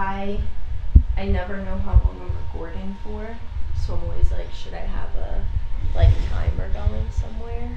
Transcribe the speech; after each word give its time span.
I 0.00 0.40
I 1.18 1.26
never 1.26 1.58
know 1.58 1.76
how 1.76 1.92
long 1.92 2.18
I'm 2.22 2.34
recording 2.46 2.96
for, 3.04 3.36
so 3.78 3.94
I'm 3.94 4.02
always 4.04 4.32
like, 4.32 4.50
should 4.54 4.72
I 4.72 4.78
have 4.78 5.14
a 5.14 5.44
like 5.94 6.08
timer 6.30 6.70
going 6.72 7.06
somewhere? 7.10 7.76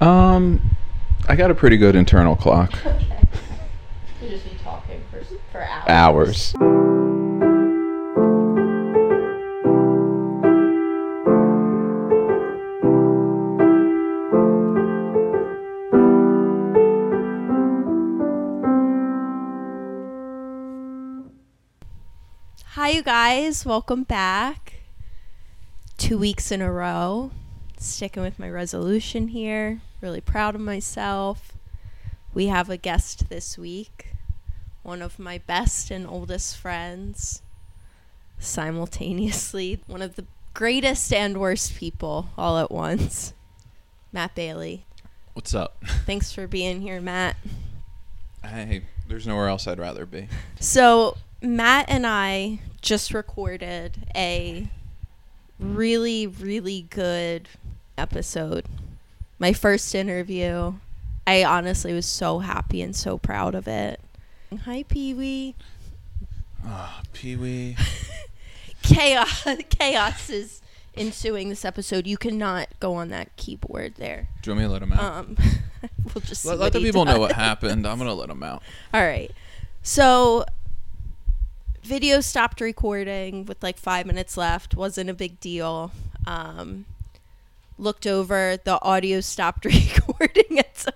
Um, 0.00 0.62
I 1.28 1.36
got 1.36 1.50
a 1.50 1.54
pretty 1.54 1.76
good 1.76 1.96
internal 1.96 2.34
clock. 2.34 2.74
Okay. 2.86 3.20
We'll 4.20 4.30
just 4.30 4.50
be 4.50 4.56
talking 4.64 5.02
for 5.10 5.22
for 5.52 5.62
hours. 5.62 5.84
Hours. 5.86 6.54
You 22.94 23.02
guys. 23.02 23.66
Welcome 23.66 24.04
back. 24.04 24.74
Two 25.98 26.16
weeks 26.16 26.52
in 26.52 26.62
a 26.62 26.70
row. 26.70 27.32
Sticking 27.76 28.22
with 28.22 28.38
my 28.38 28.48
resolution 28.48 29.28
here. 29.28 29.80
Really 30.00 30.20
proud 30.20 30.54
of 30.54 30.60
myself. 30.60 31.54
We 32.34 32.46
have 32.46 32.70
a 32.70 32.76
guest 32.76 33.28
this 33.28 33.58
week. 33.58 34.12
One 34.84 35.02
of 35.02 35.18
my 35.18 35.38
best 35.38 35.90
and 35.90 36.06
oldest 36.06 36.56
friends. 36.56 37.42
Simultaneously, 38.38 39.80
one 39.88 40.00
of 40.00 40.14
the 40.14 40.26
greatest 40.52 41.12
and 41.12 41.38
worst 41.38 41.74
people 41.74 42.28
all 42.38 42.58
at 42.58 42.70
once. 42.70 43.34
Matt 44.12 44.36
Bailey. 44.36 44.86
What's 45.32 45.52
up? 45.52 45.82
Thanks 46.06 46.30
for 46.30 46.46
being 46.46 46.80
here, 46.80 47.00
Matt. 47.00 47.34
Hey, 48.44 48.84
there's 49.08 49.26
nowhere 49.26 49.48
else 49.48 49.66
I'd 49.66 49.80
rather 49.80 50.06
be. 50.06 50.28
So 50.60 51.16
Matt 51.44 51.86
and 51.88 52.06
I 52.06 52.60
just 52.80 53.12
recorded 53.12 54.06
a 54.16 54.68
really, 55.58 56.26
really 56.26 56.86
good 56.88 57.48
episode. 57.98 58.64
My 59.38 59.52
first 59.52 59.94
interview. 59.94 60.74
I 61.26 61.44
honestly 61.44 61.92
was 61.92 62.06
so 62.06 62.40
happy 62.40 62.82
and 62.82 62.94
so 62.94 63.18
proud 63.18 63.54
of 63.54 63.66
it. 63.66 64.00
Hi, 64.64 64.82
Pee 64.84 65.14
Wee. 65.14 65.54
Ah, 66.64 67.02
Pee 67.12 67.36
Wee. 67.36 67.76
Chaos, 68.82 69.46
chaos 69.70 70.28
is 70.28 70.60
ensuing 70.94 71.48
this 71.48 71.64
episode. 71.64 72.06
You 72.06 72.18
cannot 72.18 72.68
go 72.80 72.94
on 72.94 73.08
that 73.08 73.34
keyboard 73.36 73.94
there. 73.94 74.28
Do 74.42 74.50
you 74.50 74.54
want 74.54 74.58
me 74.60 74.66
to 74.66 74.72
let 74.72 74.82
him 74.82 74.92
out? 74.92 75.00
Um, 75.00 75.36
we'll 76.14 76.20
just 76.20 76.44
let 76.44 76.58
let 76.58 76.74
the 76.74 76.80
he 76.80 76.84
people 76.84 77.06
know 77.06 77.18
what 77.18 77.32
happened. 77.32 77.86
I'm 77.88 77.96
gonna 77.96 78.12
let 78.12 78.28
him 78.28 78.42
out. 78.42 78.62
All 78.92 79.00
right. 79.02 79.30
So 79.82 80.44
video 81.84 82.20
stopped 82.20 82.60
recording 82.60 83.44
with 83.44 83.62
like 83.62 83.76
5 83.76 84.06
minutes 84.06 84.36
left. 84.36 84.74
Wasn't 84.74 85.10
a 85.10 85.14
big 85.14 85.38
deal. 85.40 85.92
Um 86.26 86.86
looked 87.76 88.06
over, 88.06 88.56
the 88.62 88.80
audio 88.82 89.20
stopped 89.20 89.64
recording 89.64 90.58
at 90.58 90.76
some 90.76 90.94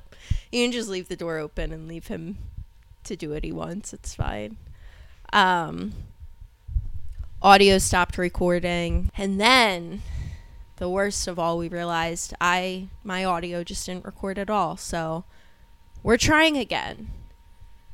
You 0.50 0.64
can 0.64 0.72
just 0.72 0.88
leave 0.88 1.08
the 1.08 1.16
door 1.16 1.38
open 1.38 1.72
and 1.72 1.88
leave 1.88 2.06
him 2.06 2.38
to 3.04 3.16
do 3.16 3.30
what 3.30 3.44
he 3.44 3.52
wants. 3.52 3.92
It's 3.92 4.14
fine. 4.14 4.56
Um 5.32 5.92
audio 7.42 7.78
stopped 7.78 8.16
recording 8.16 9.10
and 9.16 9.40
then 9.40 10.02
the 10.76 10.88
worst 10.88 11.28
of 11.28 11.38
all 11.38 11.58
we 11.58 11.68
realized 11.68 12.34
I 12.40 12.88
my 13.04 13.24
audio 13.24 13.62
just 13.62 13.84
didn't 13.84 14.06
record 14.06 14.38
at 14.38 14.48
all. 14.48 14.76
So 14.76 15.24
we're 16.02 16.16
trying 16.16 16.56
again. 16.56 17.10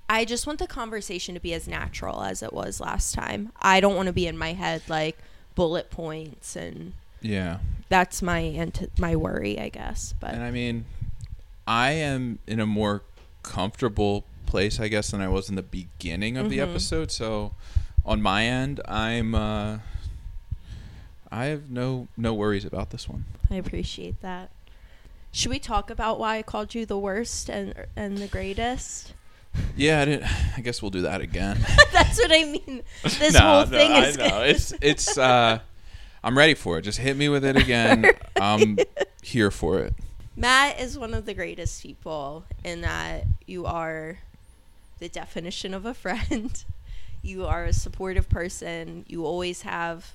I 0.09 0.25
just 0.25 0.47
want 0.47 0.59
the 0.59 0.67
conversation 0.67 1.35
to 1.35 1.41
be 1.41 1.55
as 1.55 1.67
natural 1.67 2.23
as 2.23 2.43
it 2.43 2.53
was 2.53 2.81
last 2.81 3.15
time. 3.15 3.53
I 3.61 3.81
don't 3.81 3.97
want 3.97 4.07
to 4.09 4.13
be 4.13 4.27
in 4.27 4.37
my 4.37 4.53
head 4.53 4.83
like 4.89 5.17
bullet 5.55 5.91
points 5.91 6.57
and 6.57 6.93
Yeah. 7.23 7.59
that's 7.89 8.21
my 8.23 8.41
anti- 8.41 8.89
my 8.99 9.17
worry, 9.17 9.59
I 9.59 9.69
guess. 9.71 10.15
But 10.21 10.35
And 10.35 10.43
I 10.43 10.51
mean, 10.51 10.85
I 11.67 11.93
am 11.93 12.39
in 12.47 12.61
a 12.61 12.67
more 12.67 13.03
comfortable 13.43 14.25
place, 14.47 14.79
I 14.79 14.89
guess, 14.89 15.11
than 15.11 15.21
I 15.23 15.29
was 15.29 15.49
in 15.49 15.55
the 15.55 15.63
beginning 15.63 16.37
of 16.37 16.51
the 16.51 16.59
Mhm. 16.59 16.71
episode. 16.71 17.11
So, 17.11 17.55
on 18.05 18.21
my 18.21 18.45
end, 18.45 18.81
I'm. 18.87 19.35
Uh, 19.35 19.79
I 21.31 21.47
have 21.47 21.69
no 21.71 22.07
no 22.17 22.33
worries 22.35 22.65
about 22.65 22.91
this 22.91 23.09
one. 23.09 23.25
I 23.51 23.55
appreciate 23.57 24.21
that. 24.21 24.51
Should 25.33 25.51
we 25.51 25.59
talk 25.59 25.91
about 25.91 26.19
why 26.21 26.37
I 26.37 26.43
called 26.43 26.75
you 26.75 26.87
the 26.87 26.99
worst 26.99 27.49
and 27.49 27.75
and 27.97 28.19
the 28.19 28.29
greatest? 28.29 29.15
Yeah, 29.77 30.01
I, 30.01 30.05
didn't, 30.05 30.57
I 30.57 30.61
guess 30.61 30.81
we'll 30.83 30.91
do 30.91 31.03
that 31.03 31.21
again. 31.21 31.59
that's 31.93 32.19
what 32.19 32.31
I 32.33 32.45
mean. 32.45 32.83
This 33.03 33.35
No, 33.35 33.41
whole 33.41 33.61
no, 33.61 33.67
thing 33.67 33.93
I 33.93 34.07
is 34.07 34.19
know. 34.19 34.41
it's 34.43 34.73
it's. 34.81 35.19
Uh, 35.19 35.59
I'm 36.23 36.39
ready 36.39 36.55
for 36.55 36.79
it. 36.79 36.83
Just 36.83 36.99
hit 36.99 37.17
me 37.17 37.29
with 37.29 37.45
it 37.45 37.57
again. 37.57 38.11
I'm 38.41 38.79
here 39.23 39.51
for 39.51 39.79
it. 39.81 39.95
Matt 40.37 40.81
is 40.81 40.99
one 40.99 41.13
of 41.15 41.27
the 41.27 41.35
greatest 41.35 41.83
people 41.83 42.45
in 42.65 42.81
that 42.81 43.25
you 43.47 43.67
are 43.67 44.19
the 44.99 45.09
definition 45.09 45.75
of 45.75 45.85
a 45.85 45.93
friend. 45.95 46.65
You 47.23 47.45
are 47.47 47.65
a 47.65 47.73
supportive 47.73 48.29
person. 48.29 49.05
You 49.09 49.27
always 49.27 49.63
have 49.63 50.13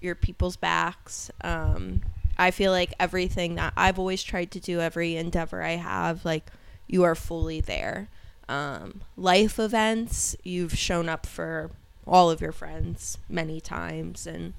your 0.00 0.14
people's 0.14 0.56
backs. 0.56 1.30
Um, 1.42 2.02
I 2.38 2.50
feel 2.50 2.70
like 2.72 2.92
everything 3.00 3.56
that 3.56 3.72
I've 3.76 3.98
always 3.98 4.22
tried 4.22 4.50
to 4.52 4.60
do, 4.60 4.80
every 4.80 5.16
endeavor 5.16 5.62
I 5.62 5.72
have, 5.76 6.24
like 6.24 6.50
you 6.86 7.02
are 7.04 7.14
fully 7.14 7.60
there. 7.60 8.08
Um, 8.48 9.02
life 9.16 9.58
events, 9.58 10.36
you've 10.44 10.76
shown 10.76 11.08
up 11.08 11.26
for 11.26 11.70
all 12.06 12.30
of 12.30 12.40
your 12.40 12.52
friends 12.52 13.18
many 13.28 13.60
times, 13.60 14.26
and 14.26 14.52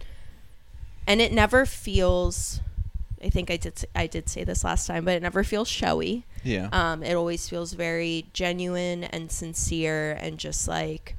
and 1.07 1.22
it 1.22 1.31
never 1.31 1.66
feels 1.66 2.62
I 3.24 3.29
think 3.29 3.50
I 3.50 3.57
did 3.57 3.84
I 3.95 4.07
did 4.07 4.29
say 4.29 4.44
this 4.44 4.63
last 4.63 4.88
time, 4.88 5.06
but 5.06 5.16
it 5.16 5.22
never 5.24 5.44
feels 5.44 5.68
showy. 5.68 6.25
Yeah. 6.44 6.69
Um, 6.72 7.01
it 7.01 7.16
always 7.16 7.50
feels 7.50 7.74
very 7.74 8.28
genuine 8.34 9.03
and 9.03 9.31
sincere 9.31 10.13
and 10.22 10.38
just 10.38 10.68
like 10.68 11.16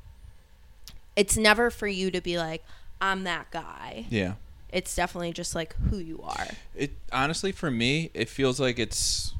it's 1.17 1.37
never 1.37 1.71
for 1.71 1.89
you 1.89 2.11
to 2.11 2.21
be 2.21 2.39
like 2.39 2.63
I'm 3.01 3.25
that 3.25 3.51
guy. 3.51 4.07
yeah. 4.09 4.35
It's 4.73 4.95
definitely 4.95 5.33
just 5.33 5.55
like 5.55 5.75
who 5.91 5.99
you 5.99 6.21
are. 6.23 6.49
It 6.75 6.93
honestly 7.13 7.51
for 7.53 7.71
me, 7.71 8.11
it 8.15 8.29
feels 8.29 8.61
like 8.61 8.79
it's 8.79 9.35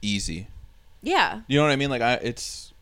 easy. 0.00 0.48
Yeah. 1.02 1.40
You 1.48 1.58
know 1.58 1.64
what 1.64 1.72
I 1.72 1.76
mean? 1.76 1.90
Like 1.90 2.02
I 2.02 2.14
it's 2.14 2.72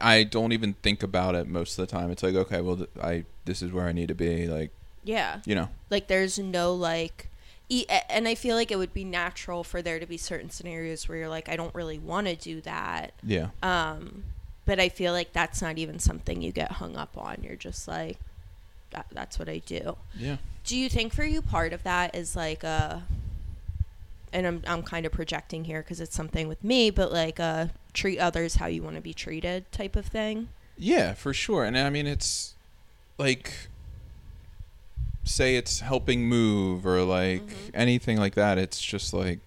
I 0.00 0.24
don't 0.24 0.52
even 0.52 0.74
think 0.82 1.02
about 1.02 1.34
it 1.34 1.46
most 1.48 1.78
of 1.78 1.86
the 1.86 1.90
time. 1.90 2.10
It's 2.10 2.22
like, 2.22 2.34
okay, 2.34 2.60
well 2.60 2.76
th- 2.76 2.90
I 3.02 3.24
this 3.44 3.62
is 3.62 3.72
where 3.72 3.86
I 3.86 3.92
need 3.92 4.08
to 4.08 4.14
be 4.14 4.46
like, 4.46 4.70
Yeah. 5.04 5.40
you 5.46 5.54
know. 5.54 5.68
Like 5.90 6.06
there's 6.08 6.38
no 6.38 6.74
like 6.74 7.28
e- 7.68 7.86
and 8.10 8.28
I 8.28 8.34
feel 8.34 8.56
like 8.56 8.70
it 8.70 8.76
would 8.78 8.92
be 8.94 9.04
natural 9.04 9.64
for 9.64 9.80
there 9.82 9.98
to 9.98 10.06
be 10.06 10.16
certain 10.16 10.50
scenarios 10.50 11.08
where 11.08 11.18
you're 11.18 11.28
like 11.28 11.48
I 11.48 11.56
don't 11.56 11.74
really 11.74 11.98
want 11.98 12.26
to 12.26 12.36
do 12.36 12.60
that. 12.62 13.12
Yeah. 13.22 13.48
Um, 13.62 14.24
but 14.64 14.78
I 14.80 14.88
feel 14.88 15.12
like 15.12 15.32
that's 15.32 15.62
not 15.62 15.78
even 15.78 15.98
something 15.98 16.42
you 16.42 16.52
get 16.52 16.72
hung 16.72 16.96
up 16.96 17.16
on. 17.16 17.38
You're 17.42 17.54
just 17.56 17.86
like, 17.86 18.18
that, 18.90 19.06
that's 19.12 19.38
what 19.38 19.48
I 19.48 19.58
do. 19.58 19.96
Yeah. 20.18 20.36
Do 20.64 20.76
you 20.76 20.88
think 20.88 21.14
for 21.14 21.24
you 21.24 21.40
part 21.40 21.72
of 21.72 21.84
that 21.84 22.16
is 22.16 22.34
like 22.34 22.64
a, 22.64 23.04
and 24.36 24.46
I'm, 24.46 24.62
I'm 24.66 24.82
kind 24.82 25.06
of 25.06 25.12
projecting 25.12 25.64
here 25.64 25.80
because 25.80 25.98
it's 25.98 26.14
something 26.14 26.46
with 26.46 26.62
me, 26.62 26.90
but 26.90 27.10
like 27.10 27.38
a 27.38 27.70
treat 27.94 28.18
others 28.18 28.56
how 28.56 28.66
you 28.66 28.82
want 28.82 28.96
to 28.96 29.00
be 29.00 29.14
treated 29.14 29.72
type 29.72 29.96
of 29.96 30.04
thing? 30.04 30.48
Yeah, 30.76 31.14
for 31.14 31.32
sure. 31.32 31.64
And 31.64 31.76
I 31.78 31.88
mean, 31.88 32.06
it's 32.06 32.52
like, 33.16 33.50
say 35.24 35.56
it's 35.56 35.80
helping 35.80 36.26
move 36.28 36.86
or 36.86 37.02
like 37.02 37.46
Mhm. 37.46 37.70
anything 37.72 38.18
like 38.18 38.34
that. 38.34 38.58
It's 38.58 38.78
just 38.78 39.14
like, 39.14 39.38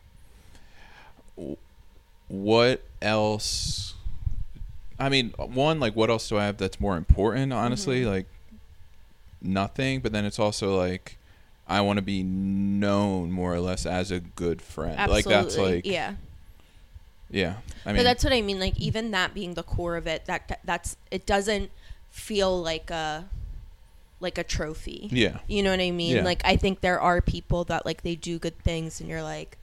what 2.27 2.83
else? 2.99 3.93
I 4.97 5.09
mean, 5.09 5.29
one, 5.37 5.79
like, 5.79 5.95
what 5.95 6.09
else 6.09 6.27
do 6.27 6.37
I 6.39 6.45
have 6.45 6.57
that's 6.57 6.79
more 6.79 6.97
important, 6.97 7.53
honestly? 7.53 8.01
Mhm. 8.01 8.07
Like, 8.11 8.25
nothing. 9.39 9.99
But 9.99 10.13
then 10.13 10.25
it's 10.25 10.39
also 10.39 10.75
like, 10.75 11.18
I 11.69 11.81
want 11.81 11.97
to 11.97 12.01
be 12.01 12.23
known 12.23 13.31
more 13.31 13.53
or 13.53 13.59
less 13.59 13.85
as 13.85 14.09
a 14.11 14.19
good 14.19 14.61
friend. 14.61 15.09
Like, 15.09 15.25
that's 15.25 15.55
like, 15.57 15.85
yeah. 15.85 16.15
yeah. 17.29 17.57
I 17.85 17.89
but 17.91 17.95
mean, 17.95 18.03
that's 18.03 18.23
what 18.23 18.33
I 18.33 18.41
mean. 18.41 18.59
Like 18.59 18.77
even 18.79 19.11
that 19.11 19.33
being 19.33 19.53
the 19.53 19.63
core 19.63 19.95
of 19.95 20.07
it, 20.07 20.25
that 20.25 20.47
that- 20.47 20.61
that's 20.65 20.97
it 21.11 21.25
doesn't 21.25 21.71
feel 22.09 22.59
like 22.61 22.89
a 22.89 23.25
like 24.19 24.37
a 24.37 24.43
trophy. 24.43 25.07
yeah. 25.11 25.37
You 25.47 25.63
know 25.63 25.69
what 25.71 25.79
I 25.79 25.91
mean? 25.91 26.17
Yeah. 26.17 26.23
Like 26.23 26.41
I 26.43 26.55
think 26.57 26.81
there 26.81 26.99
are 26.99 27.21
people 27.21 27.63
that 27.65 27.85
like 27.85 28.01
they 28.01 28.15
do 28.15 28.37
good 28.39 28.57
things 28.59 28.99
and 28.99 29.07
you're 29.09 29.23
like 29.23 29.57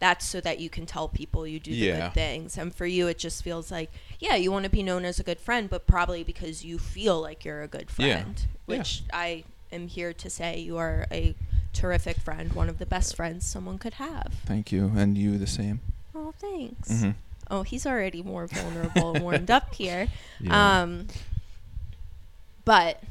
that's 0.00 0.26
so 0.26 0.38
that 0.40 0.58
you 0.58 0.68
can 0.68 0.84
tell 0.84 1.08
people 1.08 1.46
you 1.46 1.58
do 1.60 1.70
the 1.70 1.76
Yeah. 1.76 2.08
good 2.08 2.14
things. 2.14 2.58
And 2.58 2.74
for 2.74 2.84
you 2.84 3.06
it 3.06 3.16
just 3.18 3.42
feels 3.42 3.70
like 3.70 3.90
yeah, 4.18 4.34
you 4.34 4.50
want 4.52 4.64
to 4.64 4.70
be 4.70 4.82
known 4.82 5.04
as 5.06 5.18
a 5.18 5.22
good 5.22 5.38
friend, 5.40 5.70
but 5.70 5.86
probably 5.86 6.22
because 6.24 6.64
you 6.64 6.78
feel 6.78 7.20
like 7.20 7.44
you're 7.44 7.62
a 7.62 7.68
good 7.68 7.90
friend, 7.90 8.34
Yeah. 8.38 8.46
which 8.66 9.02
I 9.12 9.44
am 9.74 9.88
here 9.88 10.12
to 10.14 10.30
say 10.30 10.58
you 10.58 10.76
are 10.78 11.06
a 11.10 11.34
terrific 11.72 12.16
friend, 12.18 12.52
one 12.52 12.68
of 12.68 12.78
the 12.78 12.86
best 12.86 13.16
friends 13.16 13.44
someone 13.46 13.78
could 13.78 13.94
have. 13.94 14.32
Thank 14.46 14.70
you. 14.72 14.92
And 14.96 15.18
you 15.18 15.36
the 15.38 15.46
same. 15.46 15.80
Oh, 16.14 16.32
thanks. 16.38 17.02
hmm 17.02 17.10
Oh, 17.50 17.62
he's 17.62 17.84
already 17.86 18.22
more 18.22 18.46
vulnerable 18.46 19.18
warmed 19.20 19.50
up 19.50 19.74
here. 19.74 20.08
Yeah. 20.40 20.82
Um, 20.82 21.06
but 22.64 23.02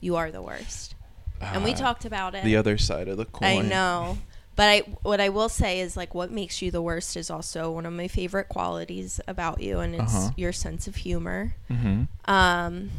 you 0.00 0.16
are 0.16 0.30
the 0.30 0.42
worst, 0.42 0.94
and 1.40 1.62
we 1.64 1.72
Ah, 1.72 1.76
talked 1.76 2.04
about 2.04 2.34
it. 2.34 2.44
the 2.44 2.56
other 2.56 2.76
side 2.78 3.08
of 3.08 3.16
the 3.16 3.24
coin. 3.24 3.46
I 3.46 3.60
know. 3.68 4.18
But 4.56 4.68
I 4.68 4.78
what 5.02 5.20
I 5.20 5.28
will 5.30 5.48
say 5.48 5.80
is 5.80 5.96
like 5.96 6.14
what 6.14 6.30
makes 6.30 6.60
you 6.60 6.70
the 6.70 6.82
worst 6.82 7.16
is 7.16 7.30
also 7.30 7.70
one 7.70 7.86
of 7.86 7.92
my 7.92 8.08
favorite 8.08 8.48
qualities 8.48 9.20
about 9.26 9.60
you 9.62 9.78
and 9.80 9.94
it's 9.94 10.14
Uh-huh. 10.14 10.30
your 10.36 10.52
sense 10.52 10.86
of 10.88 10.96
humor. 10.96 11.54
hmm 11.68 12.04
Um 12.26 12.90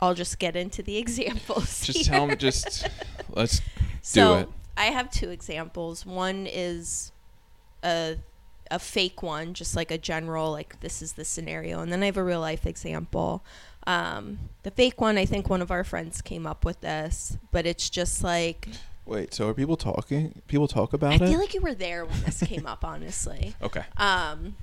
I'll 0.00 0.14
just 0.14 0.38
get 0.38 0.56
into 0.56 0.82
the 0.82 0.96
examples. 1.04 1.84
Just 1.84 2.06
here. 2.06 2.14
tell 2.14 2.26
me. 2.26 2.36
Just 2.36 2.88
let's 3.30 3.60
so 4.02 4.34
it. 4.34 4.48
I 4.76 4.86
have 4.86 5.10
two 5.10 5.30
examples. 5.30 6.06
One 6.06 6.46
is 6.46 7.12
a 7.82 8.16
a 8.70 8.78
fake 8.78 9.22
one, 9.22 9.54
just 9.54 9.74
like 9.74 9.90
a 9.90 9.98
general, 9.98 10.50
like 10.52 10.80
this 10.80 11.00
is 11.00 11.14
the 11.14 11.24
scenario, 11.24 11.80
and 11.80 11.90
then 11.90 12.02
I 12.02 12.06
have 12.06 12.16
a 12.16 12.24
real 12.24 12.40
life 12.40 12.66
example. 12.66 13.44
Um, 13.86 14.38
the 14.64 14.70
fake 14.70 15.00
one, 15.00 15.16
I 15.16 15.24
think 15.24 15.48
one 15.48 15.62
of 15.62 15.70
our 15.70 15.84
friends 15.84 16.20
came 16.20 16.46
up 16.46 16.64
with 16.64 16.82
this, 16.82 17.38
but 17.50 17.66
it's 17.66 17.88
just 17.88 18.22
like 18.22 18.68
wait. 19.08 19.34
So 19.34 19.48
are 19.48 19.54
people 19.54 19.76
talking? 19.76 20.42
People 20.46 20.68
talk 20.68 20.92
about 20.92 21.12
I 21.12 21.14
it? 21.16 21.22
I 21.22 21.26
feel 21.26 21.38
like 21.38 21.54
you 21.54 21.60
were 21.60 21.74
there 21.74 22.04
when 22.04 22.20
this 22.22 22.42
came 22.42 22.66
up, 22.66 22.84
honestly. 22.84 23.54
okay. 23.62 23.84
Um, 23.96 24.56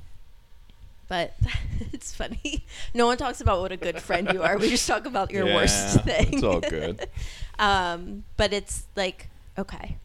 but 1.07 1.33
it's 1.93 2.13
funny. 2.13 2.63
No 2.93 3.05
one 3.05 3.17
talks 3.17 3.41
about 3.41 3.61
what 3.61 3.71
a 3.71 3.77
good 3.77 3.99
friend 4.01 4.29
you 4.33 4.41
are. 4.43 4.57
We 4.57 4.69
just 4.69 4.87
talk 4.87 5.05
about 5.05 5.31
your 5.31 5.45
worst 5.45 5.95
Yeah, 5.95 6.01
thing. 6.01 6.33
it's 6.33 6.43
all 6.43 6.59
good. 6.59 7.07
um, 7.59 8.23
but 8.37 8.53
it's 8.53 8.85
like 8.95 9.29
okay, 9.57 9.97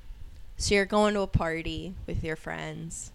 so 0.56 0.74
you're 0.74 0.84
going 0.84 1.14
to 1.14 1.20
a 1.20 1.26
party 1.26 1.94
with 2.06 2.22
your 2.22 2.36
friends. 2.36 3.12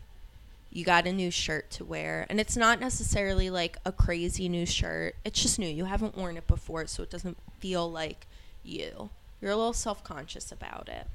You 0.71 0.83
got 0.83 1.07
a 1.07 1.13
new 1.13 1.31
shirt 1.31 1.69
to 1.71 1.85
wear, 1.85 2.25
and 2.29 2.37
it's 2.39 2.57
not 2.57 2.81
necessarily 2.81 3.49
like 3.49 3.77
a 3.85 3.93
crazy 3.93 4.49
new 4.49 4.65
shirt. 4.65 5.15
It's 5.23 5.41
just 5.41 5.57
new. 5.57 5.67
You 5.69 5.85
haven't 5.85 6.17
worn 6.17 6.35
it 6.35 6.47
before, 6.47 6.85
so 6.87 7.03
it 7.03 7.09
doesn't 7.09 7.37
feel 7.59 7.89
like 7.89 8.27
you. 8.63 9.09
You're 9.41 9.51
a 9.51 9.55
little 9.55 9.73
self 9.73 10.03
conscious 10.03 10.51
about 10.51 10.89
it. 10.89 11.07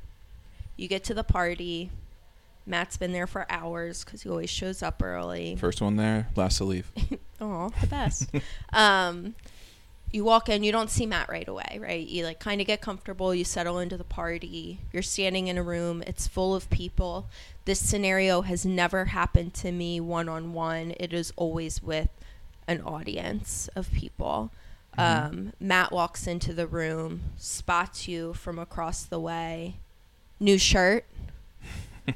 You 0.77 0.89
get 0.89 1.05
to 1.05 1.15
the 1.15 1.25
party. 1.25 1.91
Matt's 2.71 2.97
been 2.97 3.13
there 3.13 3.27
for 3.27 3.47
hours 3.51 4.05
because 4.05 4.23
he 4.23 4.31
always 4.31 4.49
shows 4.49 4.83
up 4.83 5.03
early. 5.03 5.57
First 5.57 5.83
one 5.83 5.97
there, 5.97 6.29
last 6.37 6.59
to 6.59 6.65
leave. 6.65 6.91
Oh, 7.43 7.71
the 7.81 7.87
best. 7.87 8.31
um, 8.75 9.35
you 10.13 10.25
walk 10.25 10.51
in, 10.51 10.63
you 10.63 10.73
don't 10.73 10.91
see 10.91 11.07
Matt 11.07 11.31
right 11.31 11.49
away, 11.49 11.79
right? 11.81 12.07
You 12.07 12.25
like 12.25 12.39
kind 12.39 12.61
of 12.61 12.67
get 12.67 12.83
comfortable, 12.83 13.35
you 13.35 13.45
settle 13.45 13.79
into 13.79 13.97
the 13.97 14.05
party. 14.05 14.81
You're 14.93 15.03
standing 15.03 15.49
in 15.49 15.57
a 15.57 15.63
room, 15.63 16.03
it's 16.07 16.27
full 16.27 16.55
of 16.55 16.69
people. 16.69 17.29
This 17.65 17.81
scenario 17.81 18.43
has 18.43 18.67
never 18.67 19.07
happened 19.07 19.55
to 19.55 19.73
me 19.73 20.01
one 20.01 20.29
on 20.29 20.53
one. 20.53 20.93
It 21.01 21.15
is 21.15 21.33
always 21.37 21.83
with 21.83 22.11
an 22.69 22.83
audience 22.83 23.71
of 23.75 23.91
people. 23.93 24.51
Mhm. 24.99 25.25
Um, 25.31 25.53
Matt 25.59 25.93
walks 25.93 26.27
into 26.27 26.53
the 26.53 26.67
room, 26.67 27.23
spots 27.39 28.07
you 28.07 28.35
from 28.35 28.59
across 28.59 29.03
the 29.05 29.19
way. 29.19 29.77
New 30.39 30.59
shirt, 30.59 31.07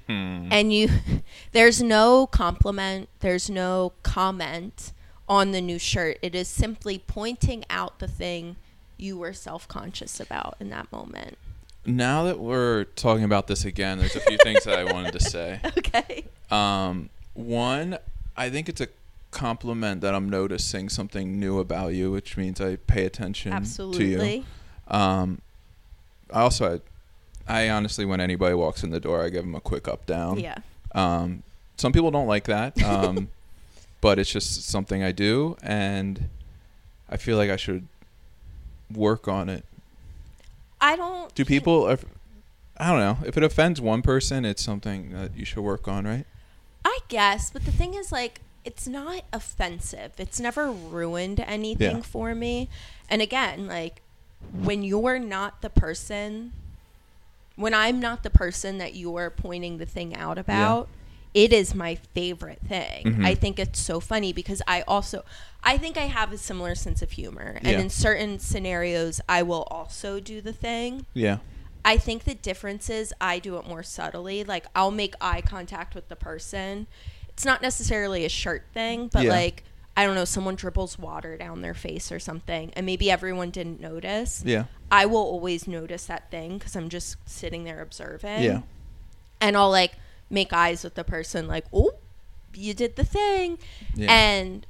and 0.08 0.72
you 0.72 0.88
there's 1.52 1.82
no 1.82 2.26
compliment 2.26 3.08
there's 3.20 3.48
no 3.50 3.92
comment 4.02 4.92
on 5.28 5.52
the 5.52 5.60
new 5.60 5.78
shirt. 5.78 6.18
It 6.22 6.34
is 6.34 6.48
simply 6.48 6.98
pointing 6.98 7.64
out 7.70 7.98
the 7.98 8.08
thing 8.08 8.56
you 8.96 9.18
were 9.18 9.32
self-conscious 9.32 10.20
about 10.20 10.56
in 10.60 10.70
that 10.70 10.90
moment. 10.92 11.38
Now 11.86 12.24
that 12.24 12.38
we're 12.38 12.84
talking 12.84 13.24
about 13.24 13.46
this 13.46 13.64
again, 13.64 13.98
there's 13.98 14.16
a 14.16 14.20
few 14.20 14.38
things 14.42 14.64
that 14.64 14.78
I 14.78 14.84
wanted 14.92 15.12
to 15.12 15.20
say. 15.20 15.60
okay. 15.78 16.24
Um, 16.50 17.10
one, 17.34 17.98
I 18.36 18.50
think 18.50 18.68
it's 18.68 18.80
a 18.80 18.88
compliment 19.30 20.00
that 20.02 20.14
I'm 20.14 20.28
noticing 20.28 20.88
something 20.88 21.38
new 21.38 21.58
about 21.58 21.94
you, 21.94 22.10
which 22.10 22.36
means 22.36 22.60
I 22.60 22.76
pay 22.76 23.04
attention 23.04 23.64
to 23.64 24.04
you. 24.04 24.44
Um, 24.88 25.40
I 26.32 26.40
also, 26.40 26.76
I, 26.76 26.80
I 27.46 27.68
honestly, 27.68 28.04
when 28.04 28.20
anybody 28.20 28.54
walks 28.54 28.82
in 28.82 28.90
the 28.90 29.00
door, 29.00 29.22
I 29.22 29.28
give 29.28 29.42
them 29.44 29.54
a 29.54 29.60
quick 29.60 29.86
up 29.88 30.06
down. 30.06 30.38
yeah 30.38 30.58
Um, 30.94 31.42
some 31.76 31.92
people 31.92 32.10
don't 32.10 32.26
like 32.28 32.44
that, 32.44 32.82
um, 32.84 33.28
but 34.00 34.18
it's 34.18 34.30
just 34.30 34.64
something 34.64 35.02
I 35.02 35.12
do, 35.12 35.56
and 35.62 36.28
I 37.10 37.16
feel 37.16 37.36
like 37.36 37.50
I 37.50 37.56
should 37.56 37.86
work 38.94 39.28
on 39.28 39.48
it. 39.48 39.64
i 40.80 40.96
don't 40.96 41.34
Do 41.34 41.44
people? 41.44 41.96
I 42.76 42.88
don't 42.90 42.98
know. 42.98 43.18
If 43.26 43.36
it 43.36 43.42
offends 43.44 43.80
one 43.80 44.02
person, 44.02 44.44
it's 44.44 44.62
something 44.62 45.10
that 45.12 45.36
you 45.36 45.44
should 45.44 45.62
work 45.62 45.86
on, 45.88 46.04
right? 46.06 46.26
i 46.86 46.98
guess 47.08 47.50
but 47.50 47.64
the 47.64 47.72
thing 47.72 47.94
is 47.94 48.12
like 48.12 48.42
it's 48.62 48.86
not 48.86 49.22
offensive 49.32 50.12
it's 50.18 50.38
never 50.38 50.70
ruined 50.70 51.40
anything 51.40 51.96
Yeah. 51.96 52.02
for 52.02 52.34
me 52.34 52.68
and 53.08 53.22
again 53.22 53.66
like 53.66 54.02
when 54.52 54.82
you're 54.82 55.18
not 55.18 55.62
the 55.62 55.70
person 55.70 56.52
when 57.56 57.72
i'm 57.74 58.00
not 58.00 58.22
the 58.22 58.30
person 58.30 58.78
that 58.78 58.94
you're 58.94 59.30
pointing 59.30 59.78
the 59.78 59.86
thing 59.86 60.14
out 60.16 60.38
about 60.38 60.88
it 61.34 61.52
is 61.52 61.74
my 61.74 61.94
favorite 62.14 62.60
thing 62.66 63.04
Mhm. 63.04 63.24
i 63.24 63.34
think 63.34 63.58
it's 63.58 63.80
so 63.80 64.00
funny 64.00 64.32
because 64.32 64.60
i 64.66 64.82
also 64.82 65.24
i 65.62 65.76
think 65.78 65.96
i 65.96 66.06
have 66.06 66.32
a 66.32 66.38
similar 66.38 66.74
sense 66.74 67.02
of 67.02 67.10
humor 67.12 67.58
and 67.62 67.66
Yeah. 67.72 67.80
in 67.80 67.90
certain 67.90 68.38
scenarios 68.38 69.20
i 69.28 69.42
will 69.42 69.62
also 69.70 70.20
do 70.20 70.40
the 70.40 70.52
thing 70.52 71.06
Yeah. 71.14 71.38
I 71.86 71.98
think 71.98 72.24
the 72.24 72.34
difference 72.34 72.88
is 72.88 73.12
I 73.20 73.38
do 73.38 73.58
it 73.58 73.66
more 73.68 73.82
subtly. 73.82 74.42
Like 74.42 74.64
I'll 74.74 74.90
make 74.90 75.12
eye 75.20 75.42
contact 75.42 75.94
with 75.94 76.08
the 76.08 76.16
person. 76.16 76.86
It's 77.28 77.44
not 77.44 77.60
necessarily 77.60 78.24
a 78.24 78.30
shirt 78.30 78.64
thing, 78.72 79.08
but 79.12 79.24
Yeah. 79.24 79.32
like 79.32 79.64
I 79.96 80.04
don't 80.04 80.14
know, 80.16 80.24
someone 80.24 80.56
dribbles 80.56 80.98
water 80.98 81.36
down 81.36 81.62
their 81.62 81.74
face 81.74 82.10
or 82.10 82.18
something, 82.18 82.72
and 82.74 82.84
maybe 82.84 83.10
everyone 83.10 83.50
didn't 83.50 83.80
notice. 83.80 84.42
Yeah. 84.44 84.64
I 84.90 85.06
will 85.06 85.18
always 85.22 85.68
notice 85.68 86.06
that 86.06 86.30
thing 86.30 86.58
because 86.58 86.74
I'm 86.74 86.88
just 86.88 87.16
sitting 87.26 87.64
there 87.64 87.80
observing. 87.80 88.42
Yeah. 88.42 88.62
And 89.40 89.56
I'll 89.56 89.70
like 89.70 89.92
make 90.30 90.52
eyes 90.52 90.82
with 90.82 90.94
the 90.94 91.04
person, 91.04 91.46
like, 91.46 91.64
"Oh, 91.72 91.92
you 92.54 92.74
did 92.74 92.96
the 92.96 93.04
thing," 93.04 93.58
Yeah. 93.94 94.12
and 94.12 94.66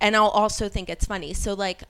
and 0.00 0.16
I'll 0.16 0.28
also 0.28 0.68
think 0.68 0.88
it's 0.90 1.06
funny. 1.06 1.32
So 1.34 1.54
like 1.54 1.84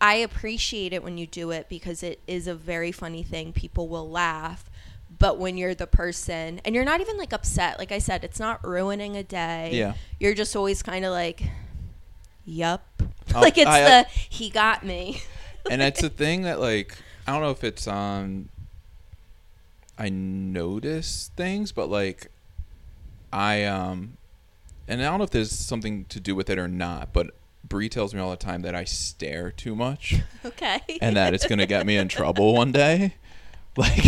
I 0.00 0.16
appreciate 0.16 0.92
it 0.92 1.02
when 1.02 1.18
you 1.18 1.26
do 1.26 1.50
it 1.52 1.68
because 1.68 2.02
it 2.02 2.20
is 2.26 2.46
a 2.46 2.54
very 2.54 2.92
funny 2.92 3.22
thing. 3.22 3.52
People 3.52 3.88
will 3.88 4.08
laugh. 4.08 4.68
But 5.18 5.38
when 5.38 5.56
you're 5.56 5.74
the 5.74 5.86
person 5.86 6.60
and 6.64 6.74
you're 6.74 6.84
not 6.84 7.00
even 7.00 7.16
like 7.16 7.32
upset, 7.32 7.78
like 7.78 7.90
I 7.92 7.98
said, 7.98 8.22
it's 8.24 8.38
not 8.38 8.66
ruining 8.66 9.16
a 9.16 9.22
day. 9.22 9.70
Yeah. 9.72 9.94
You're 10.20 10.34
just 10.34 10.54
always 10.54 10.82
kind 10.82 11.04
of 11.06 11.12
like, 11.12 11.42
yup. 12.46 12.82
Like 13.34 13.58
it's 13.58 13.66
I- 13.68 13.82
the 14.02 14.06
he 14.30 14.48
got 14.48 14.84
me. 14.86 15.20
and 15.70 15.82
it's 15.82 16.02
a 16.02 16.08
thing 16.22 16.42
that 16.42 16.58
like 16.60 16.96
I 17.26 17.32
don't 17.32 17.42
know 17.42 17.50
if 17.50 17.62
it's 17.64 17.86
um 17.86 18.48
I 19.98 20.08
notice 20.08 21.30
things, 21.36 21.72
but 21.72 21.88
like 21.90 22.30
I 23.32 23.64
um 23.64 24.16
and 24.88 25.02
I 25.02 25.04
don't 25.06 25.18
know 25.18 25.24
if 25.24 25.30
there's 25.30 25.50
something 25.50 26.04
to 26.06 26.20
do 26.20 26.34
with 26.34 26.48
it 26.48 26.58
or 26.58 26.68
not, 26.68 27.12
but 27.12 27.32
Bree 27.68 27.88
tells 27.88 28.14
me 28.14 28.20
all 28.20 28.30
the 28.30 28.36
time 28.36 28.62
that 28.62 28.74
I 28.76 28.84
stare 28.84 29.50
too 29.50 29.74
much 29.74 30.14
okay. 30.44 30.80
and 31.00 31.16
that 31.16 31.34
it's 31.34 31.46
gonna 31.46 31.66
get 31.66 31.84
me 31.84 31.96
in 31.96 32.08
trouble 32.08 32.54
one 32.54 32.72
day. 32.72 33.14
Like 33.78 33.98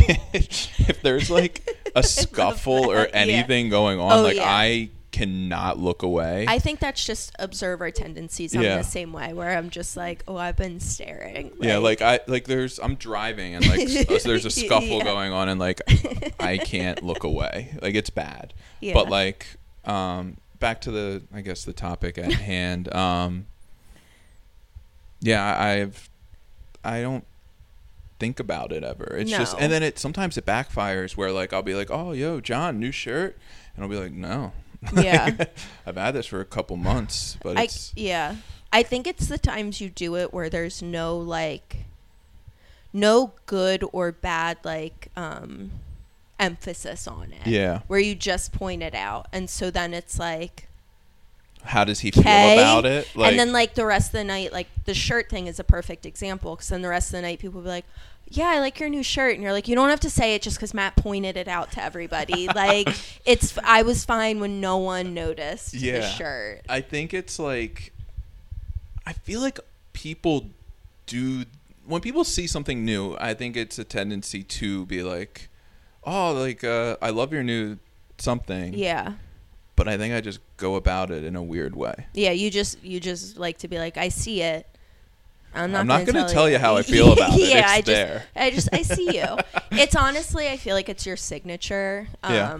if 0.88 1.02
there's 1.02 1.28
like 1.30 1.68
a 1.95 2.02
scuffle 2.02 2.90
or 2.90 3.02
that, 3.02 3.12
yeah. 3.12 3.21
anything 3.35 3.68
going 3.68 4.00
on, 4.00 4.12
Oh, 4.21 4.23
like 4.23 4.37
yeah. 4.37 4.45
I 4.49 4.88
cannot 5.18 5.78
look 5.78 6.02
away. 6.02 6.44
I 6.48 6.58
think 6.58 6.80
that's 6.80 7.04
just 7.04 7.32
observer 7.38 7.90
tendencies. 7.90 8.54
I'm 8.54 8.62
Yeah. 8.62 8.78
the 8.78 8.84
same 8.84 9.12
way 9.12 9.32
where 9.32 9.56
I'm 9.56 9.70
just 9.70 9.96
like, 9.96 10.22
oh, 10.28 10.37
I've 10.37 10.56
been 10.56 10.80
staring. 10.80 11.52
Yeah, 11.60 11.78
like 11.78 12.00
I 12.02 12.20
like 12.26 12.44
there's 12.44 12.78
I'm 12.78 12.94
driving 12.94 13.54
and 13.54 13.66
like 13.66 13.80
s- 13.88 14.22
there's 14.25 14.44
a 14.44 14.50
scuffle 14.62 14.98
Yeah. 14.98 15.04
going 15.04 15.32
on 15.32 15.48
and 15.48 15.58
like 15.60 15.80
I 16.40 16.58
can't 16.58 17.02
look 17.02 17.25
away. 17.25 17.76
Like 17.82 17.94
it's 17.94 18.10
bad. 18.10 18.54
Yeah. 18.80 18.94
But 18.94 19.08
like 19.10 19.46
um 19.84 20.37
back 20.60 20.80
to 20.82 20.90
the 20.90 21.22
I 21.32 21.40
guess 21.40 21.64
the 21.64 21.72
topic 21.72 22.18
at 22.18 22.32
hand. 22.50 22.92
Um 22.94 23.46
Yeah, 25.20 25.44
I- 25.44 25.72
I've 25.80 26.08
I 26.84 27.02
don't 27.02 27.25
think 28.20 28.40
about 28.40 28.72
it 28.72 28.82
ever. 28.84 29.16
It's 29.18 29.30
just 29.30 29.56
and 29.58 29.70
then 29.72 29.82
it 29.82 29.98
sometimes 29.98 30.37
it 30.37 30.46
backfires 30.46 31.16
where 31.16 31.32
like 31.32 31.52
I'll 31.52 31.62
be 31.62 31.75
like, 31.75 31.90
"Oh, 31.90 32.12
yo, 32.12 32.40
John, 32.40 32.78
new 32.80 32.92
shirt." 32.92 33.37
And 33.75 33.84
I'll 33.84 33.90
be 33.90 33.96
like, 33.98 34.12
"No." 34.12 34.52
Yeah. 34.94 35.47
I've 35.87 35.97
had 35.97 36.12
this 36.12 36.26
for 36.26 36.40
a 36.40 36.44
couple 36.44 36.76
months, 36.76 37.37
but 37.42 37.56
I 37.58 37.64
it's 37.64 37.92
yeah. 37.97 38.37
I 38.73 38.82
think 38.82 39.06
it's 39.06 39.28
the 39.28 39.38
times 39.38 39.80
you 39.80 39.88
do 39.88 40.16
it 40.16 40.32
where 40.32 40.50
there's 40.50 40.82
no 40.82 41.16
like 41.16 41.85
no 42.92 43.32
good 43.47 43.85
or 43.92 44.12
bad 44.12 44.58
like 44.64 45.08
um 45.16 45.70
emphasis 46.38 47.06
on 47.08 47.32
it. 47.32 47.47
yeah. 47.47 47.80
Where 47.87 48.00
you 48.00 48.14
just 48.14 48.52
point 48.52 48.82
it 48.82 48.94
out. 48.94 49.26
And 49.32 49.50
so 49.50 49.70
then 49.70 49.92
it's 49.94 50.18
like 50.18 50.67
how 51.68 51.84
does 51.84 52.00
he 52.00 52.10
feel 52.10 52.22
about 52.22 52.87
it? 52.87 53.14
Like, 53.14 53.30
and 53.30 53.38
then 53.38 53.52
like 53.52 53.75
the 53.75 53.84
rest 53.84 54.08
of 54.08 54.12
the 54.12 54.25
night, 54.25 54.52
like 54.52 54.68
the 54.87 54.94
shirt 54.94 55.28
thing 55.28 55.46
is 55.46 55.60
a 55.60 55.64
perfect 55.64 56.06
example 56.06 56.56
because 56.56 56.68
then 56.68 56.80
the 56.80 56.88
rest 56.88 57.08
of 57.08 57.12
the 57.12 57.22
night 57.22 57.40
people 57.40 57.60
will 57.60 57.64
be 57.64 57.68
like, 57.68 57.84
"Yeah, 58.26 58.48
I 58.48 58.58
like 58.58 58.80
your 58.80 58.88
new 58.88 59.02
shirt," 59.02 59.34
and 59.34 59.42
you're 59.42 59.52
like, 59.52 59.68
"You 59.68 59.75
don't 59.75 59.90
have 59.90 60.00
to 60.00 60.10
say 60.10 60.34
it 60.34 60.40
just 60.40 60.56
because 60.56 60.72
Matt 60.72 60.96
pointed 60.96 61.37
it 61.37 61.46
out 61.46 61.70
to 61.72 61.82
everybody." 61.82 62.48
like 62.54 62.88
it's 63.26 63.56
I 63.62 63.82
was 63.82 64.04
fine 64.04 64.40
when 64.40 64.62
no 64.62 64.78
one 64.78 65.12
noticed 65.12 65.72
the 65.72 66.00
shirt. 66.02 66.62
I 66.68 66.80
think 66.80 67.12
it's 67.12 67.38
like 67.38 67.92
I 69.06 69.12
feel 69.12 69.40
like 69.40 69.60
people 69.92 70.46
do 71.06 71.44
when 71.87 72.00
people 72.00 72.25
see 72.25 72.46
something 72.46 72.84
new, 72.84 73.14
I 73.20 73.34
think 73.34 73.56
it's 73.56 73.78
a 73.78 73.84
tendency 73.84 74.42
to 74.42 74.87
be 74.87 75.02
like, 75.02 75.50
"Oh, 76.02 76.32
like 76.32 76.64
uh 76.64 76.96
I 77.02 77.10
love 77.10 77.32
your 77.32 77.42
new 77.42 77.78
something." 78.16 78.72
Yeah. 78.72 79.14
But 79.76 79.87
I 79.87 79.96
think 79.96 80.12
I 80.12 80.20
just 80.20 80.40
go 80.59 80.75
about 80.75 81.11
it 81.11 81.25
in 81.25 81.35
a 81.37 81.43
weird 81.43 81.75
way. 81.75 82.07
Yeah, 82.12 82.33
you 82.33 82.50
just 82.50 82.83
you 82.85 83.00
just 83.00 83.38
like 83.38 83.59
to 83.59 83.69
be 83.69 83.79
like, 83.79 83.97
I 83.97 84.11
see 84.11 84.43
it. 84.43 84.67
I'm 85.55 85.73
not. 85.73 85.81
I'm 85.81 85.87
not 85.87 86.05
gonna 86.05 86.21
gonna 86.21 86.33
tell 86.33 86.50
you 86.50 86.59
how 86.59 86.77
I 86.77 86.83
feel 86.95 87.15
about 87.15 87.33
it. 87.33 87.49
yeah, 87.49 87.61
It's 87.61 87.71
I 87.73 87.77
just, 87.79 87.87
there. 87.87 88.23
I 88.37 88.50
just, 88.50 88.69
I 88.73 88.83
see 88.83 89.17
you. 89.19 89.37
it's 89.73 89.97
honestly, 89.97 90.47
I 90.49 90.59
feel 90.59 90.75
like 90.75 90.91
it's 90.91 91.07
your 91.07 91.17
signature. 91.17 92.09
Um, 92.23 92.35
Yeah. 92.35 92.53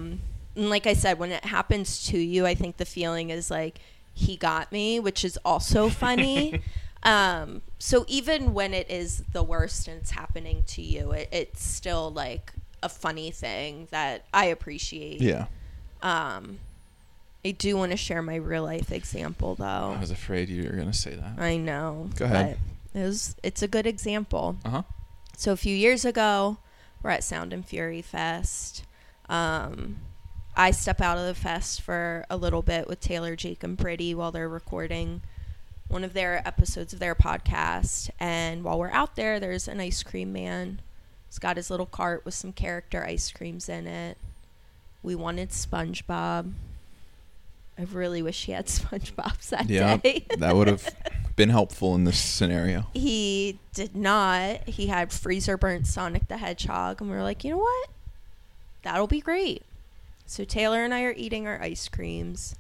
And 0.57 0.71
like 0.71 0.87
I 0.87 0.95
said, 0.95 1.19
when 1.19 1.31
it 1.31 1.45
happens 1.45 2.07
to 2.07 2.19
you, 2.19 2.47
I 2.47 2.55
think 2.55 2.79
the 2.79 2.85
feeling 2.87 3.31
is 3.31 3.51
like 3.51 3.79
he 4.15 4.37
got 4.37 4.73
me, 4.73 4.99
which 4.99 5.25
is 5.25 5.39
also 5.45 5.89
funny. 5.89 6.63
um, 7.05 7.63
so 7.79 8.05
even 8.09 8.55
when 8.55 8.75
it 8.75 8.91
is 8.91 9.23
the 9.33 9.43
worst 9.45 9.87
and 9.87 10.01
it's 10.01 10.11
happening 10.11 10.65
to 10.69 10.83
you, 10.83 11.13
it, 11.13 11.29
it's 11.31 11.63
still 11.63 12.11
like 12.11 12.53
a 12.83 12.89
funny 12.89 13.31
thing 13.31 13.87
that 13.93 14.25
I 14.35 14.47
appreciate. 14.47 15.21
Yeah. 15.21 15.47
Um, 16.03 16.59
I 17.49 17.53
do 17.53 17.79
want 17.79 17.93
to 17.93 17.97
share 17.97 18.21
my 18.21 18.35
real 18.35 18.65
life 18.65 18.93
example 18.93 19.55
though. 19.55 19.95
I 19.97 19.99
was 19.99 20.11
afraid 20.11 20.51
you 20.51 20.65
were 20.65 20.77
gonna 20.77 20.93
say 20.93 21.15
that. 21.15 21.39
I 21.43 21.57
know. 21.57 22.11
Go 22.17 22.27
ahead. 22.27 22.59
but 22.93 23.01
It 23.01 23.05
was, 23.05 23.37
it's 23.43 23.63
a 23.63 23.69
good 23.69 23.87
example. 23.87 24.57
Uh 24.67 24.71
huh. 24.71 24.83
So 25.39 25.53
a 25.53 25.57
few 25.57 25.75
years 25.75 26.05
ago, 26.05 26.59
we're 27.03 27.09
at 27.11 27.25
Sound 27.25 27.55
and 27.55 27.65
Fury 27.65 28.03
Fest. 28.03 28.85
Um, 29.31 29.97
I 30.55 30.73
step 30.73 31.01
out 31.01 31.17
of 31.17 31.25
the 31.27 31.35
fest 31.35 31.81
for 31.81 32.27
a 32.29 32.37
little 32.37 32.61
bit 32.61 32.87
with 32.87 33.01
Taylor, 33.01 33.35
Jake, 33.35 33.63
and 33.63 33.79
Pretty 33.79 34.15
while 34.15 34.31
they're 34.31 34.49
recording 34.49 35.23
one 35.87 36.05
of 36.05 36.13
their 36.13 36.47
episodes 36.47 36.93
of 36.93 36.99
their 36.99 37.15
podcast. 37.15 38.11
And 38.21 38.63
while 38.63 38.79
we're 38.79 38.91
out 38.91 39.17
there, 39.17 39.41
there's 39.41 39.69
an 39.69 39.81
ice 39.81 40.03
cream 40.03 40.35
man. 40.35 40.83
He's 41.29 41.39
got 41.39 41.57
his 41.57 41.71
little 41.71 41.87
cart 41.87 42.27
with 42.27 42.35
some 42.35 42.53
character 42.53 43.03
ice 43.07 43.31
creams 43.33 43.71
in 43.71 43.87
it. 43.87 44.19
We 45.03 45.15
wanted 45.15 45.49
SpongeBob. 45.51 46.53
I 47.79 47.83
really 47.85 48.23
wish 48.23 48.45
he 48.47 48.53
had 48.53 48.67
SpongeBob's 48.69 49.51
that 49.51 49.69
Yeah, 49.71 49.97
day. 49.99 50.27
that 50.39 50.57
would 50.57 50.67
have 50.69 50.89
been 51.37 51.51
helpful 51.51 51.95
in 51.95 52.05
this 52.05 52.19
scenario. 52.19 52.87
He 52.93 53.59
did 53.73 53.95
not. 53.95 54.69
He 54.69 54.89
had 54.89 55.13
freezer 55.13 55.57
burnt 55.57 55.87
Sonic 55.87 56.27
the 56.29 56.39
Hedgehog, 56.39 57.01
and 57.01 57.09
we 57.11 57.17
were 57.17 57.23
like, 57.23 57.45
you 57.45 57.53
know 57.53 57.59
what? 57.59 57.89
That'll 58.83 59.07
be 59.07 59.21
great. 59.21 59.63
So 60.27 60.45
Taylor 60.45 60.83
and 60.85 60.93
I 60.93 61.03
are 61.05 61.15
eating 61.17 61.47
our 61.47 61.61
ice 61.63 61.89
creams. 61.89 62.55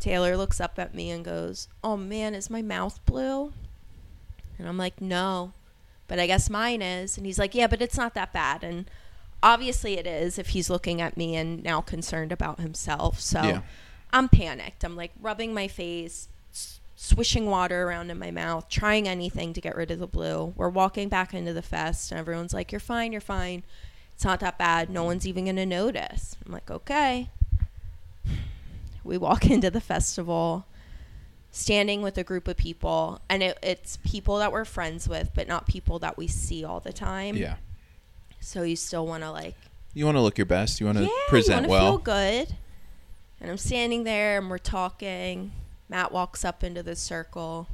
Taylor 0.00 0.36
looks 0.36 0.60
up 0.60 0.78
at 0.78 0.94
me 0.94 1.10
and 1.10 1.24
goes, 1.24 1.68
"Oh 1.82 1.96
man, 1.96 2.34
is 2.34 2.48
my 2.50 2.62
mouth 2.62 3.04
blue?" 3.06 3.52
And 4.58 4.68
I'm 4.68 4.76
like, 4.78 5.00
"No." 5.00 5.52
But 6.06 6.18
I 6.18 6.26
guess 6.26 6.48
mine 6.48 6.82
is. 6.82 7.16
And 7.16 7.26
he's 7.26 7.38
like, 7.38 7.54
"Yeah, 7.54 7.66
but 7.66 7.82
it's 7.82 7.96
not 7.96 8.14
that 8.14 8.32
bad." 8.32 8.62
And 8.64 8.88
obviously 9.42 9.98
it 9.98 10.06
is 10.06 10.38
if 10.38 10.48
he's 10.50 10.70
looking 10.70 11.00
at 11.00 11.16
me 11.16 11.34
and 11.36 11.62
now 11.62 11.80
concerned 11.80 12.32
about 12.32 12.60
himself. 12.60 13.20
So 13.20 13.42
Yeah. 13.42 13.60
I'm 14.12 14.28
panicked. 14.28 14.84
I'm 14.84 14.96
like 14.96 15.12
rubbing 15.20 15.52
my 15.54 15.68
face, 15.68 16.28
swishing 16.96 17.46
water 17.46 17.84
around 17.84 18.10
in 18.10 18.18
my 18.18 18.30
mouth, 18.30 18.68
trying 18.68 19.06
anything 19.06 19.52
to 19.52 19.60
get 19.60 19.76
rid 19.76 19.90
of 19.90 19.98
the 19.98 20.06
blue. 20.06 20.52
We're 20.56 20.68
walking 20.68 21.08
back 21.08 21.32
into 21.34 21.52
the 21.52 21.62
fest, 21.62 22.10
and 22.10 22.18
everyone's 22.18 22.52
like, 22.52 22.72
You're 22.72 22.80
fine, 22.80 23.12
you're 23.12 23.20
fine. 23.20 23.62
It's 24.14 24.24
not 24.24 24.40
that 24.40 24.58
bad. 24.58 24.90
No 24.90 25.04
one's 25.04 25.26
even 25.26 25.44
going 25.44 25.56
to 25.56 25.66
notice. 25.66 26.36
I'm 26.44 26.52
like, 26.52 26.70
Okay. 26.70 27.28
We 29.04 29.16
walk 29.16 29.46
into 29.50 29.70
the 29.70 29.80
festival, 29.80 30.66
standing 31.50 32.02
with 32.02 32.18
a 32.18 32.24
group 32.24 32.48
of 32.48 32.56
people, 32.56 33.20
and 33.28 33.42
it, 33.42 33.58
it's 33.62 33.98
people 33.98 34.38
that 34.38 34.52
we're 34.52 34.64
friends 34.64 35.08
with, 35.08 35.30
but 35.34 35.48
not 35.48 35.66
people 35.66 35.98
that 36.00 36.16
we 36.16 36.26
see 36.26 36.64
all 36.64 36.80
the 36.80 36.92
time. 36.92 37.36
Yeah. 37.36 37.56
So 38.40 38.62
you 38.62 38.76
still 38.76 39.06
want 39.06 39.22
to 39.22 39.30
like 39.30 39.54
You 39.94 40.04
want 40.04 40.16
to 40.16 40.20
look 40.20 40.38
your 40.38 40.46
best. 40.46 40.80
You 40.80 40.86
want 40.86 40.98
to 40.98 41.04
yeah, 41.04 41.10
present 41.28 41.66
you 41.66 41.70
well. 41.70 41.92
Feel 41.92 41.98
good. 41.98 42.56
And 43.40 43.50
I'm 43.50 43.58
standing 43.58 44.04
there 44.04 44.38
and 44.38 44.50
we're 44.50 44.58
talking. 44.58 45.52
Matt 45.88 46.12
walks 46.12 46.44
up 46.44 46.62
into 46.64 46.82
the 46.82 46.96
circle. 46.96 47.68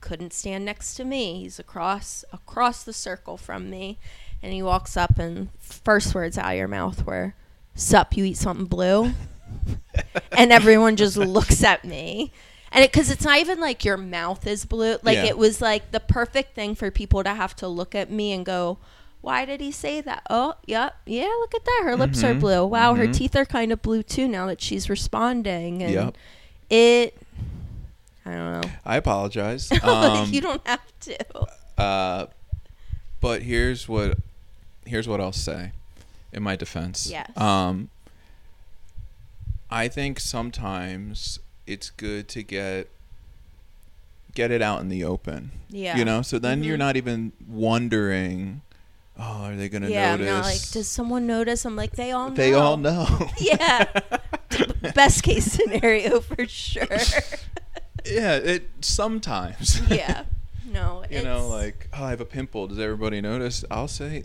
Couldn't 0.00 0.32
stand 0.32 0.64
next 0.64 0.94
to 0.94 1.04
me. 1.04 1.40
He's 1.40 1.58
across 1.58 2.24
across 2.32 2.84
the 2.84 2.92
circle 2.92 3.36
from 3.36 3.68
me, 3.68 3.98
and 4.42 4.52
he 4.52 4.62
walks 4.62 4.96
up 4.96 5.18
and 5.18 5.48
first 5.58 6.14
words 6.14 6.38
out 6.38 6.52
of 6.52 6.56
your 6.56 6.68
mouth 6.68 7.04
were, 7.04 7.34
"Sup, 7.74 8.16
you 8.16 8.24
eat 8.24 8.36
something 8.36 8.66
blue?" 8.66 9.12
and 10.32 10.52
everyone 10.52 10.94
just 10.96 11.16
looks 11.16 11.64
at 11.64 11.84
me. 11.84 12.30
And 12.70 12.84
because 12.84 13.10
it's 13.10 13.24
not 13.24 13.38
even 13.38 13.58
like 13.60 13.84
your 13.84 13.96
mouth 13.96 14.46
is 14.46 14.64
blue, 14.66 14.98
like 15.02 15.16
Yeah. 15.16 15.24
it 15.24 15.38
was 15.38 15.60
like 15.60 15.90
the 15.90 16.00
perfect 16.00 16.54
thing 16.54 16.74
for 16.74 16.90
people 16.90 17.24
to 17.24 17.30
have 17.34 17.56
to 17.56 17.66
look 17.66 17.94
at 17.94 18.10
me 18.10 18.32
and 18.32 18.44
go, 18.46 18.78
"Why 19.20 19.44
did 19.44 19.60
he 19.60 19.70
say 19.72 20.00
that?" 20.00 20.22
Oh, 20.30 20.54
yep, 20.66 20.96
yeah. 21.06 21.28
Look 21.40 21.54
at 21.54 21.64
that. 21.64 21.80
Her 21.84 21.96
lips 21.96 22.22
are 22.24 22.34
Mhm, 22.34 22.40
blue. 22.40 22.66
Wow, 22.66 22.94
her 22.94 23.06
mhm. 23.06 23.14
teeth 23.14 23.34
are 23.36 23.44
kind 23.46 23.72
of 23.72 23.82
blue 23.82 24.02
too 24.02 24.28
now 24.28 24.46
that 24.46 24.60
she's 24.60 24.88
responding. 24.90 25.82
And 25.82 25.92
Yep. 25.92 26.16
it, 26.70 27.16
I 28.26 28.30
don't 28.30 28.60
know. 28.60 28.70
I 28.84 28.96
apologize. 28.96 29.70
Um, 29.82 30.32
you 30.32 30.40
don't 30.40 30.66
have 30.66 30.80
to. 31.00 31.46
uh, 31.78 32.26
but 33.20 33.42
here's 33.42 33.88
what 33.88 34.18
here's 34.86 35.06
what 35.08 35.20
I'll 35.20 35.32
say 35.32 35.72
in 36.32 36.42
my 36.42 36.56
defense. 36.56 37.08
Yes. 37.10 37.36
Um, 37.36 37.90
I 39.70 39.88
think 39.88 40.18
sometimes 40.20 41.38
it's 41.66 41.90
good 41.90 42.28
to 42.28 42.42
get 42.42 42.88
get 44.34 44.50
it 44.50 44.62
out 44.62 44.80
in 44.80 44.88
the 44.88 45.04
open. 45.04 45.50
Yeah. 45.68 45.96
You 45.96 46.04
know, 46.04 46.22
so 46.22 46.38
then 46.38 46.62
you're 46.62 46.76
Mhm. 46.76 46.80
not 46.80 46.96
even 46.96 47.32
wondering, 47.46 48.62
oh, 49.18 49.44
are 49.44 49.56
they 49.56 49.68
gonna 49.68 49.88
yeah, 49.88 50.12
notice? 50.12 50.28
I'm 50.28 50.34
not 50.34 50.44
like, 50.44 50.70
does 50.70 50.88
someone 50.88 51.26
notice? 51.26 51.64
I'm 51.64 51.76
like, 51.76 51.92
they 51.92 52.12
all 52.12 52.30
know. 52.30 52.34
they 52.34 52.54
all 52.54 52.76
know. 52.76 53.06
Yeah. 53.38 53.84
Best 54.94 55.22
case 55.22 55.44
scenario 55.52 56.20
for 56.20 56.46
sure. 56.46 56.86
yeah, 58.04 58.36
it 58.36 58.68
sometimes. 58.80 59.80
yeah. 59.90 60.24
No. 60.70 61.04
you 61.10 61.22
know, 61.22 61.48
like, 61.48 61.88
oh, 61.96 62.04
I 62.04 62.10
have 62.10 62.20
a 62.20 62.26
pimple. 62.26 62.66
Does 62.66 62.78
everybody 62.78 63.20
notice? 63.20 63.64
I'll 63.70 63.88
say, 63.88 64.24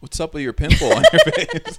what's 0.00 0.20
up 0.20 0.34
with 0.34 0.42
your 0.42 0.52
pimple 0.52 0.92
on 0.92 1.02
your 1.12 1.20
face? 1.32 1.78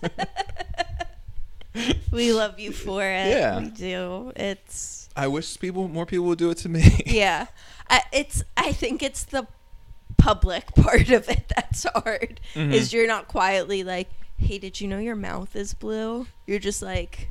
we 2.12 2.34
love 2.34 2.60
you 2.60 2.72
for 2.72 3.03
it. 3.03 3.29
Yeah. 3.29 3.60
We 3.60 3.69
do. 3.69 4.34
It's 4.36 5.10
I 5.15 5.27
wish 5.27 5.60
people, 5.60 5.88
more 5.88 6.05
people 6.05 6.25
would 6.27 6.39
do 6.39 6.50
it 6.50 6.57
to 6.60 6.69
me. 6.69 7.01
yeah. 7.05 7.48
I, 7.89 8.01
it's. 8.12 8.43
I 8.55 8.72
think 8.72 9.01
it's 9.01 9.24
the 9.24 9.48
public 10.17 10.65
part 10.75 11.09
of 11.09 11.29
it 11.29 11.51
that's 11.55 11.86
hard. 11.95 12.39
Mhm. 12.53 12.74
Is 12.74 12.93
you're 12.93 13.07
not 13.07 13.27
quietly 13.27 13.83
like, 13.83 14.09
hey, 14.38 14.57
did 14.57 14.79
you 14.81 14.88
know 14.88 15.00
your 15.00 15.15
mouth 15.15 15.55
is 15.55 15.74
blue? 15.74 16.27
You're 16.45 16.59
just 16.59 16.81
like, 16.81 17.29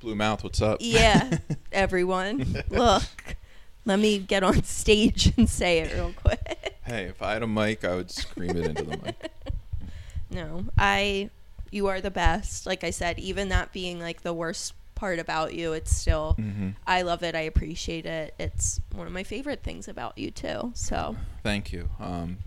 Blue 0.00 0.14
mouth, 0.14 0.42
what's 0.42 0.62
up? 0.62 0.78
yeah, 0.80 1.38
everyone, 1.72 2.62
look. 2.70 3.36
Let 3.84 3.98
me 3.98 4.18
get 4.18 4.42
on 4.42 4.62
stage 4.64 5.32
and 5.36 5.48
say 5.48 5.78
it 5.80 5.92
real 5.94 6.12
quick. 6.14 6.74
hey, 6.84 7.04
if 7.04 7.20
I 7.22 7.32
had 7.34 7.42
a 7.42 7.46
mic, 7.46 7.84
I 7.84 7.94
would 7.96 8.10
scream 8.10 8.50
it 8.50 8.66
into 8.66 8.82
the 8.84 8.96
mic. 8.98 9.30
No, 10.30 10.66
I. 10.78 11.30
You 11.72 11.86
are 11.86 12.00
the 12.00 12.10
best. 12.10 12.66
Like 12.66 12.82
I 12.84 12.90
said, 12.90 13.18
even 13.18 13.48
that 13.50 13.72
being 13.72 14.00
like 14.00 14.22
the 14.22 14.32
worst 14.34 14.74
part 15.00 15.18
about 15.18 15.54
you, 15.54 15.72
it's 15.72 15.96
still. 15.96 16.34
hmm 16.34 16.70
I 16.86 17.00
love 17.02 17.22
it. 17.22 17.34
I 17.34 17.40
appreciate 17.40 18.04
it. 18.04 18.34
It's 18.38 18.80
one 18.94 19.06
of 19.06 19.12
my 19.14 19.24
favorite 19.24 19.62
things 19.62 19.88
about 19.88 20.18
you 20.18 20.30
too. 20.30 20.72
So 20.74 21.16
Thank 21.42 21.72
you. 21.72 21.88
Um, 21.98 22.38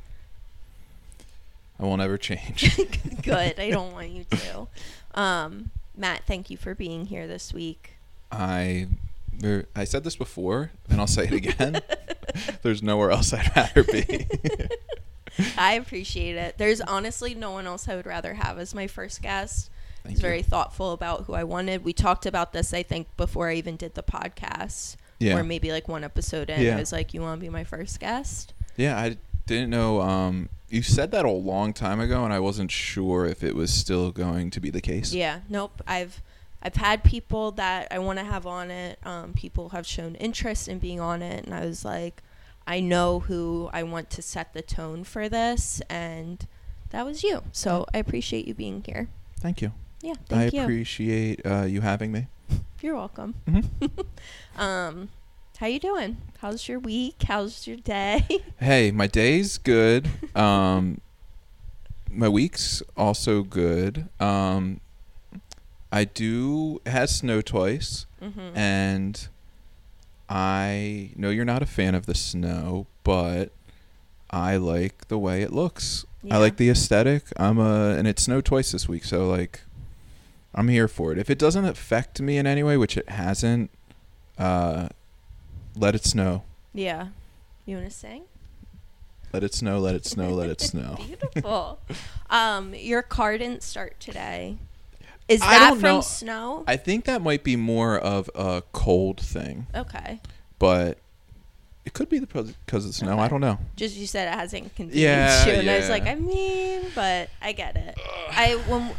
I 1.79 1.83
won't 1.83 2.01
ever 2.01 2.17
change. 2.19 2.77
good. 3.23 3.59
I 3.59 3.71
don't 3.71 3.91
want 3.97 4.09
you 4.09 4.23
to. 4.25 4.67
Um, 5.19 5.71
Matt, 5.97 6.25
thank 6.27 6.51
you 6.51 6.57
for 6.57 6.75
being 6.75 7.07
here 7.07 7.25
this 7.27 7.51
week. 7.53 7.93
I 8.31 8.87
there, 9.35 9.65
I 9.75 9.83
said 9.83 10.03
this 10.03 10.15
before, 10.15 10.69
and 10.89 10.99
I'll 11.01 11.07
say 11.07 11.25
it 11.25 11.33
again. 11.33 11.81
There's 12.61 12.83
nowhere 12.83 13.09
else 13.09 13.33
I'd 13.33 13.51
rather 13.55 13.83
be. 13.83 14.27
I 15.57 15.73
appreciate 15.73 16.35
it. 16.35 16.59
There's 16.59 16.81
honestly 16.81 17.33
no 17.33 17.49
one 17.51 17.65
else 17.65 17.89
I 17.89 17.95
would 17.95 18.05
rather 18.05 18.35
have 18.35 18.59
as 18.59 18.75
my 18.75 18.85
first 18.85 19.23
guest. 19.23 19.71
Thank 20.03 20.15
He's 20.15 20.21
you. 20.21 20.27
very 20.27 20.41
thoughtful 20.41 20.91
about 20.91 21.25
who 21.25 21.33
I 21.33 21.45
wanted. 21.45 21.85
We 21.85 21.93
talked 21.93 22.25
about 22.25 22.51
this, 22.51 22.73
I 22.73 22.83
think, 22.83 23.07
before 23.15 23.49
I 23.49 23.55
even 23.55 23.77
did 23.77 23.95
the 23.95 24.03
podcast. 24.03 24.97
Yeah. 25.19 25.37
Or 25.37 25.43
maybe 25.43 25.71
like 25.71 25.87
one 25.87 26.03
episode 26.03 26.49
in. 26.49 26.61
Yeah. 26.61 26.75
I 26.75 26.79
was 26.79 26.91
like, 26.91 27.13
You 27.13 27.21
want 27.21 27.39
to 27.39 27.41
be 27.45 27.49
my 27.49 27.63
first 27.63 27.99
guest? 27.99 28.53
Yeah, 28.75 28.99
I 28.99 29.17
didn't 29.45 29.69
know. 29.69 30.01
Um, 30.01 30.49
you 30.69 30.81
said 30.81 31.11
that 31.11 31.23
a 31.23 31.31
long 31.31 31.71
time 31.71 31.99
ago, 31.99 32.25
and 32.25 32.33
I 32.33 32.39
wasn't 32.39 32.71
sure 32.71 33.25
if 33.25 33.43
it 33.43 33.55
was 33.55 33.71
still 33.71 34.11
going 34.11 34.49
to 34.51 34.59
be 34.59 34.69
the 34.69 34.81
case. 34.81 35.13
Yeah. 35.13 35.39
Nope. 35.47 35.81
I've 35.87 36.21
I've 36.61 36.75
had 36.75 37.03
people 37.03 37.51
that 37.51 37.87
I 37.91 37.99
want 37.99 38.19
to 38.19 38.25
have 38.25 38.45
on 38.45 38.71
it. 38.71 38.99
Um, 39.03 39.33
people 39.33 39.69
have 39.69 39.85
shown 39.85 40.15
interest 40.15 40.67
in 40.67 40.79
being 40.79 40.99
on 40.99 41.21
it, 41.21 41.45
and 41.45 41.53
I 41.53 41.65
was 41.65 41.85
like, 41.85 42.21
I 42.65 42.79
know 42.79 43.19
who 43.19 43.69
I 43.73 43.83
want 43.83 44.09
to 44.11 44.21
set 44.21 44.53
the 44.53 44.61
tone 44.61 45.03
for 45.03 45.27
this, 45.29 45.81
and 45.89 46.45
that 46.89 47.05
was 47.05 47.23
you. 47.23 47.43
So 47.51 47.85
I 47.93 47.97
appreciate 47.97 48.47
you 48.47 48.53
being 48.53 48.81
here. 48.85 49.09
Thank 49.39 49.61
you. 49.61 49.73
Yeah, 50.03 50.11
I 50.11 50.15
thank 50.27 50.53
you. 50.53 50.61
appreciate 50.63 51.45
uh, 51.45 51.63
you 51.63 51.79
having 51.79 52.11
me. 52.11 52.27
You're 52.81 52.95
welcome. 52.95 53.35
Mhm. 53.47 54.05
Um, 54.55 55.09
how 55.57 55.65
you 55.65 55.79
doing? 55.79 56.17
How's 56.39 56.67
your 56.67 56.77
week? 56.77 57.23
How's 57.25 57.65
your 57.65 57.77
day? 57.77 58.27
Hey, 58.59 58.91
my 58.91 59.07
day's 59.07 59.57
good. 59.57 60.07
Um, 60.35 60.99
my 62.11 62.27
week's 62.27 62.83
also 62.95 63.41
good. 63.43 64.09
Um, 64.19 64.81
I 65.91 66.03
do 66.03 66.81
has 66.85 67.15
snow 67.15 67.41
twice, 67.41 68.05
mm-hmm. 68.21 68.55
and 68.55 69.27
I 70.29 71.11
know 71.15 71.29
you're 71.29 71.45
not 71.45 71.63
a 71.63 71.65
fan 71.65 71.95
of 71.95 72.05
the 72.05 72.15
snow, 72.15 72.87
but 73.03 73.51
I 74.29 74.57
like 74.57 75.07
the 75.07 75.17
way 75.17 75.41
it 75.41 75.53
looks. 75.53 76.05
I 76.29 76.37
like 76.37 76.57
the 76.57 76.69
aesthetic. 76.69 77.23
I'm 77.37 77.57
a 77.57 77.95
and 77.97 78.07
it 78.07 78.19
snowed 78.19 78.45
twice 78.45 78.71
this 78.71 78.87
week, 78.87 79.05
so 79.05 79.27
like 79.27 79.61
I'm 80.55 80.67
here 80.67 80.87
for 80.87 81.11
it. 81.11 81.17
If 81.17 81.29
it 81.29 81.39
doesn't 81.39 81.65
affect 81.65 82.21
me 82.21 82.37
in 82.37 82.45
any 82.45 82.63
way, 82.63 82.77
which 82.77 82.97
it 82.97 83.09
hasn't, 83.09 83.71
uh, 84.37 84.89
let 85.75 85.95
it 85.95 86.05
snow. 86.05 86.43
Yeah. 86.73 87.07
You 87.65 87.77
want 87.77 87.89
to 87.89 87.95
sing? 87.95 88.23
Let 89.31 89.43
it 89.43 89.53
snow. 89.55 89.79
Let 89.79 89.95
it 89.95 90.05
snow. 90.05 90.29
Let 90.29 90.49
it 90.49 90.61
snow. 90.61 90.97
Beautiful. 91.07 91.79
um, 92.29 92.75
your 92.75 93.01
car 93.01 93.37
didn't 93.37 93.63
start 93.63 93.99
today. 93.99 94.57
Is 95.27 95.41
I 95.41 95.57
that 95.57 95.71
from 95.71 95.81
know. 95.81 96.01
snow? 96.01 96.63
I 96.67 96.77
think 96.77 97.05
that 97.05 97.21
might 97.21 97.43
be 97.43 97.55
more 97.55 97.97
of 97.97 98.29
a 98.35 98.61
cold 98.73 99.19
thing, 99.19 99.67
okay. 99.73 100.19
but 100.59 100.97
it 101.85 101.93
could 101.93 102.09
be 102.09 102.19
the 102.19 102.27
because 102.27 102.85
of 102.85 102.89
the 102.89 102.93
snow. 102.93 103.17
I 103.19 103.29
don't 103.29 103.39
know. 103.39 103.57
Just 103.77 103.95
you 103.95 104.05
said 104.05 104.27
it 104.27 104.37
hasn't 104.37 104.63
inconvenienced 104.63 104.97
Yeah, 104.97 105.45
you, 105.45 105.53
and 105.53 105.69
I 105.69 105.77
was 105.79 105.89
like, 105.89 106.05
I 106.05 106.15
mean, 106.15 106.83
but 106.93 107.29
I 107.41 107.53
get 107.53 107.77
it. 107.77 107.97
I 108.31 108.55
when 108.67 108.91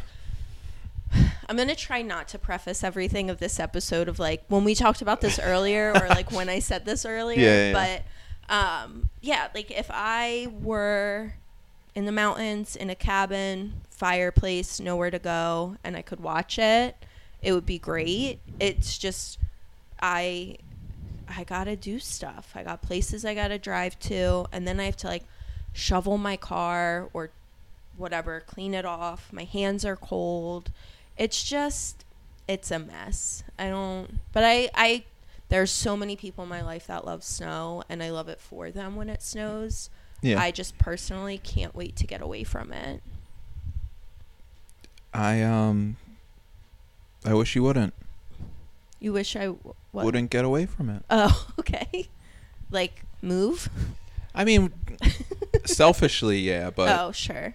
I'm 1.48 1.56
gonna 1.56 1.74
try 1.74 2.02
not 2.02 2.28
to 2.28 2.38
preface 2.38 2.82
everything 2.84 3.30
of 3.30 3.38
this 3.38 3.58
episode 3.60 4.08
of 4.08 4.18
like 4.18 4.44
when 4.48 4.64
we 4.64 4.74
talked 4.74 5.02
about 5.02 5.20
this 5.20 5.38
earlier 5.38 5.92
or 5.94 6.08
like 6.08 6.32
when 6.32 6.48
I 6.48 6.58
said 6.58 6.84
this 6.84 7.04
earlier. 7.04 7.40
Yeah, 7.40 7.68
yeah, 7.68 8.02
But 8.48 8.54
um, 8.54 9.08
yeah, 9.20 9.48
like 9.54 9.70
if 9.70 9.90
I 9.90 10.48
were 10.60 11.34
in 11.94 12.06
the 12.06 12.12
mountains 12.12 12.76
in 12.76 12.90
a 12.90 12.94
cabin, 12.94 13.74
fireplace, 13.90 14.80
nowhere 14.80 15.10
to 15.10 15.18
go, 15.18 15.76
and 15.84 15.96
I 15.96 16.02
could 16.02 16.20
watch 16.20 16.58
it, 16.58 16.96
it 17.42 17.52
would 17.52 17.66
be 17.66 17.78
great. 17.78 18.40
It's 18.58 18.98
just 18.98 19.38
I 20.00 20.58
I 21.28 21.44
gotta 21.44 21.76
do 21.76 21.98
stuff. 21.98 22.52
I 22.54 22.62
got 22.62 22.82
places 22.82 23.24
I 23.24 23.34
gotta 23.34 23.58
drive 23.58 23.98
to, 24.00 24.46
and 24.52 24.66
then 24.66 24.80
I 24.80 24.84
have 24.84 24.96
to 24.98 25.06
like 25.06 25.24
shovel 25.72 26.18
my 26.18 26.36
car 26.36 27.08
or 27.12 27.30
whatever, 27.96 28.40
clean 28.40 28.74
it 28.74 28.84
off. 28.84 29.32
My 29.32 29.44
hands 29.44 29.84
are 29.84 29.96
cold. 29.96 30.70
It's 31.16 31.42
just, 31.42 32.04
it's 32.48 32.70
a 32.70 32.78
mess. 32.78 33.44
I 33.58 33.68
don't, 33.68 34.18
but 34.32 34.44
I, 34.44 34.68
I, 34.74 35.04
there's 35.48 35.70
so 35.70 35.96
many 35.96 36.16
people 36.16 36.44
in 36.44 36.50
my 36.50 36.62
life 36.62 36.86
that 36.88 37.04
love 37.04 37.22
snow, 37.22 37.82
and 37.88 38.02
I 38.02 38.10
love 38.10 38.28
it 38.28 38.40
for 38.40 38.70
them 38.70 38.96
when 38.96 39.08
it 39.08 39.22
snows. 39.22 39.90
Yeah, 40.22 40.40
I 40.40 40.50
just 40.50 40.78
personally 40.78 41.36
can't 41.38 41.74
wait 41.74 41.96
to 41.96 42.06
get 42.06 42.22
away 42.22 42.44
from 42.44 42.72
it. 42.72 43.02
I 45.12 45.42
um, 45.42 45.96
I 47.24 47.34
wish 47.34 47.54
you 47.54 47.62
wouldn't 47.62 47.94
You 49.00 49.12
wish 49.12 49.36
I 49.36 49.46
w- 49.46 49.74
wouldn't 49.92 50.30
get 50.30 50.44
away 50.44 50.66
from 50.66 50.88
it. 50.90 51.02
Oh, 51.10 51.46
okay. 51.58 52.08
Like 52.70 53.02
move. 53.22 53.68
I 54.34 54.44
mean, 54.44 54.72
selfishly, 55.64 56.38
yeah, 56.40 56.70
but 56.70 56.98
oh, 56.98 57.12
sure. 57.12 57.54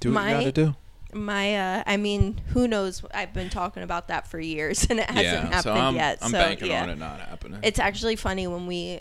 do 0.00 0.10
what 0.12 0.14
my- 0.14 0.30
you 0.30 0.38
gotta 0.38 0.52
do. 0.52 0.76
My, 1.12 1.56
uh, 1.56 1.82
I 1.86 1.96
mean, 1.96 2.40
who 2.48 2.66
knows? 2.66 3.02
I've 3.12 3.32
been 3.32 3.50
talking 3.50 3.82
about 3.82 4.08
that 4.08 4.26
for 4.26 4.40
years, 4.40 4.86
and 4.90 4.98
it 4.98 5.10
hasn't 5.10 5.24
yeah, 5.24 5.46
happened 5.46 5.62
so 5.62 5.72
I'm, 5.74 5.94
yet. 5.94 6.18
I'm 6.22 6.30
so 6.30 6.38
banking 6.38 6.68
yeah. 6.70 6.82
on 6.82 6.90
it 6.90 6.98
not 6.98 7.20
happening. 7.20 7.60
It's 7.62 7.78
actually 7.78 8.16
funny 8.16 8.46
when 8.46 8.66
we 8.66 9.00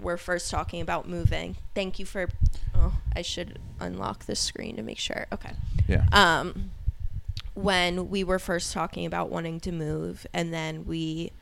were 0.00 0.16
first 0.16 0.50
talking 0.50 0.80
about 0.80 1.08
moving. 1.08 1.56
Thank 1.74 1.98
you 1.98 2.04
for. 2.06 2.28
Oh, 2.74 2.94
I 3.14 3.22
should 3.22 3.58
unlock 3.80 4.26
the 4.26 4.36
screen 4.36 4.76
to 4.76 4.82
make 4.82 4.98
sure. 4.98 5.26
Okay. 5.32 5.52
yeah. 5.88 6.06
Um, 6.12 6.72
when 7.54 8.10
we 8.10 8.22
were 8.22 8.38
first 8.38 8.72
talking 8.74 9.06
about 9.06 9.30
wanting 9.30 9.60
to 9.60 9.72
move, 9.72 10.26
and 10.34 10.52
then 10.52 10.84
we 10.84 11.32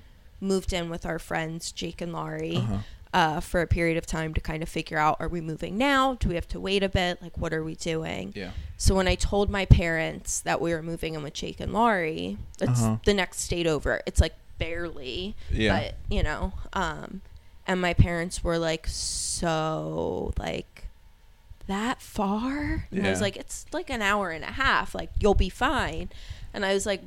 moved 0.40 0.72
in 0.72 0.90
with 0.90 1.04
our 1.04 1.18
friends 1.18 1.72
Jake 1.72 2.00
and 2.00 2.12
Laurie 2.12 2.56
Uh-huh. 2.58 2.78
Uh, 3.14 3.40
for 3.40 3.62
a 3.62 3.66
period 3.66 3.96
of 3.96 4.04
time 4.06 4.34
to 4.34 4.40
kind 4.40 4.62
of 4.62 4.68
figure 4.68 4.98
out: 4.98 5.16
Are 5.20 5.28
we 5.28 5.40
moving 5.40 5.78
now? 5.78 6.14
Do 6.14 6.28
we 6.28 6.34
have 6.34 6.48
to 6.48 6.60
wait 6.60 6.82
a 6.82 6.88
bit? 6.88 7.22
Like, 7.22 7.38
what 7.38 7.54
are 7.54 7.62
we 7.64 7.74
doing? 7.76 8.32
Yeah. 8.34 8.50
So 8.76 8.94
when 8.94 9.08
I 9.08 9.14
told 9.14 9.48
my 9.50 9.64
parents 9.64 10.40
that 10.40 10.60
we 10.60 10.72
were 10.74 10.82
moving 10.82 11.14
in 11.14 11.22
with 11.22 11.32
Jake 11.34 11.60
and 11.60 11.72
Laurie, 11.72 12.36
it's 12.60 12.82
Uh-huh. 12.82 12.96
the 13.04 13.14
next 13.14 13.40
state 13.40 13.66
over. 13.66 14.02
It's 14.06 14.20
like 14.20 14.34
barely, 14.58 15.34
Yeah. 15.50 15.72
but 15.80 15.94
you 16.10 16.22
know, 16.22 16.52
um, 16.74 17.20
and 17.66 17.80
my 17.80 17.94
parents 17.94 18.44
were 18.44 18.58
like, 18.58 18.86
so 18.88 20.32
like 20.38 20.88
that 21.66 22.02
far, 22.02 22.86
and 22.90 23.06
I 23.06 23.10
was 23.10 23.20
like, 23.22 23.36
it's 23.36 23.64
like 23.72 23.88
an 23.90 24.02
hour 24.02 24.30
and 24.30 24.44
a 24.44 24.48
half. 24.52 24.94
Like 24.94 25.10
you'll 25.20 25.34
be 25.34 25.48
fine, 25.48 26.10
and 26.52 26.64
I 26.64 26.74
was 26.74 26.84
like. 26.86 27.02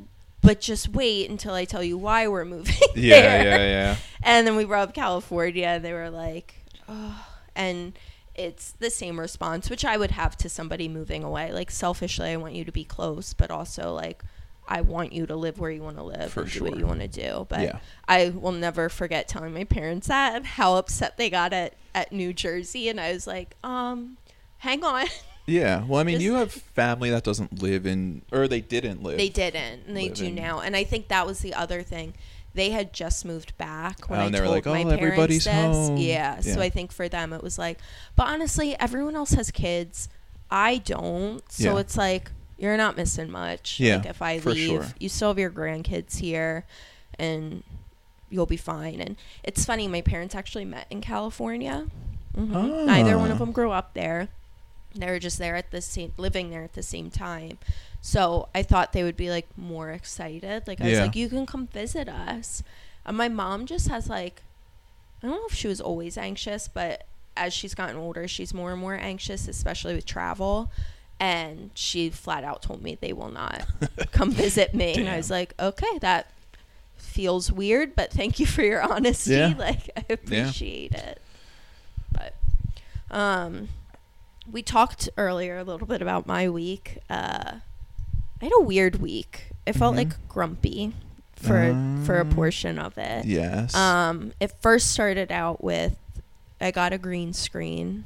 But 0.47 0.61
just 0.61 0.87
wait 0.87 1.29
until 1.29 1.53
I 1.53 1.65
tell 1.65 1.83
you 1.83 1.97
why 1.97 2.27
we're 2.29 2.45
moving. 2.45 2.75
Yeah, 2.95 3.19
there. 3.19 3.43
yeah, 3.43 3.57
yeah. 3.57 3.95
And 4.23 4.47
then 4.47 4.55
we 4.55 4.63
brought 4.63 4.87
up 4.87 4.95
California. 4.95 5.67
and 5.67 5.83
They 5.83 5.91
were 5.91 6.09
like, 6.09 6.55
oh. 6.87 7.25
And 7.53 7.99
it's 8.33 8.71
the 8.71 8.89
same 8.89 9.19
response, 9.19 9.69
which 9.69 9.83
I 9.83 9.97
would 9.97 10.11
have 10.11 10.37
to 10.37 10.47
somebody 10.49 10.87
moving 10.87 11.23
away. 11.23 11.51
Like, 11.51 11.69
selfishly, 11.69 12.29
I 12.29 12.37
want 12.37 12.53
you 12.53 12.63
to 12.63 12.71
be 12.71 12.85
close, 12.85 13.33
but 13.33 13.51
also, 13.51 13.93
like, 13.93 14.23
I 14.69 14.81
want 14.81 15.11
you 15.11 15.25
to 15.25 15.35
live 15.35 15.59
where 15.59 15.71
you 15.71 15.81
want 15.83 15.97
to 15.97 16.03
live 16.03 16.31
For 16.31 16.43
and 16.43 16.51
do 16.51 16.63
what 16.63 16.77
you 16.77 16.87
want 16.87 17.01
to 17.01 17.07
do. 17.09 17.45
But 17.49 17.61
Yeah. 17.61 17.79
I 18.07 18.29
will 18.29 18.51
never 18.53 18.87
forget 18.87 19.27
telling 19.27 19.53
my 19.53 19.65
parents 19.65 20.07
that 20.07 20.35
and 20.35 20.45
how 20.45 20.75
upset 20.75 21.17
they 21.17 21.29
got 21.29 21.51
at, 21.51 21.73
at 21.93 22.13
New 22.13 22.31
Jersey. 22.31 22.87
And 22.87 23.01
I 23.01 23.11
was 23.11 23.27
like, 23.27 23.55
um, 23.63 24.17
hang 24.59 24.83
on. 24.85 25.07
Yeah. 25.47 25.83
Well, 25.85 25.99
I 25.99 26.03
mean, 26.03 26.15
Just- 26.15 26.25
you 26.25 26.33
have 26.35 26.51
family 26.51 27.09
that 27.09 27.23
doesn't 27.23 27.61
live 27.61 27.85
in, 27.85 28.21
or 28.31 28.47
they 28.47 28.61
didn't 28.61 29.01
live. 29.01 29.17
They 29.17 29.29
didn't, 29.29 29.87
and 29.87 29.95
they 29.95 30.09
do 30.09 30.29
now. 30.31 30.59
And 30.59 30.75
I 30.75 30.83
think 30.83 31.07
that 31.07 31.25
was 31.25 31.39
the 31.39 31.53
other 31.53 31.81
thing. 31.83 32.13
They 32.53 32.71
had 32.71 32.91
just 32.91 33.23
moved 33.23 33.57
back 33.57 34.09
when 34.09 34.19
Oh, 34.19 34.23
I 34.23 34.25
and 34.25 34.35
they 34.35 34.39
were 34.39 34.45
told 34.47 34.55
like, 34.55 34.65
my 34.65 34.71
"Oh, 34.81 34.83
parents 34.85 35.03
everybody's 35.03 35.43
this. 35.45 35.53
home." 35.53 35.97
Yeah, 35.97 36.39
so 36.41 36.59
I 36.59 36.69
think 36.69 36.91
for 36.91 37.07
them 37.07 37.31
it 37.31 37.41
was 37.43 37.57
like, 37.57 37.77
but 38.15 38.27
honestly, 38.27 38.75
everyone 38.79 39.15
else 39.15 39.31
has 39.31 39.51
kids. 39.51 40.09
I 40.49 40.77
don't, 40.77 41.43
so 41.51 41.75
Yeah. 41.75 41.79
it's 41.81 41.95
like 41.97 42.31
you're 42.57 42.77
not 42.77 42.97
missing 42.97 43.29
much. 43.29 43.79
Yeah, 43.79 43.97
like 43.97 44.05
if 44.07 44.21
I 44.21 44.39
for 44.39 44.49
leave, 44.51 44.67
sure. 44.69 44.85
you 44.99 45.07
still 45.07 45.27
have 45.29 45.37
your 45.39 45.51
grandkids 45.51 46.17
here, 46.17 46.65
and 47.19 47.63
you'll 48.29 48.45
be 48.47 48.57
fine. 48.57 48.99
And 49.01 49.15
it's 49.43 49.63
funny, 49.63 49.87
my 49.87 50.01
parents 50.01 50.33
actually 50.35 50.65
met 50.65 50.87
in 50.89 50.99
California. 50.99 51.85
Mhm. 52.35 52.85
Neither 52.85 53.17
one 53.17 53.29
of 53.31 53.37
Ah. 53.37 53.45
them 53.45 53.51
grew 53.51 53.71
up 53.71 53.93
there. 53.93 54.29
They 55.01 55.09
were 55.11 55.19
just 55.19 55.37
there 55.39 55.55
at 55.55 55.71
the 55.71 55.81
same, 55.81 56.13
living 56.17 56.49
there 56.49 56.63
at 56.63 56.73
the 56.73 56.83
same 56.83 57.09
time. 57.09 57.57
So 58.01 58.49
I 58.55 58.63
thought 58.63 58.93
they 58.93 59.03
would 59.03 59.17
be 59.17 59.29
like 59.29 59.47
more 59.57 59.91
excited. 59.91 60.67
Like 60.67 60.81
I 60.81 60.85
was 60.85 60.93
like, 61.05 61.15
you 61.15 61.29
can 61.29 61.45
come 61.45 61.67
visit 61.67 62.07
us. 62.07 62.63
And 63.05 63.17
my 63.17 63.27
mom 63.29 63.65
just 63.65 63.87
has 63.87 64.09
like, 64.09 64.41
I 65.23 65.27
don't 65.27 65.35
know 65.35 65.47
if 65.47 65.53
she 65.55 65.67
was 65.67 65.81
always 65.81 66.17
anxious, 66.17 66.67
but 66.67 67.05
as 67.35 67.53
she's 67.53 67.73
gotten 67.75 67.97
older, 67.97 68.27
she's 68.27 68.53
more 68.53 68.71
and 68.71 68.81
more 68.81 68.95
anxious, 68.95 69.47
especially 69.47 69.95
with 69.95 70.05
travel. 70.05 70.69
And 71.19 71.71
she 71.73 72.09
flat 72.09 72.43
out 72.43 72.61
told 72.61 72.83
me 72.83 72.97
they 72.99 73.13
will 73.13 73.31
not 73.31 73.65
come 74.11 74.31
visit 74.31 74.73
me. 74.73 74.93
And 74.95 75.09
I 75.09 75.17
was 75.17 75.31
like, 75.31 75.53
okay, 75.59 75.97
that 76.01 76.31
feels 76.97 77.51
weird, 77.51 77.95
but 77.95 78.11
thank 78.11 78.39
you 78.39 78.45
for 78.45 78.61
your 78.61 78.81
honesty. 78.81 79.31
Yeah. 79.31 79.53
Like 79.57 79.89
I 79.97 80.05
appreciate 80.13 80.93
it. 80.93 81.19
But 82.11 82.35
um 83.09 83.69
we 84.51 84.61
talked 84.61 85.09
earlier 85.17 85.57
a 85.57 85.63
little 85.63 85.87
bit 85.87 86.01
about 86.01 86.25
my 86.27 86.49
week. 86.49 86.99
Uh 87.09 87.55
I 88.41 88.45
had 88.45 88.51
a 88.57 88.61
weird 88.63 88.97
week. 88.97 89.47
It 89.65 89.73
felt 89.73 89.93
Mhm. 89.95 89.97
like 89.97 90.27
grumpy 90.29 90.93
for 91.35 91.73
for 92.05 92.17
a 92.17 92.21
Um, 92.21 92.29
portion 92.31 92.77
of 92.79 92.97
it. 92.97 93.25
Yes. 93.25 93.73
Um, 93.75 94.33
it 94.39 94.51
first 94.61 94.91
started 94.91 95.31
out 95.31 95.63
with 95.63 95.97
I 96.61 96.71
got 96.71 96.93
a 96.93 96.97
green 96.97 97.33
screen, 97.33 98.05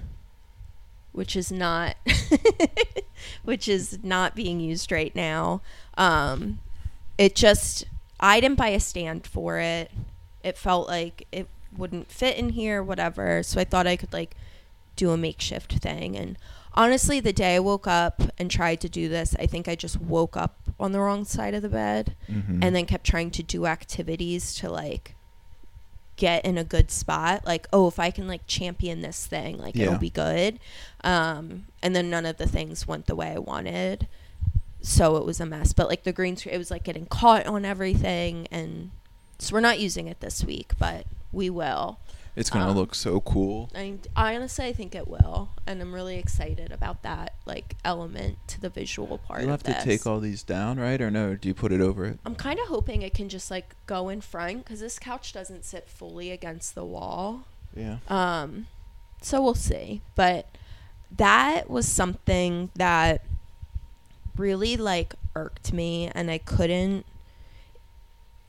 which 1.11 1.35
is 1.35 1.51
not 1.51 1.95
which 3.43 3.67
is 3.67 3.99
not 4.03 4.35
being 4.35 4.59
used 4.59 4.91
right 4.91 5.15
now. 5.15 5.61
Um, 5.97 6.59
it 7.17 7.35
just 7.35 7.85
I 8.19 8.39
didn't 8.39 8.57
buy 8.57 8.69
a 8.69 8.79
stand 8.79 9.25
for 9.27 9.59
it. 9.59 9.91
It 10.43 10.57
felt 10.57 10.87
like 10.87 11.27
it 11.31 11.47
wouldn't 11.75 12.11
fit 12.11 12.37
in 12.37 12.49
here, 12.49 12.81
whatever. 12.83 13.43
So 13.43 13.59
I 13.59 13.63
thought 13.63 13.87
I 13.87 13.95
could 13.95 14.13
like 14.13 14.35
do 14.95 15.11
a 15.11 15.17
makeshift 15.17 15.73
thing. 15.73 16.15
And 16.15 16.37
honestly, 16.73 17.19
the 17.19 17.33
day 17.33 17.55
I 17.55 17.59
woke 17.59 17.87
up 17.87 18.21
and 18.37 18.49
tried 18.51 18.81
to 18.81 18.89
do 18.89 19.09
this, 19.09 19.35
I 19.39 19.45
think 19.47 19.67
I 19.67 19.75
just 19.75 19.99
woke 19.99 20.35
up 20.37 20.57
on 20.79 20.91
the 20.91 20.99
wrong 20.99 21.25
side 21.25 21.53
of 21.53 21.61
the 21.61 21.69
bed 21.69 22.15
Mhm. 22.29 22.63
and 22.63 22.75
then 22.75 22.85
kept 22.85 23.05
trying 23.05 23.31
to 23.31 23.43
do 23.43 23.65
activities 23.65 24.53
to 24.55 24.69
like 24.69 25.15
get 26.17 26.45
in 26.45 26.57
a 26.57 26.63
good 26.63 26.91
spot 26.91 27.43
like 27.47 27.67
oh 27.73 27.87
if 27.87 27.97
i 27.97 28.11
can 28.11 28.27
like 28.27 28.45
champion 28.45 29.01
this 29.01 29.25
thing 29.25 29.57
like 29.57 29.75
Yeah. 29.75 29.85
it'll 29.87 29.97
be 29.97 30.09
good 30.11 30.59
um 31.03 31.65
and 31.81 31.95
then 31.95 32.11
none 32.11 32.27
of 32.27 32.37
the 32.37 32.45
things 32.45 32.87
went 32.87 33.07
the 33.07 33.15
way 33.15 33.29
i 33.31 33.39
wanted 33.39 34.07
so 34.81 35.15
it 35.17 35.25
was 35.25 35.39
a 35.39 35.45
mess 35.47 35.73
but 35.73 35.87
like 35.87 36.03
the 36.03 36.11
green 36.11 36.35
screen 36.37 36.53
it 36.53 36.57
was 36.59 36.69
like 36.69 36.83
getting 36.83 37.05
caught 37.07 37.47
on 37.47 37.65
everything 37.65 38.47
and 38.51 38.91
so 39.39 39.53
we're 39.55 39.61
not 39.61 39.79
using 39.79 40.07
it 40.07 40.19
this 40.19 40.43
week 40.43 40.73
but 40.77 41.07
we 41.31 41.49
will 41.49 41.97
it's 42.35 42.49
gonna 42.49 42.69
um, 42.69 42.77
look 42.77 42.95
so 42.95 43.19
cool. 43.21 43.69
I, 43.75 43.95
I 44.15 44.35
honestly 44.35 44.65
I 44.65 44.73
think 44.73 44.95
it 44.95 45.07
will, 45.07 45.49
and 45.67 45.81
I'm 45.81 45.93
really 45.93 46.17
excited 46.17 46.71
about 46.71 47.03
that 47.03 47.35
like 47.45 47.75
element 47.83 48.37
to 48.47 48.61
the 48.61 48.69
visual 48.69 49.17
part. 49.17 49.41
You'll 49.41 49.53
of 49.53 49.63
have 49.65 49.75
to 49.75 49.83
take 49.83 50.07
all 50.07 50.19
these 50.19 50.43
down, 50.43 50.79
right? 50.79 51.01
Or 51.01 51.11
no? 51.11 51.35
Do 51.35 51.47
you 51.47 51.53
put 51.53 51.71
it 51.71 51.81
over 51.81 52.05
it? 52.05 52.19
I'm 52.25 52.35
kind 52.35 52.59
of 52.59 52.67
hoping 52.67 53.01
it 53.01 53.13
can 53.13 53.29
just 53.29 53.51
like 53.51 53.75
go 53.85 54.09
in 54.09 54.21
front 54.21 54.63
because 54.65 54.79
this 54.79 54.99
couch 54.99 55.33
doesn't 55.33 55.65
sit 55.65 55.89
fully 55.89 56.31
against 56.31 56.75
the 56.75 56.85
wall. 56.85 57.45
Yeah. 57.75 57.97
Um, 58.07 58.67
so 59.21 59.41
we'll 59.41 59.53
see. 59.55 60.01
But 60.15 60.47
that 61.15 61.69
was 61.69 61.87
something 61.87 62.69
that 62.75 63.25
really 64.37 64.77
like 64.77 65.15
irked 65.35 65.73
me, 65.73 66.09
and 66.13 66.31
I 66.31 66.37
couldn't. 66.37 67.05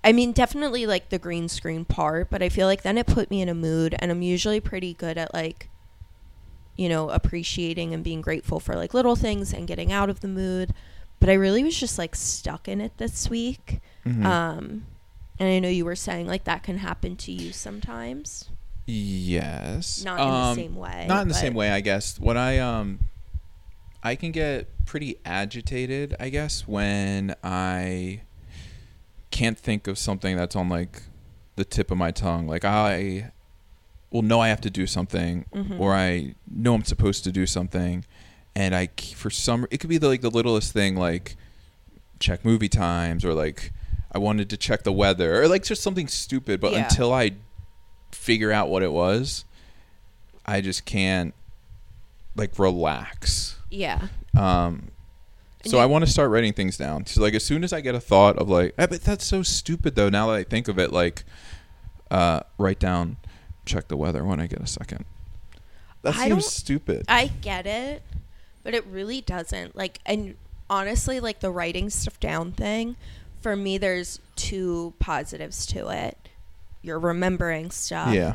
I 0.04 0.12
mean, 0.12 0.32
definitely 0.32 0.86
like 0.86 1.10
the 1.10 1.18
green 1.18 1.48
screen 1.48 1.84
part, 1.84 2.28
but 2.30 2.42
I 2.42 2.48
feel 2.48 2.66
like 2.66 2.82
then 2.82 2.98
it 2.98 3.06
put 3.06 3.30
me 3.30 3.40
in 3.40 3.48
a 3.48 3.54
mood, 3.54 3.94
and 3.98 4.10
I'm 4.10 4.22
usually 4.22 4.60
pretty 4.60 4.94
good 4.94 5.16
at 5.16 5.32
like, 5.32 5.68
you 6.76 6.88
know, 6.88 7.08
appreciating 7.10 7.94
and 7.94 8.02
being 8.02 8.20
grateful 8.20 8.58
for 8.58 8.74
like 8.74 8.94
little 8.94 9.14
things 9.16 9.52
and 9.52 9.66
getting 9.68 9.92
out 9.92 10.10
of 10.10 10.20
the 10.20 10.28
mood. 10.28 10.74
But 11.20 11.28
I 11.28 11.34
really 11.34 11.62
was 11.62 11.78
just 11.78 11.98
like 11.98 12.16
stuck 12.16 12.66
in 12.66 12.80
it 12.80 12.98
this 12.98 13.30
week. 13.30 13.80
Mhm. 14.04 14.24
Um, 14.24 14.86
and 15.38 15.48
I 15.48 15.60
know 15.60 15.68
you 15.68 15.84
were 15.84 15.94
saying 15.94 16.26
like 16.26 16.44
that 16.44 16.62
can 16.64 16.78
happen 16.78 17.14
to 17.18 17.30
you 17.32 17.52
sometimes. 17.52 18.48
yes. 18.86 20.02
Not 20.04 20.18
in 20.20 20.26
the 20.26 20.32
Um, 20.34 20.56
same 20.56 20.74
way. 20.76 21.06
Not 21.08 21.22
in 21.22 21.28
the 21.28 21.34
same 21.34 21.54
way, 21.54 21.70
I 21.70 21.80
guess. 21.80 22.18
What 22.18 22.36
I 22.36 22.58
um, 22.58 22.98
I 24.02 24.16
can 24.16 24.32
get 24.32 24.66
pretty 24.84 25.16
agitated, 25.24 26.16
I 26.18 26.28
guess, 26.28 26.66
when 26.66 27.36
I 27.44 28.22
can't 29.32 29.58
think 29.58 29.88
of 29.88 29.98
something 29.98 30.36
that's 30.36 30.54
on 30.54 30.68
like 30.68 31.02
the 31.56 31.64
tip 31.64 31.90
of 31.90 31.98
my 31.98 32.10
tongue. 32.12 32.46
Like 32.46 32.64
I 32.64 33.32
will 34.10 34.22
know 34.22 34.40
I 34.40 34.48
have 34.48 34.60
to 34.60 34.70
do 34.70 34.86
something, 34.86 35.46
Mhm. 35.54 35.80
or 35.80 35.94
I 35.94 36.34
know 36.46 36.74
I'm 36.74 36.84
supposed 36.84 37.24
to 37.24 37.32
do 37.32 37.46
something, 37.46 38.04
and 38.54 38.74
I 38.74 38.88
for 39.16 39.30
some 39.30 39.66
it 39.70 39.78
could 39.78 39.90
be 39.90 39.98
the, 39.98 40.08
like 40.08 40.20
the 40.20 40.30
littlest 40.30 40.72
thing, 40.72 40.96
like 40.96 41.36
check 42.20 42.44
movie 42.44 42.68
times, 42.68 43.24
or 43.24 43.32
like 43.34 43.72
I 44.12 44.18
wanted 44.18 44.48
to 44.50 44.56
check 44.56 44.82
the 44.84 44.92
weather, 44.92 45.42
or 45.42 45.48
like 45.48 45.64
just 45.64 45.82
something 45.82 46.06
stupid. 46.08 46.60
But 46.60 46.72
Yeah. 46.72 46.84
until 46.84 47.12
I 47.12 47.32
figure 48.12 48.52
out 48.52 48.68
what 48.68 48.82
it 48.82 48.92
was, 48.92 49.44
I 50.44 50.60
just 50.60 50.84
can't 50.84 51.34
like 52.36 52.58
relax. 52.58 53.56
Yeah. 53.70 54.08
Um, 54.36 54.88
so 55.66 55.76
you- 55.76 55.82
I 55.82 55.86
want 55.86 56.04
to 56.04 56.10
start 56.10 56.30
writing 56.30 56.52
things 56.52 56.76
down. 56.76 57.06
So 57.06 57.20
like 57.22 57.34
as 57.34 57.44
soon 57.44 57.64
as 57.64 57.72
I 57.72 57.80
get 57.80 57.94
a 57.94 58.00
thought 58.00 58.36
of 58.38 58.48
like, 58.48 58.74
I 58.78 58.86
bet 58.86 59.02
that's 59.02 59.24
so 59.24 59.42
stupid 59.42 59.94
though. 59.94 60.08
Now 60.08 60.28
that 60.28 60.34
I 60.36 60.44
think 60.44 60.68
of 60.68 60.78
it, 60.78 60.92
like, 60.92 61.24
uh, 62.10 62.40
write 62.58 62.78
down, 62.78 63.16
check 63.64 63.88
the 63.88 63.96
weather 63.96 64.24
when 64.24 64.40
I 64.40 64.46
get 64.46 64.60
a 64.60 64.66
second. 64.66 65.04
That 66.02 66.16
I 66.16 66.28
seems 66.28 66.46
stupid. 66.46 67.04
I 67.08 67.28
get 67.28 67.66
it, 67.66 68.02
but 68.64 68.74
it 68.74 68.84
really 68.86 69.20
doesn't. 69.20 69.76
Like, 69.76 70.00
and 70.04 70.34
honestly, 70.68 71.20
like 71.20 71.40
the 71.40 71.50
writing 71.50 71.90
stuff 71.90 72.18
down 72.18 72.52
thing, 72.52 72.96
for 73.40 73.54
me, 73.56 73.78
there's 73.78 74.18
two 74.36 74.94
positives 74.98 75.64
to 75.66 75.88
it. 75.88 76.18
You're 76.82 76.98
remembering 76.98 77.70
stuff. 77.70 78.12
yeah, 78.12 78.34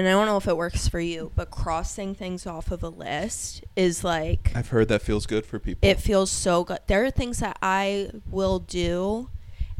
And 0.00 0.08
I 0.08 0.12
don't 0.12 0.26
know 0.26 0.38
if 0.38 0.48
it 0.48 0.56
works 0.56 0.88
for 0.88 0.98
you, 0.98 1.30
but 1.34 1.50
crossing 1.50 2.14
things 2.14 2.46
off 2.46 2.70
of 2.70 2.82
a 2.82 2.88
list 2.88 3.64
is 3.76 4.02
like, 4.02 4.50
I've 4.54 4.68
heard 4.70 4.88
that 4.88 5.02
feels 5.02 5.26
good 5.26 5.44
for 5.44 5.58
people. 5.58 5.86
it 5.86 6.00
feels 6.00 6.30
so 6.30 6.64
good. 6.64 6.78
There 6.86 7.04
are 7.04 7.10
things 7.10 7.40
that 7.40 7.58
I 7.62 8.10
will 8.30 8.60
do 8.60 9.28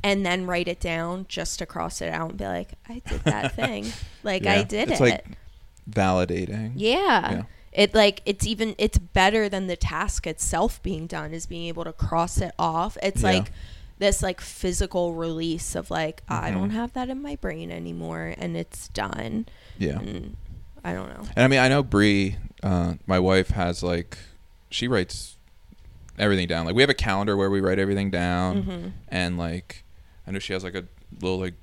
and 0.04 0.24
then 0.26 0.46
write 0.46 0.68
it 0.68 0.78
down 0.78 1.24
just 1.28 1.58
to 1.60 1.66
cross 1.66 2.02
it 2.02 2.10
out 2.10 2.30
and 2.30 2.38
be 2.38 2.44
like, 2.44 2.72
I 2.88 3.00
did 3.08 3.20
that 3.24 3.54
thing. 3.56 3.86
Like, 4.22 4.44
I 4.46 4.62
did 4.62 4.90
it's 4.90 5.00
it. 5.00 5.04
like 5.04 5.24
validating. 5.90 6.72
Yeah. 6.76 7.32
Yeah. 7.32 7.42
It 7.72 7.94
like 7.94 8.20
it's 8.26 8.46
even 8.46 8.74
it's 8.78 8.98
better 8.98 9.48
than 9.48 9.68
the 9.68 9.76
task 9.76 10.26
itself 10.26 10.82
being 10.82 11.06
done 11.06 11.32
is 11.32 11.46
being 11.46 11.66
able 11.68 11.84
to 11.84 11.92
cross 11.92 12.40
it 12.40 12.52
off. 12.58 12.98
It's 13.02 13.22
Yeah. 13.22 13.30
like 13.30 13.52
this 14.00 14.22
like 14.22 14.40
physical 14.40 15.14
release 15.14 15.74
of 15.76 15.90
like 15.90 16.22
I 16.28 16.50
Mhm. 16.50 16.54
don't 16.54 16.70
have 16.70 16.92
that 16.94 17.08
in 17.08 17.22
my 17.22 17.36
brain 17.36 17.70
anymore 17.70 18.34
and 18.36 18.56
it's 18.56 18.88
done. 18.88 19.46
Yeah. 19.78 19.98
And 20.00 20.36
I 20.82 20.92
don't 20.94 21.08
know. 21.10 21.28
And 21.36 21.44
I 21.44 21.48
mean, 21.48 21.60
I 21.60 21.68
know 21.68 21.82
Bree, 21.84 22.36
uh, 22.62 22.94
my 23.06 23.18
wife 23.20 23.50
has 23.50 23.82
like, 23.82 24.18
she 24.70 24.88
writes 24.88 25.36
everything 26.18 26.48
down. 26.48 26.66
Like 26.66 26.74
we 26.74 26.82
have 26.82 26.90
a 26.90 26.94
calendar 26.94 27.36
where 27.36 27.50
we 27.50 27.60
write 27.60 27.78
everything 27.78 28.10
down, 28.10 28.62
Mhm. 28.64 28.92
and 29.08 29.38
like, 29.38 29.84
I 30.26 30.30
know 30.32 30.38
she 30.38 30.52
has 30.54 30.64
like 30.64 30.74
a 30.74 30.84
little 31.20 31.38
like 31.38 31.54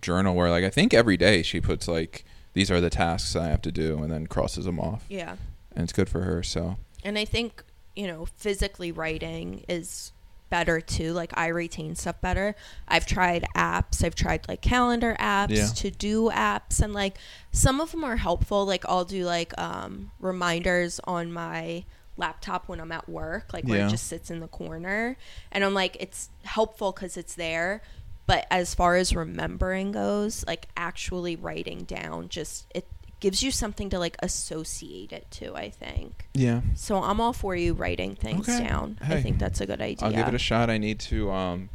journal 0.00 0.34
where 0.34 0.50
like 0.50 0.64
I 0.64 0.70
think 0.70 0.92
every 0.94 1.16
day 1.16 1.42
she 1.42 1.60
puts 1.60 1.88
like 1.88 2.24
these 2.52 2.70
are 2.70 2.80
the 2.80 2.90
tasks 2.90 3.34
I 3.36 3.48
have 3.48 3.62
to 3.62 3.72
do, 3.72 4.02
and 4.02 4.10
then 4.12 4.26
crosses 4.26 4.64
them 4.66 4.78
off, 4.80 5.04
Yeah. 5.08 5.36
and 5.74 5.84
it's 5.84 5.92
good 5.92 6.08
for 6.08 6.20
her. 6.22 6.42
So 6.42 6.76
And 7.04 7.16
I 7.18 7.24
think, 7.24 7.62
you 7.94 8.06
know, 8.06 8.26
physically 8.36 8.90
writing 8.92 9.64
is 9.68 10.12
better 10.50 10.80
too. 10.80 11.12
Like 11.12 11.32
I 11.34 11.48
retain 11.48 11.94
stuff 11.96 12.20
better. 12.20 12.54
I've 12.88 13.06
tried 13.06 13.44
apps. 13.54 14.04
I've 14.04 14.14
tried 14.14 14.46
like 14.48 14.60
calendar 14.62 15.16
apps, 15.18 15.50
Yeah. 15.56 15.66
to 15.66 15.90
do 15.90 16.30
apps 16.30 16.80
and 16.80 16.92
like 16.94 17.18
some 17.52 17.80
of 17.80 17.90
them 17.92 18.04
are 18.04 18.16
helpful. 18.16 18.64
Like 18.64 18.84
I'll 18.88 19.04
do 19.04 19.24
like 19.24 19.56
um 19.58 20.10
reminders 20.20 21.00
on 21.04 21.32
my 21.32 21.84
laptop 22.16 22.68
when 22.68 22.80
I'm 22.80 22.92
at 22.92 23.08
work, 23.08 23.52
like 23.52 23.64
where 23.64 23.78
Yeah. 23.80 23.86
it 23.88 23.90
just 23.90 24.06
sits 24.06 24.30
in 24.30 24.40
the 24.40 24.48
corner. 24.48 25.16
And 25.52 25.64
I'm 25.64 25.74
like 25.74 25.96
it's 26.00 26.30
helpful 26.44 26.92
cuz 26.92 27.16
it's 27.16 27.34
there. 27.34 27.82
But 28.26 28.46
as 28.50 28.74
far 28.74 28.96
as 28.96 29.14
remembering 29.14 29.92
goes, 29.92 30.44
like 30.46 30.66
actually 30.76 31.36
writing 31.36 31.84
down 31.84 32.28
just 32.28 32.66
it 32.74 32.86
gives 33.20 33.42
you 33.42 33.50
something 33.50 33.88
to 33.90 33.98
like 33.98 34.16
associate 34.22 35.12
it 35.12 35.26
to, 35.30 35.54
I 35.54 35.70
think. 35.70 36.28
yeah, 36.34 36.60
So 36.74 37.02
I'm 37.02 37.20
all 37.20 37.32
for 37.32 37.56
you 37.56 37.72
writing 37.72 38.14
things 38.14 38.48
Okay. 38.48 38.66
down. 38.66 38.98
I 39.00 39.20
think 39.22 39.38
that's 39.38 39.60
a 39.60 39.66
good 39.66 39.80
idea. 39.80 40.06
I'll 40.06 40.12
give 40.14 40.28
it 40.28 40.34
a 40.34 40.38
shot. 40.38 40.68
I 40.70 40.76
need 40.78 41.00
to 41.00 41.30
um, 41.30 41.70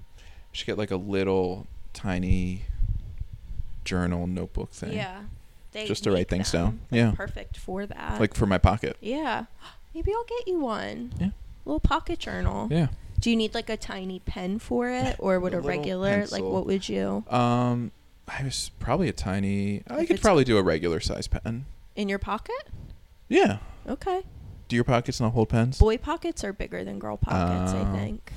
should 0.52 0.68
get 0.68 0.78
like 0.78 0.92
a 0.92 0.96
little 0.98 1.66
tiny 1.94 2.64
journal 3.86 4.28
notebook 4.28 4.72
thing, 4.72 4.94
Yeah. 4.94 5.22
They 5.74 5.88
Just 5.88 6.04
to 6.04 6.12
write 6.12 6.28
things 6.28 6.52
down. 6.52 6.82
Yeah. 6.90 7.14
Perfect 7.16 7.56
for 7.58 7.86
that. 7.86 8.20
like 8.20 8.34
for 8.34 8.46
my 8.46 8.58
pocket. 8.58 8.98
yeah. 9.00 9.46
Maybe 9.96 10.12
I'll 10.14 10.24
get 10.26 10.48
you 10.48 10.60
one. 10.60 11.14
Yeah. 11.20 11.30
Little 11.66 11.80
pocket 11.80 12.20
journal. 12.20 12.68
Yeah. 12.72 12.88
Do 13.20 13.30
you 13.30 13.36
need 13.36 13.54
like 13.54 13.70
a 13.70 13.78
tiny 13.78 14.20
pen 14.20 14.58
for 14.60 14.90
it 14.90 15.16
or 15.20 15.40
would 15.40 15.54
A 15.54 15.58
a 15.58 15.62
regular 15.62 16.26
like 16.28 16.44
what 16.44 16.66
would 16.66 16.88
you 16.90 17.24
Um, 17.30 17.92
I 18.40 18.44
was 18.44 18.72
probably 18.80 19.10
a 19.10 19.14
tiny. 19.14 19.84
I 19.88 19.94
If 19.96 20.00
could 20.00 20.02
it's- 20.12 20.20
probably 20.22 20.44
do 20.44 20.58
a 20.58 20.64
regular 20.64 21.00
size 21.00 21.28
pen. 21.28 21.66
in 21.96 22.08
your 22.10 22.20
pocket? 22.20 22.70
Yeah. 23.28 23.58
Okay. 23.88 24.24
Do 24.68 24.76
your 24.76 24.86
pockets 24.86 25.20
not 25.20 25.34
hold 25.34 25.50
pens? 25.50 25.78
Boy 25.80 25.98
pockets 25.98 26.44
are 26.44 26.54
bigger 26.54 26.84
than 26.84 26.98
girl 27.00 27.18
pockets, 27.18 27.74
Oh. 27.74 27.82
I 27.82 27.98
think. 27.98 28.32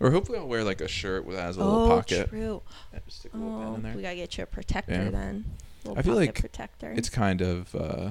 Or 0.00 0.10
hopefully 0.12 0.38
I'll 0.38 0.46
wear 0.48 0.62
like 0.64 0.80
a 0.80 0.88
shirt 0.88 1.28
that 1.28 1.40
has 1.40 1.56
a 1.56 1.64
little 1.64 1.82
oh, 1.84 1.88
pocket. 1.88 2.28
true. 2.28 2.62
Yeah, 2.92 2.98
just 3.04 3.18
stick 3.20 3.34
a 3.34 3.36
little 3.36 3.52
Oh, 3.54 3.64
pen 3.66 3.74
in 3.76 3.82
there. 3.82 3.94
we 3.96 4.02
gotta 4.02 4.16
get 4.16 4.36
you 4.38 4.44
a 4.44 4.46
protector 4.46 4.92
Yeah. 5.04 5.10
then. 5.10 5.44
Little 5.84 5.98
I 5.98 6.02
feel 6.02 6.14
pocket 6.14 6.26
like 6.26 6.40
protector. 6.40 6.92
It's 6.92 7.08
kind 7.08 7.40
of 7.40 7.74
uh, 7.74 8.10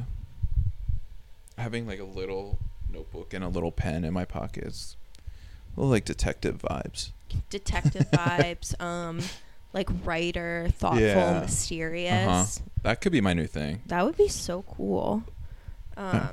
having 1.58 1.88
like 1.88 2.00
a 2.00 2.04
little 2.06 2.60
notebook 2.89 3.34
and 3.34 3.44
a 3.44 3.48
little 3.48 3.72
pen 3.72 4.04
in 4.04 4.13
my 4.13 4.26
pockets. 4.26 4.96
A 5.76 5.80
little 5.80 5.91
like 5.91 6.06
detective 6.06 6.62
vibes. 6.62 7.12
detective 7.50 8.10
vibes, 8.12 8.80
um, 8.82 9.22
like 9.74 9.90
writer, 10.04 10.68
thoughtful, 10.78 11.02
Yeah. 11.02 11.40
mysterious. 11.42 12.58
Uh-huh. 12.58 12.66
That 12.84 13.02
could 13.02 13.12
be 13.12 13.22
my 13.22 13.34
new 13.34 13.48
thing. 13.48 13.82
That 13.88 14.04
would 14.06 14.18
be 14.18 14.28
so 14.28 14.64
cool. 14.64 15.24
Um, 15.98 16.30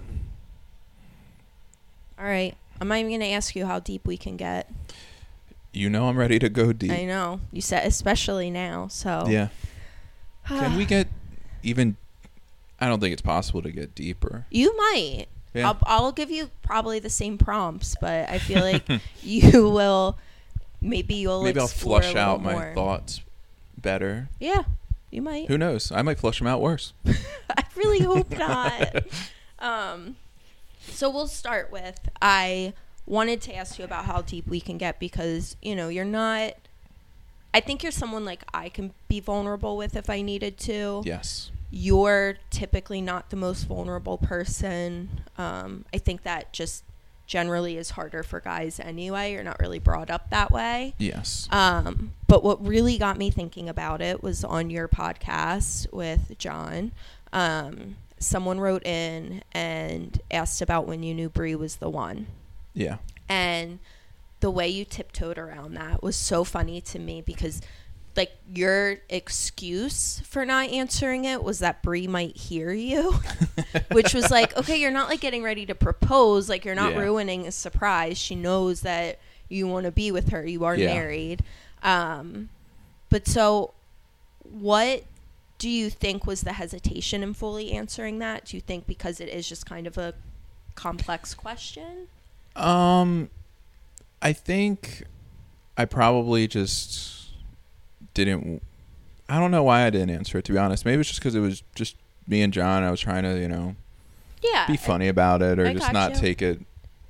all 2.19 2.25
right, 2.25 2.57
I'm 2.81 2.89
not 2.89 2.99
even 2.99 3.13
gonna 3.13 3.27
ask 3.33 3.55
you 3.55 3.67
how 3.67 3.79
deep 3.81 4.07
we 4.07 4.17
can 4.17 4.37
get. 4.37 4.71
You 5.73 5.91
know 5.91 6.09
I'm 6.09 6.17
ready 6.17 6.39
to 6.39 6.49
go 6.49 6.73
deep. 6.73 6.91
I 6.91 7.05
know 7.05 7.41
you 7.53 7.61
said, 7.61 7.87
especially 7.87 8.51
now. 8.51 8.89
So 8.89 9.25
Yeah. 9.29 9.49
Can 10.49 10.77
we 10.77 10.85
get 10.87 11.09
even? 11.63 11.97
I 12.81 12.87
don't 12.87 13.01
think 13.01 13.13
it's 13.13 13.23
possible 13.23 13.61
to 13.63 13.71
get 13.71 13.95
deeper. 13.95 14.47
You 14.51 14.75
might. 14.77 15.27
Yeah. 15.53 15.69
I'll, 15.69 15.79
I'll 15.85 16.13
give 16.13 16.31
you 16.31 16.51
probably 16.63 16.99
the 17.01 17.11
same 17.11 17.37
prompts, 17.39 17.97
but 18.01 18.29
I 18.31 18.39
feel 18.39 18.61
like 18.63 18.83
you 19.23 19.69
will. 19.69 20.17
Maybe 20.81 21.17
you'll. 21.17 21.43
Maybe 21.43 21.61
I'll 21.61 21.67
flush 21.67 22.15
out 22.15 22.43
my 22.43 22.53
more. 22.53 22.73
thoughts 22.75 23.21
better. 23.83 24.29
Yeah, 24.41 24.65
you 25.11 25.23
might. 25.23 25.49
Who 25.49 25.59
knows? 25.59 25.91
I 25.93 26.03
might 26.03 26.19
flush 26.19 26.39
them 26.39 26.47
out 26.47 26.61
worse. 26.61 26.93
I 27.07 27.65
really 27.77 28.01
hope 28.01 28.31
not. 28.39 29.05
Um, 29.59 30.17
so 30.81 31.11
we'll 31.11 31.29
start 31.29 31.71
with 31.71 31.99
I 32.21 32.75
wanted 33.07 33.41
to 33.43 33.55
ask 33.55 33.79
you 33.79 33.85
about 33.85 34.05
how 34.05 34.23
deep 34.23 34.47
we 34.47 34.61
can 34.61 34.79
get 34.79 34.99
because 34.99 35.57
you 35.63 35.75
know 35.75 35.89
you're 35.89 36.05
not. 36.05 36.55
I 37.55 37.61
think 37.61 37.83
you're 37.83 37.93
someone 37.93 38.25
like 38.25 38.45
I 38.53 38.69
can 38.69 38.93
be 39.09 39.21
vulnerable 39.21 39.77
with 39.77 39.97
if 39.97 40.11
I 40.11 40.21
needed 40.21 40.59
to. 40.59 41.03
Yes. 41.05 41.51
You're 41.71 42.37
typically 42.51 43.01
not 43.01 43.31
the 43.31 43.37
most 43.37 43.65
vulnerable 43.65 44.19
person. 44.19 45.23
Um, 45.37 45.85
I 45.93 45.99
think 45.99 46.23
that 46.23 46.53
just 46.53 46.85
generally 47.29 47.77
is 47.77 47.91
harder 47.91 48.25
for 48.25 48.41
guys 48.41 48.81
anyway. 48.81 49.33
You're 49.33 49.45
not 49.45 49.61
really 49.61 49.79
brought 49.79 50.11
up 50.11 50.31
that 50.31 50.51
way. 50.51 50.95
Yes. 50.99 51.47
Um, 51.53 52.15
but 52.27 52.43
what 52.43 52.67
really 52.67 52.99
got 52.99 53.17
me 53.19 53.31
thinking 53.31 53.69
about 53.69 54.01
it 54.01 54.23
was 54.23 54.43
on 54.43 54.71
your 54.71 54.89
podcast 54.89 55.93
with 55.93 56.37
John. 56.39 56.91
Um, 57.33 57.97
someone 58.19 58.59
wrote 58.59 58.85
in 58.85 59.45
and 59.53 60.21
asked 60.31 60.63
about 60.63 60.89
when 60.89 61.03
you 61.05 61.15
knew 61.15 61.29
Brie 61.29 61.55
was 61.55 61.77
the 61.77 61.91
one. 61.91 62.27
yeah. 62.75 62.97
And 63.29 63.79
the 64.41 64.51
way 64.51 64.67
you 64.69 64.87
tiptoed 64.87 65.37
around 65.37 65.75
that 65.75 66.03
was 66.03 66.17
so 66.17 66.45
funny 66.45 66.81
to 66.81 66.99
me 66.99 67.21
because 67.21 67.61
like 68.19 68.33
your 68.55 68.99
excuse 69.09 70.21
for 70.27 70.45
not 70.45 70.69
answering 70.69 71.25
it 71.25 71.43
was 71.43 71.61
that 71.61 71.83
Brie 71.83 72.07
might 72.07 72.37
hear 72.37 72.71
you, 72.73 73.15
which 73.93 74.13
was 74.13 74.31
like, 74.31 74.55
okay, 74.59 74.77
you're 74.79 74.91
not 74.91 75.09
like 75.09 75.21
getting 75.21 75.43
ready 75.43 75.65
to 75.67 75.75
propose, 75.75 76.51
like 76.51 76.67
you're 76.67 76.75
not 76.75 76.93
Yeah. 76.93 76.99
ruining 77.01 77.47
a 77.47 77.53
surprise. 77.53 78.19
She 78.19 78.35
knows 78.35 78.83
that 78.83 79.19
you 79.49 79.67
want 79.67 79.87
to 79.87 79.91
be 79.93 80.11
with 80.13 80.29
her. 80.31 80.45
You 80.47 80.65
are 80.67 80.77
Yeah. 80.77 80.87
married. 80.93 81.43
Um, 81.83 82.51
but 83.09 83.27
so, 83.27 83.73
what 84.43 85.05
do 85.59 85.69
you 85.71 85.89
think 85.89 86.27
was 86.27 86.43
the 86.43 86.53
hesitation 86.55 87.23
in 87.23 87.35
fully 87.35 87.73
answering 87.73 88.19
that? 88.19 88.45
Do 88.47 88.57
you 88.57 88.61
think 88.61 88.87
because 88.87 89.21
it 89.21 89.29
is 89.29 89.49
just 89.49 89.65
kind 89.65 89.87
of 89.87 89.97
a 89.97 90.13
complex 90.75 91.35
question? 91.35 92.09
Um, 92.57 93.31
I 94.21 94.33
think 94.33 95.05
I 95.77 95.85
probably 95.85 96.47
just 96.49 97.18
didn't. 98.25 98.63
I 99.29 99.39
don't 99.39 99.51
know 99.51 99.63
why 99.63 99.85
I 99.85 99.91
didn't 99.91 100.11
answer 100.11 100.39
it. 100.39 100.45
To 100.47 100.53
be 100.53 100.59
honest, 100.59 100.85
maybe 100.85 101.01
it's 101.01 101.09
just 101.09 101.21
because 101.21 101.35
it 101.35 101.41
was 101.41 101.63
just 101.75 101.97
me 102.27 102.43
and 102.43 102.53
John. 102.53 102.83
I 102.83 102.91
was 102.91 103.01
trying 103.01 103.25
to, 103.25 103.39
you 103.39 103.49
know, 103.49 103.75
Yeah. 104.43 104.67
be 104.67 104.77
funny 104.77 105.09
about 105.09 105.43
it, 105.43 105.59
or 105.59 105.67
I 105.67 105.75
just 105.75 105.93
not 105.93 106.13
you. 106.15 106.21
take 106.21 106.43
it 106.43 106.61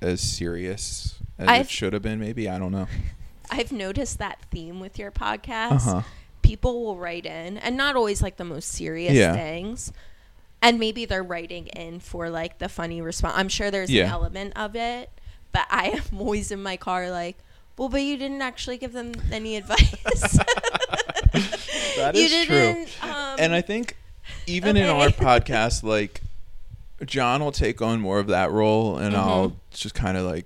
as 0.01 0.21
serious 0.21 1.15
as 1.37 1.47
I've- 1.47 1.61
it 1.61 1.69
should 1.69 1.93
have 1.93 2.01
been. 2.01 2.19
Maybe 2.19 2.49
I 2.49 2.57
don't 2.59 2.71
know. 2.71 2.87
I've 3.51 3.71
noticed 3.71 4.19
that 4.19 4.39
theme 4.51 4.79
with 4.79 4.99
your 4.99 5.11
podcast. 5.11 5.71
Uh 5.71 5.77
huh. 5.77 6.01
People 6.41 6.83
will 6.85 6.97
write 6.97 7.25
in, 7.25 7.57
and 7.57 7.75
not 7.77 7.95
always 7.95 8.21
like 8.21 8.37
the 8.37 8.45
most 8.45 8.69
serious 8.69 9.13
Yeah. 9.13 9.33
things. 9.33 9.91
And 10.61 10.77
maybe 10.77 11.05
they're 11.05 11.23
writing 11.23 11.67
in 11.67 11.99
for 12.01 12.29
like 12.29 12.57
the 12.59 12.67
funny 12.67 13.01
response. 13.01 13.33
I'm 13.37 13.47
sure 13.49 13.71
there's 13.71 13.89
an 13.89 13.97
element 13.97 14.53
of 14.57 14.75
it, 14.75 15.09
but 15.53 15.65
I 15.69 15.89
am 15.89 16.03
always 16.19 16.51
in 16.51 16.61
my 16.61 16.75
car 16.75 17.09
like, 17.09 17.37
well, 17.79 17.89
but 17.89 18.01
you 18.03 18.17
didn't 18.17 18.41
actually 18.41 18.77
give 18.77 18.91
them 18.93 19.13
any 19.31 19.55
advice. 19.55 20.37
That 21.97 22.15
is 22.15 22.45
true. 22.45 22.85
Um, 23.01 23.35
And 23.39 23.53
I 23.53 23.61
think 23.61 23.97
even 24.47 24.77
in 24.77 24.87
our 24.89 25.07
podcast, 25.09 25.83
like 25.83 26.21
John 27.05 27.41
will 27.43 27.51
take 27.51 27.81
on 27.81 27.99
more 27.99 28.19
of 28.19 28.27
that 28.27 28.51
role, 28.51 28.97
and 28.97 29.15
I'll 29.15 29.55
just 29.71 29.95
kind 29.95 30.17
of 30.17 30.25
like 30.25 30.45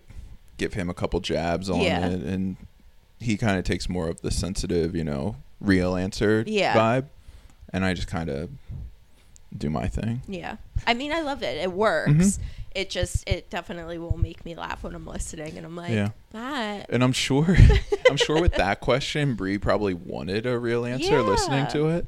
give 0.58 0.74
him 0.74 0.89
a 0.89 0.93
couple 0.93 1.19
jabs 1.19 1.69
on 1.69 1.78
Mm-hmm. 1.78 1.84
Yeah. 1.86 2.08
it, 2.10 2.22
and 2.24 2.58
he 3.19 3.38
kind 3.38 3.58
of 3.58 3.63
takes 3.65 3.88
more 3.88 4.08
of 4.10 4.22
the 4.22 4.32
sensitive, 4.32 4.96
you 4.96 5.04
know, 5.04 5.36
real 5.62 5.96
answer 5.96 6.43
Yeah. 6.48 6.76
vibe, 6.76 7.06
and 7.72 7.86
I 7.86 7.93
just 7.93 8.08
kind 8.08 8.30
of 8.30 8.50
do 9.56 9.69
my 9.69 9.88
thing. 9.88 10.22
yeah. 10.28 10.58
I 10.88 10.93
mean, 10.96 11.12
I 11.13 11.22
love 11.22 11.43
it. 11.43 11.58
It 11.58 11.72
works. 11.72 12.12
Mhm. 12.12 12.39
It 12.75 12.89
just, 12.89 13.27
it 13.29 13.49
definitely 13.49 13.97
will 13.99 14.17
make 14.17 14.43
me 14.45 14.55
laugh 14.55 14.83
when 14.83 14.95
I'm 14.95 15.05
listening, 15.05 15.57
and 15.57 15.65
I'm 15.65 15.75
like, 15.75 15.91
Yeah. 15.91 16.09
that. 16.31 16.88
And 16.89 17.03
I'm 17.03 17.12
sure, 17.12 17.55
I'm 18.09 18.17
sure 18.17 18.41
with 18.41 18.53
that 18.55 18.79
question, 18.79 19.36
Bree 19.36 19.57
probably 19.57 19.93
wanted 19.93 20.45
a 20.45 20.57
real 20.57 20.86
answer 20.86 21.21
listening 21.21 21.67
to 21.67 21.89
it. 21.89 22.07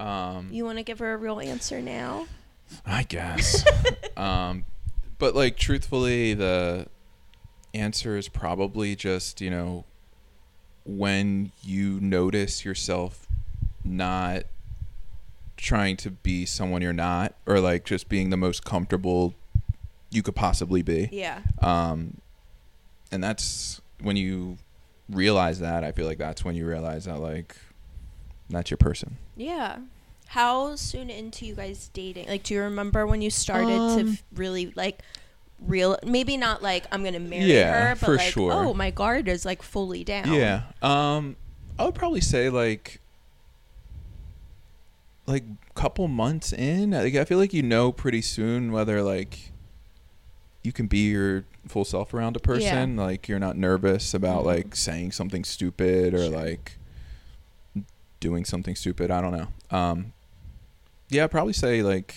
Um, 0.00 0.48
You 0.52 0.64
want 0.64 0.78
to 0.78 0.84
give 0.84 0.98
her 1.00 1.12
a 1.12 1.16
real 1.16 1.40
answer 1.40 1.82
now? 1.82 2.26
I 2.86 3.02
guess. 3.02 3.64
um, 4.16 4.64
but 5.18 5.34
like 5.34 5.56
truthfully, 5.56 6.34
the 6.34 6.86
answer 7.74 8.16
is 8.16 8.28
probably 8.28 8.96
just 8.96 9.40
you 9.40 9.50
know 9.50 9.84
when 10.84 11.52
you 11.62 12.00
notice 12.00 12.64
yourself 12.64 13.26
not 13.84 14.44
trying 15.56 15.96
to 15.98 16.10
be 16.10 16.46
someone 16.46 16.80
you're 16.82 16.92
not, 16.92 17.34
or 17.46 17.60
like 17.60 17.84
just 17.84 18.08
being 18.08 18.30
the 18.30 18.36
most 18.36 18.64
comfortable 18.64 19.34
you 20.10 20.22
could 20.22 20.34
possibly 20.34 20.82
be. 20.82 21.08
Yeah. 21.12 21.40
Um, 21.60 22.18
and 23.12 23.22
that's 23.22 23.80
when 24.00 24.16
you 24.16 24.58
realize 25.08 25.60
that. 25.60 25.84
I 25.84 25.92
feel 25.92 26.06
like 26.06 26.18
that's 26.18 26.44
when 26.44 26.54
you 26.54 26.66
realize 26.66 27.04
that 27.06 27.18
like 27.20 27.56
that's 28.50 28.70
your 28.70 28.78
person. 28.78 29.16
Yeah. 29.36 29.78
How 30.28 30.76
soon 30.76 31.08
into 31.10 31.46
you 31.46 31.54
guys 31.54 31.90
dating? 31.94 32.28
Like, 32.28 32.42
do 32.42 32.54
you 32.54 32.60
remember 32.62 33.06
when 33.06 33.22
you 33.22 33.30
started 33.30 33.76
to 33.76 34.00
Um, 34.00 34.08
f- 34.12 34.22
really 34.34 34.72
like 34.76 35.00
real? 35.60 35.98
Maybe 36.04 36.36
not 36.36 36.62
like 36.62 36.86
I'm 36.92 37.02
gonna 37.02 37.18
marry 37.20 37.44
Yeah, 37.44 37.88
her, 37.90 37.94
but 37.94 38.04
for 38.06 38.16
like, 38.16 38.30
sure. 38.32 38.52
oh, 38.52 38.74
my 38.74 38.90
guard 38.90 39.26
is 39.28 39.44
like 39.46 39.62
fully 39.62 40.04
down. 40.04 40.32
Yeah. 40.32 40.62
Um 40.82 41.36
I 41.78 41.84
would 41.86 41.94
probably 41.94 42.20
say 42.20 42.50
like 42.50 43.00
like 45.26 45.44
couple 45.74 46.08
months 46.08 46.52
in. 46.52 46.90
Like 46.90 47.14
I 47.14 47.24
feel 47.24 47.38
like 47.38 47.52
you 47.54 47.62
know 47.62 47.92
pretty 47.92 48.22
soon 48.22 48.72
whether 48.72 49.02
like 49.02 49.47
you 50.62 50.72
can 50.72 50.86
be 50.86 51.10
your 51.10 51.44
full 51.66 51.84
self 51.84 52.12
around 52.12 52.36
a 52.36 52.40
person. 52.40 52.96
Like 52.96 53.28
you're 53.28 53.38
not 53.38 53.56
nervous 53.56 54.12
about 54.14 54.42
Mhm. 54.42 54.46
like 54.46 54.76
saying 54.76 55.12
something 55.12 55.44
stupid 55.44 56.14
or 56.14 56.26
Sure. 56.26 56.28
like 56.30 56.76
doing 58.20 58.44
something 58.44 58.74
stupid. 58.74 59.10
I 59.10 59.20
don't 59.20 59.32
know. 59.32 59.48
Um 59.76 60.12
yeah, 61.10 61.24
I'd 61.24 61.30
probably 61.30 61.52
say 61.52 61.82
like 61.82 62.14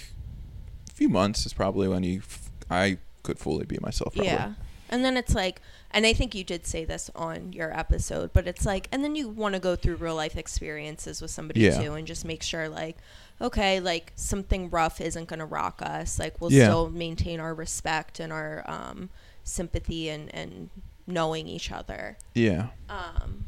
a 0.90 0.94
few 0.94 1.10
months 1.10 1.46
is 1.46 1.54
probably 1.54 1.88
when 1.88 2.04
you 2.04 2.20
f- 2.20 2.50
I 2.70 2.98
could 3.24 3.38
fully 3.40 3.66
be 3.66 3.78
myself 3.82 4.14
probably. 4.14 4.32
Yeah. 4.32 4.54
And 4.90 5.06
then 5.06 5.16
it's 5.16 5.34
like, 5.34 5.62
and 5.92 6.06
I 6.06 6.12
think 6.14 6.36
you 6.36 6.44
did 6.44 6.66
say 6.66 6.84
this 6.84 7.10
on 7.16 7.54
your 7.54 7.78
episode, 7.78 8.34
but 8.34 8.46
it's 8.48 8.66
like, 8.66 8.90
and 8.92 9.04
then 9.06 9.16
you 9.16 9.30
want 9.30 9.54
to 9.56 9.60
go 9.60 9.76
through 9.78 9.96
real 9.96 10.16
life 10.16 10.36
experiences 10.36 11.22
with 11.22 11.32
somebody 11.32 11.62
Yeah. 11.62 11.82
too 11.82 11.94
and 11.94 12.06
just 12.06 12.26
make 12.26 12.44
sure, 12.44 12.68
like, 12.68 12.98
okay, 13.42 13.80
like 13.80 14.14
something 14.16 14.70
rough 14.70 15.02
isn't 15.02 15.28
going 15.28 15.40
to 15.40 15.46
rock 15.46 15.82
us. 15.82 16.20
Like, 16.20 16.40
we'll 16.40 16.52
Yeah. 16.52 16.66
still 16.66 16.90
maintain 16.90 17.40
our 17.40 17.54
respect 17.54 18.20
and 18.20 18.32
our 18.32 18.64
um, 18.70 19.10
sympathy 19.44 20.10
and, 20.10 20.34
and 20.34 20.70
knowing 21.08 21.48
each 21.48 21.72
other. 21.72 22.18
Yeah. 22.34 22.68
Um, 22.90 23.46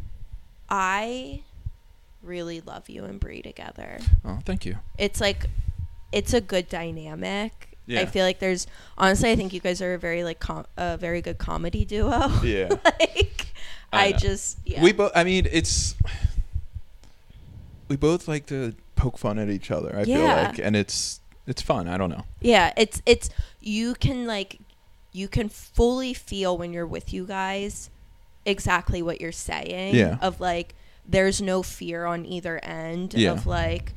I 0.69 1.43
really 2.21 2.61
love 2.61 2.89
you 2.89 3.05
and 3.05 3.19
Brie 3.19 3.41
together. 3.41 3.99
Oh, 4.25 4.39
thank 4.45 4.65
you. 4.65 4.77
It's 4.97 5.21
like, 5.21 5.45
it's 6.11 6.33
a 6.33 6.41
good 6.41 6.69
dynamic. 6.69 7.69
Yeah. 7.85 8.01
I 8.01 8.05
feel 8.05 8.25
like 8.25 8.39
there's 8.39 8.65
honestly, 8.97 9.29
I 9.31 9.35
think 9.35 9.51
you 9.53 9.59
guys 9.59 9.81
are 9.81 9.93
a 9.93 9.97
very 9.99 10.23
like 10.23 10.39
com- 10.39 10.65
a 10.77 10.95
very 10.97 11.21
good 11.21 11.37
comedy 11.37 11.83
duo. 11.83 12.29
Yeah. 12.41 12.69
like, 12.85 13.47
I 13.91 14.05
I, 14.07 14.11
just 14.13 14.57
yeah. 14.65 14.81
We 14.81 14.93
both. 14.93 15.11
I 15.13 15.25
mean, 15.25 15.47
it's 15.51 15.95
we 17.87 17.95
both 17.95 18.27
like 18.27 18.45
to 18.47 18.73
poke 18.95 19.17
fun 19.17 19.37
at 19.39 19.49
each 19.49 19.71
other. 19.71 19.97
I 19.97 20.05
feel 20.05 20.19
Yeah. 20.21 20.47
like, 20.49 20.59
and 20.59 20.75
it's 20.75 21.19
it's 21.45 21.61
fun. 21.61 21.87
I 21.87 21.97
don't 21.97 22.09
know. 22.09 22.23
yeah, 22.41 22.71
it's 22.77 23.01
it's 23.05 23.29
you 23.59 23.95
can 23.95 24.25
like 24.25 24.59
you 25.11 25.27
can 25.27 25.49
fully 25.49 26.13
feel 26.13 26.57
when 26.57 26.73
you're 26.73 26.87
with 26.87 27.13
you 27.13 27.25
guys 27.25 27.89
exactly 28.45 29.01
what 29.01 29.21
you're 29.21 29.31
saying. 29.31 29.95
Yeah. 29.95 30.17
Of 30.21 30.39
like, 30.39 30.75
there's 31.07 31.41
no 31.41 31.63
fear 31.63 32.05
on 32.05 32.25
either 32.25 32.59
end. 32.63 33.13
Yeah. 33.13 33.31
Of 33.31 33.45
like, 33.45 33.93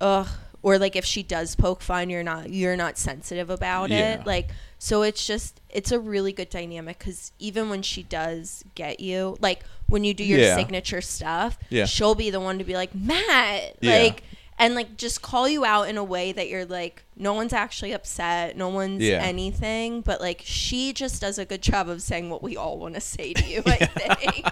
ugh, 0.00 0.28
or 0.62 0.78
like 0.78 0.96
if 0.96 1.04
she 1.04 1.22
does 1.22 1.54
poke 1.56 1.80
fun, 1.82 2.10
you're 2.10 2.22
not 2.22 2.50
you're 2.50 2.76
not 2.76 2.98
sensitive 2.98 3.50
about 3.50 3.90
Yeah. 3.90 4.14
it. 4.14 4.26
Like, 4.26 4.50
so 4.78 5.02
it's 5.02 5.26
just 5.26 5.60
it's 5.70 5.92
a 5.92 5.98
really 5.98 6.32
good 6.32 6.50
dynamic 6.50 6.98
because 6.98 7.32
even 7.38 7.68
when 7.70 7.82
she 7.82 8.02
does 8.02 8.64
get 8.74 9.00
you, 9.00 9.36
like 9.40 9.60
when 9.90 10.04
you 10.04 10.14
do 10.14 10.24
your 10.24 10.38
Yeah. 10.40 10.56
signature 10.56 11.00
stuff, 11.02 11.58
Yeah. 11.68 11.84
she'll 11.84 12.14
be 12.14 12.30
the 12.30 12.40
one 12.40 12.58
to 12.58 12.64
be 12.64 12.74
like, 12.74 12.94
Matt, 12.94 13.76
Yeah. 13.80 13.98
like. 13.98 14.22
And 14.62 14.74
like 14.74 14.98
just 14.98 15.22
call 15.22 15.48
you 15.48 15.64
out 15.64 15.88
in 15.88 15.96
a 15.96 16.04
way 16.04 16.32
that 16.32 16.50
you're 16.50 16.66
like 16.66 17.02
no 17.16 17.32
one's 17.32 17.54
actually 17.54 17.92
upset, 17.92 18.58
no 18.58 18.68
one's 18.68 19.02
Yeah. 19.02 19.22
anything, 19.22 20.02
but 20.02 20.20
like 20.20 20.42
she 20.44 20.92
just 20.92 21.18
does 21.18 21.38
a 21.38 21.46
good 21.46 21.62
job 21.62 21.88
of 21.88 22.02
saying 22.02 22.28
what 22.28 22.42
we 22.42 22.58
all 22.58 22.76
want 22.78 22.94
to 22.94 23.00
say 23.00 23.32
to 23.32 23.42
you. 23.46 23.62
I 23.64 23.76
think. 23.86 24.44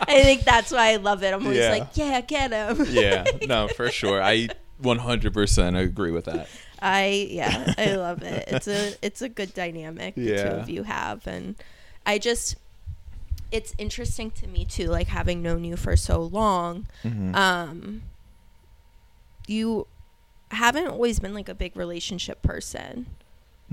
I 0.00 0.22
think 0.22 0.44
that's 0.44 0.70
why 0.72 0.92
I 0.92 0.96
love 0.96 1.22
it. 1.22 1.32
I'm 1.32 1.42
always 1.42 1.66
like, 1.70 1.86
yeah, 1.94 2.20
get 2.20 2.52
him. 2.52 2.84
Yeah. 2.90 3.24
no, 3.46 3.66
for 3.68 3.90
sure. 3.90 4.22
I 4.22 4.48
100% 4.82 5.80
agree 5.82 6.10
with 6.10 6.26
that. 6.26 6.48
I 6.82 7.28
yeah, 7.30 7.72
I 7.78 7.94
love 7.96 8.22
it. 8.22 8.44
It's 8.48 8.68
a 8.68 8.94
it's 9.00 9.22
a 9.22 9.30
good 9.30 9.54
dynamic 9.54 10.16
the 10.16 10.36
two 10.36 10.42
of 10.42 10.68
you 10.68 10.82
have, 10.82 11.26
and 11.26 11.54
I 12.04 12.18
just 12.18 12.56
it's 13.52 13.74
interesting 13.78 14.30
to 14.32 14.46
me 14.46 14.64
too, 14.64 14.88
like 14.88 15.08
having 15.08 15.42
known 15.42 15.64
you 15.64 15.76
for 15.76 15.96
so 15.96 16.20
long. 16.20 16.86
Mhm. 17.04 17.34
Um, 17.34 18.02
you 19.46 19.86
haven't 20.50 20.88
always 20.88 21.18
been 21.20 21.34
like 21.34 21.48
a 21.48 21.54
big 21.54 21.76
relationship 21.76 22.42
person. 22.42 23.06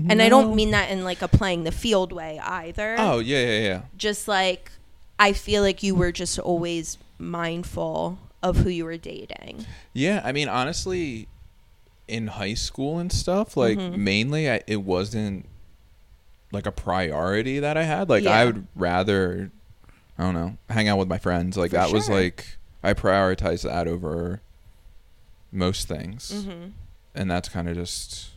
And 0.08 0.20
I 0.20 0.28
don't 0.28 0.56
mean 0.56 0.72
that 0.72 0.90
in 0.90 1.04
like 1.04 1.22
a 1.22 1.28
playing 1.28 1.62
the 1.62 1.70
field 1.70 2.12
way 2.12 2.40
either. 2.40 2.96
Oh 2.98 3.20
yeah, 3.20 3.38
yeah, 3.46 3.60
yeah. 3.60 3.80
Just 3.96 4.26
like 4.26 4.72
I 5.20 5.32
feel 5.32 5.62
like 5.62 5.84
you 5.84 5.94
were 5.94 6.10
just 6.10 6.36
always 6.40 6.98
mindful 7.18 8.18
of 8.42 8.56
who 8.58 8.70
you 8.70 8.84
were 8.84 8.96
dating. 8.96 9.64
Yeah, 9.92 10.20
I 10.24 10.32
mean, 10.32 10.48
honestly, 10.48 11.28
in 12.08 12.26
high 12.26 12.54
school 12.54 12.98
and 12.98 13.12
stuff, 13.12 13.56
like 13.56 13.78
Mhm. 13.78 13.96
mainly, 13.98 14.50
I, 14.50 14.62
it 14.66 14.82
wasn't 14.82 15.46
like 16.50 16.66
a 16.66 16.72
priority 16.72 17.60
that 17.60 17.76
I 17.76 17.84
had. 17.84 18.08
Like, 18.08 18.26
I 18.26 18.44
would 18.44 18.66
rather, 18.74 19.52
I 20.18 20.22
don't 20.22 20.34
know, 20.34 20.56
hang 20.70 20.88
out 20.88 20.98
with 20.98 21.08
my 21.08 21.18
friends. 21.18 21.56
Like 21.56 21.70
For 21.70 21.76
that 21.76 21.92
was 21.92 22.06
sure. 22.06 22.14
like 22.14 22.56
I 22.82 22.94
prioritized 22.94 23.62
that 23.64 23.88
over 23.88 24.40
most 25.50 25.88
things, 25.88 26.30
Mm-hmm. 26.32 26.70
and 27.14 27.30
that's 27.30 27.48
kind 27.48 27.68
of 27.68 27.76
just 27.76 28.30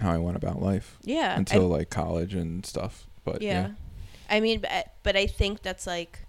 how 0.00 0.10
I 0.12 0.18
went 0.18 0.36
about 0.36 0.60
life 0.60 0.98
Yeah. 1.04 1.32
I- 1.32 1.36
until 1.36 1.68
like 1.68 1.90
college 1.90 2.34
and 2.34 2.64
stuff. 2.66 3.06
But 3.24 3.40
yeah. 3.42 3.52
yeah, 3.68 3.70
I 4.28 4.40
mean, 4.40 4.60
but, 4.60 4.92
but 5.04 5.16
I 5.16 5.26
think 5.26 5.62
that's 5.62 5.86
like 5.86 6.20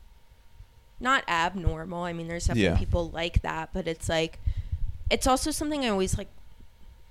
not 1.00 1.24
abnormal. 1.28 2.04
I 2.04 2.14
mean, 2.14 2.28
there's 2.28 2.46
definitely 2.46 2.64
Yeah. 2.70 2.78
people 2.78 3.10
like 3.10 3.42
that, 3.42 3.70
but 3.74 3.88
it's 3.88 4.08
like 4.10 4.40
it's 5.10 5.28
also 5.28 5.52
something 5.52 5.84
I 5.86 5.90
always 5.90 6.18
like 6.18 6.30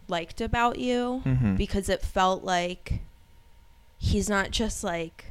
liked 0.09 0.41
about 0.41 0.79
you 0.79 1.23
Mhm. 1.25 1.57
because 1.57 1.89
it 1.89 2.03
felt 2.03 2.43
like 2.45 3.01
he's 3.99 4.29
not 4.29 4.51
just 4.51 4.83
like 4.85 5.27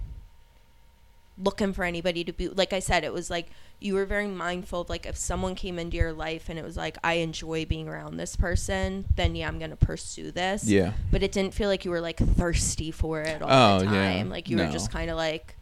looking 1.37 1.73
for 1.73 1.83
anybody 1.83 2.23
to 2.23 2.33
be 2.33 2.49
like 2.49 2.73
I 2.73 2.79
said 2.79 3.03
it 3.03 3.13
was 3.13 3.29
like 3.29 3.47
you 3.79 3.93
were 3.95 4.05
very 4.05 4.27
mindful 4.27 4.81
of 4.81 4.89
like 4.89 5.05
if 5.05 5.15
someone 5.15 5.55
came 5.55 5.79
into 5.79 5.97
your 5.97 6.13
life 6.13 6.49
and 6.49 6.59
it 6.59 6.63
was 6.65 6.77
like 6.77 6.97
I 7.03 7.13
enjoy 7.13 7.65
being 7.65 7.87
around 7.87 8.17
this 8.17 8.35
person 8.35 9.05
then 9.15 9.35
yeah 9.35 9.47
I'm 9.47 9.59
to 9.59 9.75
pursue 9.75 10.31
this 10.31 10.65
yeah, 10.65 10.93
but 11.09 11.23
it 11.23 11.31
didn't 11.31 11.53
feel 11.53 11.69
like 11.69 11.83
you 11.85 11.91
were 11.91 12.01
like 12.01 12.17
thirsty 12.17 12.91
for 12.91 13.21
it 13.21 13.41
all 13.41 13.49
Oh, 13.75 13.79
the 13.79 13.85
yeah. 13.85 13.91
time. 13.91 14.29
Like 14.29 14.49
you 14.49 14.57
were 14.57 14.67
just 14.67 14.91
kind 14.91 15.09
of 15.09 15.17
like, 15.17 15.55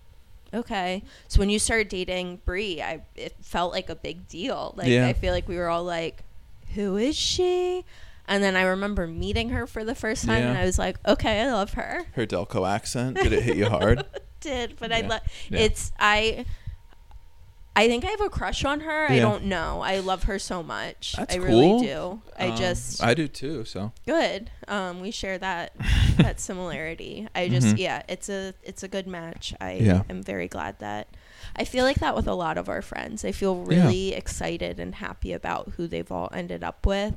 okay. 0.53 1.03
So 1.27 1.39
when 1.39 1.49
you 1.49 1.59
started 1.59 1.87
dating 1.89 2.41
Brie, 2.45 2.81
I 2.81 3.01
it 3.15 3.35
felt 3.41 3.71
like 3.71 3.89
a 3.89 3.95
big 3.95 4.27
deal. 4.27 4.73
Like 4.75 4.87
Yeah. 4.87 5.07
I 5.07 5.13
feel 5.13 5.31
like 5.33 5.47
we 5.47 5.55
were 5.57 5.69
all 5.69 5.83
like, 5.83 6.23
who 6.75 6.97
is 6.97 7.15
she? 7.15 7.85
And 8.27 8.43
then 8.43 8.55
I 8.55 8.63
remember 8.63 9.07
meeting 9.07 9.49
her 9.49 9.65
for 9.65 9.83
the 9.83 9.95
first 9.95 10.25
time, 10.25 10.43
and 10.43 10.57
I 10.57 10.63
was 10.65 10.77
like, 10.77 10.97
okay, 11.07 11.41
I 11.41 11.51
love 11.51 11.73
her. 11.73 12.05
her 12.13 12.27
Delco 12.27 12.67
accent 12.69 13.17
did 13.17 13.33
it 13.33 13.41
hit 13.43 13.55
you 13.57 13.67
hard? 13.69 14.05
Did 14.41 14.75
but 14.79 14.91
I 14.91 15.01
love 15.01 15.21
Yeah. 15.49 15.59
it's 15.59 15.91
I. 15.99 16.45
I 17.75 17.87
think 17.87 18.03
I 18.03 18.09
have 18.09 18.19
a 18.19 18.29
crush 18.29 18.65
on 18.65 18.81
her. 18.81 19.05
I 19.09 19.19
don't 19.19 19.45
know. 19.45 19.79
I 19.81 19.99
love 19.99 20.23
her 20.23 20.37
so 20.37 20.61
much. 20.61 21.13
That's 21.17 21.35
I 21.35 21.37
cool. 21.37 21.47
really 21.47 21.85
do. 21.87 22.21
I 22.37 22.47
Um, 22.49 22.57
just 22.57 23.01
I 23.01 23.13
do 23.13 23.27
too. 23.29 23.63
So 23.63 23.93
good 24.05 24.49
um 24.67 24.99
we 25.01 25.11
share 25.11 25.37
that 25.37 25.71
that 26.17 26.39
similarity 26.39 27.27
i 27.33 27.47
just 27.49 27.67
Mhm. 27.67 27.77
yeah 27.79 28.03
it's 28.07 28.27
a 28.29 28.53
it's 28.63 28.83
a 28.83 28.87
good 28.87 29.07
match 29.07 29.53
i 29.61 29.73
Yeah. 29.73 30.03
am 30.09 30.21
very 30.21 30.47
glad 30.47 30.77
that 30.79 31.07
i 31.55 31.63
feel 31.63 31.83
like 31.85 31.97
that 31.97 32.15
with 32.15 32.27
a 32.27 32.33
lot 32.35 32.57
of 32.59 32.69
our 32.69 32.81
friends 32.83 33.23
i 33.25 33.31
feel 33.31 33.65
Yeah. 33.69 33.83
really 33.85 34.13
excited 34.13 34.79
and 34.79 34.95
happy 34.95 35.33
about 35.33 35.73
who 35.77 35.87
they've 35.87 36.11
all 36.11 36.29
ended 36.33 36.63
up 36.63 36.85
with 36.85 37.15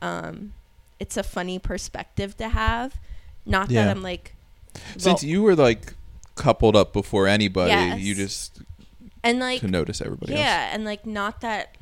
um 0.00 0.52
it's 0.98 1.16
a 1.18 1.22
funny 1.22 1.58
perspective 1.58 2.36
to 2.38 2.48
have 2.48 2.94
not 3.44 3.70
Yeah. 3.70 3.84
that 3.84 3.90
i'm 3.96 4.02
like 4.02 4.34
since 4.96 5.22
well- 5.22 5.30
you 5.30 5.42
were 5.42 5.56
like 5.56 5.92
coupled 6.34 6.74
up 6.76 6.92
before 6.92 7.26
anybody, 7.26 7.70
Yes. 7.70 8.00
you 8.00 8.14
just 8.14 8.60
and 9.22 9.38
like 9.38 9.60
to 9.60 9.68
notice 9.68 10.00
everybody 10.00 10.32
else. 10.32 10.40
yeah 10.40 10.70
and 10.72 10.84
like 10.84 11.06
not 11.06 11.40
that 11.40 11.76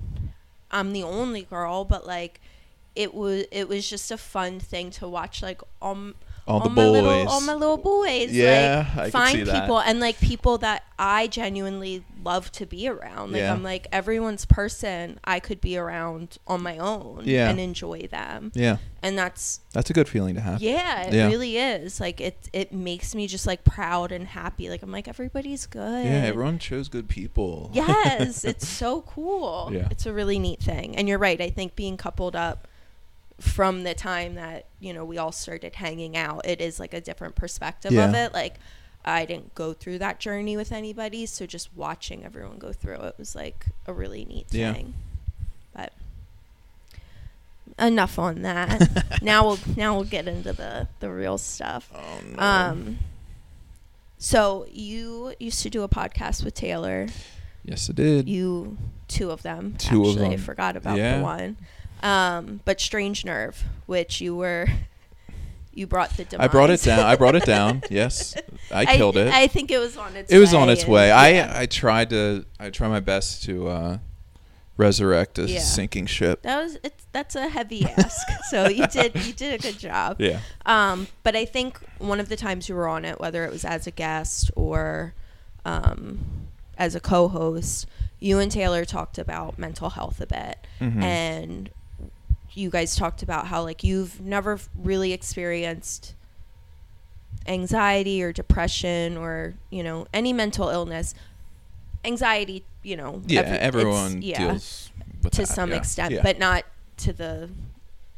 i'm 0.71 0.93
the 0.93 1.03
only 1.03 1.43
girl 1.43 1.85
but 1.85 2.07
like 2.07 2.41
it 2.95 3.13
was 3.15 3.45
it 3.51 3.69
was 3.69 3.89
just 3.89 4.11
a 4.11 4.17
fun 4.19 4.61
thing 4.61 4.91
to 4.91 5.09
watch 5.09 5.43
like 5.43 5.61
um 5.81 6.15
All 6.47 6.59
the 6.59 6.65
all 6.65 6.71
my 6.71 6.75
boys. 6.85 6.91
little 6.93 7.29
all 7.29 7.41
my 7.43 7.55
little 7.55 7.77
boys 7.77 8.33
Yeah, 8.33 8.87
I 8.95 8.97
like 8.97 9.05
could 9.07 9.13
find 9.13 9.33
see 9.39 9.43
that. 9.45 9.61
people 9.63 9.79
and 9.81 10.01
like 10.01 10.19
people 10.19 10.59
that 10.59 10.83
i 10.99 11.27
genuinely 11.29 12.05
love 12.25 12.51
to 12.53 12.67
be 12.67 12.89
around 12.89 13.33
like 13.33 13.41
Yeah. 13.41 13.53
i'm 13.53 13.63
like 13.63 13.87
everyone's 13.93 14.45
person 14.45 15.21
i 15.25 15.39
could 15.39 15.61
be 15.61 15.77
around 15.77 16.39
on 16.49 16.61
my 16.63 16.79
own 16.79 17.23
Yeah. 17.25 17.49
and 17.49 17.61
enjoy 17.61 18.09
them 18.11 18.51
yeah, 18.55 18.79
and 19.03 19.17
that's 19.17 19.61
that's 19.73 19.89
a 19.91 19.93
good 19.93 20.09
feeling 20.09 20.35
to 20.35 20.41
have. 20.41 20.61
yeah 20.61 21.03
it 21.07 21.15
Yeah. 21.15 21.29
really 21.29 21.57
is 21.59 22.01
like 22.01 22.21
it 22.21 22.49
it 22.53 22.73
makes 22.73 23.15
me 23.15 23.27
just 23.29 23.47
like 23.47 23.63
proud 23.65 24.11
and 24.11 24.27
happy 24.27 24.69
like 24.69 24.83
i'm 24.83 24.91
like 24.93 25.07
everybody's 25.09 25.67
good 25.67 26.05
Yeah, 26.05 26.25
everyone 26.25 26.59
chose 26.59 26.89
good 26.89 27.09
people. 27.09 27.71
yes 27.73 28.45
it's 28.53 28.67
so 28.67 29.03
cool 29.03 29.71
Yeah. 29.73 29.87
it's 29.93 30.07
a 30.07 30.13
really 30.13 30.39
neat 30.41 30.61
thing 30.61 30.97
and 30.97 31.09
you're 31.09 31.19
right 31.19 31.41
i 31.41 31.51
think 31.51 31.77
being 31.77 31.97
coupled 31.97 32.35
up 32.35 32.67
from 33.43 33.83
the 33.83 33.93
time 33.93 34.37
that 34.37 34.67
you 34.79 34.95
know 34.95 35.05
we 35.05 35.19
all 35.19 35.33
started 35.33 35.75
hanging 35.75 36.17
out 36.17 36.47
it 36.47 36.61
is 36.61 36.79
like 36.79 36.95
a 36.95 37.01
different 37.01 37.35
perspective 37.35 37.93
of 37.93 38.15
it. 38.15 38.33
Like 38.33 38.55
i 39.05 39.25
didn't 39.25 39.53
go 39.57 39.73
through 39.73 39.99
that 39.99 40.21
journey 40.21 40.57
with 40.57 40.71
anybody 40.71 41.27
so 41.27 41.45
just 41.45 41.69
watching 41.75 42.25
everyone 42.25 42.57
go 42.59 42.73
through 42.73 43.01
it 43.01 43.15
was 43.19 43.35
like 43.35 43.67
a 43.87 43.93
really 43.93 44.25
neat 44.25 44.47
Yeah. 44.53 44.73
thing. 44.75 44.95
But 45.75 45.93
enough 47.79 48.19
on 48.19 48.43
that. 48.43 49.05
Now 49.23 49.47
we'll 49.47 49.59
now 49.77 49.95
we'll 49.95 50.05
get 50.05 50.27
into 50.29 50.53
the 50.53 50.89
the 51.01 51.11
real 51.11 51.37
stuff. 51.39 51.91
Oh 51.95 52.21
no. 52.37 52.39
um 52.43 52.99
so 54.19 54.67
you 54.71 55.35
used 55.41 55.63
to 55.63 55.71
do 55.71 55.83
a 55.83 55.89
podcast 55.89 56.45
with 56.45 56.55
taylor. 56.55 57.09
Yes, 57.65 57.89
i 57.91 57.93
did. 57.93 58.29
you 58.29 58.77
two 59.09 59.31
of 59.31 59.43
them 59.43 59.75
Two 59.79 60.05
of 60.07 60.17
them 60.17 60.31
i 60.33 60.37
forgot 60.37 60.77
about 60.77 60.97
Yeah. 60.97 61.19
the 61.19 61.23
one 61.25 61.57
um 62.03 62.61
but 62.65 62.81
strange 62.81 63.25
nerve 63.25 63.65
which 63.87 64.21
you 64.21 64.35
were 64.35 64.67
you 65.75 65.87
brought 65.87 66.11
the 66.19 66.25
demise. 66.25 66.45
I 66.45 66.49
brought 66.51 66.69
it 66.71 66.83
down. 66.83 66.99
I 67.07 67.17
brought 67.17 67.35
it 67.35 67.45
down. 67.47 67.83
Yes, 67.91 68.35
I 68.71 68.85
killed 68.97 69.17
it. 69.17 69.33
i 69.33 69.47
think 69.47 69.71
it 69.71 69.79
was 69.79 69.97
on 69.97 70.15
its 70.17 70.31
it 70.31 70.39
was 70.39 70.53
on 70.53 70.69
its 70.69 70.87
way. 70.87 71.09
yeah. 71.09 71.51
I 71.57 71.63
I 71.63 71.67
tried 71.67 72.11
to. 72.11 72.45
I 72.61 72.69
tried 72.71 72.89
my 72.89 73.01
best 73.01 73.43
to 73.45 73.69
uh, 73.69 73.99
resurrect 74.77 75.39
a 75.39 75.43
Yeah. 75.49 75.61
sinking 75.61 76.07
ship. 76.07 76.43
that 76.43 76.63
was 76.63 76.79
it's 76.83 77.07
that's 77.13 77.37
a 77.37 77.49
heavy 77.49 77.85
ask 77.97 78.27
so 78.51 78.69
you 78.69 78.87
did 78.87 79.15
you 79.27 79.33
did 79.33 79.55
a 79.55 79.59
good 79.63 79.79
job 79.79 80.17
Yeah. 80.21 80.41
Um, 80.67 81.07
but 81.23 81.37
I 81.37 81.45
think 81.45 81.79
one 81.99 82.21
of 82.21 82.29
the 82.29 82.37
times 82.37 82.69
you 82.69 82.75
were 82.75 82.89
on 82.89 83.05
it, 83.05 83.21
whether 83.21 83.45
it 83.45 83.51
was 83.53 83.65
as 83.65 83.87
a 83.87 83.91
guest 83.91 84.51
or 84.57 85.15
um, 85.65 86.21
as 86.77 86.95
a 86.95 87.01
co-host, 87.01 87.87
you 88.19 88.39
and 88.39 88.51
Taylor 88.51 88.85
talked 88.85 89.19
about 89.19 89.59
mental 89.59 89.91
health 89.91 90.21
a 90.21 90.27
bit, 90.27 90.67
Mhm. 90.81 91.03
and 91.03 91.71
you 92.55 92.71
guys 92.71 92.97
talked 92.97 93.23
about 93.23 93.47
how 93.47 93.63
like 93.63 93.83
you've 93.85 94.21
never 94.21 94.59
really 94.77 95.13
experienced 95.13 96.15
anxiety 97.47 98.23
or 98.23 98.33
depression 98.33 99.17
or 99.17 99.55
you 99.71 99.83
know 99.83 100.07
any 100.13 100.33
mental 100.33 100.69
illness. 100.69 101.15
Anxiety, 102.05 102.65
you 102.83 102.97
know, 102.97 103.23
Yeah, 103.27 103.41
every- 103.43 103.59
everyone 103.59 104.23
yeah, 104.23 104.39
deals 104.39 104.91
with 105.23 105.33
to 105.35 105.43
that, 105.43 105.47
some 105.47 105.71
yeah. 105.71 105.77
extent, 105.77 106.15
Yeah. 106.15 106.23
but 106.23 106.39
not 106.39 106.65
to 106.99 107.13
the 107.13 107.49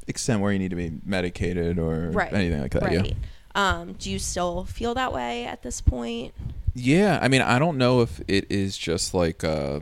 extent 0.07 0.41
where 0.41 0.53
you 0.53 0.59
need 0.59 0.71
to 0.71 0.77
be 0.77 0.93
medicated 1.05 1.79
or 1.79 2.11
right 2.11 2.33
anything 2.33 2.61
like 2.63 2.73
that. 2.73 2.83
Right. 2.83 3.07
Yeah. 3.09 3.13
Um, 3.55 3.93
do 3.95 4.11
you 4.11 4.19
still 4.19 4.65
feel 4.65 4.95
that 4.95 5.13
way 5.13 5.45
at 5.45 5.63
this 5.63 5.81
point? 5.81 6.33
Yeah, 6.75 7.19
I 7.23 7.29
mean, 7.29 7.41
I 7.43 7.59
don't 7.59 7.79
know 7.79 8.01
if 8.01 8.21
it 8.27 8.51
is 8.51 8.77
just 8.77 9.15
like 9.15 9.45
uh 9.45 9.81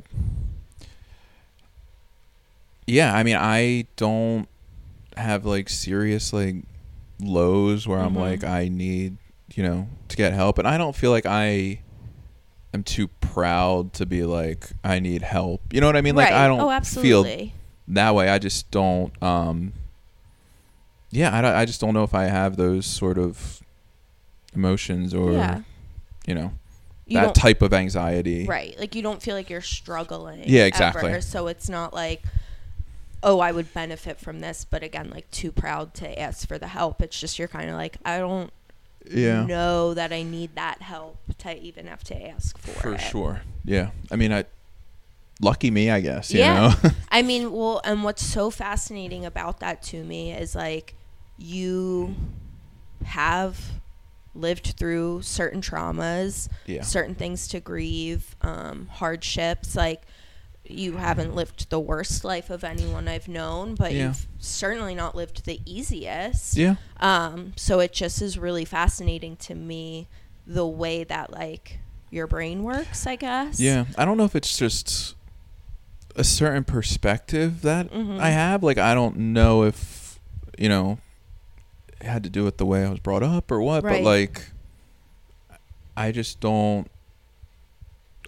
Yeah, 2.92 3.14
I 3.14 3.22
mean, 3.22 3.36
I 3.36 3.86
don't 3.96 4.46
have 5.16 5.46
like 5.46 5.68
serious 5.68 6.32
like 6.32 6.56
lows 7.20 7.86
where 7.88 7.98
I'm 7.98 8.14
Mhm. 8.14 8.20
like 8.20 8.44
I 8.44 8.68
need, 8.68 9.16
you 9.54 9.62
know, 9.62 9.88
to 10.08 10.16
get 10.16 10.32
help 10.32 10.58
and 10.58 10.68
I 10.68 10.76
don't 10.76 10.94
feel 10.94 11.10
like 11.10 11.24
I 11.26 11.80
am 12.74 12.82
too 12.82 13.08
proud 13.08 13.92
to 13.94 14.06
be 14.06 14.24
like 14.24 14.70
I 14.84 15.00
need 15.00 15.22
help. 15.22 15.72
You 15.72 15.80
know 15.80 15.86
what 15.86 15.96
I 15.96 16.02
mean? 16.02 16.14
Like 16.16 16.32
I 16.32 16.46
don't 16.46 16.60
oh, 16.60 16.80
feel 16.80 17.24
that 17.88 18.14
way. 18.14 18.28
I 18.28 18.38
just 18.38 18.70
don't 18.70 19.10
um 19.22 19.72
yeah, 21.10 21.30
I, 21.30 21.60
I 21.60 21.64
just 21.64 21.80
don't 21.80 21.94
know 21.94 22.04
if 22.04 22.14
I 22.14 22.24
have 22.24 22.56
those 22.56 22.86
sort 22.86 23.18
of 23.18 23.62
emotions 24.54 25.14
or 25.14 25.32
yeah. 25.32 25.60
you 26.26 26.34
know 26.34 26.52
You 27.06 27.20
that 27.20 27.34
type 27.34 27.62
of 27.62 27.72
anxiety. 27.72 28.44
right. 28.46 28.78
Like 28.78 28.94
you 28.94 29.02
don't 29.02 29.22
feel 29.22 29.34
like 29.34 29.48
you're 29.48 29.60
struggling. 29.62 30.42
Yeah, 30.44 30.64
exactly. 30.64 31.10
ever, 31.10 31.20
so 31.22 31.46
it's 31.46 31.68
not 31.70 31.94
like, 31.94 32.22
oh, 33.22 33.40
I 33.40 33.52
would 33.52 33.72
benefit 33.72 34.18
from 34.18 34.40
this, 34.40 34.64
but 34.64 34.82
again, 34.82 35.10
like 35.10 35.30
too 35.30 35.52
proud 35.52 35.94
to 35.94 36.20
ask 36.20 36.46
for 36.48 36.58
the 36.58 36.66
help. 36.68 37.00
It's 37.02 37.18
just 37.18 37.38
you're 37.38 37.48
kind 37.48 37.70
of 37.70 37.76
like, 37.76 37.96
I 38.04 38.18
don't 38.18 38.52
Yeah. 39.08 39.44
know 39.46 39.94
that 39.94 40.12
I 40.12 40.22
need 40.22 40.54
that 40.56 40.82
help 40.82 41.18
to 41.38 41.56
even 41.58 41.86
have 41.86 42.02
to 42.04 42.28
ask 42.28 42.58
for, 42.58 42.70
For 42.72 42.94
it. 42.94 43.00
sure. 43.00 43.42
Yeah. 43.64 43.90
I 44.10 44.16
mean, 44.16 44.32
I 44.32 44.44
lucky 45.40 45.70
me, 45.70 45.90
I 45.90 46.00
guess, 46.00 46.32
you 46.32 46.40
Yeah. 46.40 46.54
know. 46.82 46.90
I 47.10 47.22
mean, 47.22 47.52
well, 47.52 47.80
and 47.84 48.02
what's 48.04 48.24
so 48.24 48.50
fascinating 48.50 49.24
about 49.24 49.60
that 49.60 49.82
to 49.84 50.02
me 50.02 50.32
is 50.32 50.54
like 50.54 50.94
you 51.38 52.14
have 53.04 53.58
lived 54.34 54.74
through 54.78 55.20
certain 55.22 55.60
traumas, 55.60 56.48
yeah. 56.66 56.82
certain 56.82 57.14
things 57.14 57.46
to 57.48 57.60
grieve, 57.60 58.34
um, 58.42 58.86
hardships. 58.90 59.76
Like 59.76 60.02
you 60.64 60.96
haven't 60.96 61.34
lived 61.34 61.68
the 61.70 61.80
worst 61.80 62.24
life 62.24 62.48
of 62.48 62.62
anyone 62.64 63.08
I've 63.08 63.28
known, 63.28 63.74
but 63.74 63.92
Yeah. 63.92 64.08
you've 64.08 64.26
certainly 64.38 64.94
not 64.94 65.14
lived 65.16 65.44
the 65.44 65.60
easiest. 65.66 66.56
Yeah. 66.56 66.76
Um, 67.00 67.52
so 67.56 67.80
it 67.80 67.92
just 67.92 68.22
is 68.22 68.38
really 68.38 68.64
fascinating 68.64 69.36
to 69.38 69.54
me 69.54 70.08
the 70.46 70.66
way 70.66 71.04
that 71.04 71.32
like 71.32 71.80
your 72.10 72.26
brain 72.26 72.62
works, 72.62 73.06
I 73.06 73.16
guess. 73.16 73.58
Yeah, 73.60 73.86
I 73.98 74.04
don't 74.04 74.16
know 74.16 74.24
if 74.24 74.36
it's 74.36 74.56
just 74.56 75.14
a 76.14 76.24
certain 76.24 76.62
perspective 76.64 77.62
that 77.62 77.90
Mhm. 77.90 78.20
I 78.20 78.30
have. 78.30 78.62
Like, 78.62 78.78
I 78.78 78.94
don't 78.94 79.16
know 79.16 79.64
if 79.64 80.20
you 80.58 80.68
know 80.68 80.98
it 82.00 82.06
had 82.06 82.22
to 82.24 82.30
do 82.30 82.44
with 82.44 82.58
the 82.58 82.66
way 82.66 82.84
I 82.84 82.90
was 82.90 83.00
brought 83.00 83.22
up 83.22 83.50
or 83.50 83.60
what, 83.62 83.82
Right. 83.82 84.02
but 84.02 84.08
like, 84.08 84.50
I 85.96 86.12
just 86.12 86.38
don't. 86.40 86.90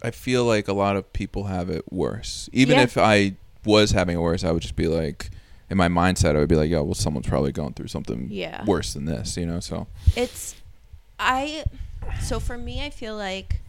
I 0.04 0.10
feel 0.10 0.44
like 0.44 0.68
a 0.68 0.72
lot 0.74 0.96
of 0.96 1.10
people 1.12 1.44
have 1.44 1.70
it 1.70 1.90
worse. 1.90 2.48
Even 2.52 2.76
Yeah. 2.76 2.82
if 2.82 2.98
I 2.98 3.36
was 3.64 3.92
having 3.92 4.16
it 4.16 4.20
worse, 4.20 4.44
I 4.44 4.52
would 4.52 4.60
just 4.62 4.76
be 4.76 4.86
like, 4.86 5.30
in 5.70 5.78
my 5.78 5.88
mindset, 5.88 6.36
I 6.36 6.40
would 6.40 6.48
be 6.50 6.56
like, 6.56 6.68
"Yo, 6.70 6.82
well, 6.84 6.94
someone's 6.94 7.26
probably 7.26 7.52
going 7.52 7.72
through 7.72 7.88
something 7.88 8.28
Yeah. 8.30 8.64
worse 8.66 8.92
than 8.92 9.06
this," 9.06 9.36
you 9.38 9.46
know. 9.46 9.60
So 9.60 9.86
it's 10.14 10.54
i 11.18 11.64
so 12.20 12.38
for 12.40 12.58
me 12.58 12.84
i 12.84 12.90
feel 12.90 13.16
like 13.16 13.60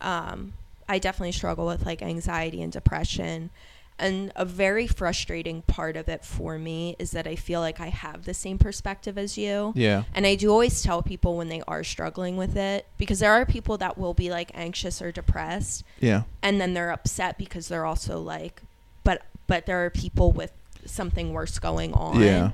um 0.00 0.52
i 0.88 1.00
definitely 1.00 1.32
struggle 1.32 1.66
with 1.66 1.84
like 1.84 2.00
anxiety 2.00 2.62
and 2.62 2.72
depression 2.72 3.50
and 3.98 4.32
a 4.34 4.44
very 4.44 4.86
frustrating 4.86 5.62
part 5.62 5.96
of 5.96 6.08
it 6.08 6.24
for 6.24 6.58
me 6.58 6.96
is 6.98 7.12
that 7.12 7.26
i 7.26 7.36
feel 7.36 7.60
like 7.60 7.80
i 7.80 7.88
have 7.88 8.24
the 8.24 8.34
same 8.34 8.58
perspective 8.58 9.16
as 9.16 9.38
you. 9.38 9.72
Yeah, 9.76 10.04
and 10.14 10.26
i 10.26 10.34
do 10.34 10.50
always 10.50 10.82
tell 10.82 11.02
people 11.02 11.36
when 11.36 11.48
they 11.48 11.62
are 11.68 11.84
struggling 11.84 12.36
with 12.36 12.56
it 12.56 12.86
because 12.98 13.20
there 13.20 13.32
are 13.32 13.46
people 13.46 13.78
that 13.78 13.98
will 13.98 14.14
be 14.14 14.30
like 14.30 14.50
anxious 14.54 15.00
or 15.00 15.12
depressed. 15.12 15.84
Yeah, 16.00 16.22
and 16.42 16.60
then 16.60 16.74
they're 16.74 16.90
upset 16.90 17.38
because 17.38 17.68
they're 17.68 17.86
also 17.86 18.20
like 18.20 18.62
but 19.04 19.22
but 19.46 19.66
there 19.66 19.84
are 19.84 19.90
people 19.90 20.32
with 20.32 20.52
something 20.86 21.32
worse 21.32 21.58
going 21.58 21.92
on. 21.92 22.20
Yeah, 22.20 22.52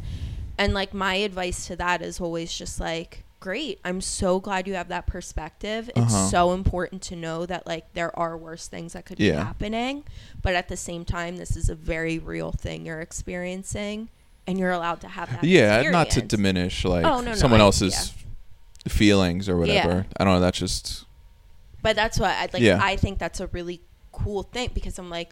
and 0.58 0.74
like 0.74 0.92
my 0.92 1.14
advice 1.14 1.66
to 1.68 1.76
that 1.76 2.02
is 2.02 2.20
always 2.20 2.52
just 2.52 2.80
like, 2.80 3.24
great. 3.40 3.78
I'm 3.84 4.00
so 4.00 4.40
glad 4.40 4.66
you 4.66 4.74
have 4.74 4.88
that 4.88 5.06
perspective. 5.06 5.88
It's 5.94 6.12
Uh-huh. 6.14 6.28
so 6.28 6.52
important 6.52 7.02
to 7.02 7.16
know 7.16 7.46
that 7.46 7.66
like 7.66 7.92
there 7.94 8.16
are 8.18 8.36
worse 8.36 8.66
things 8.68 8.92
that 8.94 9.04
could 9.06 9.18
be 9.18 9.30
happening, 9.30 10.04
but 10.42 10.54
at 10.54 10.68
the 10.68 10.76
same 10.76 11.04
time 11.04 11.36
this 11.36 11.56
is 11.56 11.68
a 11.68 11.74
very 11.74 12.18
real 12.18 12.50
thing 12.52 12.84
you're 12.86 13.00
experiencing 13.00 14.08
and 14.46 14.58
you're 14.58 14.70
allowed 14.72 15.00
to 15.02 15.08
have 15.08 15.30
that. 15.30 15.44
yeah. 15.44 15.82
Not 15.90 16.10
to 16.10 16.22
diminish 16.22 16.84
like 16.84 17.04
Oh, 17.04 17.20
no, 17.20 17.30
no, 17.30 17.34
someone 17.34 17.60
I- 17.60 17.64
else's 17.64 18.12
feelings 18.88 19.48
or 19.48 19.56
whatever. 19.56 19.88
Yeah. 19.88 20.02
I 20.16 20.24
don't 20.24 20.34
know. 20.34 20.40
That's 20.40 20.58
just 20.58 21.04
But 21.82 21.94
that's 21.96 22.18
what 22.18 22.30
I 22.30 22.48
like 22.52 22.62
Yeah. 22.62 22.80
I 22.82 22.96
think 22.96 23.18
that's 23.18 23.40
a 23.40 23.46
really 23.48 23.80
cool 24.12 24.42
thing 24.42 24.70
because 24.74 24.98
I'm 24.98 25.10
like 25.10 25.30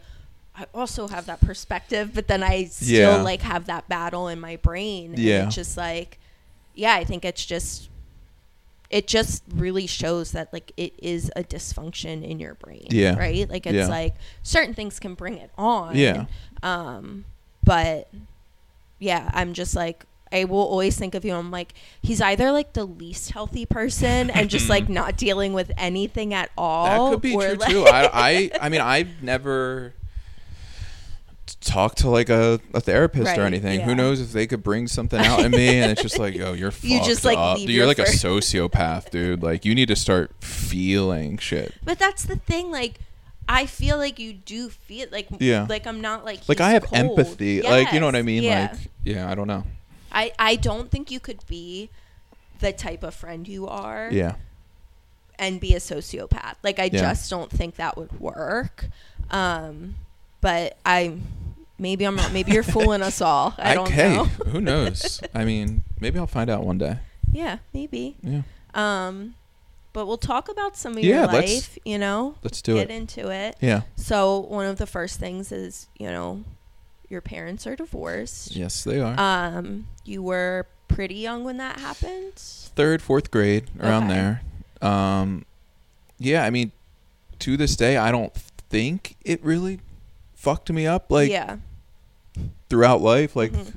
I 0.55 0.65
also 0.73 1.07
have 1.07 1.27
that 1.27 1.39
perspective, 1.41 2.11
but 2.15 2.27
then 2.27 2.41
I 2.41 2.65
still 2.65 3.17
Yeah. 3.17 3.21
like 3.21 3.41
have 3.43 3.65
that 3.67 3.87
battle 3.89 4.27
in 4.27 4.39
my 4.39 4.55
brain. 4.55 5.11
And 5.11 5.19
Yeah. 5.19 5.45
it's 5.45 5.55
just 5.55 5.75
like 5.77 6.19
yeah, 6.73 6.93
I 6.93 7.03
think 7.03 7.25
it's 7.25 7.43
just 7.45 7.89
it 8.89 9.07
just 9.07 9.43
really 9.53 9.85
shows 9.87 10.31
that 10.31 10.51
like 10.53 10.71
it 10.77 10.93
is 10.99 11.29
a 11.35 11.43
dysfunction 11.43 12.23
in 12.23 12.39
your 12.39 12.53
brain. 12.55 12.87
Yeah. 12.89 13.17
Right? 13.17 13.49
Like 13.49 13.65
it's 13.65 13.75
Yeah. 13.75 13.87
like 13.87 14.15
certain 14.43 14.73
things 14.73 14.99
can 14.99 15.13
bring 15.13 15.37
it 15.37 15.51
on. 15.57 15.95
Yeah. 15.95 16.25
Um 16.63 17.25
but 17.63 18.09
yeah, 18.99 19.29
I'm 19.33 19.53
just 19.53 19.75
like 19.75 20.05
I 20.31 20.43
will 20.43 20.59
always 20.59 20.97
think 20.97 21.15
of 21.15 21.23
you. 21.23 21.33
I'm 21.33 21.51
like, 21.51 21.73
he's 22.01 22.19
either 22.19 22.51
like 22.51 22.73
the 22.73 22.83
least 22.83 23.31
healthy 23.31 23.65
person 23.65 24.29
and 24.29 24.49
just 24.49 24.67
like 24.75 24.89
not 24.89 25.15
dealing 25.15 25.53
with 25.53 25.71
anything 25.77 26.33
at 26.33 26.49
all. 26.57 27.05
that 27.11 27.15
could 27.15 27.21
be 27.21 27.31
true 27.31 27.55
like- 27.55 27.69
too. 27.71 27.85
I, 27.85 28.09
I 28.13 28.51
I 28.61 28.69
mean 28.69 28.81
I've 28.81 29.21
never 29.21 29.93
talked 31.67 31.99
to 31.99 32.09
like 32.09 32.29
a, 32.29 32.59
a 32.73 32.81
therapist 32.81 33.25
Right, 33.27 33.37
or 33.39 33.43
anything. 33.43 33.79
yeah. 33.79 33.85
Who 33.85 33.93
knows 33.95 34.19
if 34.21 34.31
they 34.31 34.47
could 34.47 34.63
bring 34.63 34.87
something 34.87 35.19
out 35.19 35.43
in 35.45 35.51
me 35.51 35.79
and 35.79 35.91
it's 35.91 36.01
just 36.01 36.17
like, 36.17 36.33
yo, 36.35 36.53
you're 36.53 36.71
You 36.81 37.03
just, 37.03 37.23
like, 37.25 37.37
up. 37.37 37.59
You're 37.59 37.69
your 37.69 37.85
like 37.87 37.99
a 37.99 38.03
sociopath, 38.05 39.09
dude. 39.11 39.43
Like 39.43 39.65
you 39.65 39.75
need 39.75 39.87
to 39.89 39.95
start 39.95 40.31
feeling 40.39 41.37
shit. 41.37 41.73
But 41.83 41.99
that's 41.99 42.23
the 42.23 42.37
thing. 42.37 42.71
Like, 42.71 42.99
I 43.49 43.65
feel 43.65 43.97
like 43.97 44.19
you 44.19 44.33
do 44.33 44.69
feel 44.69 45.07
like 45.11 45.27
Yeah. 45.39 45.65
Like 45.69 45.85
I'm 45.87 46.01
not 46.01 46.25
like 46.25 46.39
Like 46.47 46.59
I 46.61 46.71
have 46.71 46.83
cold. 46.85 46.99
empathy. 46.99 47.61
Like 47.61 47.93
you 47.93 47.99
know 47.99 48.05
what 48.07 48.15
I 48.15 48.21
mean? 48.21 48.43
Yeah. 48.43 48.69
Like 48.73 48.81
yeah, 49.03 49.29
I 49.31 49.35
don't 49.35 49.47
know. 49.47 49.63
I 50.11 50.31
I 50.39 50.55
don't 50.55 50.89
think 50.91 51.11
you 51.11 51.19
could 51.19 51.45
be 51.47 51.89
the 52.59 52.73
type 52.73 53.03
of 53.03 53.13
friend 53.13 53.47
you 53.47 53.67
are 53.67 54.09
Yeah. 54.11 54.35
and 55.39 55.59
be 55.61 55.73
a 55.75 55.79
sociopath. 55.79 56.55
Like 56.63 56.79
I 56.79 56.85
Yeah. 56.91 57.01
just 57.01 57.29
don't 57.29 57.49
think 57.51 57.75
that 57.75 57.95
would 57.97 58.19
work. 58.19 58.87
Um, 59.31 59.95
but 60.41 60.77
I 60.85 61.17
maybe 61.79 62.05
I'm 62.05 62.15
not. 62.15 62.31
Maybe 62.33 62.51
you're 62.51 62.63
fooling 62.63 63.01
us 63.01 63.21
all. 63.21 63.53
I 63.57 63.73
don't 63.73 63.89
hey, 63.89 64.15
know. 64.15 64.23
who 64.47 64.61
knows? 64.61 65.21
I 65.33 65.45
mean, 65.45 65.83
maybe 65.99 66.19
I'll 66.19 66.27
find 66.27 66.49
out 66.49 66.63
one 66.63 66.77
day. 66.77 66.99
Yeah, 67.31 67.59
maybe. 67.73 68.15
Yeah. 68.23 68.41
Um, 68.73 69.35
but 69.93 70.05
we'll 70.05 70.17
talk 70.17 70.49
about 70.49 70.77
some 70.77 70.93
of 70.97 71.03
Yeah, 71.03 71.23
your 71.23 71.27
life. 71.27 71.77
You 71.85 71.97
know, 71.97 72.35
Let's 72.43 72.61
do 72.61 72.75
get 72.75 72.89
it. 72.89 72.93
into 72.93 73.29
it. 73.29 73.55
Yeah. 73.61 73.81
So 73.95 74.39
one 74.39 74.65
of 74.65 74.77
the 74.77 74.85
first 74.87 75.19
things 75.19 75.51
is 75.51 75.87
you 75.97 76.07
know, 76.07 76.43
your 77.09 77.21
parents 77.21 77.65
are 77.67 77.75
divorced. 77.75 78.55
Yes, 78.55 78.83
they 78.83 78.99
are. 78.99 79.15
Um, 79.19 79.87
you 80.05 80.21
were 80.21 80.67
pretty 80.87 81.15
young 81.15 81.43
when 81.43 81.57
that 81.57 81.79
happened. 81.79 82.33
third, 82.35 83.01
fourth 83.01 83.31
grade, 83.31 83.69
around 83.79 84.03
Okay. 84.05 84.13
there. 84.13 84.41
Um, 84.89 85.45
yeah, 86.19 86.43
I 86.45 86.49
mean, 86.49 86.71
to 87.39 87.57
this 87.57 87.75
day, 87.75 87.97
I 87.97 88.11
don't 88.11 88.33
think 88.69 89.15
it 89.25 89.43
really 89.43 89.79
fucked 90.35 90.71
me 90.71 90.85
up 90.85 91.11
like 91.11 91.29
yeah. 91.31 91.57
Throughout 92.69 93.01
life. 93.01 93.35
Like, 93.35 93.51
Mhm. 93.53 93.73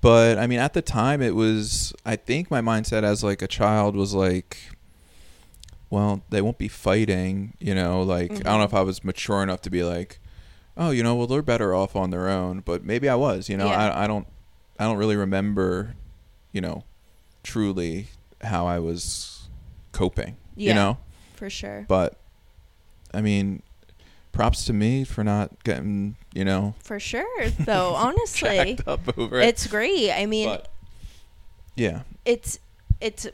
but 0.00 0.38
I 0.38 0.46
mean, 0.46 0.58
at 0.58 0.72
the 0.74 0.82
time, 0.82 1.20
it 1.22 1.34
was. 1.34 1.92
I 2.04 2.16
think 2.16 2.50
my 2.50 2.60
mindset 2.60 3.02
as 3.04 3.22
like 3.24 3.42
a 3.42 3.48
child 3.48 3.96
was 3.96 4.14
like, 4.14 4.56
well, 5.90 6.22
they 6.30 6.40
won't 6.42 6.58
be 6.58 6.68
fighting. 6.68 7.54
You 7.58 7.74
know, 7.74 8.02
like 8.02 8.30
I 8.32 8.34
don't 8.36 8.44
know 8.44 8.64
Mhm. 8.64 8.64
if 8.66 8.74
I 8.74 8.82
was 8.82 9.04
mature 9.04 9.42
enough 9.42 9.62
to 9.62 9.70
be 9.70 9.82
like, 9.82 10.20
oh, 10.76 10.90
you 10.90 11.02
know, 11.02 11.14
well, 11.14 11.26
they're 11.26 11.42
better 11.42 11.74
off 11.74 11.96
on 11.96 12.10
their 12.10 12.28
own. 12.28 12.60
But 12.64 12.84
maybe 12.84 13.08
I 13.08 13.14
was. 13.14 13.48
You 13.48 13.56
know, 13.56 13.66
Yeah. 13.66 13.92
I 13.94 14.04
I 14.04 14.06
don't 14.06 14.26
I 14.78 14.84
don't 14.84 14.96
really 14.96 15.16
remember, 15.16 15.94
you 16.52 16.60
know, 16.60 16.84
truly 17.42 18.08
how 18.42 18.66
I 18.66 18.78
was 18.78 19.48
coping. 19.92 20.36
Yeah. 20.54 20.68
You 20.70 20.74
know, 20.74 20.98
For 21.34 21.50
sure. 21.50 21.84
but 21.88 22.18
I 23.12 23.20
mean, 23.22 23.62
props 24.32 24.64
to 24.66 24.72
me 24.72 25.02
for 25.02 25.24
not 25.24 25.64
getting 25.64 26.14
you 26.34 26.44
know 26.44 26.74
For 26.82 26.98
sure. 27.00 27.48
Though 27.60 27.94
honestly, 27.94 28.78
over 28.86 29.40
it. 29.40 29.48
it's 29.48 29.66
great. 29.66 30.10
I 30.12 30.26
mean, 30.26 30.48
But- 30.48 30.68
yeah, 31.76 32.02
it's 32.24 32.58
it's 33.00 33.26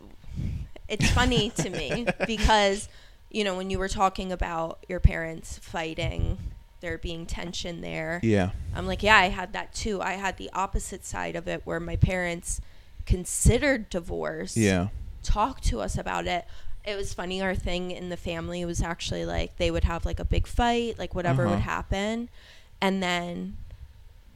it's 0.88 1.11
funny 1.12 1.51
to 1.51 1.70
me 1.70 2.07
because 2.26 2.88
you 3.30 3.42
know 3.45 3.57
when 3.57 3.70
you 3.70 3.78
were 3.78 3.88
talking 3.88 4.30
about 4.32 4.84
your 4.88 5.01
parents 5.01 5.59
fighting 5.59 6.36
there 6.80 6.99
being 6.99 7.24
tension 7.24 7.80
there 7.80 8.20
yeah, 8.22 8.51
i'm 8.74 8.86
like 8.86 9.03
yeah 9.03 9.16
i 9.16 9.30
had 9.30 9.55
that 9.55 9.72
too 9.72 10.03
i 10.03 10.12
had 10.12 10.36
the 10.36 10.51
opposite 10.53 11.03
side 11.07 11.34
of 11.34 11.49
it 11.49 11.62
where 11.64 11.80
my 11.80 11.97
parents 11.97 12.61
considered 13.07 13.88
divorce 13.88 14.55
yeah, 14.57 14.88
talked 15.22 15.64
to 15.64 15.80
us 15.80 15.97
about 15.97 16.26
it 16.26 16.45
it 16.84 16.95
was 16.97 17.14
funny 17.14 17.40
our 17.40 17.55
thing 17.55 17.90
in 17.90 18.11
the 18.11 18.16
family 18.18 18.62
was 18.66 18.82
actually 18.82 19.24
like 19.24 19.57
they 19.57 19.70
would 19.70 19.84
have 19.84 20.05
like 20.05 20.20
a 20.20 20.24
big 20.26 20.47
fight 20.47 20.99
like 20.99 21.14
whatever 21.14 21.45
Uh-huh. 21.47 21.55
would 21.55 21.62
happen 21.62 22.28
and 22.81 23.03
then 23.03 23.57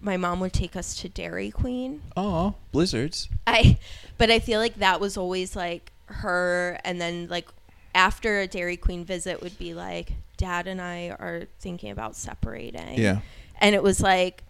my 0.00 0.16
mom 0.16 0.38
would 0.40 0.52
take 0.52 0.76
us 0.76 0.94
to 0.96 1.08
dairy 1.08 1.50
queen 1.50 2.00
Oh, 2.16 2.54
blizzards. 2.72 3.28
I 3.46 3.78
but 4.16 4.30
I 4.30 4.38
feel 4.38 4.60
like 4.60 4.76
that 4.76 5.00
was 5.00 5.16
always 5.16 5.56
like 5.56 5.92
her 6.06 6.78
and 6.84 7.00
then 7.00 7.28
like 7.28 7.48
after 7.94 8.40
a 8.40 8.46
Dairy 8.46 8.76
Queen 8.76 9.04
visit 9.04 9.42
would 9.42 9.58
be 9.58 9.74
like 9.74 10.12
dad 10.36 10.66
and 10.68 10.80
I 10.80 11.08
are 11.10 11.44
thinking 11.58 11.90
about 11.90 12.14
separating. 12.16 12.96
Yeah, 12.98 13.20
And 13.60 13.74
it 13.74 13.82
was 13.82 14.00
like 14.00 14.44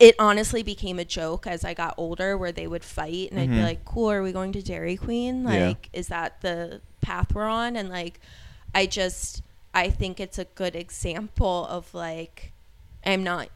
it 0.00 0.14
honestly 0.18 0.62
became 0.62 0.98
a 0.98 1.04
joke 1.04 1.46
as 1.46 1.64
I 1.64 1.74
got 1.74 1.94
older 1.96 2.36
where 2.36 2.52
they 2.52 2.66
would 2.66 2.84
fight 2.84 3.30
and 3.30 3.38
I'd 3.40 3.50
be 3.50 3.56
Mhm. 3.56 3.62
like, 3.62 3.84
Cool, 3.84 4.10
are 4.10 4.22
we 4.22 4.32
going 4.32 4.52
to 4.52 4.62
Dairy 4.62 4.96
Queen? 4.96 5.42
Yeah. 5.44 5.68
Like, 5.68 5.88
is 5.92 6.08
that 6.08 6.40
the 6.40 6.80
path 7.00 7.34
we're 7.34 7.44
on? 7.48 7.76
And 7.76 7.88
like 7.88 8.20
I 8.74 8.86
just 8.86 9.42
I 9.74 9.90
think 9.90 10.18
it's 10.18 10.38
a 10.38 10.44
good 10.44 10.74
example 10.74 11.66
of 11.66 11.92
like 11.94 12.52
I'm 13.04 13.22
not 13.24 13.48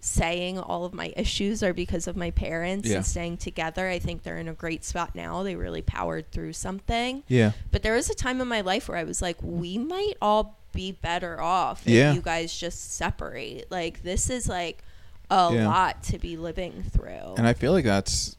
saying 0.00 0.58
all 0.58 0.84
of 0.84 0.92
my 0.92 1.12
issues 1.16 1.62
are 1.62 1.72
because 1.72 2.08
of 2.08 2.16
my 2.16 2.30
parents 2.32 2.88
Yeah. 2.88 2.96
and 2.96 3.06
staying 3.06 3.36
together. 3.36 3.88
I 3.88 3.98
think 4.00 4.24
they're 4.24 4.38
in 4.38 4.48
a 4.48 4.52
great 4.54 4.84
spot 4.84 5.14
now. 5.14 5.42
They 5.44 5.54
really 5.54 5.82
powered 5.82 6.30
through 6.32 6.54
something. 6.54 7.22
yeah, 7.28 7.52
But 7.70 7.82
there 7.84 7.94
was 7.94 8.10
a 8.10 8.14
time 8.14 8.40
in 8.40 8.48
my 8.48 8.62
life 8.62 8.88
where 8.88 8.98
I 8.98 9.04
was 9.04 9.22
like, 9.22 9.36
we 9.40 9.78
might 9.78 10.14
all 10.20 10.58
be 10.72 10.90
better 10.92 11.40
off 11.40 11.86
if 11.86 12.14
you 12.16 12.20
guys 12.20 12.56
just 12.58 12.94
separate. 12.94 13.70
Like 13.70 14.02
this 14.02 14.28
is 14.28 14.48
like 14.48 14.82
a 15.30 15.50
Yeah. 15.54 15.68
lot 15.68 16.02
to 16.04 16.18
be 16.18 16.36
living 16.36 16.82
through. 16.82 17.34
and 17.36 17.46
I 17.46 17.52
feel 17.52 17.72
like 17.72 17.84
that's. 17.84 18.34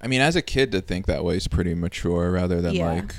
I 0.00 0.06
mean, 0.06 0.20
as 0.20 0.36
a 0.36 0.42
kid, 0.42 0.70
to 0.72 0.80
think 0.80 1.06
that 1.06 1.24
way 1.24 1.36
is 1.36 1.48
pretty 1.48 1.74
mature, 1.74 2.30
rather 2.30 2.60
than 2.60 2.74
Yeah. 2.74 2.92
like 2.92 3.14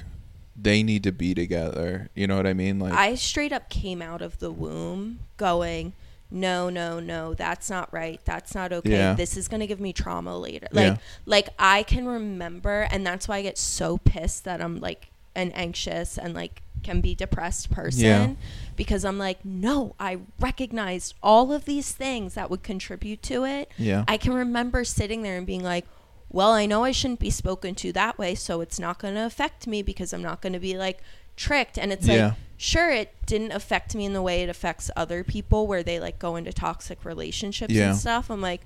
they 0.56 0.82
need 0.84 1.04
to 1.04 1.12
be 1.12 1.34
together. 1.34 2.10
You 2.16 2.26
know 2.28 2.38
what 2.38 2.48
I 2.48 2.54
mean? 2.54 2.80
Like, 2.80 2.94
I 2.94 3.16
straight 3.16 3.52
up 3.52 3.70
came 3.70 4.02
out 4.02 4.22
of 4.22 4.40
the 4.40 4.52
womb 4.52 5.20
going, 5.38 5.94
no, 6.36 6.70
no, 6.70 7.00
no, 7.00 7.34
that's 7.34 7.70
not 7.70 7.92
right. 7.94 8.20
That's 8.26 8.54
not 8.54 8.72
okay. 8.74 8.92
Yeah. 8.92 9.14
This 9.14 9.38
is 9.38 9.48
gonna 9.48 9.66
give 9.68 9.80
me 9.80 9.94
trauma 9.94 10.38
later. 10.38 10.68
Like, 10.72 10.86
Yeah. 10.94 10.98
like 11.26 11.50
I 11.58 11.84
can 11.84 12.06
remember, 12.08 12.88
and 12.92 13.06
that's 13.08 13.28
why 13.28 13.38
I 13.38 13.42
get 13.42 13.58
so 13.58 13.98
pissed 13.98 14.44
that 14.44 14.62
I'm 14.62 14.80
like 14.80 15.10
an 15.36 15.52
anxious 15.54 16.18
and 16.18 16.34
like 16.34 16.62
can 16.84 17.02
be 17.02 17.16
depressed 17.16 17.72
person 17.72 18.04
Yeah. 18.06 18.34
because 18.76 19.04
I'm 19.04 19.18
like, 19.18 19.44
no, 19.44 19.96
I 20.00 20.20
recognized 20.40 21.16
all 21.24 21.52
of 21.52 21.66
these 21.66 21.92
things 21.92 22.36
that 22.36 22.50
would 22.52 22.62
contribute 22.64 23.24
to 23.24 23.44
it. 23.44 23.72
Yeah. 23.78 24.04
I 24.08 24.18
can 24.18 24.34
remember 24.34 24.84
sitting 24.84 25.24
there 25.24 25.38
and 25.38 25.48
being 25.48 25.64
like, 25.64 25.86
well, 26.30 26.52
I 26.52 26.66
know 26.66 26.84
I 26.84 26.92
shouldn't 26.92 27.20
be 27.20 27.30
spoken 27.32 27.76
to 27.76 27.92
that 27.94 28.18
way, 28.20 28.36
so 28.36 28.62
it's 28.62 28.80
not 28.80 29.00
going 29.00 29.16
to 29.16 29.26
affect 29.26 29.68
me 29.68 29.82
because 29.82 30.14
I'm 30.14 30.22
not 30.22 30.42
going 30.42 30.54
to 30.54 30.60
be 30.60 30.78
like 30.78 31.02
tricked. 31.36 31.78
And 31.78 31.92
it's 31.92 32.08
Yeah. 32.08 32.26
like, 32.28 32.34
sure, 32.58 32.92
it 32.92 33.14
didn't 33.26 33.52
affect 33.52 33.96
me 33.96 34.06
in 34.06 34.14
the 34.14 34.22
way 34.22 34.42
it 34.44 34.50
affects 34.50 34.90
other 34.96 35.24
people 35.24 35.68
where 35.68 35.84
they 35.84 36.00
like 36.00 36.20
go 36.20 36.36
into 36.36 36.54
toxic 36.54 37.04
relationships 37.06 37.74
Yeah. 37.74 37.90
and 37.90 37.98
stuff. 37.98 38.30
I'm 38.30 38.42
like, 38.42 38.62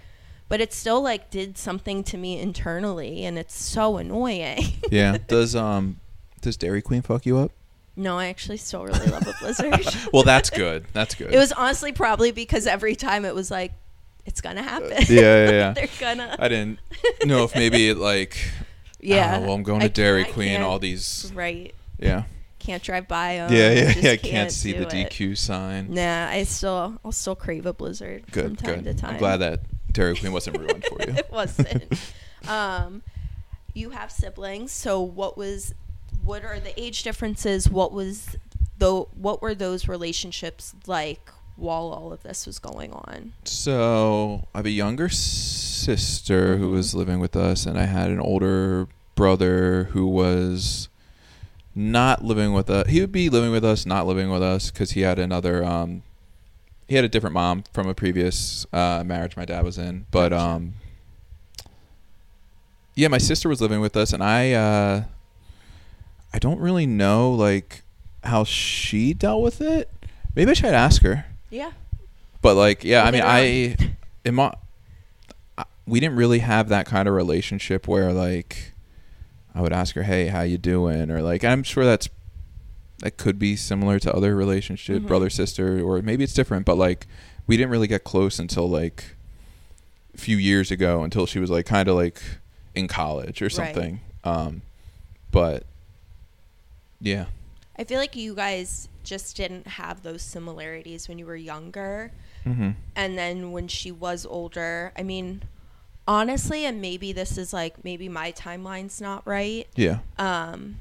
but 0.47 0.61
it 0.61 0.73
still 0.73 1.01
like 1.01 1.29
did 1.29 1.57
something 1.57 2.03
to 2.05 2.17
me 2.17 2.39
internally, 2.39 3.23
and 3.25 3.37
it's 3.37 3.55
so 3.61 3.97
annoying. 3.97 4.63
yeah. 4.91 5.17
Does 5.27 5.55
um 5.55 5.99
does 6.41 6.57
Dairy 6.57 6.81
Queen 6.81 7.01
fuck 7.01 7.25
you 7.25 7.37
up? 7.37 7.51
no, 7.95 8.17
I 8.17 8.27
actually 8.27 8.55
still 8.57 8.85
really 8.85 9.07
love 9.07 9.27
a 9.27 9.33
blizzard. 9.41 9.85
Well, 10.13 10.23
that's 10.23 10.49
good. 10.49 10.85
That's 10.93 11.15
good. 11.15 11.33
it 11.33 11.37
was 11.37 11.51
honestly 11.51 11.91
probably 11.91 12.31
because 12.31 12.65
every 12.65 12.95
time 12.95 13.25
it 13.25 13.35
was 13.35 13.51
like, 13.51 13.73
it's 14.25 14.39
gonna 14.39 14.63
happen. 14.63 14.93
Uh, 14.93 15.01
yeah, 15.09 15.21
yeah, 15.45 15.51
yeah. 15.51 15.71
They're 15.75 15.87
gonna. 15.99 16.35
I 16.39 16.47
didn't 16.47 16.79
know 17.25 17.43
if 17.43 17.53
maybe 17.55 17.89
it 17.89 17.97
like 17.97 18.37
yeah. 19.01 19.39
oh, 19.41 19.47
well 19.47 19.53
I'm 19.53 19.63
going 19.63 19.81
I 19.81 19.87
to 19.87 19.93
Dairy 19.93 20.23
Queen 20.25 20.61
all 20.61 20.79
these 20.79 21.31
Right. 21.35 21.73
yeah 21.99 22.23
Can't 22.69 22.83
drive 22.83 23.07
by 23.07 23.37
them. 23.37 23.51
yeah 23.51 23.71
yeah 23.71 23.93
yeah 23.97 24.15
can't, 24.15 24.51
see 24.51 24.73
the 24.73 24.83
it. 24.83 25.09
DQ 25.09 25.35
sign. 25.37 25.91
Nah, 25.93 26.27
I 26.29 26.43
still 26.43 26.99
I'll 27.03 27.11
still 27.11 27.35
crave 27.35 27.65
a 27.65 27.73
blizzard 27.73 28.25
from 28.31 28.31
Good 28.55 28.59
time 28.59 28.75
good. 28.83 28.83
to 28.83 28.93
time. 28.93 29.13
I'm 29.13 29.17
glad 29.17 29.37
that 29.37 29.61
Dairy 29.91 30.15
Queen 30.15 30.31
wasn't 30.31 30.59
ruined 30.59 30.85
for 30.85 30.97
you. 31.07 31.15
it 31.15 31.31
wasn't. 31.31 31.83
um, 32.47 33.01
you 33.73 33.89
have 33.89 34.11
siblings, 34.11 34.71
so 34.71 35.01
what 35.01 35.35
was 35.35 35.73
what 36.23 36.45
are 36.45 36.59
the 36.59 36.79
age 36.79 37.01
differences? 37.01 37.67
What 37.69 37.91
was 37.91 38.35
though, 38.77 39.09
what 39.15 39.41
were 39.41 39.55
those 39.55 39.87
relationships 39.87 40.75
like 40.85 41.31
while 41.55 41.87
all 41.91 42.13
of 42.13 42.21
this 42.21 42.45
was 42.45 42.59
going 42.59 42.93
on? 42.93 43.33
So 43.45 44.47
I 44.53 44.59
have 44.59 44.65
a 44.67 44.69
younger 44.69 45.09
sister 45.09 46.57
who 46.57 46.67
Mhm. 46.69 46.73
was 46.73 46.93
living 46.93 47.19
with 47.19 47.35
us, 47.35 47.65
and 47.65 47.79
I 47.79 47.85
had 47.85 48.11
an 48.11 48.19
older 48.19 48.87
brother 49.15 49.85
who 49.85 50.05
was 50.05 50.87
not 51.79 52.23
living 52.23 52.53
with 52.53 52.69
us. 52.69 52.87
He 52.89 52.99
would 53.01 53.11
be 53.11 53.29
living 53.29 53.51
with 53.51 53.63
us, 53.63 53.85
not 53.85 54.05
living 54.05 54.29
with 54.29 54.43
us, 54.43 54.69
because 54.69 54.91
he 54.91 55.01
had 55.01 55.17
another. 55.17 55.63
Um, 55.63 56.03
he 56.87 56.95
had 56.95 57.05
a 57.05 57.09
different 57.09 57.33
mom 57.33 57.63
from 57.71 57.87
a 57.87 57.93
previous 57.93 58.65
uh, 58.73 59.03
marriage 59.05 59.37
my 59.37 59.45
dad 59.45 59.63
was 59.63 59.77
in, 59.77 60.05
but 60.11 60.33
um, 60.33 60.73
yeah, 62.95 63.07
my 63.07 63.17
sister 63.17 63.47
was 63.47 63.61
living 63.61 63.79
with 63.79 63.95
us, 63.95 64.11
and 64.13 64.23
I 64.23 64.51
uh, 64.53 65.03
I 66.33 66.39
don't 66.39 66.59
really 66.59 66.85
know 66.85 67.31
like 67.31 67.83
how 68.23 68.43
she 68.43 69.13
dealt 69.13 69.41
with 69.41 69.61
it. 69.61 69.89
Maybe 70.35 70.51
I 70.51 70.53
should 70.53 70.73
ask 70.73 71.01
her. 71.03 71.25
Yeah. 71.49 71.71
But 72.41 72.55
like, 72.55 72.83
yeah, 72.83 73.03
I 73.03 73.11
mean, 73.11 73.21
I, 73.23 73.75
in 74.25 74.35
my, 74.35 74.53
I- 75.57 75.65
we 75.85 75.99
didn't 75.99 76.15
really 76.17 76.39
have 76.39 76.69
that 76.69 76.85
kind 76.85 77.07
of 77.07 77.13
relationship 77.13 77.87
where 77.87 78.13
like, 78.13 78.73
I 79.59 79.61
would 79.61 79.73
ask 79.73 79.93
her, 79.95 80.03
"Hey, 80.03 80.27
how 80.27 80.41
you 80.41 80.57
doing?" 80.57 81.11
Or 81.11 81.21
like, 81.21 81.43
I'm 81.43 81.63
sure 81.63 81.83
that's 81.83 82.07
that 82.99 83.17
could 83.17 83.37
be 83.37 83.55
similar 83.57 83.99
to 83.99 84.13
other 84.13 84.35
relationship, 84.35 85.01
Mhm. 85.03 85.07
brother 85.07 85.29
sister, 85.29 85.81
or 85.81 86.01
maybe 86.01 86.23
it's 86.23 86.33
different. 86.33 86.65
But 86.65 86.77
like, 86.77 87.07
we 87.47 87.55
didn't 87.57 87.69
really 87.71 87.87
get 87.87 88.03
close 88.05 88.39
until 88.39 88.69
like 88.69 89.15
a 90.13 90.17
few 90.17 90.37
years 90.37 90.71
ago, 90.71 91.03
until 91.03 91.25
she 91.25 91.39
was 91.39 91.49
like 91.49 91.65
kind 91.65 91.87
of 91.89 91.95
like 91.95 92.21
in 92.75 92.87
college 92.87 93.41
or 93.41 93.45
Right. 93.45 93.51
something. 93.51 93.99
Um, 94.23 94.61
but 95.31 95.63
yeah, 97.01 97.25
I 97.77 97.83
feel 97.85 97.99
like 97.99 98.15
you 98.15 98.35
guys 98.35 98.87
just 99.03 99.35
didn't 99.37 99.65
have 99.67 100.03
those 100.03 100.21
similarities 100.21 101.07
when 101.07 101.17
you 101.19 101.25
were 101.25 101.35
younger. 101.35 102.11
mm-hmm. 102.45 102.69
and 102.95 103.17
then 103.17 103.51
when 103.51 103.67
she 103.67 103.91
was 103.91 104.25
older 104.25 104.93
i 104.97 105.03
mean 105.03 105.41
honestly 106.09 106.65
and 106.65 106.81
maybe 106.81 107.13
this 107.13 107.37
is 107.37 107.53
like 107.53 107.83
maybe 107.85 108.09
my 108.09 108.31
timeline's 108.31 108.99
not 108.99 109.21
right 109.27 109.67
yeah, 109.75 109.99
um 110.17 110.77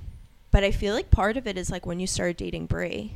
but 0.51 0.65
i 0.65 0.71
feel 0.71 0.95
like 0.95 1.11
part 1.11 1.37
of 1.37 1.47
it 1.47 1.59
is 1.59 1.71
like 1.71 1.85
when 1.85 2.01
you 2.01 2.07
started 2.07 2.37
dating 2.39 2.65
brie 2.65 3.13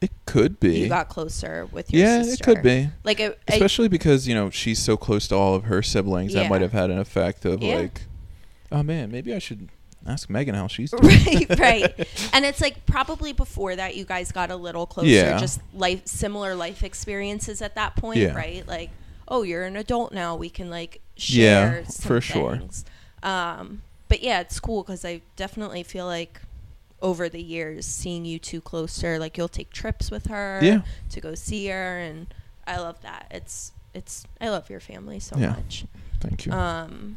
it 0.00 0.12
could 0.26 0.60
be. 0.60 0.78
you 0.78 0.88
got 0.88 1.08
closer 1.08 1.66
with 1.72 1.92
your 1.92 2.06
sister. 2.06 2.16
yeah, 2.18 2.22
sister 2.22 2.50
it 2.50 2.54
could 2.54 2.62
be. 2.62 2.88
like 3.02 3.18
it, 3.18 3.36
I- 3.50 3.54
especially 3.54 3.88
because 3.88 4.28
you 4.28 4.34
know 4.34 4.48
she's 4.48 4.78
so 4.78 4.96
close 4.96 5.26
to 5.28 5.34
all 5.34 5.56
of 5.56 5.64
her 5.64 5.82
siblings 5.82 6.34
that 6.34 6.48
might 6.48 6.60
have 6.62 6.70
had 6.72 6.88
an 6.90 6.98
effect 7.00 7.44
of 7.44 7.60
Yeah. 7.64 7.78
like 7.78 8.02
oh 8.70 8.84
man 8.84 9.10
maybe 9.10 9.34
i 9.34 9.40
should 9.40 9.70
ask 10.06 10.30
megan 10.30 10.54
how 10.54 10.68
she's 10.68 10.92
doing 10.92 11.02
right 11.04 11.58
right 11.58 12.08
and 12.32 12.44
it's 12.44 12.60
like 12.60 12.86
probably 12.86 13.32
before 13.32 13.74
that 13.74 13.96
you 13.96 14.04
guys 14.04 14.30
got 14.30 14.52
a 14.52 14.56
little 14.56 14.86
closer 14.86 15.08
Yeah. 15.08 15.36
just 15.38 15.60
life 15.74 16.06
similar 16.06 16.54
life 16.54 16.84
experiences 16.84 17.60
at 17.60 17.74
that 17.74 17.96
point 17.96 18.20
Yeah. 18.20 18.36
right 18.36 18.64
like 18.68 18.90
oh 19.26 19.42
you're 19.42 19.64
an 19.64 19.76
adult 19.76 20.12
now 20.12 20.36
we 20.36 20.48
can 20.48 20.70
like 20.70 20.92
Yeah, 20.94 21.07
share 21.18 21.84
some 21.86 22.08
for 22.08 22.20
sure. 22.20 22.60
um 23.22 23.82
but 24.08 24.22
yeah 24.22 24.40
it's 24.40 24.58
cool 24.60 24.82
because 24.82 25.04
i 25.04 25.20
definitely 25.36 25.82
feel 25.82 26.06
like 26.06 26.40
over 27.02 27.28
the 27.28 27.42
years 27.42 27.86
seeing 27.86 28.24
you 28.24 28.38
two 28.38 28.60
closer 28.60 29.18
like 29.18 29.36
you'll 29.38 29.48
take 29.48 29.70
trips 29.70 30.10
with 30.10 30.26
her 30.26 30.60
Yeah. 30.62 30.82
to 31.10 31.20
go 31.20 31.34
see 31.34 31.66
her 31.68 31.98
and 31.98 32.26
i 32.66 32.78
love 32.78 33.00
that. 33.02 33.26
It's 33.30 33.72
it's 33.94 34.24
i 34.40 34.48
love 34.48 34.68
your 34.70 34.80
family 34.80 35.18
so 35.20 35.36
Yeah. 35.36 35.50
much. 35.50 35.84
Thank 36.20 36.44
you. 36.46 36.52
Um 36.52 37.16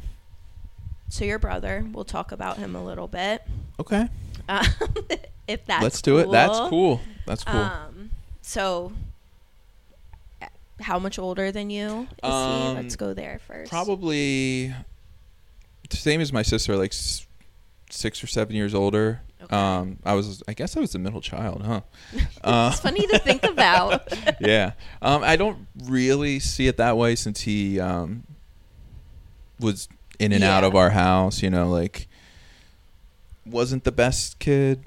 so 1.08 1.24
your 1.24 1.38
brother 1.38 1.84
we'll 1.92 2.04
talk 2.04 2.32
about 2.32 2.56
him 2.58 2.74
a 2.76 2.82
little 2.84 3.08
bit. 3.08 3.42
Okay. 3.80 4.08
Um, 4.48 4.64
if 5.48 5.64
that's 5.66 5.82
let's 5.82 6.00
do 6.02 6.18
it. 6.18 6.30
That's 6.30 6.58
cool. 6.70 7.00
That's 7.26 7.44
cool. 7.44 7.60
Um, 7.60 8.10
so 8.40 8.92
how 10.82 10.98
much 10.98 11.18
older 11.18 11.50
than 11.52 11.70
you 11.70 12.02
is 12.02 12.06
he? 12.22 12.28
Um, 12.28 12.74
Let's 12.76 12.96
go 12.96 13.14
there 13.14 13.40
first. 13.46 13.70
probably 13.70 14.74
same 15.90 16.20
as 16.22 16.32
my 16.32 16.42
sister 16.42 16.76
like 16.76 16.92
s- 16.92 17.26
six 17.90 18.22
or 18.24 18.26
seven 18.26 18.56
years 18.56 18.74
older 18.74 19.20
Okay. 19.42 19.54
um 19.54 19.98
i 20.04 20.14
was 20.14 20.42
i 20.48 20.54
guess 20.54 20.74
i 20.76 20.80
was 20.80 20.92
the 20.92 20.98
middle 20.98 21.20
child 21.20 21.62
huh 21.66 21.80
uh, 22.44 22.70
it's 22.72 22.80
funny 22.80 23.06
to 23.08 23.18
think 23.18 23.42
about. 23.44 24.08
yeah. 24.40 24.72
Um, 25.02 25.22
I 25.22 25.36
don't 25.36 25.66
really 25.84 26.38
see 26.40 26.66
it 26.68 26.76
that 26.78 26.96
way 26.96 27.14
since 27.16 27.40
he 27.42 27.78
um, 27.80 28.22
was 29.60 29.88
in 30.18 30.32
and 30.32 30.44
out 30.44 30.62
of 30.64 30.74
our 30.74 30.90
house. 30.90 31.42
You 31.42 31.50
know, 31.50 31.68
like 31.68 32.06
wasn't 33.44 33.84
the 33.84 33.92
best 33.92 34.38
kid. 34.38 34.84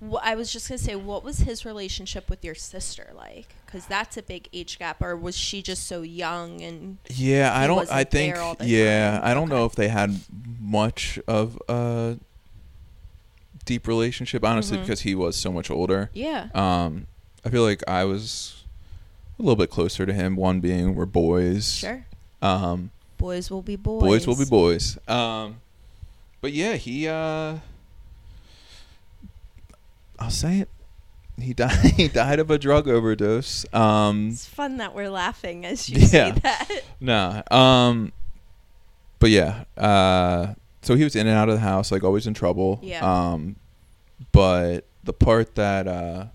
Wh- 0.00 0.16
I 0.22 0.34
was 0.34 0.52
just 0.52 0.68
gonna 0.68 0.78
say, 0.78 0.96
what 0.96 1.22
was 1.22 1.38
his 1.40 1.64
relationship 1.64 2.30
with 2.30 2.44
your 2.44 2.54
sister 2.54 3.12
like? 3.14 3.54
Because 3.70 3.86
that's 3.86 4.16
a 4.16 4.22
big 4.22 4.48
age 4.52 4.78
gap. 4.80 5.00
Or 5.00 5.14
was 5.16 5.36
she 5.36 5.62
just 5.62 5.86
so 5.86 6.02
young 6.02 6.60
and 6.60 6.98
Yeah, 7.08 7.56
I 7.56 7.66
don't. 7.68 7.88
I 7.90 8.02
think. 8.04 8.34
there 8.34 8.42
all 8.42 8.54
the 8.56 8.66
Yeah, 8.66 9.12
time. 9.12 9.20
I 9.24 9.32
don't 9.34 9.48
know 9.48 9.64
if 9.64 9.76
they 9.76 9.86
had 9.88 10.20
much 10.60 11.20
of 11.28 11.56
a 11.68 12.18
deep 13.64 13.86
relationship, 13.86 14.44
honestly, 14.44 14.78
Mhm. 14.78 14.80
because 14.80 15.00
he 15.02 15.14
was 15.14 15.36
so 15.36 15.52
much 15.52 15.70
older. 15.70 16.10
yeah, 16.12 16.48
Um, 16.54 17.06
I 17.44 17.50
feel 17.50 17.62
like 17.62 17.82
I 17.88 18.04
was 18.04 18.64
a 19.38 19.42
little 19.42 19.54
bit 19.56 19.70
closer 19.70 20.04
to 20.04 20.12
him. 20.12 20.34
One 20.34 20.58
being 20.60 20.96
we're 20.96 21.06
boys. 21.06 21.72
sure. 21.74 22.04
Um, 22.42 22.90
Boys 23.18 23.50
will 23.50 23.62
be 23.62 23.76
boys. 23.76 24.02
boys 24.02 24.26
will 24.26 24.36
be 24.36 24.46
boys. 24.46 24.98
Um, 25.06 25.60
but 26.40 26.52
yeah, 26.52 26.74
he. 26.74 27.06
Uh, 27.06 27.58
I'll 30.18 30.30
say 30.30 30.58
it. 30.60 30.68
He 31.48 31.54
died. 31.54 31.76
He 31.96 32.08
died 32.08 32.38
of 32.38 32.50
a 32.50 32.58
drug 32.58 32.86
overdose. 32.88 33.64
Um, 33.72 34.28
It's 34.30 34.46
fun 34.46 34.76
that 34.78 34.94
we're 34.94 35.10
laughing 35.10 35.64
as 35.64 35.88
you 35.88 35.98
Yeah. 36.00 36.06
say 36.06 36.30
that. 36.42 36.68
nah. 37.00 37.42
Um, 37.50 38.12
but 39.18 39.30
yeah. 39.30 39.64
Uh, 39.76 40.54
so 40.82 40.94
he 40.96 41.04
was 41.04 41.14
in 41.16 41.26
and 41.26 41.36
out 41.36 41.48
of 41.48 41.54
the 41.56 41.60
house, 41.60 41.90
like 41.92 42.04
always 42.04 42.26
in 42.26 42.34
trouble. 42.34 42.78
Yeah. 42.82 43.00
Um, 43.04 43.56
but 44.32 44.84
the 45.04 45.12
part 45.12 45.54
that 45.54 45.88
uh, 45.88 46.26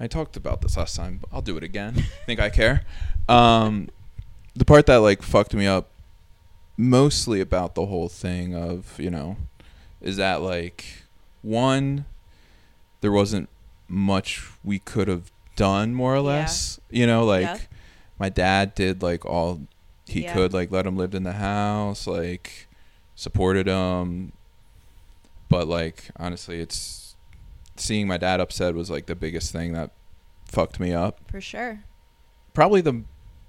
I 0.00 0.06
talked 0.06 0.36
about 0.36 0.60
this 0.62 0.76
last 0.76 0.96
time, 0.96 1.18
but 1.20 1.30
I'll 1.32 1.42
do 1.42 1.56
it 1.56 1.62
again. 1.62 1.94
Think 2.26 2.40
I 2.40 2.50
care. 2.50 2.84
Um, 3.28 3.88
the 4.54 4.64
part 4.64 4.86
that 4.86 4.96
like 4.96 5.22
fucked 5.22 5.54
me 5.54 5.66
up 5.66 5.88
mostly 6.76 7.40
about 7.40 7.74
the 7.74 7.86
whole 7.86 8.08
thing 8.08 8.54
of 8.54 8.98
you 9.00 9.10
know 9.10 9.36
is 10.00 10.16
that 10.16 10.40
like 10.40 10.84
one 11.42 12.04
there 13.00 13.10
wasn't 13.12 13.48
much 13.88 14.46
we 14.62 14.78
could 14.78 15.08
have 15.08 15.30
done 15.56 15.94
more 15.94 16.12
or 16.14 16.16
Yeah. 16.18 16.22
less 16.22 16.78
you 16.90 17.06
know 17.06 17.24
like 17.24 17.42
Yeah. 17.42 17.58
my 18.18 18.28
dad 18.28 18.74
did 18.74 19.02
like 19.02 19.24
all 19.24 19.62
he 20.06 20.22
Yeah. 20.24 20.32
could 20.34 20.52
like 20.52 20.70
let 20.70 20.86
him 20.86 20.96
live 20.96 21.14
in 21.14 21.22
the 21.24 21.32
house 21.34 22.06
like 22.06 22.68
supported 23.14 23.66
him 23.66 24.32
but 25.48 25.66
like 25.66 26.10
honestly 26.16 26.60
it's 26.60 27.16
seeing 27.76 28.06
my 28.06 28.16
dad 28.18 28.40
upset 28.40 28.74
was 28.74 28.90
like 28.90 29.06
the 29.06 29.14
biggest 29.14 29.52
thing 29.52 29.72
that 29.72 29.90
fucked 30.44 30.78
me 30.80 30.92
up 30.92 31.20
For 31.30 31.40
sure. 31.40 31.80
probably 32.54 32.80
the 32.80 33.02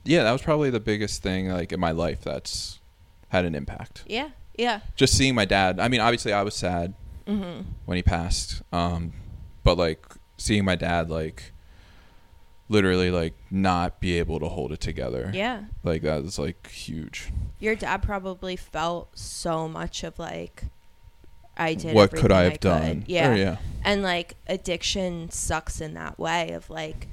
yeah, 0.06 0.24
that 0.24 0.32
was 0.32 0.42
probably 0.42 0.70
the 0.70 0.80
biggest 0.80 1.22
thing 1.22 1.50
like 1.50 1.72
in 1.74 1.80
my 1.80 1.92
life 1.92 2.22
that's 2.22 2.80
had 3.28 3.44
an 3.46 3.54
impact. 3.54 4.04
Yeah. 4.08 4.30
Yeah. 4.58 4.80
Just 4.96 5.14
seeing 5.16 5.36
my 5.36 5.46
dad. 5.46 5.80
I 5.80 5.88
mean, 5.90 6.00
obviously 6.00 6.32
I 6.34 6.42
was 6.42 6.56
sad 6.56 6.94
Mhm. 7.28 7.66
when 7.86 7.96
he 7.98 8.02
passed. 8.02 8.62
Um, 8.72 9.12
but 9.64 9.78
like 9.78 10.04
seeing 10.40 10.66
my 10.66 10.76
dad 10.76 11.10
like 11.10 11.54
literally 12.70 13.12
like 13.12 13.34
not 13.50 14.00
be 14.00 14.18
able 14.20 14.40
to 14.40 14.48
hold 14.48 14.72
it 14.72 14.80
together. 14.80 15.32
Yeah. 15.34 15.64
Like 15.84 16.04
that 16.04 16.24
was 16.24 16.40
like 16.40 16.70
huge. 16.70 17.32
Your 17.60 17.76
dad 17.76 18.04
probably 18.04 18.56
felt 18.56 19.18
so 19.18 19.68
much 19.68 20.04
of 20.04 20.18
like 20.18 20.66
I 21.58 21.74
did 21.74 21.94
what 21.94 22.12
could 22.12 22.32
I 22.32 22.44
have 22.44 22.54
could. 22.54 22.62
done? 22.62 23.04
Yeah. 23.08 23.32
Or, 23.32 23.36
yeah. 23.36 23.58
And 23.84 24.02
like 24.02 24.36
addiction 24.48 25.30
sucks 25.30 25.82
in 25.82 25.96
that 25.96 26.18
way 26.18 26.52
of 26.52 26.70
like 26.70 27.08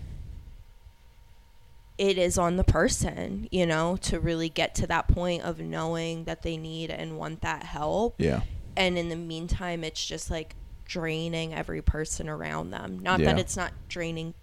it 1.99 2.19
is 2.19 2.37
on 2.37 2.57
the 2.57 2.65
person, 2.65 3.49
you 3.51 3.65
know, 3.65 3.97
to 4.03 4.21
really 4.21 4.51
get 4.51 4.75
to 4.77 4.87
that 4.87 5.09
point 5.09 5.43
of 5.43 5.59
knowing 5.61 6.25
that 6.25 6.43
they 6.43 6.59
need 6.59 6.91
and 6.91 7.19
want 7.19 7.41
that 7.41 7.65
help. 7.65 8.15
Yeah. 8.19 8.43
And 8.77 8.99
in 8.99 9.09
the 9.09 9.17
meantime, 9.17 9.83
it's 9.83 10.05
just 10.05 10.31
like 10.31 10.55
draining 10.87 11.55
every 11.55 11.83
person 11.83 12.29
around 12.29 12.71
them. 12.71 12.99
Not 13.01 13.21
that 13.21 13.39
it's 13.39 13.57
not 13.57 13.73
draining 13.89 14.35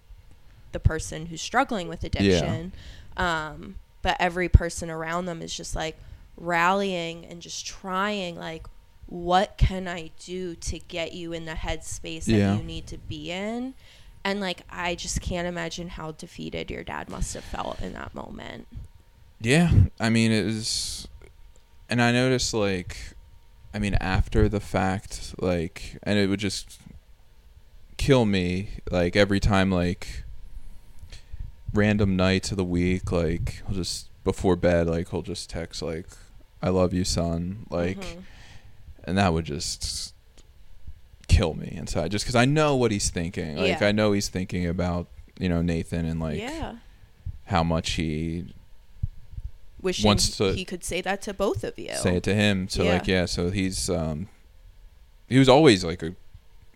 the 0.72 0.80
person 0.80 1.26
who's 1.26 1.40
struggling 1.40 1.88
with 1.88 2.04
addiction, 2.04 2.72
um, 3.16 3.76
but 4.02 4.16
every 4.20 4.48
person 4.48 4.90
around 4.90 5.26
them 5.26 5.40
is 5.40 5.54
just 5.54 5.74
like 5.74 5.96
rallying 6.36 7.24
and 7.26 7.40
just 7.40 7.66
trying, 7.66 8.36
like, 8.36 8.66
what 9.06 9.56
can 9.56 9.86
I 9.86 10.10
do 10.18 10.54
to 10.56 10.78
get 10.78 11.12
you 11.12 11.32
in 11.32 11.44
the 11.44 11.52
headspace 11.52 12.24
that 12.24 12.56
you 12.58 12.62
need 12.64 12.86
to 12.88 12.98
be 12.98 13.30
in? 13.30 13.74
And 14.24 14.40
like, 14.40 14.62
I 14.70 14.94
just 14.94 15.20
can't 15.20 15.46
imagine 15.46 15.88
how 15.88 16.12
defeated 16.12 16.70
your 16.70 16.82
dad 16.82 17.08
must 17.08 17.34
have 17.34 17.44
felt 17.44 17.80
in 17.80 17.92
that 17.92 18.14
moment. 18.14 18.66
Yeah, 19.40 19.70
I 20.00 20.08
mean 20.08 20.32
it 20.32 20.44
was, 20.44 21.06
and 21.88 22.00
I 22.00 22.12
noticed 22.12 22.54
like, 22.54 23.13
I 23.74 23.78
mean 23.80 23.94
after 23.94 24.48
the 24.48 24.60
fact, 24.60 25.34
like, 25.38 25.98
and 26.04 26.16
it 26.18 26.28
would 26.28 26.40
just 26.40 26.78
kill 27.96 28.24
me 28.24 28.68
like 28.90 29.16
every 29.16 29.40
time 29.40 29.70
like 29.70 30.22
random 31.72 32.14
nights 32.16 32.50
of 32.50 32.56
the 32.56 32.64
week, 32.64 33.10
like 33.10 33.62
he'll 33.66 33.74
just 33.76 34.08
before 34.22 34.56
bed, 34.56 34.86
like 34.86 35.10
he'll 35.10 35.22
just 35.22 35.50
text 35.50 35.82
like, 35.82 36.06
"I 36.62 36.68
love 36.70 36.94
you, 36.94 37.04
son," 37.04 37.66
like, 37.68 38.00
Mhm. 38.00 38.22
and 39.04 39.18
that 39.18 39.32
would 39.32 39.44
just 39.44 40.14
kill 41.26 41.54
me 41.54 41.72
inside, 41.76 42.10
just 42.12 42.24
because 42.24 42.36
I 42.36 42.44
know 42.44 42.76
what 42.76 42.92
he's 42.92 43.10
thinking. 43.10 43.56
Like 43.56 43.80
Yeah. 43.80 43.88
I 43.88 43.92
know 43.92 44.12
he's 44.12 44.28
thinking 44.28 44.66
about 44.66 45.08
you 45.38 45.48
know 45.48 45.62
Nathan 45.62 46.04
and 46.06 46.20
like 46.20 46.38
yeah. 46.38 46.76
how 47.46 47.64
much 47.64 47.92
he 47.92 48.44
Wishing 49.84 50.06
wants 50.06 50.36
to- 50.38 50.52
he 50.54 50.64
could 50.64 50.82
say 50.82 51.00
that 51.02 51.22
to 51.22 51.34
both 51.34 51.62
of 51.62 51.78
you. 51.78 51.94
say 51.96 52.16
it 52.16 52.22
to 52.24 52.34
him. 52.34 52.68
So 52.68 52.82
like 52.84 53.06
Yeah. 53.06 53.20
yeah, 53.20 53.26
so 53.26 53.50
he's 53.50 53.88
um 53.90 54.28
he 55.28 55.38
was 55.38 55.48
always 55.48 55.84
like 55.84 56.02
a 56.02 56.14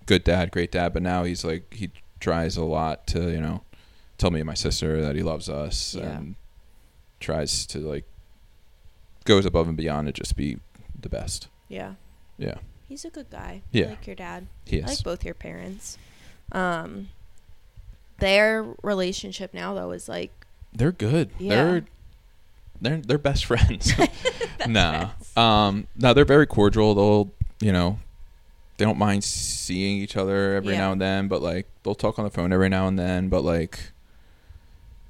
good 0.07 0.23
dad, 0.25 0.51
great 0.53 0.71
dad, 0.71 0.93
but 0.93 1.03
now 1.03 1.25
he's 1.25 1.45
like 1.45 1.73
he 1.75 1.91
tries 2.21 2.57
a 2.57 2.65
lot 2.65 3.07
to, 3.09 3.31
you 3.31 3.41
know, 3.41 3.63
tell 4.19 4.31
me 4.31 4.41
and 4.41 4.47
my 4.47 4.55
sister 4.55 5.01
that 5.03 5.17
he 5.17 5.23
loves 5.23 5.49
us 5.49 5.95
Yeah. 5.95 6.19
and 6.19 6.35
tries 7.21 7.67
to 7.67 7.79
like 7.81 8.05
goes 9.25 9.45
above 9.45 9.69
and 9.69 9.77
beyond 9.77 10.07
to 10.07 10.13
just 10.13 10.37
be 10.37 10.59
the 11.01 11.09
best. 11.09 11.49
Yeah. 11.69 11.95
Yeah. 12.39 12.57
He's 12.89 13.05
a 13.05 13.11
good 13.11 13.29
guy. 13.31 13.63
I 13.63 13.63
Yeah. 13.73 13.87
like 13.89 14.07
your 14.07 14.17
dad. 14.17 14.47
He 14.65 14.83
I 14.83 14.87
like 14.87 15.03
both 15.03 15.25
your 15.25 15.35
parents. 15.35 15.99
Um 16.53 17.09
their 18.19 18.65
relationship 18.83 19.55
now 19.55 19.75
though 19.75 19.93
is 19.93 20.09
like 20.09 20.33
They're 20.73 20.93
good. 20.93 21.31
Yeah. 21.39 21.55
They're 21.65 21.85
they're 22.81 22.99
they're 22.99 23.19
best 23.19 23.45
friends. 23.45 23.93
nah. 24.67 25.09
friends. 25.09 25.37
Um 25.37 25.87
no, 25.97 26.15
they're 26.15 26.25
very 26.25 26.47
cordial. 26.47 26.95
They'll 26.95 27.33
you 27.61 27.73
know 27.73 27.99
they 28.77 28.85
don't 28.85 28.99
mind 28.99 29.25
seeing 29.25 29.99
each 29.99 30.17
other 30.17 30.55
every 30.55 30.75
Yeah. 30.75 30.79
now 30.81 30.93
and 30.93 31.01
then, 31.01 31.29
but 31.29 31.43
like 31.43 31.67
they'll 31.83 31.95
talk 31.97 32.19
on 32.19 32.25
the 32.25 32.31
phone 32.31 32.53
every 32.53 32.69
now 32.69 32.87
and 32.89 32.99
then, 32.99 33.29
but 33.29 33.43
like 33.43 33.93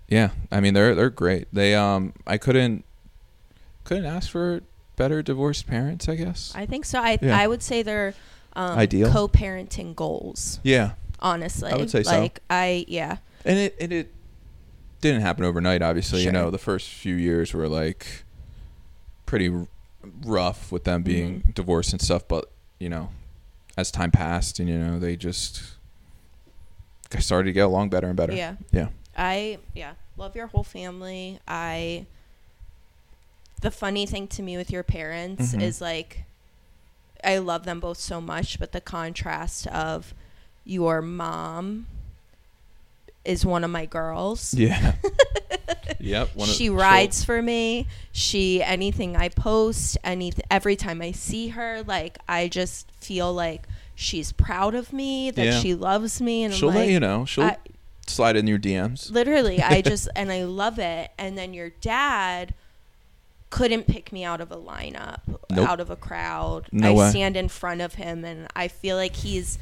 yeah, 0.08 0.30
I 0.50 0.60
mean 0.60 0.74
they're 0.74 0.94
they're 0.94 1.10
great. 1.10 1.48
They 1.52 1.74
um 1.74 2.14
I 2.26 2.38
couldn't 2.38 2.84
couldn't 3.84 4.06
ask 4.06 4.30
for 4.30 4.60
better 4.96 5.22
divorced 5.22 5.66
parents, 5.66 6.08
I 6.08 6.14
guess. 6.16 6.52
I 6.54 6.66
think 6.66 6.84
so. 6.84 6.98
I 7.00 7.18
Yeah. 7.20 7.38
I 7.38 7.46
would 7.46 7.62
say 7.62 7.82
they're 7.82 8.14
um, 8.54 8.78
Ideal? 8.78 9.10
co-parenting 9.12 9.94
goals. 9.94 10.58
yeah. 10.62 10.92
Honestly, 11.20 11.70
I 11.70 11.76
would 11.76 11.90
say 11.90 12.02
so. 12.04 12.18
like 12.18 12.40
I 12.48 12.84
yeah 12.88 13.16
And 13.44 13.58
it 13.58 13.76
and 13.80 13.92
it 13.92 14.12
didn't 15.00 15.20
happen 15.22 15.44
overnight, 15.44 15.82
obviously. 15.82 16.22
You 16.24 16.32
know, 16.32 16.50
the 16.50 16.58
first 16.58 16.88
few 16.88 17.14
years 17.14 17.54
were 17.54 17.68
like 17.68 18.24
pretty 19.26 19.48
r- 19.48 19.66
rough 20.24 20.72
with 20.72 20.84
them 20.84 21.02
being 21.02 21.40
Mhm. 21.42 21.54
divorced 21.54 21.92
and 21.92 22.00
stuff, 22.02 22.26
but 22.26 22.50
you 22.78 22.88
know, 22.88 23.10
as 23.76 23.90
time 23.90 24.10
passed 24.10 24.58
and 24.58 24.68
you 24.68 24.78
know, 24.78 24.98
they 24.98 25.16
just 25.16 25.62
started 27.18 27.46
to 27.46 27.52
get 27.52 27.64
along 27.66 27.88
better 27.90 28.06
and 28.08 28.16
better. 28.16 28.32
yeah 28.34 28.56
Yeah. 28.70 28.88
I 29.16 29.58
yeah 29.74 29.92
love 30.16 30.36
your 30.36 30.46
whole 30.48 30.62
family. 30.64 31.40
I 31.48 32.06
the 33.60 33.70
funny 33.70 34.06
thing 34.06 34.28
to 34.28 34.42
me 34.42 34.56
with 34.56 34.70
your 34.70 34.82
parents 34.84 35.52
Mhm. 35.54 35.62
is 35.62 35.80
like 35.80 36.24
I 37.24 37.38
love 37.38 37.64
them 37.64 37.80
both 37.80 37.98
so 37.98 38.20
much, 38.20 38.58
but 38.60 38.70
the 38.72 38.80
contrast 38.80 39.66
of 39.68 40.14
your 40.64 41.02
mom 41.02 41.86
is 43.24 43.44
one 43.44 43.64
of 43.64 43.70
my 43.70 43.86
girls. 43.86 44.54
Yeah. 44.54 44.94
yep. 46.00 46.30
of- 46.36 46.46
she 46.48 46.70
rides 46.70 47.24
for 47.24 47.42
me. 47.42 47.86
She 48.12 48.62
anything 48.62 49.16
I 49.16 49.28
post, 49.28 49.98
any 50.04 50.32
every 50.50 50.76
time 50.76 51.02
I 51.02 51.12
see 51.12 51.48
her, 51.48 51.82
like 51.86 52.18
I 52.28 52.48
just 52.48 52.90
feel 53.00 53.32
like 53.32 53.66
she's 53.94 54.32
proud 54.32 54.74
of 54.74 54.92
me, 54.92 55.30
that 55.32 55.44
Yeah. 55.44 55.60
she 55.60 55.74
loves 55.74 56.20
me, 56.20 56.44
and 56.44 56.54
She'll 56.54 56.68
like, 56.68 56.76
let 56.78 56.88
you 56.88 57.00
know. 57.00 57.24
She'll 57.24 57.44
I- 57.44 57.56
slide 58.06 58.36
in 58.36 58.46
your 58.46 58.58
DMs. 58.58 59.10
literally, 59.10 59.60
I 59.62 59.80
just 59.92 60.08
and 60.16 60.30
I 60.32 60.44
love 60.44 60.78
it. 60.78 61.10
And 61.18 61.36
then 61.36 61.52
your 61.52 61.70
dad 61.70 62.54
couldn't 63.50 63.86
pick 63.86 64.12
me 64.12 64.24
out 64.24 64.40
of 64.40 64.52
a 64.52 64.56
lineup, 64.56 65.20
Nope. 65.50 65.68
out 65.68 65.80
of 65.80 65.90
a 65.90 65.96
crowd. 65.96 66.68
No 66.70 66.90
I 66.90 66.92
way. 66.94 67.10
stand 67.10 67.36
in 67.36 67.48
front 67.48 67.80
of 67.80 67.94
him, 67.94 68.24
and 68.24 68.46
I 68.54 68.68
feel 68.68 68.96
like 68.96 69.16
he's. 69.16 69.58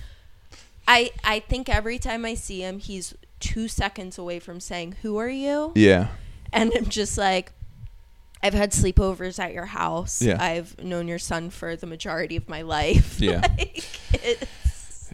I 0.88 1.10
I 1.24 1.40
think 1.40 1.68
every 1.68 1.98
time 1.98 2.24
I 2.24 2.34
see 2.34 2.60
him, 2.60 2.78
he's 2.78 3.14
two 3.40 3.68
seconds 3.68 4.18
away 4.18 4.38
from 4.40 4.60
saying, 4.60 4.96
"Who 5.02 5.16
are 5.18 5.28
you?" 5.28 5.72
Yeah. 5.74 6.08
and 6.52 6.72
I'm 6.76 6.86
just 6.86 7.18
like, 7.18 7.52
I've 8.42 8.54
had 8.54 8.70
sleepovers 8.72 9.38
at 9.38 9.52
your 9.52 9.66
house. 9.66 10.22
Yeah. 10.22 10.36
I've 10.42 10.78
known 10.82 11.08
your 11.08 11.18
son 11.18 11.50
for 11.50 11.74
the 11.76 11.86
majority 11.86 12.36
of 12.36 12.48
my 12.48 12.62
life. 12.62 13.20
Yeah. 13.20 13.40
Like, 13.58 13.84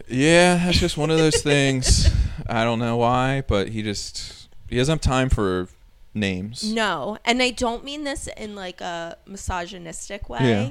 Yeah, 0.07 0.55
that's 0.65 0.79
just 0.79 0.97
one 0.97 1.11
of 1.11 1.17
those 1.17 1.41
things. 1.41 2.09
I 2.47 2.63
don't 2.63 2.79
know 2.79 2.97
why, 2.97 3.43
but 3.47 3.69
he 3.69 3.81
just 3.83 4.49
he 4.69 4.77
doesn't 4.77 4.93
have 4.93 5.01
time 5.01 5.29
for 5.29 5.67
names. 6.15 6.63
no, 6.63 7.17
and 7.25 7.41
I 7.41 7.51
don't 7.51 7.83
mean 7.83 8.03
this 8.03 8.27
in 8.37 8.55
like 8.55 8.81
a 8.81 9.17
misogynistic 9.27 10.29
way, 10.29 10.39
Yeah. 10.41 10.69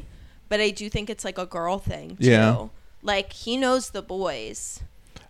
but 0.49 0.61
I 0.61 0.71
do 0.71 0.89
think 0.91 1.09
it's 1.11 1.25
like 1.25 1.39
a 1.39 1.47
girl 1.47 1.79
thing 1.79 2.17
too. 2.17 2.29
Yeah. 2.31 2.67
Like 3.03 3.33
he 3.33 3.57
knows 3.57 3.91
the 3.91 4.03
boys, 4.03 4.81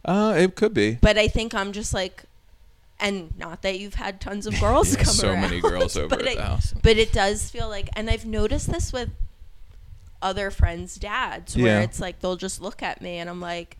Uh, 0.04 0.34
it 0.36 0.54
could 0.56 0.74
be. 0.74 0.98
but 1.00 1.16
I 1.18 1.28
think 1.28 1.54
I'm 1.54 1.72
just 1.72 1.94
like, 1.94 2.24
and 2.98 3.36
not 3.38 3.62
that 3.62 3.78
you've 3.78 3.94
had 3.94 4.20
tons 4.20 4.46
of 4.46 4.58
girls 4.60 4.94
come 4.96 5.04
so 5.06 5.30
around, 5.30 5.40
many 5.42 5.60
girls 5.60 5.96
over 5.96 6.08
but 6.08 6.26
at 6.26 6.36
the 6.36 6.42
house. 6.42 6.74
But 6.82 6.96
it 6.98 7.12
does 7.12 7.50
feel 7.50 7.68
like, 7.68 7.88
and 7.94 8.08
I've 8.10 8.26
noticed 8.26 8.70
this 8.70 8.92
with 8.92 9.10
other 10.20 10.50
friends' 10.50 10.96
dads, 10.96 11.56
where 11.56 11.66
Yeah. 11.66 11.80
it's 11.80 12.00
like 12.00 12.20
they'll 12.20 12.36
just 12.36 12.60
look 12.60 12.82
at 12.82 13.00
me 13.02 13.18
and 13.18 13.28
I'm 13.28 13.40
like, 13.40 13.76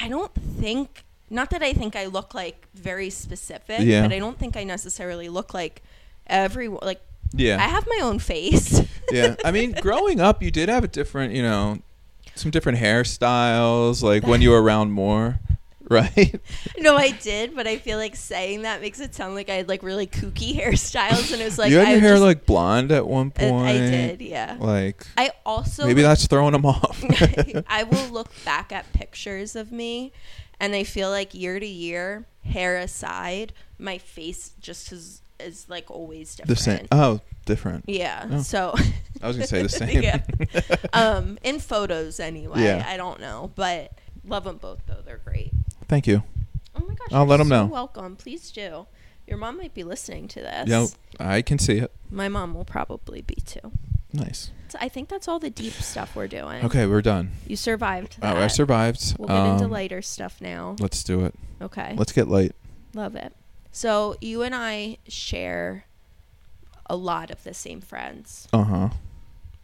I 0.00 0.08
don't 0.08 0.34
think, 0.34 1.04
not 1.30 1.50
that 1.50 1.62
I 1.62 1.72
think 1.72 1.96
I 1.96 2.06
look 2.06 2.34
like 2.34 2.66
very 2.74 3.10
specific, 3.10 3.80
Yeah. 3.82 4.02
but 4.02 4.12
I 4.12 4.18
don't 4.18 4.38
think 4.38 4.56
I 4.56 4.64
necessarily 4.64 5.28
look 5.28 5.54
like 5.54 5.82
everyone. 6.26 6.80
like, 6.82 7.00
Yeah. 7.32 7.56
I 7.56 7.68
have 7.68 7.86
my 7.88 8.00
own 8.02 8.18
face. 8.18 8.80
yeah. 9.10 9.36
I 9.44 9.50
mean, 9.52 9.72
growing 9.80 10.20
up, 10.20 10.42
you 10.42 10.50
did 10.50 10.68
have 10.68 10.82
a 10.84 10.88
different, 10.88 11.32
you 11.34 11.42
know, 11.42 11.78
some 12.38 12.50
different 12.50 12.78
hairstyles, 12.78 14.02
like 14.02 14.26
when 14.26 14.40
you 14.42 14.50
were 14.50 14.62
around 14.62 14.92
more, 14.92 15.40
right? 15.88 16.40
no, 16.78 16.96
I 16.96 17.10
did, 17.10 17.54
but 17.54 17.66
I 17.66 17.78
feel 17.78 17.98
like 17.98 18.16
saying 18.16 18.62
that 18.62 18.80
makes 18.80 19.00
it 19.00 19.14
sound 19.14 19.34
like 19.34 19.48
I 19.48 19.54
had 19.54 19.68
like 19.68 19.82
really 19.82 20.06
kooky 20.06 20.56
hairstyles, 20.60 21.32
and 21.32 21.40
it 21.40 21.44
was 21.44 21.58
like, 21.58 21.70
you 21.70 21.78
had 21.78 21.88
I 21.88 21.92
your 21.92 22.00
hair 22.00 22.14
just- 22.14 22.22
like 22.22 22.46
blonde 22.46 22.92
at 22.92 23.06
one 23.06 23.32
uh, 23.36 23.38
point. 23.40 23.66
I 23.66 23.72
did, 23.78 24.20
yeah. 24.20 24.56
Like 24.58 25.06
I 25.16 25.30
also 25.44 25.86
maybe 25.86 26.02
that's 26.02 26.26
throwing 26.26 26.52
them 26.52 26.66
off. 26.66 27.02
I 27.68 27.84
will 27.84 28.08
look 28.08 28.30
back 28.44 28.72
at 28.72 28.92
pictures 28.92 29.56
of 29.56 29.72
me 29.72 30.12
and 30.58 30.74
I 30.74 30.84
feel 30.84 31.10
like 31.10 31.34
year 31.34 31.60
to 31.60 31.66
year, 31.66 32.26
hair 32.44 32.76
aside, 32.78 33.52
my 33.78 33.98
face 33.98 34.52
just 34.60 34.92
is 34.92 35.22
is 35.40 35.66
like 35.68 35.90
always 35.90 36.34
different. 36.34 36.48
the 36.58 36.62
same. 36.62 36.88
Oh, 36.92 37.20
different. 37.44 37.84
Yeah. 37.86 38.26
Oh. 38.30 38.42
So 38.42 38.74
I 39.22 39.26
was 39.28 39.36
gonna 39.36 39.46
say 39.46 39.62
the 39.62 39.68
same. 39.82 40.02
yeah. 40.02 40.22
Um 40.92 41.38
in 41.42 41.58
photos 41.60 42.20
anyway. 42.20 42.62
Yeah. 42.62 42.84
I 42.86 42.96
don't 42.96 43.20
know, 43.20 43.50
but 43.54 43.92
love 44.24 44.44
them 44.44 44.56
both 44.58 44.80
though. 44.86 45.02
They're 45.04 45.18
great. 45.24 45.52
Thank 45.88 46.06
you. 46.06 46.22
Oh 46.74 46.80
my 46.80 46.94
gosh. 46.94 47.08
I'll 47.12 47.20
you're 47.20 47.26
let 47.28 47.40
'em 47.40 47.48
so 47.48 47.56
know. 47.56 47.66
Welcome. 47.66 48.16
Please 48.16 48.50
do. 48.50 48.86
Your 49.26 49.38
mom 49.38 49.56
might 49.58 49.74
be 49.74 49.82
listening 49.82 50.28
to 50.28 50.40
this. 50.40 50.68
Yep, 50.68 50.88
I 51.18 51.42
can 51.42 51.58
see 51.58 51.78
it. 51.78 51.90
My 52.10 52.28
mom 52.28 52.54
will 52.54 52.64
probably 52.64 53.22
be 53.22 53.34
too. 53.34 53.72
Nice. 54.12 54.52
So 54.68 54.78
I 54.80 54.88
think 54.88 55.08
that's 55.08 55.26
all 55.26 55.38
the 55.40 55.50
deep 55.50 55.72
stuff 55.72 56.14
we're 56.14 56.28
doing. 56.28 56.64
Okay, 56.64 56.86
we're 56.86 57.02
done. 57.02 57.32
You 57.46 57.56
survived 57.56 58.16
Oh. 58.22 58.36
I 58.36 58.46
survived. 58.46 59.16
We'll 59.18 59.28
get 59.28 59.52
into 59.54 59.64
Um, 59.64 59.70
lighter 59.70 60.00
stuff 60.00 60.40
now. 60.40 60.76
Let's 60.78 61.02
do 61.02 61.24
it. 61.24 61.34
Okay. 61.60 61.94
Let's 61.96 62.12
get 62.12 62.28
light. 62.28 62.52
Love 62.94 63.16
it. 63.16 63.32
So 63.76 64.16
you 64.22 64.40
and 64.40 64.54
I 64.54 64.96
share 65.06 65.84
a 66.86 66.96
lot 66.96 67.30
of 67.30 67.44
the 67.44 67.52
same 67.52 67.82
friends. 67.82 68.48
Uh 68.50 68.62
huh. 68.64 68.88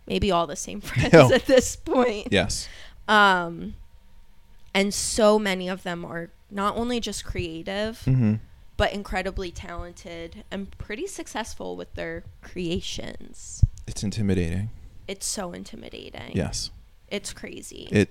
Maybe 0.07 0.31
all 0.31 0.47
the 0.47 0.55
same 0.55 0.81
friends 0.89 1.15
Yeah. 1.15 1.29
at 1.33 1.47
this 1.47 1.77
point. 1.77 2.29
Yes. 2.31 2.69
Um 3.09 3.73
and 4.75 4.93
so 4.93 5.39
many 5.39 5.67
of 5.67 5.83
them 5.83 6.05
are 6.05 6.29
not 6.51 6.77
only 6.77 7.01
just 7.01 7.25
creative, 7.25 8.01
Mm-hmm. 8.05 8.35
but 8.77 8.93
incredibly 8.93 9.51
talented 9.51 10.45
and 10.51 10.77
pretty 10.77 11.07
successful 11.07 11.75
with 11.75 11.95
their 11.95 12.25
creations. 12.43 13.65
It's 13.87 14.03
intimidating. 14.03 14.69
It's 15.09 15.25
so 15.25 15.53
intimidating. 15.53 16.33
Yes. 16.35 16.71
It's 17.09 17.33
crazy. 17.33 17.89
It. 17.91 18.11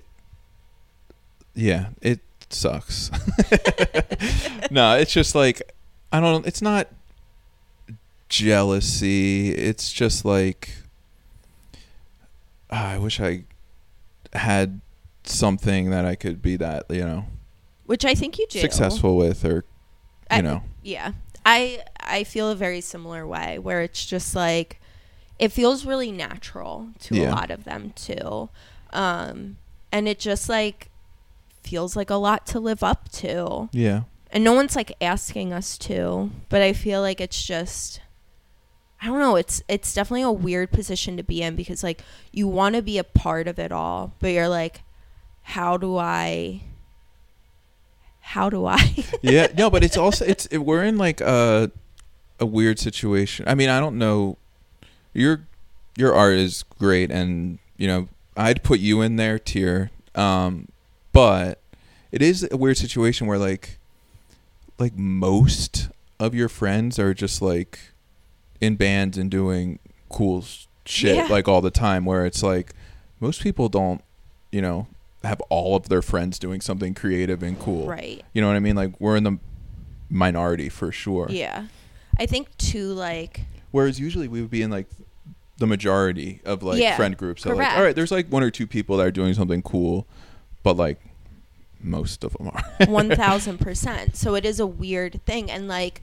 Yeah, 1.54 1.90
it 2.00 2.18
sucks. 2.50 3.10
no, 4.72 4.96
it's 4.96 5.12
just 5.12 5.36
like 5.36 5.62
I 6.12 6.20
don't. 6.20 6.42
Know. 6.42 6.46
It's 6.48 6.62
not 6.62 6.88
jealousy. 8.28 9.50
It's 9.50 9.92
just 9.92 10.24
like 10.24 10.70
ah, 12.70 12.90
I 12.92 12.98
wish 12.98 13.20
I 13.20 13.44
had 14.32 14.80
something 15.24 15.90
that 15.90 16.04
I 16.04 16.14
could 16.14 16.42
be 16.42 16.56
that 16.56 16.86
you 16.90 17.04
know 17.04 17.26
Which 17.86 18.04
I 18.04 18.14
think 18.14 18.38
you 18.38 18.46
do. 18.48 18.60
successful 18.60 19.16
with, 19.16 19.44
or 19.44 19.56
you 19.56 19.62
I- 20.30 20.40
know. 20.40 20.62
Yeah. 20.82 21.12
I 21.44 21.82
I 22.00 22.22
feel 22.24 22.50
a 22.50 22.54
very 22.54 22.80
similar 22.80 23.26
way 23.26 23.58
where 23.58 23.82
it's 23.82 24.06
just 24.06 24.34
like 24.36 24.80
it 25.38 25.50
feels 25.50 25.84
really 25.84 26.12
natural 26.12 26.88
to 27.00 27.16
a 27.20 27.30
lot 27.30 27.50
of 27.50 27.64
them 27.64 27.92
too. 27.96 28.48
Um 28.92 29.56
and 29.90 30.06
it 30.08 30.18
just 30.20 30.48
like 30.48 30.90
feels 31.64 31.96
like 31.96 32.10
a 32.10 32.14
lot 32.14 32.46
to 32.48 32.60
live 32.60 32.82
up 32.84 33.10
to. 33.12 33.68
Yeah. 33.72 34.02
And 34.32 34.42
no 34.42 34.54
one's 34.54 34.74
like 34.74 34.96
asking 35.00 35.52
us 35.52 35.76
to, 35.78 36.30
but 36.48 36.62
I 36.62 36.72
feel 36.72 37.02
like 37.02 37.20
it's 37.20 37.44
just 37.44 38.00
I 39.00 39.06
don't 39.06 39.18
know, 39.18 39.36
it's 39.36 39.62
it's 39.68 39.92
definitely 39.92 40.22
a 40.22 40.32
weird 40.32 40.70
position 40.72 41.16
to 41.18 41.22
be 41.22 41.42
in 41.42 41.54
because 41.54 41.82
like 41.82 42.02
you 42.32 42.48
want 42.48 42.76
to 42.76 42.82
be 42.82 42.98
a 42.98 43.04
part 43.04 43.46
of 43.46 43.58
it 43.58 43.72
all, 43.72 44.14
but 44.20 44.28
you're 44.28 44.48
like 44.48 44.82
how 45.42 45.76
do 45.76 45.96
I 45.98 46.62
how 48.20 48.48
do 48.48 48.64
I? 48.66 49.04
Yeah 49.22 49.48
no 49.56 49.68
but 49.68 49.84
it's 49.84 49.96
also 49.96 50.24
it's 50.24 50.46
it, 50.46 50.58
we're 50.58 50.84
in 50.84 50.96
like 50.96 51.20
a 51.20 51.70
a 52.40 52.46
weird 52.46 52.78
situation. 52.78 53.46
I 53.46 53.54
mean 53.54 53.68
i 53.68 53.78
don't 53.78 53.98
know 53.98 54.38
your 55.12 55.46
your 55.96 56.14
art 56.14 56.34
is 56.34 56.62
great 56.78 57.10
and 57.10 57.58
you 57.76 57.86
know 57.86 58.08
i'd 58.36 58.62
put 58.62 58.80
you 58.80 59.02
in 59.02 59.16
there 59.16 59.38
tier 59.38 59.90
um 60.14 60.68
but 61.12 61.60
it 62.10 62.22
is 62.22 62.48
a 62.50 62.56
weird 62.56 62.78
situation 62.78 63.26
where 63.26 63.38
like 63.38 63.78
like 64.78 64.96
most 64.96 65.88
of 66.18 66.34
your 66.34 66.48
friends 66.48 66.98
are 66.98 67.14
just 67.14 67.42
like 67.42 67.78
in 68.60 68.76
bands 68.76 69.18
and 69.18 69.30
doing 69.30 69.78
cool 70.08 70.44
shit 70.84 71.16
Yeah. 71.16 71.26
like 71.26 71.48
all 71.48 71.60
the 71.60 71.70
time 71.70 72.04
where 72.04 72.26
it's 72.26 72.42
like 72.42 72.72
most 73.20 73.42
people 73.42 73.68
don't 73.68 74.02
you 74.50 74.60
know 74.62 74.86
have 75.24 75.40
all 75.48 75.76
of 75.76 75.88
their 75.88 76.02
friends 76.02 76.38
doing 76.38 76.60
something 76.60 76.94
creative 76.94 77.42
and 77.42 77.58
cool 77.58 77.86
right 77.86 78.22
you 78.32 78.40
know 78.42 78.48
what 78.48 78.56
I 78.56 78.60
mean? 78.60 78.76
Like 78.76 79.00
we're 79.00 79.16
in 79.16 79.24
the 79.24 79.38
minority 80.10 80.68
for 80.68 80.92
sure. 80.92 81.26
Yeah. 81.30 81.66
I 82.18 82.26
think 82.26 82.56
too 82.58 82.92
like 82.92 83.42
Whereas 83.70 83.98
usually 83.98 84.28
we 84.28 84.42
would 84.42 84.50
be 84.50 84.60
in 84.62 84.70
like 84.70 84.86
the 85.58 85.66
majority 85.66 86.40
of 86.44 86.62
like 86.62 86.80
Yeah, 86.80 86.96
friend 86.96 87.16
groups. 87.16 87.42
So 87.42 87.54
like, 87.54 87.72
all 87.76 87.82
right, 87.82 87.94
there's 87.96 88.10
like 88.10 88.28
one 88.28 88.42
or 88.42 88.50
two 88.50 88.66
people 88.66 88.96
that 88.98 89.06
are 89.06 89.10
doing 89.12 89.32
something 89.34 89.62
cool, 89.62 90.06
but 90.62 90.76
like 90.76 91.00
most 91.82 92.24
of 92.24 92.32
them 92.34 92.48
are. 92.48 92.64
one 92.86 93.10
thousand 93.10 93.58
percent. 93.58 94.16
So 94.16 94.34
it 94.34 94.44
is 94.44 94.60
a 94.60 94.66
weird 94.66 95.20
thing 95.26 95.50
and 95.50 95.68
like 95.68 96.00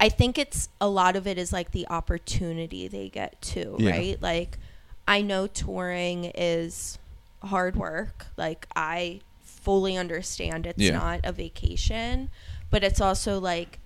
I 0.00 0.08
think 0.08 0.38
it's 0.38 0.68
a 0.80 0.88
lot 0.88 1.16
of 1.16 1.26
it 1.26 1.38
is 1.38 1.52
like 1.52 1.72
the 1.72 1.86
opportunity 1.88 2.86
they 2.88 3.08
get 3.08 3.40
too, 3.42 3.76
Yeah. 3.78 3.90
right? 3.90 4.22
Like 4.22 4.58
I 5.06 5.22
know 5.22 5.46
touring 5.46 6.26
is 6.34 6.98
hard 7.42 7.76
work. 7.76 8.26
Like 8.36 8.66
I 8.76 9.20
fully 9.42 9.96
understand 9.96 10.66
it's 10.66 10.78
Yeah. 10.80 10.92
not 10.92 11.20
a 11.24 11.32
vacation, 11.32 12.30
but 12.70 12.84
it's 12.84 13.00
also 13.00 13.38
like 13.40 13.78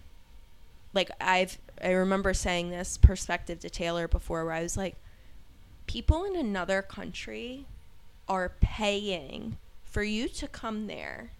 like 0.94 1.10
I've 1.20 1.58
I 1.82 1.90
remember 1.92 2.34
saying 2.34 2.70
this 2.70 2.96
perspective 2.98 3.60
to 3.60 3.70
Taylor 3.70 4.06
before 4.06 4.44
where 4.44 4.54
I 4.54 4.62
was 4.62 4.76
like 4.76 4.96
people 5.86 6.24
in 6.24 6.36
another 6.36 6.80
country 6.82 7.66
are 8.28 8.52
paying 8.60 9.56
for 9.92 10.02
you 10.02 10.26
to 10.28 10.48
come 10.48 10.86
there 10.88 11.30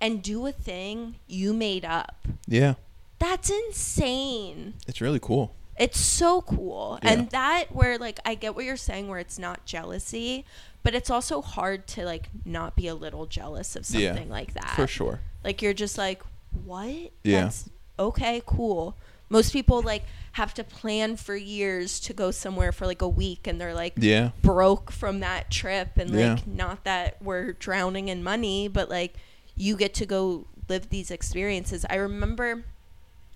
and 0.00 0.22
do 0.22 0.46
a 0.46 0.52
thing 0.52 1.16
you 1.26 1.52
made 1.52 1.84
up. 1.84 2.26
yeah, 2.46 2.74
That's 3.18 3.50
insane. 3.50 4.74
it's 4.86 5.00
really 5.00 5.18
cool. 5.20 5.52
It's 5.76 5.98
so 6.00 6.40
cool. 6.42 6.98
Yeah. 7.02 7.10
And 7.12 7.30
that 7.30 7.66
where 7.74 7.98
like 7.98 8.18
I 8.24 8.34
get 8.34 8.54
what 8.56 8.64
you're 8.64 8.76
saying 8.76 9.06
where 9.08 9.18
it's 9.20 9.38
not 9.38 9.64
jealousy, 9.64 10.44
but 10.82 10.94
it's 10.94 11.10
also 11.10 11.40
hard 11.42 11.86
to 11.88 12.04
like 12.04 12.30
not 12.44 12.74
be 12.76 12.86
a 12.88 12.94
little 12.94 13.26
jealous 13.26 13.76
of 13.76 13.88
Yeah, 13.90 14.10
something 14.10 14.28
like 14.30 14.54
that. 14.54 14.72
For 14.74 14.86
sure. 14.88 15.20
Like 15.44 15.62
you're 15.62 15.74
just 15.74 15.96
like, 15.98 16.22
"What?" 16.64 17.10
Yeah. 17.22 17.42
That's 17.42 17.68
okay, 17.98 18.42
cool. 18.46 18.96
Most 19.30 19.52
people 19.52 19.82
like 19.82 20.04
have 20.32 20.54
to 20.54 20.64
plan 20.64 21.16
for 21.16 21.36
years 21.36 21.98
to 22.00 22.12
go 22.12 22.30
somewhere 22.30 22.72
for 22.72 22.86
like 22.86 23.02
a 23.02 23.08
week 23.08 23.46
and 23.46 23.60
they're 23.60 23.74
like 23.74 23.94
Yeah. 23.96 24.30
broke 24.42 24.90
from 24.92 25.20
that 25.20 25.50
trip 25.50 25.96
and 25.96 26.10
like 26.10 26.18
Yeah. 26.20 26.38
not 26.46 26.84
that 26.84 27.20
we're 27.20 27.52
drowning 27.52 28.08
in 28.08 28.22
money 28.22 28.68
but 28.68 28.88
like 28.88 29.14
you 29.56 29.76
get 29.76 29.94
to 29.94 30.06
go 30.06 30.46
live 30.68 30.90
these 30.90 31.10
experiences 31.10 31.84
i 31.90 31.96
remember 31.96 32.62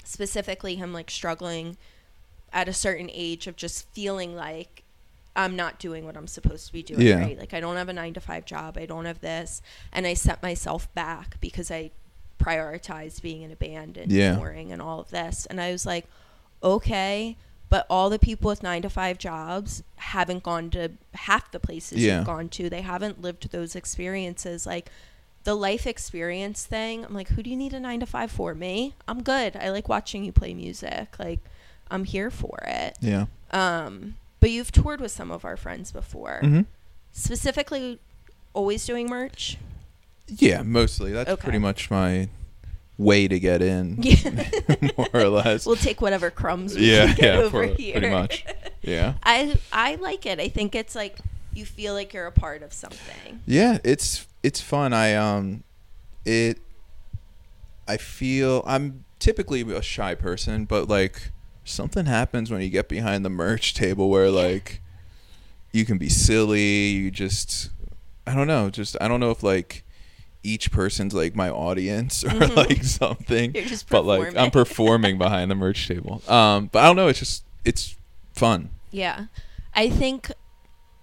specifically 0.05 0.77
him 0.77 0.93
like 0.93 1.11
struggling 1.11 1.77
at 2.53 2.69
a 2.69 2.73
certain 2.73 3.09
age 3.13 3.47
of 3.47 3.57
just 3.57 3.89
feeling 3.93 4.35
like 4.37 4.83
i'm 5.35 5.57
not 5.57 5.79
doing 5.79 6.05
what 6.05 6.17
i'm 6.17 6.27
supposed 6.27 6.67
to 6.67 6.73
be 6.73 6.83
doing 6.83 7.01
Yeah. 7.01 7.21
right 7.21 7.39
like 7.39 7.55
i 7.55 7.61
don't 7.61 7.77
have 7.77 7.89
a 7.89 7.93
9 7.93 8.15
to 8.15 8.21
5 8.21 8.45
job 8.45 8.77
i 8.79 8.87
don't 8.87 9.07
have 9.07 9.21
this 9.21 9.63
and 9.93 10.07
i 10.07 10.15
set 10.15 10.43
myself 10.43 10.93
back 10.95 11.41
because 11.41 11.71
i 11.71 11.91
prioritized 12.45 13.23
being 13.23 13.43
in 13.43 13.51
a 13.53 13.57
band 13.57 13.97
and 13.97 14.11
Yeah. 14.11 14.37
touring 14.37 14.73
and 14.73 14.81
all 14.83 15.01
of 15.01 15.11
this 15.11 15.47
and 15.47 15.61
i 15.61 15.71
was 15.73 15.85
like 15.87 16.07
okay 16.63 17.37
but 17.69 17.87
all 17.89 18.11
the 18.11 18.19
people 18.19 18.49
with 18.49 18.63
nine 18.63 18.83
to 18.83 18.91
five 18.91 19.17
jobs 19.17 19.83
haven't 19.97 20.43
gone 20.43 20.69
to 20.71 20.91
half 21.15 21.51
the 21.53 21.59
places 21.61 21.99
Yeah. 22.05 22.19
you've 22.19 22.27
gone 22.27 22.51
to. 22.51 22.69
They 22.69 22.83
haven't 22.83 23.23
lived 23.23 23.51
those 23.51 23.75
experiences. 23.75 24.67
Like 24.67 24.91
the 25.45 25.55
life 25.55 25.87
experience 25.87 26.67
thing, 26.67 27.03
I'm 27.03 27.15
like, 27.15 27.29
who 27.29 27.43
do 27.43 27.49
you 27.49 27.57
need 27.57 27.73
a 27.73 27.81
nine 27.81 28.01
to 28.01 28.05
five 28.07 28.31
for? 28.31 28.55
Me? 28.55 28.93
I'm 29.09 29.23
good. 29.23 29.57
I 29.57 29.71
like 29.71 29.89
watching 29.89 30.23
you 30.23 30.33
play 30.33 30.53
music. 30.53 31.19
Like, 31.19 31.41
I'm 31.91 32.05
here 32.05 32.31
for 32.31 32.59
it. 32.67 32.99
Yeah. 33.01 33.25
Um, 33.53 34.17
but 34.39 34.51
you've 34.51 34.71
toured 34.71 35.01
with 35.01 35.13
some 35.13 35.31
of 35.31 35.43
our 35.47 35.57
friends 35.57 35.93
before. 35.93 36.41
hmm 36.43 36.61
Specifically, 37.11 37.99
always 38.53 38.85
doing 38.85 39.07
merch. 39.09 39.57
Yeah, 40.29 40.63
mostly. 40.63 41.13
That's 41.13 41.31
Okay. 41.31 41.43
pretty 41.43 41.59
much 41.59 41.91
my 41.91 42.29
way 42.99 43.27
to 43.29 43.39
get 43.41 43.63
in, 43.63 43.97
Yeah. 44.03 44.45
more 44.97 45.09
or 45.15 45.29
less. 45.29 45.67
we'll 45.67 45.77
take 45.77 46.01
whatever 46.01 46.31
crumbs 46.31 46.75
we 46.77 46.91
yeah, 46.93 47.07
can 47.07 47.17
get 47.17 47.35
yeah, 47.35 47.41
over 47.41 47.67
for- 47.69 47.75
here. 47.75 47.93
pretty 47.93 48.11
much. 48.11 48.45
Yeah. 48.83 49.15
I 49.23 49.57
I 49.73 49.95
like 49.97 50.27
it. 50.27 50.41
I 50.41 50.49
think 50.49 50.75
it's 50.75 50.97
like 50.97 51.19
you 51.55 51.65
feel 51.65 51.95
like 51.95 52.13
you're 52.13 52.27
a 52.27 52.33
part 52.33 52.65
of 52.65 52.73
something. 52.73 53.41
Yeah, 53.47 53.79
it's 53.85 54.27
it's 54.43 54.61
fun. 54.61 54.93
I 54.93 55.15
um 55.15 55.63
it 56.25 56.59
I 57.87 57.97
feel 57.97 58.65
I'm 58.67 59.05
typically 59.21 59.63
a 59.73 59.83
shy 59.83 60.17
person, 60.17 60.65
but 60.65 60.89
like 60.89 61.31
something 61.65 62.07
happens 62.07 62.51
when 62.51 62.61
you 62.61 62.69
get 62.71 62.89
behind 62.89 63.25
the 63.25 63.31
merch 63.31 63.73
table 63.73 64.11
where 64.11 64.31
like 64.31 64.81
you 65.73 65.85
can 65.85 65.97
be 65.97 66.09
silly, 66.09 66.89
you 66.89 67.11
just 67.13 67.71
I 68.27 68.35
don't 68.35 68.49
know, 68.49 68.69
just 68.69 68.97
I 69.01 69.07
don't 69.07 69.21
know 69.21 69.31
if 69.31 69.45
like 69.45 69.85
each 70.45 70.71
person's 70.73 71.15
like 71.15 71.35
my 71.37 71.49
audience 71.49 72.25
or 72.25 72.31
Mhm. 72.31 72.57
like 72.57 72.83
something. 72.85 73.55
You're 73.55 73.65
just 73.65 73.89
But 73.89 74.05
like 74.05 74.37
I'm 74.37 74.51
performing. 74.51 75.17
behind 75.19 75.51
the 75.51 75.55
merch 75.55 75.87
table. 75.89 76.23
Um 76.29 76.69
but 76.73 76.81
I 76.81 76.87
don't 76.87 76.97
know, 76.97 77.09
it's 77.09 77.19
just 77.21 77.45
it's 77.65 77.97
fun. 78.35 78.71
Yeah. 78.91 79.27
I 79.75 79.89
think 79.89 80.31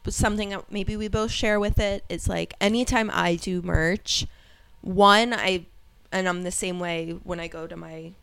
something 0.08 0.50
that 0.50 0.72
maybe 0.72 0.98
we 0.98 1.08
both 1.08 1.32
share 1.32 1.60
with 1.60 1.80
it 1.80 2.04
is 2.10 2.28
like 2.28 2.54
anytime 2.60 3.10
I 3.14 3.36
do 3.36 3.62
merch, 3.62 4.26
one, 4.82 5.34
I, 5.34 5.66
and 6.12 6.28
I'm 6.28 6.44
the 6.44 6.52
same 6.52 6.80
way 6.80 7.12
when 7.24 7.40
I 7.40 7.48
go 7.48 7.68
to 7.68 7.76
my 7.76 8.14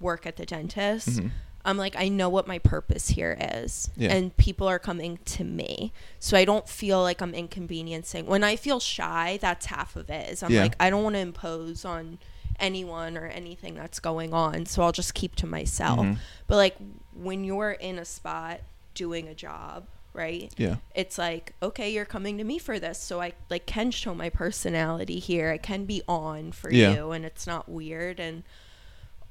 work 0.00 0.24
at 0.26 0.36
the 0.36 0.46
dentist. 0.46 1.08
Mhm. 1.08 1.30
I'm 1.64 1.76
like, 1.76 1.94
I 1.96 2.08
know 2.08 2.28
what 2.30 2.46
my 2.46 2.58
purpose 2.58 3.08
here 3.08 3.36
is. 3.38 3.90
Yeah. 3.96 4.12
And 4.14 4.34
people 4.36 4.66
are 4.66 4.78
coming 4.78 5.18
to 5.26 5.44
me. 5.44 5.92
So 6.18 6.36
I 6.36 6.44
don't 6.44 6.68
feel 6.68 7.02
like 7.02 7.20
I'm 7.20 7.34
inconveniencing. 7.34 8.26
When 8.26 8.42
I 8.42 8.56
feel 8.56 8.80
shy, 8.80 9.38
that's 9.42 9.66
half 9.66 9.94
of 9.96 10.08
it. 10.08 10.30
Is 10.30 10.42
I'm 10.42 10.50
Yeah. 10.52 10.62
like, 10.62 10.76
I 10.80 10.88
don't 10.88 11.02
want 11.02 11.16
to 11.16 11.20
impose 11.20 11.84
on 11.84 12.18
anyone 12.58 13.16
or 13.16 13.26
anything 13.26 13.74
that's 13.74 14.00
going 14.00 14.32
on. 14.32 14.64
So 14.66 14.82
I'll 14.82 14.92
just 14.92 15.12
keep 15.14 15.34
to 15.36 15.46
myself. 15.46 16.00
Mhm. 16.00 16.18
But 16.46 16.56
like 16.56 16.76
when 17.14 17.44
you're 17.44 17.72
in 17.72 17.98
a 17.98 18.04
spot 18.04 18.60
doing 18.94 19.28
a 19.28 19.34
job, 19.34 19.84
right? 20.12 20.52
Yeah. 20.56 20.76
It's 20.94 21.18
like, 21.18 21.54
okay, 21.62 21.90
you're 21.92 22.04
coming 22.04 22.36
to 22.38 22.44
me 22.44 22.58
for 22.58 22.78
this, 22.78 22.98
so 22.98 23.20
I 23.20 23.32
like 23.50 23.64
can 23.66 23.90
show 23.90 24.14
my 24.14 24.28
personality 24.30 25.18
here. 25.20 25.50
I 25.50 25.58
can 25.58 25.84
be 25.84 26.02
on 26.08 26.52
for 26.52 26.70
Yeah. 26.72 26.94
you 26.94 27.12
and 27.12 27.24
it's 27.24 27.46
not 27.46 27.68
weird 27.68 28.18
and 28.18 28.42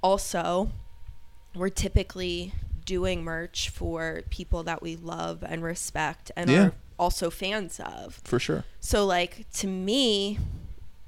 also 0.01 0.71
we're 1.56 1.70
typically 1.70 2.54
doing 2.86 3.24
merch 3.24 3.70
for 3.70 4.22
people 4.30 4.64
that 4.64 4.82
we 4.82 4.95
love 4.95 5.43
and 5.47 5.64
respect 5.64 6.32
and 6.36 6.50
Yeah. 6.50 6.64
are 6.68 6.74
also 6.97 7.30
fans 7.30 7.80
of. 7.80 8.20
For 8.24 8.39
sure. 8.39 8.66
So 8.80 9.06
like 9.06 9.45
to 9.54 9.68
me, 9.68 10.39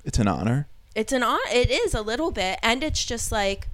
It's 0.06 0.20
an 0.20 0.28
honor. 0.28 0.68
it's 0.96 1.12
an 1.14 1.24
honor 1.24 1.40
it 1.54 1.70
is 1.72 1.94
a 1.94 2.02
little 2.02 2.32
bit 2.32 2.60
and 2.64 2.84
it's 2.84 3.06
just 3.06 3.32
like 3.32 3.68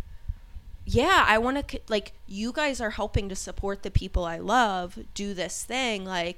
yeah 0.85 1.25
i 1.27 1.37
want 1.37 1.67
to 1.67 1.79
like 1.89 2.13
you 2.27 2.51
guys 2.53 2.79
are 2.79 2.91
helping 2.91 3.27
to 3.29 3.35
support 3.35 3.81
the 3.83 3.89
people 3.91 4.23
i 4.23 4.37
love 4.37 4.99
do 5.13 5.33
this 5.33 5.63
thing 5.63 6.05
like 6.05 6.37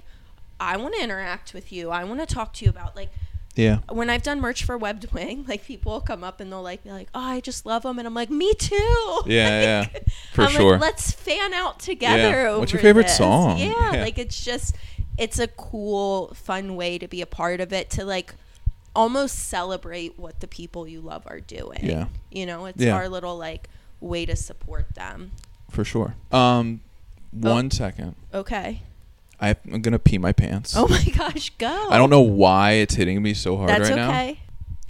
i 0.60 0.78
want 0.78 0.94
to 0.96 1.04
interact 1.04 1.54
with 1.54 1.72
you 1.72 1.90
i 1.92 2.04
want 2.04 2.20
to 2.20 2.26
talk 2.26 2.54
to 2.54 2.64
you 2.66 2.70
about 2.70 2.96
like 2.96 3.10
Yeah. 3.60 3.80
when 3.90 4.10
i've 4.10 4.24
done 4.24 4.40
merch 4.42 4.64
for 4.64 4.78
webbed 4.78 5.12
wing 5.14 5.46
like 5.48 5.64
people 5.66 6.00
come 6.02 6.24
up 6.24 6.40
and 6.40 6.52
they'll 6.52 6.62
like 6.64 6.84
be 6.84 6.92
like 6.92 7.10
oh 7.14 7.20
i 7.20 7.40
just 7.42 7.66
love 7.66 7.84
them 7.84 8.00
and 8.00 8.08
i'm 8.08 8.14
like 8.14 8.30
me 8.30 8.54
too 8.54 8.76
Yeah, 9.26 9.62
yeah. 9.62 10.00
For 10.34 10.44
I'm 10.46 10.52
sure. 10.52 10.72
like, 10.74 10.82
let's 10.82 11.12
fan 11.12 11.54
out 11.54 11.80
together 11.80 12.44
Yeah. 12.44 12.58
What's 12.58 12.72
your 12.74 12.82
favorite 12.82 13.08
this. 13.08 13.18
song? 13.18 13.58
yeah, 13.58 13.94
Yeah. 13.94 14.02
like 14.02 14.18
it's 14.18 14.44
just 14.44 14.76
it's 15.18 15.38
a 15.40 15.48
cool 15.48 16.34
fun 16.34 16.76
way 16.78 16.98
to 16.98 17.08
be 17.08 17.22
a 17.22 17.26
part 17.26 17.60
of 17.60 17.74
it 17.74 17.90
to 17.92 18.06
like 18.06 18.34
almost 18.96 19.38
celebrate 19.50 20.18
what 20.18 20.40
the 20.40 20.48
people 20.48 20.88
you 20.88 21.02
love 21.02 21.24
are 21.28 21.40
doing 21.40 21.80
Yeah. 21.84 22.06
you 22.32 22.46
know 22.46 22.66
it's 22.66 22.82
Yeah. 22.82 22.96
our 22.96 23.08
little 23.10 23.38
like 23.38 23.70
way 24.02 24.26
to 24.26 24.36
support 24.36 24.96
them 24.96 25.32
For 25.70 25.84
sure. 25.84 26.16
Um, 26.32 26.82
Oh. 27.44 27.54
one 27.54 27.70
second. 27.70 28.16
okay 28.34 28.82
I'm 29.42 29.82
gonna 29.82 30.00
pee 30.00 30.18
my 30.18 30.32
pants. 30.32 30.74
oh 30.76 30.88
my 30.88 31.04
gosh 31.18 31.50
go 31.58 31.88
I 31.90 31.98
don't 31.98 32.10
know 32.10 32.22
why 32.22 32.72
it's 32.74 32.96
hitting 32.96 33.22
me 33.22 33.34
so 33.34 33.58
hard 33.58 33.70
that's 33.70 33.90
right 33.90 33.96
now. 33.96 34.10
okay 34.10 34.40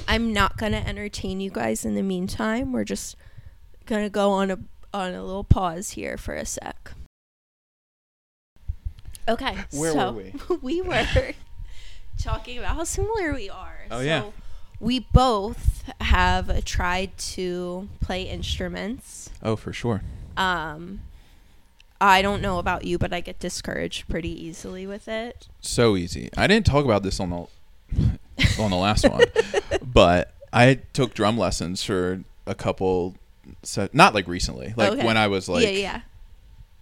i'm 0.08 0.34
not 0.34 0.58
gonna 0.58 0.78
entertain 0.86 1.40
you 1.42 1.52
guys 1.52 1.86
in 1.86 1.94
the 1.96 2.02
meantime 2.02 2.72
we're 2.72 2.84
just 2.86 3.16
gonna 3.86 4.10
go 4.10 4.32
on 4.32 4.50
a 4.50 4.58
on 4.94 5.14
a 5.14 5.24
little 5.24 5.44
pause 5.44 5.92
here 5.92 6.18
for 6.18 6.34
a 6.34 6.46
sec 6.46 6.92
okay 9.28 9.56
Where 9.72 9.92
so 9.92 10.12
were 10.14 10.56
we 10.62 10.82
were 10.82 11.06
talking 12.18 12.58
about 12.58 12.76
how 12.76 12.84
similar 12.84 13.34
we 13.34 13.50
are. 13.50 13.80
Oh, 13.90 14.02
yeah. 14.02 14.26
We 14.80 15.00
both 15.00 15.84
have 16.02 16.64
tried 16.66 17.18
to 17.18 17.88
play 18.02 18.24
instruments. 18.24 19.30
Oh, 19.42 19.56
for 19.56 19.72
sure. 19.74 20.02
Um, 20.38 21.02
I 22.02 22.22
don't 22.22 22.42
know 22.42 22.60
about 22.60 22.86
you, 22.86 22.98
but 22.98 23.12
I 23.14 23.20
get 23.20 23.40
discouraged 23.40 24.08
pretty 24.08 24.30
easily 24.30 24.88
with 24.88 25.08
it. 25.08 25.48
So 25.60 25.96
easy. 25.98 26.30
I 26.38 26.48
didn't 26.48 26.66
talk 26.66 26.86
about 26.86 27.04
this 27.04 27.20
on 27.20 27.30
the 27.30 27.48
on 28.60 28.72
the 28.72 28.78
last 28.78 29.08
one, 29.10 29.24
but 29.82 30.34
I 30.54 30.76
took 30.94 31.14
drum 31.14 31.38
lessons 31.38 31.84
for 31.84 32.24
a 32.46 32.56
couple. 32.56 33.16
Not 33.94 34.14
like 34.14 34.28
recently, 34.28 34.74
like 34.78 34.92
Okay. 34.94 35.06
when 35.06 35.18
I 35.18 35.28
was 35.28 35.50
like, 35.50 35.64
yeah, 35.64 36.02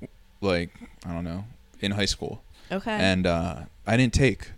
yeah. 0.01 0.07
like 0.41 0.69
I 1.05 1.13
don't 1.13 1.23
know, 1.23 1.45
in 1.79 1.91
high 1.91 2.05
school, 2.05 2.41
Okay. 2.71 2.91
and 2.91 3.25
uh, 3.25 3.61
I 3.85 3.97
didn't 3.97 4.13
take. 4.13 4.51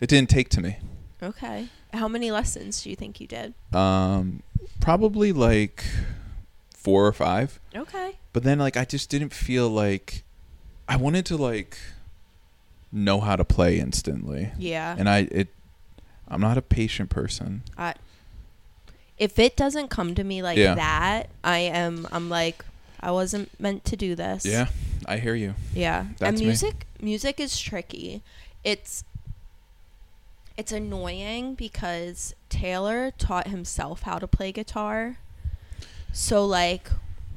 It 0.00 0.08
didn't 0.08 0.30
take 0.30 0.48
to 0.50 0.60
me. 0.60 0.78
okay. 1.22 1.68
How 1.92 2.06
many 2.06 2.30
lessons 2.30 2.82
do 2.82 2.90
you 2.90 2.96
think 2.96 3.20
you 3.20 3.26
did? 3.26 3.54
Um, 3.74 4.42
probably 4.80 5.32
like 5.32 5.84
four 6.74 7.06
or 7.06 7.12
five. 7.12 7.58
Okay. 7.74 8.17
But 8.38 8.44
then 8.44 8.60
like 8.60 8.76
I 8.76 8.84
just 8.84 9.10
didn't 9.10 9.32
feel 9.32 9.68
like 9.68 10.22
I 10.88 10.94
wanted 10.94 11.26
to 11.26 11.36
like 11.36 11.76
know 12.92 13.18
how 13.18 13.34
to 13.34 13.44
play 13.44 13.80
instantly. 13.80 14.52
Yeah. 14.56 14.94
And 14.96 15.08
I 15.08 15.26
it 15.32 15.48
I'm 16.28 16.40
not 16.40 16.56
a 16.56 16.62
patient 16.62 17.10
person. 17.10 17.64
I, 17.76 17.94
if 19.18 19.40
it 19.40 19.56
doesn't 19.56 19.88
come 19.88 20.14
to 20.14 20.22
me 20.22 20.40
like 20.40 20.56
Yeah. 20.56 20.76
that, 20.76 21.30
I 21.42 21.58
am. 21.58 22.06
I'm 22.12 22.28
like, 22.30 22.64
I 23.00 23.10
wasn't 23.10 23.50
meant 23.58 23.84
to 23.86 23.96
do 23.96 24.14
this. 24.14 24.46
Yeah, 24.46 24.68
I 25.04 25.16
hear 25.16 25.34
you. 25.34 25.54
Yeah. 25.74 26.06
That's 26.20 26.28
and 26.28 26.38
me. 26.38 26.44
music 26.46 26.86
music 27.02 27.40
is 27.40 27.58
tricky. 27.58 28.22
It's 28.62 29.02
it's 30.56 30.70
annoying 30.70 31.56
because 31.56 32.36
Taylor 32.48 33.10
taught 33.18 33.48
himself 33.48 34.02
how 34.02 34.20
to 34.20 34.28
play 34.28 34.52
guitar. 34.52 35.16
So 36.12 36.46
like 36.46 36.88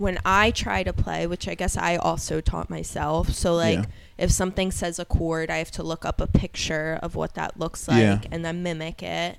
when 0.01 0.17
I 0.25 0.49
try 0.51 0.81
to 0.83 0.91
play, 0.93 1.27
which 1.27 1.47
I 1.47 1.53
guess 1.55 1.77
I 1.77 1.95
also 1.95 2.41
taught 2.41 2.69
myself. 2.69 3.29
So 3.33 3.53
like 3.55 3.77
Yeah. 3.79 3.85
if 4.25 4.31
something 4.31 4.71
says 4.71 4.97
a 4.99 5.05
chord, 5.05 5.51
I 5.51 5.57
have 5.57 5.71
to 5.71 5.83
look 5.83 6.03
up 6.05 6.19
a 6.19 6.27
picture 6.27 6.97
of 7.03 7.15
what 7.15 7.35
that 7.35 7.59
looks 7.59 7.87
like 7.87 7.99
Yeah. 7.99 8.19
and 8.31 8.43
then 8.43 8.63
mimic 8.63 9.03
it. 9.03 9.37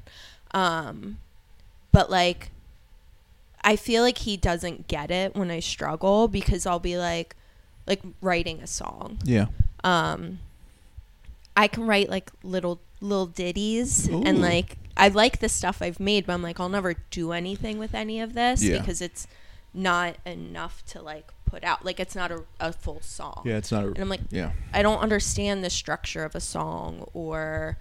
Um 0.52 1.18
but 1.90 2.10
like 2.10 2.50
I 3.64 3.76
feel 3.76 4.02
like 4.02 4.18
he 4.18 4.36
doesn't 4.36 4.88
get 4.88 5.10
it 5.10 5.34
when 5.34 5.50
I 5.50 5.60
struggle 5.60 6.28
because 6.28 6.64
I'll 6.66 6.78
be 6.92 6.96
like 6.96 7.34
like 7.86 8.00
writing 8.20 8.60
a 8.60 8.66
song. 8.66 9.18
Yeah. 9.24 9.46
Um 9.82 10.38
I 11.56 11.66
can 11.68 11.86
write 11.86 12.08
like 12.08 12.30
little 12.44 12.78
little 13.00 13.26
ditties 13.26 14.08
Ooh. 14.08 14.22
and 14.24 14.40
like 14.40 14.76
I 14.96 15.08
like 15.08 15.40
the 15.40 15.48
stuff 15.48 15.82
I've 15.82 15.98
made, 15.98 16.26
but 16.26 16.34
I'm 16.34 16.42
like 16.42 16.60
I'll 16.60 16.68
never 16.68 16.94
do 17.10 17.32
anything 17.32 17.78
with 17.78 17.94
any 17.94 18.20
of 18.20 18.34
this 18.34 18.62
Yeah. 18.62 18.78
because 18.78 19.00
it's 19.02 19.26
not 19.74 20.16
enough 20.26 20.84
to 20.86 21.00
like 21.02 21.32
put 21.46 21.64
out. 21.64 21.84
Like 21.84 21.98
it's 22.00 22.14
not 22.14 22.30
a, 22.30 22.44
a 22.60 22.72
full 22.72 23.00
song. 23.00 23.42
Yeah, 23.44 23.56
it's 23.56 23.72
not 23.72 23.84
a 23.84 23.88
And 23.88 23.98
I'm 23.98 24.08
like 24.08 24.20
Yeah. 24.30 24.52
I 24.72 24.82
don't 24.82 24.98
understand 25.00 25.64
the 25.64 25.70
structure 25.70 26.24
of 26.24 26.34
a 26.34 26.40
song 26.40 27.08
or 27.14 27.78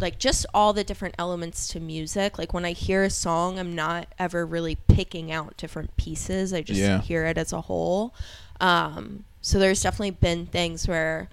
like 0.00 0.18
just 0.18 0.46
all 0.54 0.72
the 0.72 0.84
different 0.84 1.14
elements 1.18 1.68
to 1.68 1.80
music. 1.80 2.38
Like 2.38 2.54
when 2.54 2.64
I 2.64 2.72
hear 2.72 3.02
a 3.04 3.10
song, 3.10 3.58
I'm 3.58 3.74
not 3.74 4.06
ever 4.18 4.46
really 4.46 4.76
picking 4.88 5.30
out 5.30 5.56
different 5.58 5.96
pieces. 5.96 6.52
I 6.54 6.62
just 6.62 6.80
Yeah. 6.80 7.00
hear 7.02 7.26
it 7.26 7.36
as 7.36 7.52
a 7.52 7.60
whole. 7.62 8.14
Um, 8.60 9.24
so 9.42 9.58
there's 9.58 9.82
definitely 9.82 10.12
been 10.12 10.46
things 10.46 10.86
where 10.88 11.28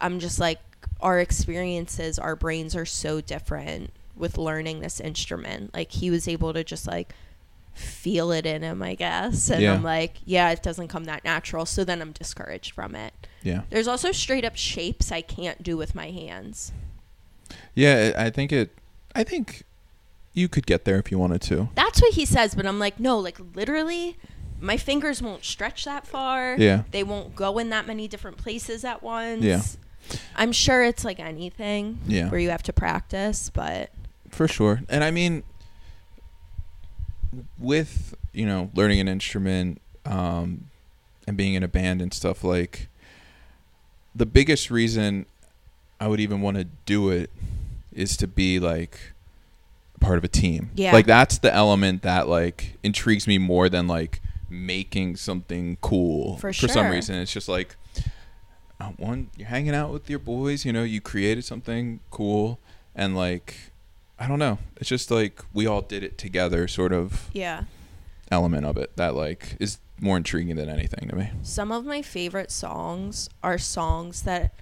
I'm 0.00 0.18
just 0.18 0.38
like 0.38 0.58
our 1.00 1.18
experiences, 1.20 2.18
our 2.18 2.36
brains 2.36 2.74
are 2.76 2.86
so 2.86 3.20
different 3.20 3.92
with 4.16 4.36
learning 4.38 4.80
this 4.80 5.00
instrument. 5.00 5.72
Like 5.74 5.92
he 5.92 6.10
was 6.10 6.28
able 6.28 6.52
to 6.52 6.62
just 6.64 6.86
like 6.86 7.14
feel 7.74 8.30
it 8.32 8.44
in 8.46 8.62
him, 8.62 8.82
I 8.82 8.94
guess. 8.94 9.48
And 9.50 9.62
Yeah. 9.62 9.74
I'm 9.74 9.82
like, 9.82 10.16
yeah, 10.24 10.50
it 10.50 10.62
doesn't 10.62 10.88
come 10.88 11.04
that 11.04 11.24
natural. 11.24 11.64
So 11.66 11.84
then 11.84 12.00
I'm 12.02 12.12
discouraged 12.12 12.72
from 12.74 12.94
it. 12.94 13.12
Yeah. 13.42 13.62
There's 13.70 13.88
also 13.88 14.12
straight 14.12 14.44
up 14.44 14.56
shapes 14.56 15.10
I 15.10 15.20
can't 15.22 15.62
do 15.62 15.76
with 15.76 15.94
my 15.94 16.10
hands. 16.10 16.72
Yeah, 17.74 18.12
I 18.16 18.26
I 18.26 18.30
think 18.30 18.52
it 18.52 18.70
I 19.14 19.24
think 19.24 19.62
you 20.32 20.48
could 20.48 20.66
get 20.66 20.84
there 20.84 20.98
if 20.98 21.10
you 21.10 21.18
wanted 21.18 21.40
to. 21.42 21.68
That's 21.74 22.00
what 22.00 22.14
he 22.14 22.24
says, 22.24 22.54
but 22.54 22.64
I'm 22.66 22.78
like, 22.78 23.00
no, 23.00 23.18
like 23.18 23.38
literally, 23.54 24.16
my 24.60 24.76
fingers 24.76 25.20
won't 25.22 25.44
stretch 25.44 25.84
that 25.84 26.06
far. 26.06 26.54
Yeah. 26.58 26.82
They 26.92 27.02
won't 27.02 27.34
go 27.34 27.58
in 27.58 27.70
that 27.70 27.86
many 27.86 28.06
different 28.06 28.36
places 28.36 28.84
at 28.84 29.02
once. 29.02 29.42
Yeah. 29.42 29.62
I'm 30.36 30.52
sure 30.52 30.82
it's 30.84 31.04
like 31.04 31.18
anything 31.20 31.98
Yeah. 32.06 32.28
where 32.28 32.38
you 32.40 32.50
have 32.50 32.62
to 32.64 32.72
practice, 32.72 33.50
but 33.52 33.90
For 34.30 34.46
sure. 34.46 34.82
And 34.88 35.02
I 35.02 35.10
mean 35.10 35.42
with, 37.58 38.14
you 38.32 38.46
know, 38.46 38.70
learning 38.74 39.00
an 39.00 39.08
instrument 39.08 39.80
um 40.06 40.70
and 41.26 41.36
being 41.36 41.54
in 41.54 41.62
a 41.62 41.68
band 41.68 42.00
and 42.00 42.14
stuff 42.14 42.42
like 42.42 42.88
the 44.14 44.26
biggest 44.26 44.70
reason 44.70 45.26
I 46.00 46.08
would 46.08 46.20
even 46.20 46.40
want 46.40 46.56
to 46.56 46.64
do 46.86 47.10
it 47.10 47.30
is 47.92 48.16
to 48.18 48.26
be 48.26 48.58
like 48.58 48.98
part 50.00 50.16
of 50.18 50.24
a 50.24 50.28
team. 50.28 50.70
Yeah. 50.74 50.92
Like 50.92 51.06
that's 51.06 51.38
the 51.38 51.52
element 51.52 52.02
that 52.02 52.28
like 52.28 52.78
intrigues 52.82 53.26
me 53.26 53.38
more 53.38 53.68
than 53.68 53.86
like 53.86 54.20
making 54.48 55.16
something 55.16 55.76
cool 55.80 56.38
For 56.38 56.52
some 56.52 56.68
sure. 56.68 56.90
reason. 56.90 57.16
It's 57.16 57.32
just 57.32 57.48
like 57.48 57.76
one 58.96 59.30
you're 59.36 59.48
hanging 59.48 59.74
out 59.74 59.92
with 59.92 60.08
your 60.08 60.18
boys, 60.18 60.64
you 60.64 60.72
know, 60.72 60.82
you 60.82 61.00
created 61.00 61.44
something 61.44 62.00
cool 62.10 62.58
and 62.94 63.14
like 63.14 63.69
I 64.20 64.28
don't 64.28 64.38
know. 64.38 64.58
It's 64.76 64.88
just 64.88 65.10
like 65.10 65.42
we 65.54 65.66
all 65.66 65.80
did 65.80 66.04
it 66.04 66.18
together 66.18 66.68
sort 66.68 66.92
of 66.92 67.30
yeah. 67.32 67.64
element 68.30 68.66
of 68.66 68.76
it 68.76 68.94
that 68.96 69.14
like 69.14 69.56
is 69.58 69.78
more 69.98 70.18
intriguing 70.18 70.56
than 70.56 70.68
anything 70.68 71.08
to 71.08 71.16
me. 71.16 71.30
Some 71.42 71.72
of 71.72 71.86
my 71.86 72.02
favorite 72.02 72.50
songs 72.50 73.30
are 73.42 73.56
songs 73.58 74.22
that 74.22 74.52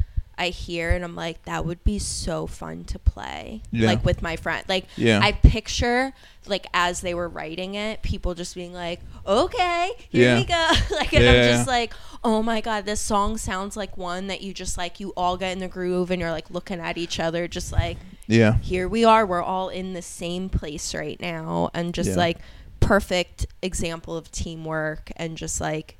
I 0.40 0.50
hear 0.50 0.90
and 0.90 1.04
I'm 1.04 1.16
like, 1.16 1.44
that 1.46 1.64
would 1.64 1.82
be 1.82 1.98
so 1.98 2.46
fun 2.46 2.84
to 2.84 2.98
play. 3.00 3.62
Yeah. 3.72 3.88
Like 3.88 4.04
with 4.04 4.22
my 4.22 4.36
friend. 4.36 4.64
Like 4.68 4.86
Yeah. 4.96 5.18
I 5.20 5.32
picture 5.32 6.12
like 6.46 6.68
as 6.72 7.00
they 7.00 7.12
were 7.12 7.28
writing 7.28 7.74
it, 7.74 8.02
people 8.02 8.34
just 8.34 8.54
being 8.54 8.72
like, 8.72 9.00
Okay, 9.26 9.90
here 10.09 10.34
Yeah. 10.34 10.38
we 10.38 10.44
go. 10.44 10.70
like 10.96 11.12
and 11.12 11.28
I'm 11.28 11.50
just 11.56 11.66
like, 11.66 11.92
Oh 12.22 12.44
my 12.44 12.61
god, 12.61 12.84
this 12.86 13.00
song 13.00 13.36
sounds 13.38 13.76
like 13.76 13.96
one 13.96 14.28
that 14.28 14.40
you 14.40 14.54
just 14.54 14.78
like 14.78 15.00
you 15.00 15.12
all 15.16 15.36
get 15.36 15.50
in 15.50 15.59
the 15.59 15.66
groove 15.68 16.12
and 16.12 16.20
you're 16.20 16.30
like 16.30 16.48
looking 16.48 16.78
at 16.78 16.96
each 16.96 17.18
other 17.18 17.48
just 17.48 17.72
like 17.72 17.96
yeah. 18.29 18.59
here 18.59 18.87
we 18.89 19.05
are, 19.05 19.26
we're 19.26 19.43
all 19.43 19.68
in 19.68 19.93
the 19.95 20.03
same 20.03 20.49
place 20.49 20.95
right 20.95 21.20
now 21.20 21.70
and 21.74 21.93
just 21.93 22.11
Yeah. 22.11 22.16
like 22.16 22.39
perfect 22.81 23.47
example 23.62 24.16
of 24.16 24.31
teamwork 24.31 25.11
and 25.16 25.37
just 25.37 25.61
like 25.61 25.97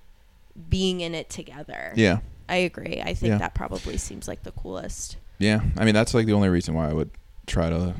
being 0.71 1.01
in 1.01 1.15
it 1.15 1.29
together. 1.29 1.93
Yeah. 1.97 2.19
I 2.49 2.57
agree. 2.57 3.01
I 3.05 3.15
think 3.15 3.31
Yeah. 3.33 3.39
that 3.39 3.55
probably 3.55 3.97
seems 3.97 4.27
like 4.29 4.43
the 4.45 4.53
coolest. 4.53 5.17
Yeah. 5.39 5.61
I 5.77 5.85
mean, 5.85 5.95
that's 5.95 6.15
like 6.15 6.27
the 6.27 6.33
only 6.33 6.49
reason 6.49 6.75
why 6.75 6.89
I 6.89 6.93
would 6.93 7.11
try 7.47 7.69
to. 7.71 7.95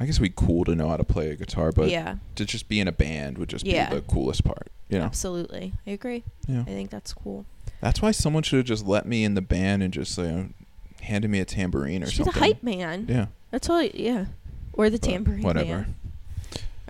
I 0.00 0.06
guess 0.06 0.14
it'd 0.14 0.22
be 0.22 0.32
cool 0.46 0.64
to 0.66 0.76
know 0.76 0.88
how 0.88 0.96
to 0.96 1.02
play 1.04 1.30
a 1.30 1.34
guitar, 1.34 1.72
but 1.72 1.90
yeah, 1.90 2.16
to 2.36 2.44
just 2.44 2.68
be 2.68 2.78
in 2.78 2.86
a 2.86 2.92
band 2.92 3.36
would 3.38 3.48
just 3.48 3.66
Yeah. 3.66 3.88
be 3.90 3.96
the 3.96 4.02
coolest 4.02 4.44
part. 4.44 4.68
You 4.88 4.98
know. 5.00 5.04
absolutely. 5.04 5.72
I 5.86 5.90
agree. 5.90 6.22
Yeah. 6.46 6.60
I 6.60 6.64
think 6.64 6.90
that's 6.90 7.12
cool. 7.12 7.44
That's 7.82 8.00
why 8.00 8.12
someone 8.12 8.42
should 8.42 8.56
have 8.58 8.66
just 8.66 8.86
let 8.86 9.06
me 9.06 9.22
in 9.24 9.34
the 9.34 9.42
band 9.42 9.82
and 9.82 9.92
just 9.92 10.16
like 10.16 10.46
handed 11.00 11.30
me 11.30 11.40
a 11.40 11.44
tambourine 11.44 12.02
or 12.02 12.06
She's 12.06 12.24
something. 12.24 12.42
a 12.42 12.46
hype 12.46 12.62
man. 12.62 13.06
Yeah. 13.08 13.26
That's 13.50 13.68
all. 13.70 13.82
Yeah, 13.82 14.26
or 14.72 14.90
the 14.90 14.98
but 14.98 15.08
tambourine. 15.08 15.42
Whatever. 15.42 15.66
Man. 15.68 15.94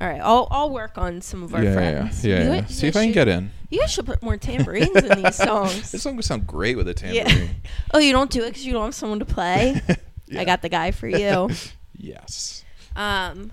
All 0.00 0.09
right, 0.09 0.20
I'll 0.20 0.46
I'll 0.50 0.70
work 0.70 0.96
on 0.96 1.20
some 1.20 1.42
of 1.42 1.54
our 1.54 1.62
yeah, 1.64 1.72
friends. 1.74 2.24
yeah, 2.24 2.36
yeah, 2.38 2.44
You 2.44 2.52
yeah. 2.54 2.66
See 2.66 2.86
if 2.86 2.96
I 2.96 3.04
can 3.04 3.12
get 3.12 3.26
in. 3.28 3.50
You 3.70 3.80
guys 3.80 3.90
should 3.92 4.06
put 4.06 4.22
more 4.22 4.36
tambourines 4.36 4.94
in 4.96 5.22
these 5.22 5.34
songs. 5.48 5.90
This 5.90 6.02
song 6.02 6.16
would 6.16 6.24
sound 6.24 6.46
great 6.46 6.76
with 6.76 6.88
a 6.88 6.94
Yeah. 7.12 7.24
tambourine. 7.24 7.56
Oh, 7.94 7.98
you 7.98 8.12
don't 8.12 8.30
do 8.30 8.42
it 8.44 8.50
because 8.50 8.64
you 8.64 8.72
don't 8.72 8.84
have 8.86 8.94
someone 8.94 9.18
to 9.18 9.24
play. 9.24 9.80
Yeah. 10.30 10.42
I 10.42 10.44
got 10.44 10.61
the 10.61 10.68
guy 10.68 10.90
for 10.90 11.09
you. 11.09 11.48
Yes. 11.96 12.62
Um, 12.94 13.50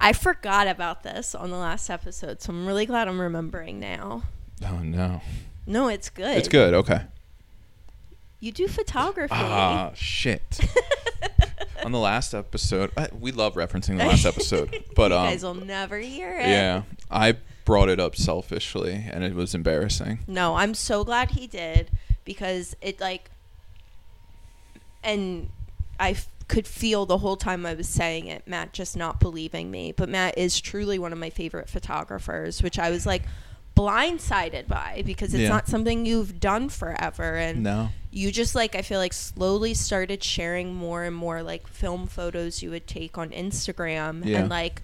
I 0.00 0.12
forgot 0.12 0.68
about 0.68 1.02
this 1.02 1.34
on 1.34 1.50
the 1.50 1.56
last 1.56 1.90
episode, 1.90 2.40
so 2.40 2.52
I'm 2.52 2.66
really 2.68 2.86
glad 2.86 3.08
I'm 3.08 3.20
remembering 3.20 3.80
now. 3.80 4.22
Oh 4.64 4.78
no. 4.78 5.22
No, 5.66 5.88
it's 5.88 6.08
good. 6.08 6.36
It's 6.38 6.46
good. 6.46 6.72
Okay. 6.72 7.00
You 8.40 8.52
do 8.52 8.68
photography. 8.68 9.34
Ah, 9.34 9.92
shit. 9.94 10.60
On 11.84 11.92
the 11.92 11.98
last 11.98 12.34
episode, 12.34 12.90
I, 12.96 13.08
we 13.18 13.32
love 13.32 13.54
referencing 13.54 13.98
the 13.98 14.04
last 14.06 14.26
episode, 14.26 14.84
but 14.94 15.10
you 15.10 15.16
um, 15.16 15.26
guys 15.26 15.42
will 15.42 15.54
never 15.54 15.98
hear 15.98 16.36
it. 16.36 16.48
yeah, 16.48 16.82
I 17.10 17.36
brought 17.64 17.88
it 17.88 18.00
up 18.00 18.16
selfishly, 18.16 19.06
and 19.10 19.22
it 19.22 19.34
was 19.34 19.54
embarrassing. 19.54 20.20
No, 20.26 20.56
I'm 20.56 20.74
so 20.74 21.04
glad 21.04 21.32
he 21.32 21.46
did 21.46 21.90
because 22.24 22.76
it 22.80 23.00
like, 23.00 23.30
and 25.04 25.48
I 26.00 26.10
f- 26.10 26.28
could 26.48 26.66
feel 26.66 27.06
the 27.06 27.18
whole 27.18 27.36
time 27.36 27.64
I 27.64 27.74
was 27.74 27.88
saying 27.88 28.26
it, 28.26 28.46
Matt 28.46 28.72
just 28.72 28.96
not 28.96 29.20
believing 29.20 29.70
me. 29.70 29.92
But 29.92 30.08
Matt 30.08 30.36
is 30.36 30.60
truly 30.60 30.98
one 30.98 31.12
of 31.12 31.18
my 31.18 31.30
favorite 31.30 31.68
photographers, 31.68 32.62
which 32.62 32.78
I 32.78 32.90
was 32.90 33.06
like 33.06 33.22
blindsided 33.76 34.66
by 34.66 35.02
because 35.04 35.34
it's 35.34 35.42
Yeah. 35.42 35.48
not 35.50 35.68
something 35.68 36.06
you've 36.06 36.40
done 36.40 36.68
forever 36.70 37.36
and 37.36 37.62
No. 37.62 37.90
you 38.10 38.32
just 38.32 38.54
like 38.54 38.74
I 38.74 38.80
feel 38.82 38.98
like 38.98 39.12
slowly 39.12 39.74
started 39.74 40.24
sharing 40.24 40.74
more 40.74 41.04
and 41.04 41.14
more 41.14 41.42
like 41.42 41.66
film 41.68 42.06
photos 42.06 42.62
you 42.62 42.70
would 42.70 42.86
take 42.86 43.18
on 43.18 43.30
Instagram 43.30 44.24
Yeah. 44.24 44.38
and 44.40 44.48
like 44.48 44.80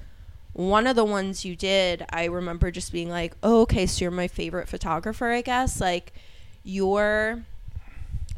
one 0.53 0.87
of 0.87 0.95
the 0.95 1.05
ones 1.05 1.43
you 1.45 1.57
did 1.57 2.05
I 2.11 2.27
remember 2.27 2.71
just 2.71 2.93
being 2.93 3.09
like 3.09 3.35
oh 3.43 3.63
okay 3.63 3.87
so 3.87 4.03
you're 4.05 4.11
my 4.11 4.29
favorite 4.29 4.69
photographer 4.69 5.29
I 5.29 5.41
guess 5.41 5.81
like 5.81 6.13
you're 6.63 7.45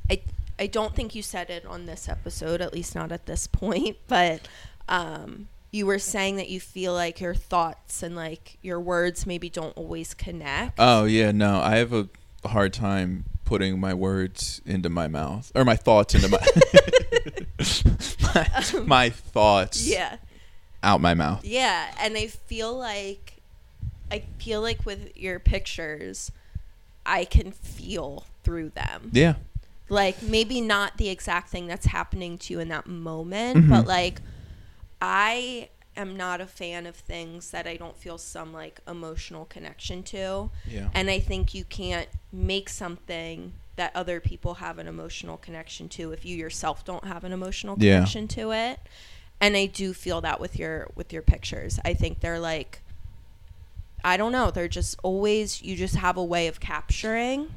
I 0.08 0.20
I 0.56 0.68
don't 0.68 0.94
think 0.94 1.16
you 1.16 1.22
said 1.22 1.50
it 1.50 1.66
on 1.66 1.86
this 1.86 2.08
episode 2.08 2.60
at 2.60 2.72
least 2.72 2.94
not 2.94 3.10
at 3.10 3.26
this 3.26 3.46
point 3.60 3.96
but 4.06 4.46
um 4.88 5.48
you 5.74 5.86
were 5.86 5.98
saying 5.98 6.36
that 6.36 6.48
you 6.48 6.60
feel 6.60 6.92
like 6.94 7.20
your 7.20 7.34
thoughts 7.34 8.02
and 8.02 8.14
like 8.14 8.58
your 8.62 8.78
words 8.78 9.26
maybe 9.26 9.50
don't 9.50 9.76
always 9.76 10.14
connect 10.14 10.74
Oh 10.78 11.04
yeah, 11.04 11.32
no. 11.32 11.60
I 11.60 11.76
have 11.76 11.92
a 11.92 12.08
hard 12.46 12.72
time 12.72 13.24
putting 13.44 13.80
my 13.80 13.92
words 13.92 14.62
into 14.64 14.88
my 14.88 15.08
mouth 15.08 15.50
or 15.54 15.64
my 15.64 15.76
thoughts 15.76 16.14
into 16.14 16.28
my 16.28 16.38
my, 18.34 18.80
my 18.86 19.10
thoughts 19.10 19.86
yeah 19.86 20.16
out 20.82 21.00
my 21.00 21.14
mouth. 21.14 21.42
Yeah, 21.44 21.90
and 21.98 22.16
I 22.16 22.26
feel 22.26 22.76
like 22.76 23.36
I 24.10 24.22
feel 24.38 24.60
like 24.60 24.84
with 24.84 25.16
your 25.16 25.38
pictures, 25.40 26.30
I 27.06 27.24
can 27.24 27.52
feel 27.52 28.26
through 28.42 28.68
them. 28.70 29.10
Yeah. 29.12 29.34
Like 29.88 30.22
maybe 30.22 30.60
not 30.60 30.98
the 30.98 31.08
exact 31.08 31.48
thing 31.48 31.66
that's 31.66 31.86
happening 31.86 32.36
to 32.38 32.52
you 32.52 32.60
in 32.60 32.68
that 32.68 32.86
moment, 32.86 33.64
Mhm. 33.64 33.70
but 33.70 33.86
like 33.86 34.20
I 35.00 35.68
am 35.96 36.16
not 36.16 36.40
a 36.40 36.46
fan 36.46 36.86
of 36.86 36.96
things 36.96 37.50
that 37.52 37.66
I 37.66 37.76
don't 37.76 37.96
feel 37.96 38.18
some 38.18 38.52
like 38.52 38.80
emotional 38.88 39.44
connection 39.44 40.02
to. 40.04 40.50
Yeah. 40.68 40.88
And 40.94 41.08
I 41.08 41.20
think 41.20 41.54
you 41.54 41.64
can't 41.64 42.08
make 42.32 42.68
something 42.68 43.52
that 43.76 43.94
other 43.94 44.20
people 44.20 44.54
have 44.54 44.78
an 44.78 44.86
emotional 44.86 45.36
connection 45.36 45.88
to 45.90 46.12
if 46.12 46.24
you 46.24 46.36
yourself 46.36 46.84
don't 46.84 47.04
have 47.04 47.24
an 47.24 47.32
emotional 47.32 47.76
Yeah. 47.78 47.96
connection 47.96 48.28
to 48.28 48.52
it. 48.52 48.80
And 49.40 49.56
I 49.56 49.66
do 49.66 49.92
feel 49.92 50.20
that 50.22 50.40
with 50.40 50.58
your 50.58 50.88
with 50.94 51.12
your 51.12 51.22
pictures. 51.22 51.78
I 51.84 51.94
think 51.94 52.20
they're 52.20 52.40
like 52.40 52.80
I 54.04 54.16
don't 54.16 54.32
know, 54.32 54.50
they're 54.50 54.68
just 54.68 54.98
always 55.02 55.62
you 55.62 55.76
just 55.76 55.96
have 55.96 56.16
a 56.16 56.24
way 56.24 56.46
of 56.46 56.60
capturing. 56.60 57.50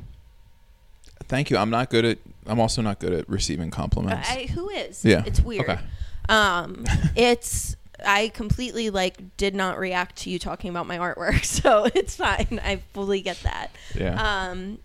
Thank 1.27 1.49
you. 1.49 1.57
I'm 1.57 1.69
not 1.69 1.89
good 1.89 2.05
at. 2.05 2.19
I'm 2.45 2.59
also 2.59 2.81
not 2.81 2.99
good 2.99 3.13
at 3.13 3.27
receiving 3.29 3.69
compliments. 3.69 4.29
I, 4.29 4.45
who 4.45 4.69
is? 4.69 5.03
Yeah. 5.03 5.23
It's 5.25 5.41
weird. 5.41 5.69
Okay. 5.69 5.81
Um 6.29 6.85
it's 7.15 7.77
I 8.05 8.29
completely 8.29 8.89
like 8.89 9.37
did 9.37 9.55
not 9.55 9.79
react 9.79 10.17
to 10.17 10.29
you 10.29 10.39
talking 10.39 10.69
about 10.69 10.87
my 10.87 10.97
artwork, 10.97 11.43
so 11.45 11.89
it's 11.93 12.15
fine. 12.15 12.59
I 12.63 12.81
fully 12.93 13.21
get 13.21 13.37
that. 13.43 13.71
yeah. 13.95 14.49
Um, 14.49 14.79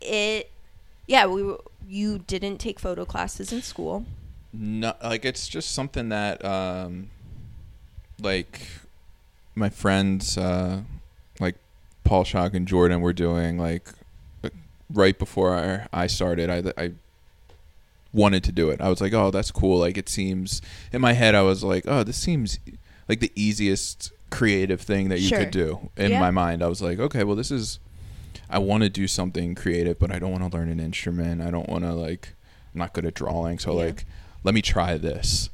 it, 0.00 0.50
yeah, 1.06 1.26
we 1.26 1.54
you 1.88 2.18
didn't 2.18 2.58
take 2.58 2.80
photo 2.80 3.04
classes 3.04 3.52
in 3.52 3.62
school. 3.62 4.04
No, 4.52 4.94
like 5.02 5.24
it's 5.24 5.48
just 5.48 5.72
something 5.72 6.10
that, 6.10 6.44
um, 6.44 7.10
like, 8.20 8.60
my 9.54 9.68
friends, 9.68 10.38
uh, 10.38 10.82
like 11.40 11.56
Paul 12.04 12.24
Shock 12.24 12.54
and 12.54 12.66
Jordan 12.66 13.00
were 13.00 13.12
doing 13.12 13.58
like 13.58 13.88
uh, 14.42 14.50
right 14.92 15.18
before 15.18 15.54
I, 15.54 15.86
I 15.92 16.06
started. 16.06 16.50
I 16.50 16.72
I 16.82 16.92
wanted 18.14 18.42
to 18.44 18.52
do 18.52 18.70
it. 18.70 18.80
I 18.80 18.88
was 18.88 19.00
like, 19.02 19.12
oh, 19.12 19.30
that's 19.30 19.50
cool. 19.50 19.78
Like 19.78 19.98
it 19.98 20.08
seems 20.08 20.62
in 20.92 21.00
my 21.02 21.12
head. 21.12 21.34
I 21.34 21.42
was 21.42 21.62
like, 21.62 21.84
oh, 21.86 22.02
this 22.04 22.16
seems 22.16 22.58
like 23.08 23.20
the 23.20 23.32
easiest 23.34 24.12
creative 24.30 24.80
thing 24.80 25.08
that 25.10 25.20
you 25.20 25.28
Sure. 25.28 25.40
could 25.40 25.50
do. 25.50 25.90
In 25.96 26.12
Yeah. 26.12 26.20
my 26.20 26.30
mind, 26.30 26.62
I 26.62 26.68
was 26.68 26.80
like, 26.80 26.98
okay, 26.98 27.24
well, 27.24 27.36
this 27.36 27.50
is. 27.50 27.78
I 28.48 28.58
want 28.58 28.82
to 28.84 28.88
do 28.88 29.08
something 29.08 29.54
creative, 29.54 29.98
but 29.98 30.10
I 30.12 30.18
don't 30.18 30.30
want 30.30 30.48
to 30.50 30.56
learn 30.56 30.68
an 30.68 30.78
instrument. 30.80 31.42
I 31.42 31.50
don't 31.50 31.68
want 31.68 31.84
to 31.84 31.92
like. 31.92 32.34
I'm 32.72 32.78
not 32.78 32.92
good 32.92 33.04
at 33.04 33.14
drawing, 33.14 33.58
so 33.58 33.72
Yeah. 33.78 33.86
like, 33.86 34.06
let 34.44 34.54
me 34.54 34.62
try 34.62 34.96
this. 34.96 35.50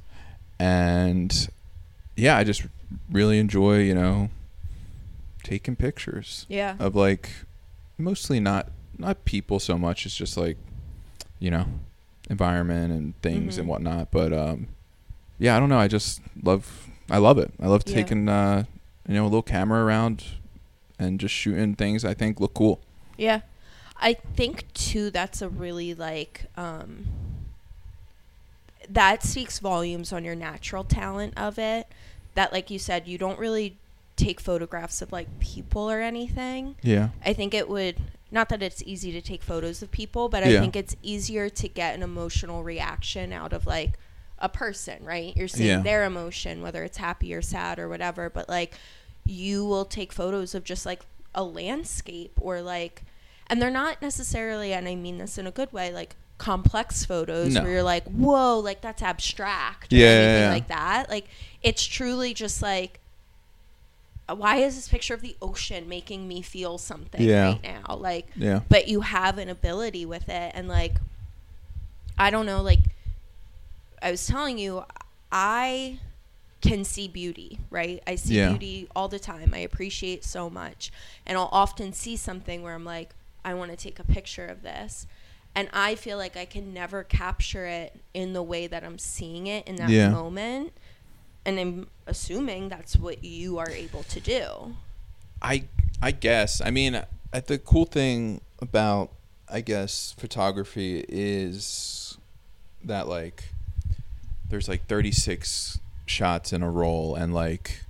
And 0.58 1.48
yeah, 2.16 2.36
I 2.36 2.44
just 2.44 2.66
really 3.11 3.38
enjoy, 3.38 3.78
you 3.80 3.94
know, 3.94 4.30
taking 5.42 5.76
pictures 5.76 6.46
Yeah. 6.48 6.76
of 6.78 6.94
like 6.94 7.30
mostly 7.98 8.40
not 8.40 8.70
not 8.98 9.24
people 9.24 9.58
so 9.61 9.78
much. 9.78 10.04
It's 10.04 10.14
just 10.16 10.36
like, 10.36 10.58
you 11.38 11.50
know, 11.50 11.66
environment 12.31 12.93
and 12.93 13.20
things 13.20 13.57
Mhm. 13.57 13.59
and 13.59 13.68
whatnot. 13.68 14.11
But 14.11 14.33
um, 14.33 14.68
yeah, 15.39 15.55
I 15.57 15.61
don't 15.61 15.68
know. 15.68 15.78
I 15.78 15.89
just 15.89 16.22
love. 16.43 16.87
I 17.11 17.18
love 17.18 17.37
it. 17.39 17.53
I 17.61 17.66
love 17.66 17.83
Yeah. 17.87 17.95
taking 17.95 18.28
uh, 18.28 18.64
you 19.07 19.14
know, 19.14 19.24
a 19.24 19.24
little 19.24 19.43
camera 19.43 19.85
around 19.85 20.24
and 20.99 21.18
just 21.20 21.35
shooting 21.35 21.74
things 21.74 22.05
I 22.05 22.14
think 22.14 22.41
look 22.41 22.55
cool. 22.55 22.81
Yeah. 23.18 23.41
I 24.03 24.14
think 24.37 24.72
too 24.72 25.11
that's 25.11 25.43
a 25.43 25.49
really 25.49 25.93
like 25.93 26.47
um 26.57 27.07
that 28.89 29.22
speaks 29.22 29.59
volumes 29.59 30.12
on 30.12 30.24
your 30.24 30.35
natural 30.35 30.85
talent 30.85 31.35
of 31.37 31.59
it. 31.59 31.87
That 32.35 32.53
like 32.53 32.70
you 32.70 32.78
said, 32.78 33.07
you 33.07 33.18
don't 33.18 33.39
really 33.39 33.76
take 34.16 34.41
photographs 34.41 35.01
of 35.03 35.12
like 35.12 35.26
people 35.41 35.91
or 35.91 36.01
anything. 36.01 36.76
Yeah. 36.83 37.11
I 37.24 37.33
think 37.33 37.55
it 37.55 37.68
would 37.68 37.97
not 38.31 38.49
that 38.51 38.62
it's 38.62 38.83
easy 38.85 39.11
to 39.12 39.20
take 39.20 39.43
photos 39.43 39.83
of 39.83 39.91
people, 39.91 40.28
but 40.28 40.43
I 40.45 40.49
Yeah. 40.51 40.61
think 40.61 40.76
it's 40.76 40.97
easier 41.03 41.49
to 41.49 41.68
get 41.68 41.95
an 41.95 42.03
emotional 42.03 42.62
reaction 42.62 43.33
out 43.33 43.53
of 43.53 43.66
like 43.66 43.95
a 44.39 44.49
person, 44.49 45.05
right? 45.05 45.37
You're 45.37 45.49
seeing 45.49 45.68
Yeah. 45.68 45.81
their 45.83 46.05
emotion, 46.05 46.62
whether 46.62 46.85
it's 46.85 46.99
happy 46.99 47.35
or 47.35 47.43
sad 47.43 47.78
or 47.78 47.89
whatever, 47.89 48.31
but 48.31 48.49
like 48.49 48.74
you 49.24 49.64
will 49.64 49.85
take 49.85 50.12
photos 50.12 50.55
of 50.55 50.64
just 50.64 50.87
like 50.87 51.01
a 51.35 51.43
landscape 51.45 52.33
or 52.41 52.61
like 52.62 53.03
and 53.49 53.61
they're 53.61 53.68
not 53.70 54.01
necessarily 54.01 54.72
and 54.72 54.87
I 54.89 54.95
mean 54.95 55.18
this 55.18 55.37
in 55.37 55.47
a 55.47 55.51
good 55.51 55.72
way, 55.72 55.93
like 55.93 56.14
complex 56.39 57.05
photos 57.05 57.53
No. 57.55 57.62
where 57.62 57.72
you're 57.72 57.83
like, 57.83 58.05
whoa, 58.05 58.59
like 58.61 58.81
that's 58.81 59.03
abstract 59.03 59.93
yeah, 59.93 60.45
yeah. 60.47 60.51
like 60.53 60.68
that. 60.68 61.11
Like 61.11 61.26
it's 61.62 61.85
truly 61.85 62.33
just 62.33 62.62
like 62.62 62.99
why 64.35 64.57
is 64.57 64.76
this 64.76 64.89
picture 64.89 65.14
of 65.14 65.20
the 65.20 65.37
ocean 65.41 65.89
making 65.89 66.26
me 66.28 66.43
feel 66.43 66.78
something 66.78 67.22
Yeah. 67.22 67.53
right 67.53 67.62
now? 67.62 67.97
Like, 67.97 68.28
Yeah. 68.37 68.61
but 68.68 68.89
you 68.89 69.01
have 69.03 69.39
an 69.39 69.49
ability 69.49 70.05
with 70.07 70.28
it, 70.28 70.53
and 70.55 70.68
like, 70.68 70.95
I 72.18 72.31
don't 72.31 72.47
know, 72.47 72.62
like, 72.62 72.81
I 74.03 74.11
was 74.11 74.26
telling 74.26 74.59
you, 74.59 74.85
I 75.31 75.99
can 76.61 76.85
see 76.85 77.09
beauty, 77.09 77.59
right? 77.70 78.03
I 78.07 78.16
see 78.16 78.37
Yeah. 78.37 78.51
beauty 78.51 78.89
all 78.95 79.09
the 79.09 79.18
time. 79.18 79.53
I 79.55 79.59
appreciate 79.59 80.24
so 80.24 80.51
much, 80.51 80.91
and 81.26 81.39
I'll 81.39 81.49
often 81.53 81.93
see 81.93 82.16
something 82.16 82.62
where 82.62 82.74
I'm 82.74 82.85
like, 82.85 83.11
I 83.45 83.55
want 83.55 83.70
to 83.70 83.76
take 83.76 83.99
a 83.99 84.05
picture 84.05 84.47
of 84.47 84.62
this. 84.62 85.07
And 85.55 85.68
I 85.72 85.95
feel 85.97 86.16
like 86.16 86.37
I 86.37 86.45
can 86.45 86.72
never 86.72 87.03
capture 87.03 87.66
it 87.66 87.99
in 88.14 88.35
the 88.35 88.43
way 88.43 88.66
that 88.68 88.85
I'm 88.85 88.99
seeing 88.99 89.47
it 89.49 89.66
in 89.66 89.76
that 89.76 89.91
Yeah. 89.91 90.11
moment 90.11 90.72
and 91.45 91.59
I'm 91.59 91.88
assuming 92.07 92.68
that's 92.68 92.97
what 92.97 93.24
you 93.24 93.59
are 93.59 93.70
able 93.70 94.03
to 94.05 94.20
do. 94.20 94.74
I 95.43 95.64
I 96.03 96.11
guess. 96.12 96.61
I 96.61 96.70
mean, 96.70 96.95
uh, 96.95 97.05
the 97.47 97.59
cool 97.59 97.86
thing 97.86 98.41
about 98.61 99.11
I 99.49 99.61
guess 99.61 100.14
photography 100.18 101.05
is 101.09 102.18
that 102.84 103.09
like 103.09 103.45
there's 104.49 104.68
like 104.68 104.86
36 104.86 105.80
shots 106.07 106.53
in 106.53 106.62
a 106.62 106.70
roll 106.70 107.14
and 107.14 107.34
like 107.34 107.84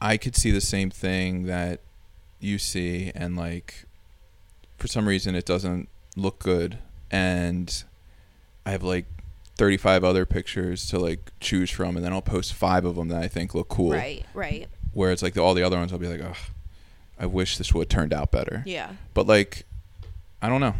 I 0.00 0.16
could 0.16 0.36
see 0.36 0.50
the 0.50 0.60
same 0.60 0.90
thing 0.90 1.44
that 1.44 1.80
you 2.40 2.58
see 2.58 3.12
and 3.14 3.36
like 3.36 3.86
for 4.78 4.86
some 4.86 5.08
reason 5.08 5.34
it 5.34 5.44
doesn't 5.44 5.88
look 6.16 6.38
good 6.38 6.78
and 7.10 7.84
I 8.64 8.70
have 8.70 8.82
like 8.82 9.06
35 9.58 10.04
other 10.04 10.24
pictures 10.24 10.88
to 10.88 10.98
like 10.98 11.30
choose 11.40 11.70
from 11.70 11.96
and 11.96 12.04
then 12.04 12.12
I'll 12.12 12.22
post 12.22 12.54
5 12.54 12.84
of 12.84 12.96
them 12.96 13.08
that 13.08 13.22
I 13.22 13.28
think 13.28 13.54
look 13.54 13.68
cool. 13.68 13.92
Right, 13.92 14.24
right. 14.32 14.68
Where 14.94 15.12
it's 15.12 15.22
like 15.22 15.34
the, 15.34 15.42
all 15.42 15.52
the 15.54 15.62
other 15.62 15.76
ones 15.76 15.92
I'll 15.92 15.98
be 15.98 16.08
like, 16.08 16.22
"Oh, 16.22 16.36
I 17.18 17.26
wish 17.26 17.58
this 17.58 17.74
would 17.74 17.82
have 17.82 17.88
turned 17.88 18.12
out 18.14 18.30
better." 18.30 18.62
Yeah. 18.64 18.92
But 19.14 19.26
like 19.26 19.66
I 20.40 20.48
don't 20.48 20.60
know. 20.60 20.74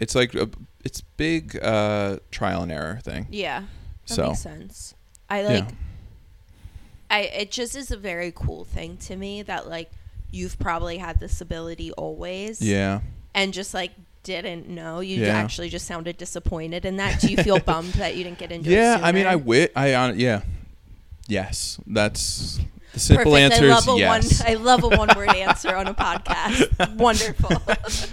It's 0.00 0.14
like 0.14 0.34
a, 0.34 0.48
it's 0.84 1.00
big 1.00 1.56
uh 1.62 2.18
trial 2.30 2.62
and 2.62 2.72
error 2.72 2.98
thing. 3.02 3.28
Yeah. 3.30 3.60
That 4.08 4.14
So, 4.14 4.26
makes 4.28 4.40
sense. 4.40 4.94
I 5.30 5.42
like 5.42 5.64
yeah. 5.64 5.70
I 7.10 7.20
it 7.20 7.50
just 7.52 7.76
is 7.76 7.90
a 7.90 7.96
very 7.96 8.32
cool 8.34 8.64
thing 8.64 8.96
to 8.98 9.16
me 9.16 9.42
that 9.42 9.68
like 9.68 9.90
you've 10.30 10.58
probably 10.58 10.98
had 10.98 11.20
this 11.20 11.40
ability 11.40 11.92
always. 11.92 12.60
Yeah. 12.60 13.00
And 13.34 13.52
just 13.54 13.74
like 13.74 13.92
didn't 14.22 14.68
know. 14.68 15.00
You 15.00 15.22
Yeah. 15.22 15.28
actually 15.36 15.68
just 15.68 15.86
sounded 15.86 16.16
disappointed 16.16 16.84
in 16.84 16.96
that. 16.96 17.20
Do 17.20 17.28
you 17.28 17.36
feel 17.42 17.58
bummed 17.70 17.94
that 17.94 18.16
you 18.16 18.24
didn't 18.24 18.38
get 18.38 18.52
into 18.52 18.70
Yeah, 18.70 18.98
it? 18.98 19.02
I 19.02 19.12
mean 19.12 19.26
I 19.26 19.36
wit 19.36 19.72
I 19.76 19.94
on 19.94 20.18
yeah. 20.18 20.42
Yes. 21.28 21.78
That's 21.86 22.58
the 22.92 23.00
simple 23.00 23.32
Perfect. 23.32 23.52
answer 23.54 23.64
I 23.64 23.78
is 23.78 23.86
love 23.86 23.96
a 23.96 23.98
yes. 24.00 24.40
one 24.42 24.50
I 24.50 24.54
love 24.54 24.84
a 24.84 24.88
one 24.88 25.08
word 25.16 25.34
answer 25.36 25.74
on 25.74 25.86
a 25.86 25.94
podcast. 25.94 26.96
Wonderful. 26.96 27.62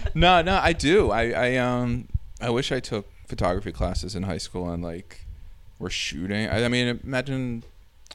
no, 0.16 0.42
no, 0.42 0.58
I 0.62 0.74
do. 0.74 1.12
I, 1.12 1.32
I 1.32 1.56
um 1.58 2.08
I 2.42 2.50
wish 2.50 2.72
I 2.72 2.80
took 2.80 3.08
photography 3.28 3.72
classes 3.72 4.16
in 4.16 4.24
high 4.24 4.38
school 4.38 4.70
and 4.70 4.84
like 4.84 5.26
we're 5.80 5.90
shooting. 5.90 6.48
I, 6.50 6.66
I 6.66 6.68
mean, 6.68 7.00
imagine 7.04 7.64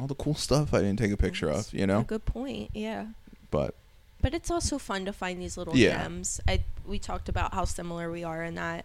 all 0.00 0.06
the 0.06 0.14
cool 0.14 0.34
stuff 0.34 0.74
I 0.74 0.80
didn't 0.80 0.98
take 0.98 1.12
a 1.12 1.16
picture 1.16 1.46
That's 1.46 1.68
of, 1.72 1.74
you 1.78 1.86
know? 1.86 2.00
A 2.00 2.04
good 2.04 2.24
point. 2.24 2.70
Yeah. 2.74 3.06
But 3.50 3.74
But 4.20 4.34
it's 4.34 4.50
also 4.50 4.78
fun 4.78 5.04
to 5.04 5.12
find 5.12 5.40
these 5.40 5.56
little 5.56 5.76
Yeah. 5.76 6.02
gems. 6.02 6.40
I 6.48 6.62
we 6.86 6.98
talked 6.98 7.28
about 7.28 7.54
how 7.54 7.64
similar 7.64 8.10
we 8.10 8.24
are 8.24 8.42
in 8.44 8.54
that. 8.56 8.84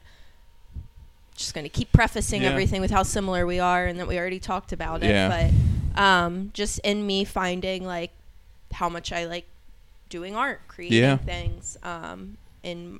Just 1.35 1.53
going 1.53 1.63
to 1.63 1.69
keep 1.69 1.91
prefacing 1.91 2.41
Yeah. 2.41 2.49
everything 2.49 2.81
with 2.81 2.91
how 2.91 3.03
similar 3.03 3.45
we 3.45 3.59
are, 3.59 3.85
and 3.85 3.99
that 3.99 4.07
we 4.07 4.17
already 4.17 4.39
talked 4.39 4.71
about 4.73 5.03
it. 5.03 5.09
Yeah. 5.09 5.49
But 5.95 6.01
um, 6.01 6.51
just 6.53 6.79
in 6.79 7.05
me 7.05 7.23
finding 7.23 7.85
like 7.85 8.11
how 8.73 8.89
much 8.89 9.11
I 9.11 9.25
like 9.25 9.45
doing 10.09 10.35
art, 10.35 10.61
creating 10.67 10.97
Yeah. 10.99 11.17
things. 11.17 11.77
Um, 11.83 12.37
in 12.63 12.99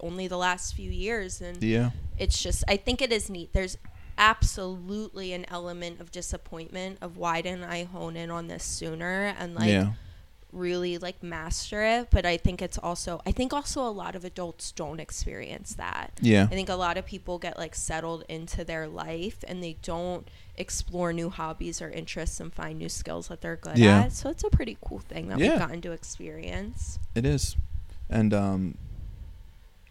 only 0.00 0.26
the 0.28 0.36
last 0.36 0.74
few 0.74 0.90
years, 0.90 1.40
and 1.40 1.62
yeah. 1.62 1.90
it's 2.18 2.42
just 2.42 2.64
I 2.68 2.76
think 2.76 3.00
it 3.00 3.12
is 3.12 3.30
neat. 3.30 3.52
There's 3.52 3.76
absolutely 4.16 5.32
an 5.32 5.44
element 5.48 6.00
of 6.00 6.10
disappointment 6.10 6.98
of 7.00 7.16
why 7.16 7.40
didn't 7.40 7.62
I 7.64 7.84
hone 7.84 8.16
in 8.16 8.30
on 8.32 8.48
this 8.48 8.64
sooner 8.64 9.34
and 9.38 9.54
like 9.54 9.68
yeah. 9.68 9.92
Really 10.50 10.96
like 10.96 11.22
master 11.22 11.82
it 11.84 12.08
but 12.10 12.24
i 12.24 12.36
think 12.38 12.62
it's 12.62 12.78
also 12.78 13.20
i 13.26 13.30
think 13.30 13.52
also 13.52 13.86
a 13.86 13.90
lot 13.90 14.16
of 14.16 14.24
adults 14.24 14.72
don't 14.72 14.98
experience 14.98 15.74
that 15.74 16.10
Yeah. 16.22 16.44
i 16.44 16.54
think 16.54 16.70
a 16.70 16.74
lot 16.74 16.96
of 16.96 17.04
people 17.04 17.38
get 17.38 17.58
like 17.58 17.74
settled 17.74 18.24
into 18.30 18.64
their 18.64 18.88
life 18.88 19.44
and 19.46 19.62
they 19.62 19.76
don't 19.82 20.26
explore 20.56 21.12
new 21.12 21.28
hobbies 21.28 21.82
or 21.82 21.90
interests 21.90 22.40
and 22.40 22.50
find 22.52 22.78
new 22.78 22.88
skills 22.88 23.28
that 23.28 23.42
they're 23.42 23.56
good 23.56 23.76
Yeah. 23.76 24.04
at 24.04 24.12
so 24.12 24.30
it's 24.30 24.42
a 24.42 24.48
pretty 24.48 24.78
cool 24.80 25.00
thing 25.00 25.28
that 25.28 25.38
Yeah. 25.38 25.50
we've 25.50 25.58
gotten 25.58 25.80
to 25.82 25.92
experience 25.92 26.98
It 27.14 27.26
is. 27.26 27.56
And 28.08 28.32
um 28.32 28.78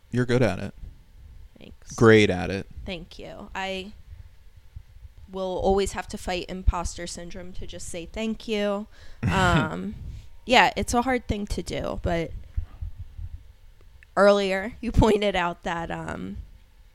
you're 0.10 0.26
good 0.26 0.42
at 0.42 0.58
it. 0.58 0.74
thanks 1.60 1.94
Great 1.94 2.32
at 2.32 2.50
it. 2.50 2.66
thank 2.84 3.20
you 3.20 3.50
i 3.54 3.92
will 5.32 5.60
always 5.60 5.92
have 5.92 6.08
to 6.08 6.18
fight 6.18 6.46
imposter 6.50 7.06
syndrome 7.06 7.52
to 7.54 7.68
just 7.68 7.90
say 7.90 8.06
thank 8.08 8.48
you 8.48 8.88
um 9.32 9.94
yeah 10.48 10.72
it's 10.76 10.94
a 10.96 11.02
hard 11.04 11.28
thing 11.28 11.46
to 11.46 11.62
do 11.62 12.00
but 12.02 12.32
earlier 14.16 14.74
you 14.82 14.92
pointed 14.92 15.36
out 15.36 15.64
that 15.64 15.92
um 15.92 16.38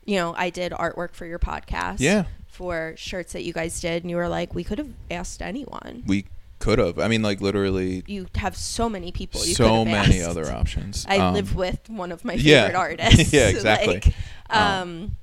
you 0.05 0.17
know 0.17 0.35
i 0.37 0.51
did 0.51 0.73
artwork 0.73 1.13
for 1.15 1.27
your 1.27 1.39
podcast 1.39 1.97
Yeah. 2.01 2.25
for 2.49 2.95
shirts 2.97 3.33
that 3.35 3.45
you 3.45 3.53
guys 3.53 3.81
did 3.81 4.03
and 4.03 4.11
you 4.11 4.17
were 4.17 4.29
like 4.29 4.55
we 4.55 4.65
could 4.65 4.79
have 4.79 4.91
asked 5.11 5.41
anyone 5.43 6.03
We 6.07 6.27
could 6.59 6.79
have. 6.79 6.99
I 7.01 7.09
mean 7.09 7.23
like 7.23 7.41
literally 7.41 8.05
you 8.07 8.27
have 8.37 8.57
so 8.57 8.89
many 8.89 9.11
people 9.11 9.45
you 9.45 9.53
so 9.55 9.85
many 9.85 10.23
other 10.23 10.49
options. 10.53 11.05
I 11.09 11.19
Um, 11.19 11.35
live 11.35 11.57
with 11.57 11.91
one 11.91 12.13
of 12.13 12.25
my 12.25 12.35
yeah. 12.35 12.67
favorite 12.69 12.79
artists. 13.01 13.33
Yeah, 13.39 13.49
exactly. 13.49 13.95
Like, 13.95 14.15
Um, 14.49 14.63
um, 14.63 15.17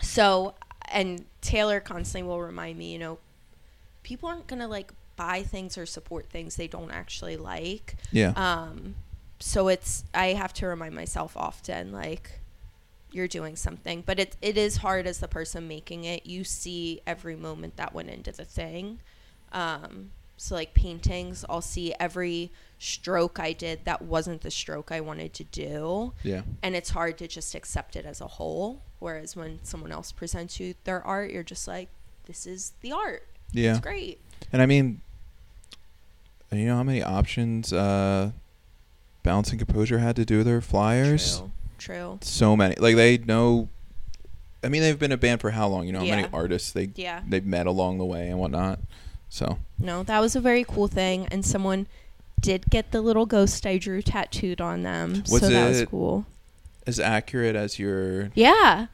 so, 0.00 0.54
and 0.90 1.26
Taylor 1.42 1.80
constantly 1.80 2.26
will 2.26 2.40
remind 2.40 2.78
me, 2.78 2.90
you 2.90 2.98
know, 2.98 3.18
people 4.02 4.30
aren't 4.30 4.46
gonna 4.46 4.66
like 4.66 4.90
buy 5.18 5.42
things 5.42 5.76
or 5.76 5.84
support 5.84 6.30
things 6.30 6.56
they 6.56 6.68
don't 6.68 6.90
actually 6.90 7.36
like. 7.36 7.96
Yeah. 8.10 8.32
Um, 8.36 8.94
so 9.40 9.68
it's 9.68 10.04
I 10.14 10.28
have 10.28 10.52
to 10.54 10.66
remind 10.66 10.94
myself 10.94 11.36
often, 11.36 11.92
like, 11.92 12.40
you're 13.10 13.28
doing 13.28 13.56
something, 13.56 14.02
but 14.06 14.18
it 14.18 14.36
it 14.40 14.56
is 14.56 14.78
hard 14.78 15.06
as 15.06 15.18
the 15.18 15.28
person 15.28 15.68
making 15.68 16.04
it. 16.04 16.26
You 16.26 16.44
see 16.44 17.00
every 17.06 17.36
moment 17.36 17.76
that 17.76 17.92
went 17.92 18.10
into 18.10 18.32
the 18.32 18.44
thing. 18.44 19.00
Um, 19.52 20.10
so 20.36 20.54
like 20.54 20.72
paintings, 20.72 21.44
I'll 21.48 21.60
see 21.60 21.94
every 21.98 22.52
stroke 22.78 23.40
I 23.40 23.52
did 23.52 23.84
that 23.86 24.02
wasn't 24.02 24.42
the 24.42 24.50
stroke 24.50 24.92
I 24.92 25.00
wanted 25.00 25.32
to 25.34 25.44
do, 25.44 26.12
yeah. 26.22 26.42
and 26.62 26.76
it's 26.76 26.90
hard 26.90 27.18
to 27.18 27.26
just 27.26 27.54
accept 27.54 27.96
it 27.96 28.06
as 28.06 28.20
a 28.20 28.26
whole. 28.26 28.82
Whereas 29.00 29.34
when 29.34 29.58
someone 29.62 29.90
else 29.90 30.12
presents 30.12 30.60
you 30.60 30.74
their 30.84 31.04
art, 31.04 31.30
you're 31.30 31.42
just 31.54 31.66
like, 31.66 31.88
this 32.26 32.46
is 32.46 32.72
the 32.82 32.92
art. 32.92 33.26
Yeah. 33.52 33.70
It's 33.70 33.80
great. 33.80 34.20
And 34.52 34.60
I 34.60 34.66
mean, 34.66 35.00
you 36.52 36.66
know 36.66 36.76
how 36.76 36.82
many 36.82 37.02
options 37.02 37.72
uh, 37.72 38.30
Balance 39.22 39.50
and 39.50 39.58
Composure 39.58 39.98
had 39.98 40.16
to 40.16 40.24
do 40.24 40.38
with 40.38 40.46
their 40.46 40.60
flyers? 40.60 41.38
True. 41.38 41.50
True. 41.78 42.18
So 42.22 42.56
many. 42.56 42.74
Like 42.76 42.96
they 42.96 43.18
know. 43.18 43.68
I 44.64 44.68
mean, 44.68 44.82
they've 44.82 44.98
been 44.98 45.12
a 45.12 45.16
band 45.16 45.40
for 45.40 45.50
how 45.52 45.68
long? 45.68 45.86
You 45.86 45.92
know 45.92 46.00
how 46.00 46.04
Yeah. 46.04 46.16
many 46.16 46.28
artists 46.32 46.72
they 46.72 46.90
Yeah. 46.96 47.20
they've 47.28 47.46
met 47.46 47.66
along 47.66 47.98
the 47.98 48.04
way 48.04 48.28
and 48.28 48.38
whatnot. 48.40 48.80
So 49.28 49.58
No, 49.78 50.02
that 50.02 50.18
was 50.20 50.34
a 50.34 50.40
very 50.40 50.64
cool 50.64 50.88
thing, 50.88 51.26
and 51.30 51.44
someone 51.44 51.86
did 52.40 52.68
get 52.70 52.90
the 52.92 53.00
little 53.00 53.26
ghost 53.26 53.64
I 53.66 53.78
drew 53.78 54.00
tattooed 54.02 54.60
on 54.60 54.82
them, 54.82 55.22
Was 55.30 55.40
so 55.42 55.48
that 55.50 55.68
was 55.68 55.84
cool. 55.84 56.26
as 56.86 56.98
accurate 56.98 57.54
as 57.54 57.78
your, 57.78 58.30
Yeah, 58.34 58.86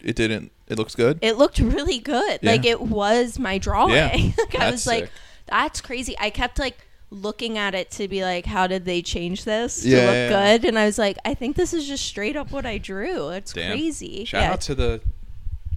it 0.00 0.14
didn't. 0.14 0.52
It 0.68 0.78
looks 0.78 0.94
good. 0.94 1.18
it 1.22 1.36
looked 1.38 1.58
really 1.58 1.98
good. 1.98 2.38
Yeah. 2.42 2.50
Like 2.52 2.64
it 2.64 2.80
was 2.82 3.38
my 3.38 3.58
drawing. 3.58 3.94
Yeah, 3.94 4.12
like, 4.38 4.54
I 4.54 4.58
That's 4.58 4.72
was 4.72 4.86
like, 4.86 5.04
sick. 5.04 5.12
That's 5.46 5.80
crazy. 5.80 6.14
I 6.18 6.30
kept 6.30 6.58
like 6.58 6.78
looking 7.10 7.58
at 7.58 7.74
it 7.74 7.90
to 7.92 8.08
be 8.08 8.22
like, 8.22 8.46
how 8.46 8.66
did 8.66 8.84
they 8.84 9.02
change 9.02 9.44
this 9.44 9.82
to 9.82 9.88
Yeah, 9.88 9.96
look 9.98 10.06
yeah, 10.14 10.28
yeah. 10.30 10.56
good? 10.58 10.64
And 10.68 10.78
I 10.78 10.86
was 10.86 10.98
like, 10.98 11.18
I 11.24 11.34
think 11.34 11.56
this 11.56 11.74
is 11.74 11.86
just 11.86 12.04
straight 12.06 12.36
up 12.36 12.50
what 12.52 12.64
I 12.64 12.78
drew. 12.78 13.28
It's 13.30 13.52
Damn. 13.52 13.72
crazy. 13.72 14.24
Shout 14.24 14.42
yeah. 14.42 14.52
out 14.52 14.60
to 14.62 14.74
the 14.74 15.00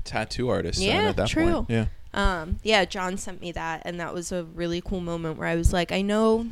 tattoo 0.04 0.50
artist. 0.50 0.80
then 0.80 0.88
Yeah, 1.04 1.10
at 1.10 1.16
that 1.18 1.28
true. 1.28 1.52
Point. 1.66 1.70
Yeah. 1.70 1.86
Um, 2.14 2.60
yeah, 2.64 2.86
John 2.86 3.18
sent 3.18 3.42
me 3.42 3.52
that, 3.52 3.82
and 3.84 4.00
that 4.00 4.14
was 4.14 4.32
a 4.32 4.46
really 4.46 4.80
cool 4.80 5.02
moment 5.02 5.38
where 5.38 5.50
I 5.50 5.56
was 5.56 5.74
like, 5.74 5.92
I 5.92 6.02
know 6.02 6.48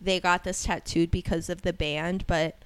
they 0.00 0.20
got 0.20 0.44
this 0.44 0.62
tattooed 0.62 1.10
because 1.10 1.50
of 1.50 1.62
the 1.62 1.72
band, 1.72 2.24
but 2.28 2.56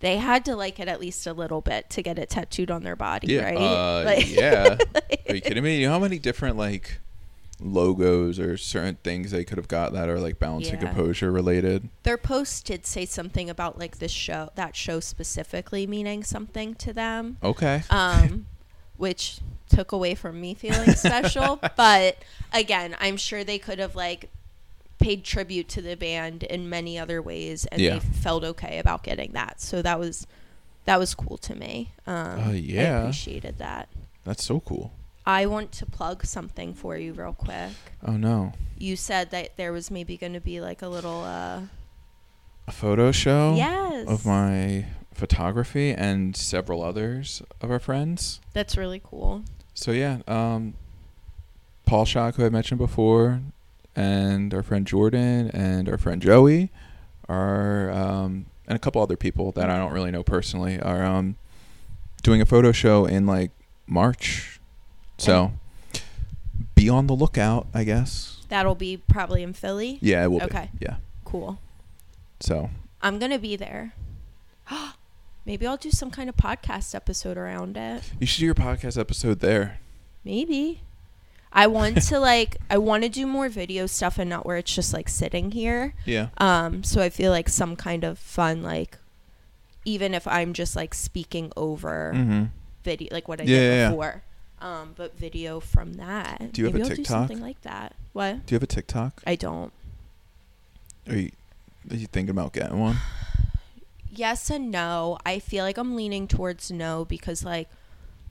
they 0.00 0.18
had 0.18 0.44
to 0.44 0.54
like 0.54 0.78
it 0.78 0.86
at 0.88 1.00
least 1.00 1.26
a 1.26 1.32
little 1.32 1.62
bit 1.62 1.88
to 1.90 2.02
get 2.02 2.18
it 2.18 2.28
tattooed 2.28 2.70
on 2.70 2.82
their 2.82 2.94
body, 2.96 3.28
Yeah. 3.28 3.44
right? 3.44 3.56
Uh, 3.56 4.02
Like- 4.04 4.30
yeah. 4.30 4.76
Are 5.30 5.34
you 5.34 5.40
kidding 5.40 5.64
me? 5.64 5.80
You 5.80 5.86
know 5.86 5.94
how 5.94 5.98
many 5.98 6.18
different 6.18 6.56
like 6.58 7.00
logos 7.60 8.38
or 8.38 8.56
certain 8.56 8.96
things 9.02 9.30
they 9.30 9.44
could 9.44 9.58
have 9.58 9.68
got 9.68 9.92
that 9.92 10.08
are 10.08 10.20
like 10.20 10.38
balance 10.38 10.68
and 10.68 10.80
Yeah. 10.80 10.88
composure 10.92 11.30
related? 11.32 11.88
Their 12.04 12.16
post 12.16 12.66
did 12.66 12.86
say 12.86 13.04
something 13.04 13.50
about 13.50 13.78
like 13.78 13.98
this 13.98 14.12
show, 14.12 14.50
that 14.54 14.76
show 14.76 15.00
specifically 15.00 15.86
meaning 15.86 16.22
something 16.24 16.74
to 16.76 16.92
them, 16.92 17.38
Okay. 17.42 17.82
um, 17.90 18.46
which 18.96 19.38
took 19.68 19.92
away 19.92 20.14
from 20.14 20.40
me 20.40 20.54
feeling 20.54 20.94
special. 20.94 21.60
but 21.76 22.16
again, 22.52 22.96
I'm 23.00 23.16
sure 23.16 23.44
they 23.44 23.58
could 23.58 23.78
have 23.78 23.94
like 23.96 24.30
paid 24.98 25.22
tribute 25.24 25.68
to 25.68 25.82
the 25.82 25.94
band 25.94 26.42
in 26.42 26.68
many 26.68 26.98
other 26.98 27.20
ways, 27.22 27.66
and 27.66 27.80
Yeah. 27.80 27.94
they 27.94 28.00
felt 28.00 28.44
okay 28.44 28.78
about 28.78 29.02
getting 29.02 29.32
that. 29.32 29.60
So 29.60 29.82
that 29.82 29.98
was 29.98 30.26
that 30.86 30.98
was 30.98 31.14
cool 31.14 31.36
to 31.38 31.54
me. 31.54 31.92
Um, 32.06 32.40
I 32.40 32.52
yeah. 32.52 33.00
appreciated 33.02 33.58
that. 33.58 33.88
That's 34.24 34.42
so 34.44 34.60
cool. 34.60 34.92
I 35.28 35.44
want 35.44 35.72
to 35.72 35.84
plug 35.84 36.24
something 36.24 36.72
for 36.72 36.96
you 36.96 37.12
real 37.12 37.34
quick. 37.34 37.72
Oh 38.02 38.16
no. 38.16 38.54
You 38.78 38.96
said 38.96 39.30
that 39.32 39.58
there 39.58 39.72
was 39.74 39.90
maybe 39.90 40.16
going 40.16 40.32
to 40.32 40.40
be 40.40 40.62
like 40.62 40.80
a 40.80 40.88
little 40.88 41.22
uh 41.22 41.60
A 42.66 42.72
photo 42.72 43.12
show 43.12 43.54
yes. 43.54 44.08
of 44.08 44.24
my 44.24 44.86
photography 45.12 45.92
and 45.92 46.34
several 46.34 46.82
others 46.82 47.42
of 47.60 47.70
our 47.70 47.78
friends. 47.78 48.40
That's 48.54 48.78
really 48.78 49.02
cool. 49.04 49.42
So 49.74 49.90
yeah, 49.90 50.20
um, 50.26 50.72
Paul 51.84 52.06
Shock, 52.06 52.36
who 52.36 52.46
I 52.46 52.48
mentioned 52.48 52.78
before, 52.78 53.42
and 53.94 54.54
our 54.54 54.62
friend 54.62 54.86
Jordan 54.86 55.50
and 55.50 55.90
our 55.90 55.98
friend 55.98 56.22
Joey 56.22 56.70
are 57.28 57.90
um, 57.90 58.46
and 58.66 58.76
a 58.76 58.78
couple 58.78 59.02
other 59.02 59.16
people 59.16 59.52
that 59.52 59.68
I 59.68 59.76
don't 59.76 59.92
really 59.92 60.10
know 60.10 60.22
personally 60.22 60.80
are 60.80 61.04
um, 61.04 61.36
doing 62.22 62.40
a 62.40 62.46
photo 62.46 62.72
show 62.72 63.04
in 63.04 63.26
like 63.26 63.50
March. 63.86 64.57
So 65.18 65.52
be 66.74 66.88
on 66.88 67.06
the 67.06 67.14
lookout, 67.14 67.66
I 67.74 67.84
guess. 67.84 68.36
That'll 68.48 68.74
be 68.74 68.96
probably 68.96 69.42
in 69.42 69.52
Philly. 69.52 69.98
Yeah, 70.00 70.24
it 70.24 70.30
will 70.30 70.42
Okay. 70.44 70.70
be. 70.78 70.86
Yeah. 70.86 70.96
Cool. 71.24 71.58
So 72.40 72.70
I'm 73.02 73.18
gonna 73.18 73.38
be 73.38 73.56
there. 73.56 73.92
Maybe 75.44 75.66
I'll 75.66 75.76
do 75.76 75.90
some 75.90 76.10
kind 76.10 76.28
of 76.28 76.36
podcast 76.36 76.94
episode 76.94 77.36
around 77.38 77.76
it. 77.76 78.02
you 78.20 78.26
should 78.26 78.40
do 78.40 78.46
your 78.46 78.54
podcast 78.54 78.98
episode 78.98 79.40
there. 79.40 79.80
Maybe. 80.24 80.82
I 81.52 81.66
want 81.66 82.02
to 82.02 82.20
like 82.20 82.56
I 82.70 82.76
want 82.78 83.02
to 83.04 83.08
do 83.08 83.26
more 83.26 83.48
video 83.48 83.86
stuff 83.86 84.18
and 84.18 84.28
not 84.28 84.44
where 84.46 84.58
it's 84.58 84.74
just 84.74 84.92
like 84.92 85.08
sitting 85.08 85.50
here. 85.52 85.94
Yeah. 86.04 86.28
Um 86.38 86.84
so 86.84 87.00
I 87.02 87.08
feel 87.10 87.32
like 87.32 87.48
some 87.48 87.76
kind 87.76 88.04
of 88.04 88.18
fun 88.18 88.62
like 88.62 88.98
even 89.84 90.12
if 90.14 90.28
I'm 90.28 90.52
just 90.52 90.76
like 90.76 90.92
speaking 90.94 91.50
over 91.56 92.12
Mm-hmm. 92.14 92.44
video 92.84 93.08
like 93.12 93.26
what 93.28 93.40
I 93.40 93.44
Yeah, 93.44 93.56
did 93.58 93.62
yeah, 93.64 93.74
yeah. 93.74 93.88
before. 93.90 94.22
Um 94.60 94.94
but 94.96 95.16
video 95.18 95.60
from 95.60 95.94
that. 95.94 96.52
Do 96.52 96.60
you 96.62 96.66
have 96.66 96.74
Maybe 96.74 96.82
a 96.82 96.84
I'll 96.84 96.90
do 96.90 96.96
TikTok? 96.96 97.14
something 97.28 97.40
like 97.40 97.60
that. 97.62 97.94
What? 98.12 98.46
Do 98.46 98.54
you 98.54 98.56
have 98.56 98.62
a 98.62 98.66
TikTok? 98.66 99.22
I 99.26 99.36
don't. 99.36 99.72
Are 101.08 101.16
you 101.16 101.30
are 101.90 101.96
you 101.96 102.06
thinking 102.06 102.30
about 102.30 102.52
getting 102.52 102.78
one? 102.78 102.96
yes 104.10 104.50
and 104.50 104.70
no. 104.70 105.18
I 105.24 105.38
feel 105.38 105.64
like 105.64 105.78
I'm 105.78 105.94
leaning 105.96 106.26
towards 106.28 106.70
no 106.70 107.04
because 107.04 107.44
like 107.44 107.68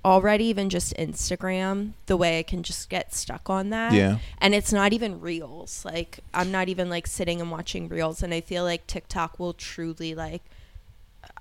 already 0.05 0.45
even 0.45 0.69
just 0.69 0.95
Instagram, 0.95 1.91
the 2.05 2.15
way 2.15 2.39
I 2.39 2.43
can 2.43 2.63
just 2.63 2.89
get 2.89 3.13
stuck 3.13 3.49
on 3.49 3.71
that. 3.71 3.91
Yeah. 3.93 4.19
And 4.39 4.53
it's 4.55 4.71
not 4.71 4.93
even 4.93 5.19
reels. 5.19 5.83
Like 5.85 6.19
I'm 6.33 6.51
not 6.51 6.69
even 6.69 6.89
like 6.89 7.07
sitting 7.07 7.41
and 7.41 7.51
watching 7.51 7.87
reels 7.89 8.21
and 8.23 8.33
I 8.33 8.41
feel 8.41 8.63
like 8.63 8.85
TikTok 8.87 9.39
will 9.39 9.53
truly 9.53 10.13
like 10.15 10.43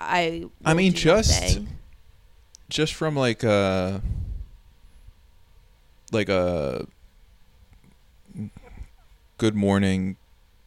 I 0.01 0.47
I 0.65 0.71
will 0.71 0.77
mean, 0.77 0.93
do 0.93 0.99
just- 0.99 1.41
nothing. 1.43 1.69
just 2.69 2.95
from 2.95 3.15
like 3.17 3.43
a 3.45 4.01
like 6.13 6.29
a 6.29 6.87
good 9.39 9.55
morning 9.55 10.17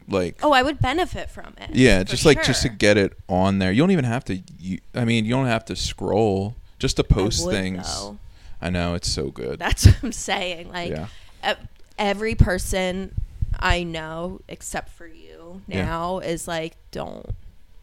like 0.08 0.38
Oh, 0.42 0.52
I 0.52 0.62
would 0.62 0.80
benefit 0.80 1.30
from 1.30 1.54
it. 1.58 1.70
yeah 1.74 2.02
just 2.02 2.24
like 2.24 2.42
just 2.44 2.62
to 2.62 2.68
get 2.68 2.96
it 2.96 3.12
on 3.28 3.58
there 3.58 3.70
you 3.72 3.82
don't 3.82 3.90
even 3.90 4.04
have 4.04 4.24
to 4.26 4.40
you, 4.58 4.78
i 4.94 5.04
mean 5.04 5.24
you 5.24 5.32
don't 5.32 5.46
have 5.46 5.64
to 5.66 5.76
scroll 5.76 6.56
just 6.78 6.96
to 6.96 7.04
I 7.08 7.12
post 7.12 7.44
would, 7.46 7.52
things 7.54 7.86
though. 7.86 8.18
i 8.60 8.70
know 8.70 8.94
it's 8.94 9.10
so 9.10 9.30
good 9.30 9.58
That's 9.58 9.86
what 9.86 9.96
I'm 10.02 10.12
saying. 10.12 10.70
Like 10.70 10.90
yeah 10.90 11.54
every 11.98 12.34
person 12.34 13.14
I 13.58 13.82
know 13.82 14.40
except 14.48 14.90
for 14.90 15.06
you 15.06 15.60
Yeah. 15.66 15.84
now 15.84 16.18
is 16.20 16.48
like 16.48 16.74
don't 16.92 17.26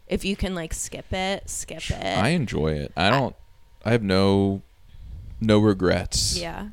if 0.08 0.24
you 0.24 0.34
can 0.36 0.54
like 0.54 0.72
skip 0.74 1.12
it, 1.12 1.48
skip 1.48 1.88
it. 1.90 2.18
i 2.18 2.30
enjoy 2.30 2.72
it 2.72 2.92
i 2.96 3.10
don't 3.10 3.36
i 3.84 3.90
have 3.92 4.02
no 4.02 4.62
no 5.40 5.58
regrets 5.60 6.36
yeah. 6.38 6.68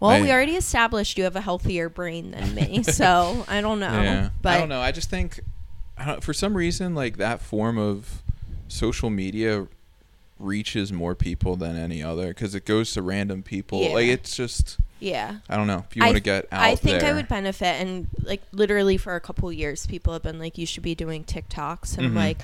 Well, 0.00 0.20
we 0.20 0.30
already 0.30 0.54
established 0.56 1.18
you 1.18 1.24
have 1.24 1.34
a 1.36 1.40
healthier 1.40 1.88
brain 1.88 2.30
than 2.30 2.54
me, 2.54 2.82
so 2.84 3.44
I 3.48 3.60
don't 3.60 3.80
know. 3.80 3.92
yeah 4.02 4.30
But 4.42 4.54
i 4.54 4.58
don't 4.58 4.68
know 4.68 4.80
i 4.80 4.92
just 4.92 5.10
think 5.10 5.40
I 5.96 6.04
don't, 6.06 6.22
for 6.22 6.32
some 6.32 6.56
reason 6.56 6.94
like 6.94 7.16
that 7.16 7.40
form 7.42 7.76
of 7.78 8.22
social 8.68 9.10
media 9.10 9.66
reaches 10.38 10.92
more 10.92 11.14
people 11.16 11.56
than 11.56 11.74
any 11.76 12.00
other 12.02 12.28
because 12.28 12.54
it 12.54 12.64
goes 12.64 12.92
to 12.92 13.02
random 13.02 13.42
people 13.42 13.82
Yeah. 13.82 13.88
like 13.94 14.06
it's 14.06 14.36
just 14.36 14.78
yeah. 15.00 15.38
i 15.48 15.56
don't 15.56 15.66
know 15.66 15.84
if 15.88 15.96
you 15.96 16.02
want 16.04 16.14
to 16.14 16.20
get 16.22 16.46
out 16.52 16.60
I 16.62 16.76
think 16.76 17.00
there 17.00 17.10
I 17.10 17.14
would 17.16 17.26
benefit 17.28 17.80
and 17.80 18.06
like 18.22 18.42
literally 18.52 18.96
for 18.98 19.16
a 19.16 19.20
couple 19.20 19.52
years 19.52 19.86
people 19.86 20.12
have 20.12 20.22
been 20.22 20.38
like 20.38 20.56
you 20.58 20.66
should 20.66 20.82
be 20.84 20.94
doing 20.94 21.24
TikToks 21.24 21.96
and 21.98 22.06
I'm 22.06 22.12
Mhm. 22.12 22.16
like 22.16 22.38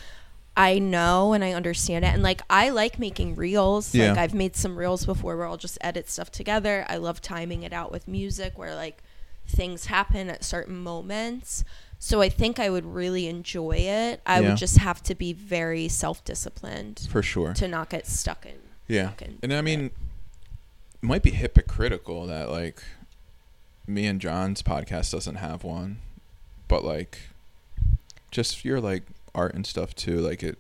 I 0.57 0.79
know 0.79 1.33
and 1.33 1.43
I 1.43 1.53
understand 1.53 2.05
it. 2.05 2.09
And 2.15 2.23
like 2.23 2.43
I 2.49 2.69
like 2.71 2.99
making 2.99 3.35
reels. 3.35 3.93
Like 3.95 4.01
Yeah. 4.17 4.23
I've 4.23 4.35
made 4.35 4.55
some 4.57 4.77
reels 4.77 5.05
before 5.05 5.37
where 5.37 5.47
I'll 5.47 5.57
just 5.57 5.79
edit 5.81 6.09
stuff 6.09 6.31
together. 6.31 6.85
I 6.89 6.97
love 6.97 7.21
timing 7.21 7.63
it 7.65 7.73
out 7.73 7.91
with 7.91 8.07
music 8.07 8.57
where 8.57 8.75
like 8.75 9.03
things 9.49 9.87
happen 9.87 10.31
at 10.31 10.45
certain 10.45 10.77
moments. 10.79 11.65
So 11.99 12.21
I 12.21 12.29
think 12.29 12.59
I 12.61 12.71
would 12.71 12.85
really 12.87 13.27
enjoy 13.29 13.77
it. 13.79 14.21
I 14.27 14.41
Yeah. 14.41 14.51
would 14.51 14.59
just 14.59 14.79
have 14.79 15.03
to 15.05 15.15
be 15.15 15.33
very 15.33 15.89
self-disciplined 15.89 17.09
for 17.11 17.23
sure. 17.23 17.53
to 17.55 17.67
not 17.67 17.89
get 17.91 18.07
stuck 18.07 18.45
in 18.47 18.57
yeah. 18.87 19.09
fucking 19.09 19.39
and 19.43 19.53
i 19.55 19.61
mean 19.63 19.87
it 19.87 19.93
might 21.03 21.23
be 21.23 21.31
hypocritical 21.31 22.27
that 22.27 22.51
like 22.51 22.83
me 23.87 24.07
and 24.07 24.21
john's 24.21 24.63
podcast 24.63 25.11
doesn't 25.13 25.37
have 25.37 25.65
one 25.65 25.97
but 26.69 26.85
like 26.85 27.19
just 28.31 28.65
you're 28.65 28.81
like 28.81 29.03
art 29.35 29.55
and 29.55 29.67
stuff 29.67 29.95
too 29.95 30.19
like 30.19 30.43
it 30.43 30.59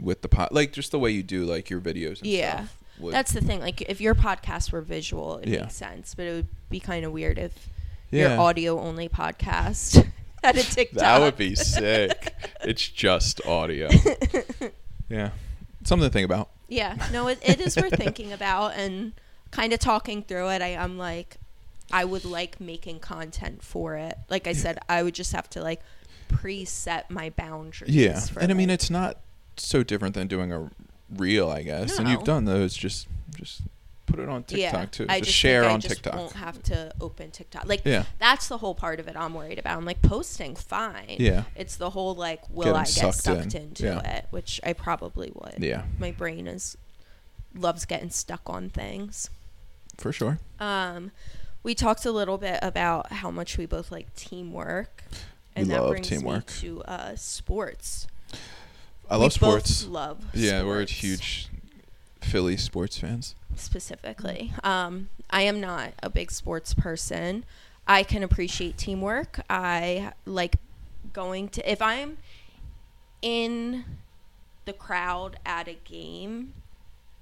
with 0.00 0.22
the 0.22 0.28
pot 0.28 0.52
like 0.52 0.72
just 0.72 0.90
the 0.90 0.98
way 0.98 1.10
you 1.10 1.22
do 1.22 1.44
like 1.44 1.68
your 1.70 1.80
videos 1.80 2.18
and 2.18 2.26
Yeah. 2.26 2.66
would- 2.98 3.12
That's 3.14 3.32
the 3.32 3.40
thing. 3.40 3.60
Like, 3.60 3.82
if 3.82 4.00
your 4.00 4.14
podcast 4.14 4.72
were 4.72 4.80
visual, 4.80 5.38
it 5.38 5.48
Yeah. 5.48 5.60
makes 5.62 5.74
sense. 5.74 6.14
But 6.14 6.26
it 6.26 6.32
would 6.32 6.48
be 6.70 6.80
kind 6.80 7.04
of 7.04 7.12
weird 7.12 7.38
if 7.38 7.68
yeah 8.10 8.32
your 8.34 8.40
audio 8.40 8.78
only 8.80 9.08
podcast 9.08 10.06
had 10.44 10.56
a 10.56 10.62
TikTok. 10.62 10.98
that 11.00 11.20
would 11.20 11.36
be 11.36 11.54
sick 11.54 12.34
it's 12.62 12.86
just 12.88 13.44
audio 13.46 13.88
yeah 15.08 15.30
something 15.84 16.08
to 16.08 16.12
think 16.12 16.24
about 16.24 16.48
yeah. 16.68 16.96
No, 17.12 17.28
it, 17.28 17.38
it 17.42 17.60
is 17.60 17.76
worth 17.76 17.94
thinking 17.98 18.32
about 18.32 18.68
and 18.76 19.12
kind 19.50 19.74
of 19.74 19.78
talking 19.78 20.22
through 20.22 20.48
it. 20.52 20.62
I, 20.62 20.68
I'm 20.74 20.96
like, 20.96 21.36
I 21.92 22.06
would 22.06 22.24
like 22.24 22.58
making 22.62 23.00
content 23.00 23.62
for 23.62 23.96
it. 23.96 24.16
Like 24.30 24.46
I 24.46 24.54
said, 24.54 24.78
I 24.88 25.02
would 25.02 25.12
just 25.14 25.32
have 25.34 25.50
to 25.50 25.60
like 25.60 25.82
preset 26.32 27.10
my 27.10 27.30
boundaries. 27.30 27.94
Yeah, 27.94 28.20
and 28.40 28.50
I 28.50 28.54
mean 28.54 28.70
it's 28.70 28.90
not 28.90 29.18
so 29.56 29.82
different 29.82 30.14
than 30.14 30.26
doing 30.28 30.52
a 30.52 30.70
reel, 31.10 31.50
I 31.50 31.62
guess. 31.62 31.98
And 31.98 32.08
you've 32.08 32.24
done 32.24 32.44
those. 32.46 32.74
Just 32.74 33.06
just 33.36 33.62
put 34.06 34.18
it 34.18 34.28
on 34.28 34.42
TikTok 34.44 34.72
yeah, 34.80 34.84
too. 34.86 35.06
I 35.08 35.20
just, 35.20 35.28
just 35.30 35.38
share 35.38 35.62
think 35.62 35.70
on 35.72 35.76
I 35.76 35.78
just 35.80 35.94
TikTok. 35.94 36.14
Won't 36.16 36.32
have 36.32 36.62
to 36.64 36.92
open 37.00 37.30
TikTok. 37.30 37.66
Like 37.66 37.82
Yeah, 37.84 38.04
that's 38.18 38.48
the 38.48 38.58
whole 38.58 38.74
part 38.74 39.00
of 39.00 39.08
it. 39.08 39.16
I'm 39.16 39.32
worried 39.34 39.58
about. 39.58 39.76
I'm 39.78 39.84
like 39.84 40.02
posting 40.02 40.54
fine. 40.56 41.16
yeah, 41.18 41.44
It's 41.56 41.76
the 41.76 41.90
whole 41.90 42.14
like, 42.14 42.42
will 42.50 42.64
Getting 42.64 42.76
I 42.76 42.84
get 42.84 42.88
sucked 42.88 43.14
sucked 43.16 43.54
in. 43.54 43.62
into 43.62 43.84
Yeah. 43.84 44.16
it? 44.16 44.26
Which 44.30 44.60
I 44.64 44.72
probably 44.74 45.32
would. 45.34 45.56
yeah, 45.62 45.84
My 45.98 46.10
brain 46.10 46.46
is 46.46 46.76
loves 47.54 47.84
getting 47.84 48.10
stuck 48.10 48.42
on 48.46 48.68
things. 48.70 49.30
for 49.96 50.12
sure. 50.12 50.38
Um, 50.58 51.10
we 51.62 51.74
talked 51.74 52.04
a 52.04 52.10
little 52.12 52.38
bit 52.38 52.58
about 52.60 53.12
how 53.12 53.30
much 53.30 53.56
we 53.56 53.66
both 53.66 53.92
like 53.92 54.12
teamwork, 54.16 55.04
We 55.56 55.62
and 55.62 55.70
that 55.70 55.80
love 55.82 55.90
brings 55.90 56.08
teamwork. 56.08 56.46
me 56.48 56.52
to 56.60 56.82
uh, 56.84 57.16
sports. 57.16 58.06
I 59.10 59.16
We 59.16 59.22
love 59.24 59.32
sports. 59.32 59.86
Love. 59.86 60.24
Yeah, 60.32 60.62
we're 60.62 60.86
huge 60.86 61.48
Philly 62.20 62.56
sports 62.56 62.96
fans. 62.98 63.34
specifically. 63.56 64.52
Um, 64.64 65.08
I 65.28 65.42
am 65.42 65.60
not 65.60 65.92
a 66.02 66.08
big 66.08 66.30
sports 66.30 66.72
person. 66.74 67.44
I 67.86 68.02
can 68.04 68.22
appreciate 68.22 68.78
teamwork. 68.78 69.40
I 69.50 70.12
like 70.24 70.56
going 71.12 71.48
to 71.50 71.70
if 71.70 71.82
I'm 71.82 72.16
in 73.20 73.84
the 74.64 74.72
crowd 74.72 75.38
at 75.44 75.68
a 75.68 75.74
game, 75.74 76.54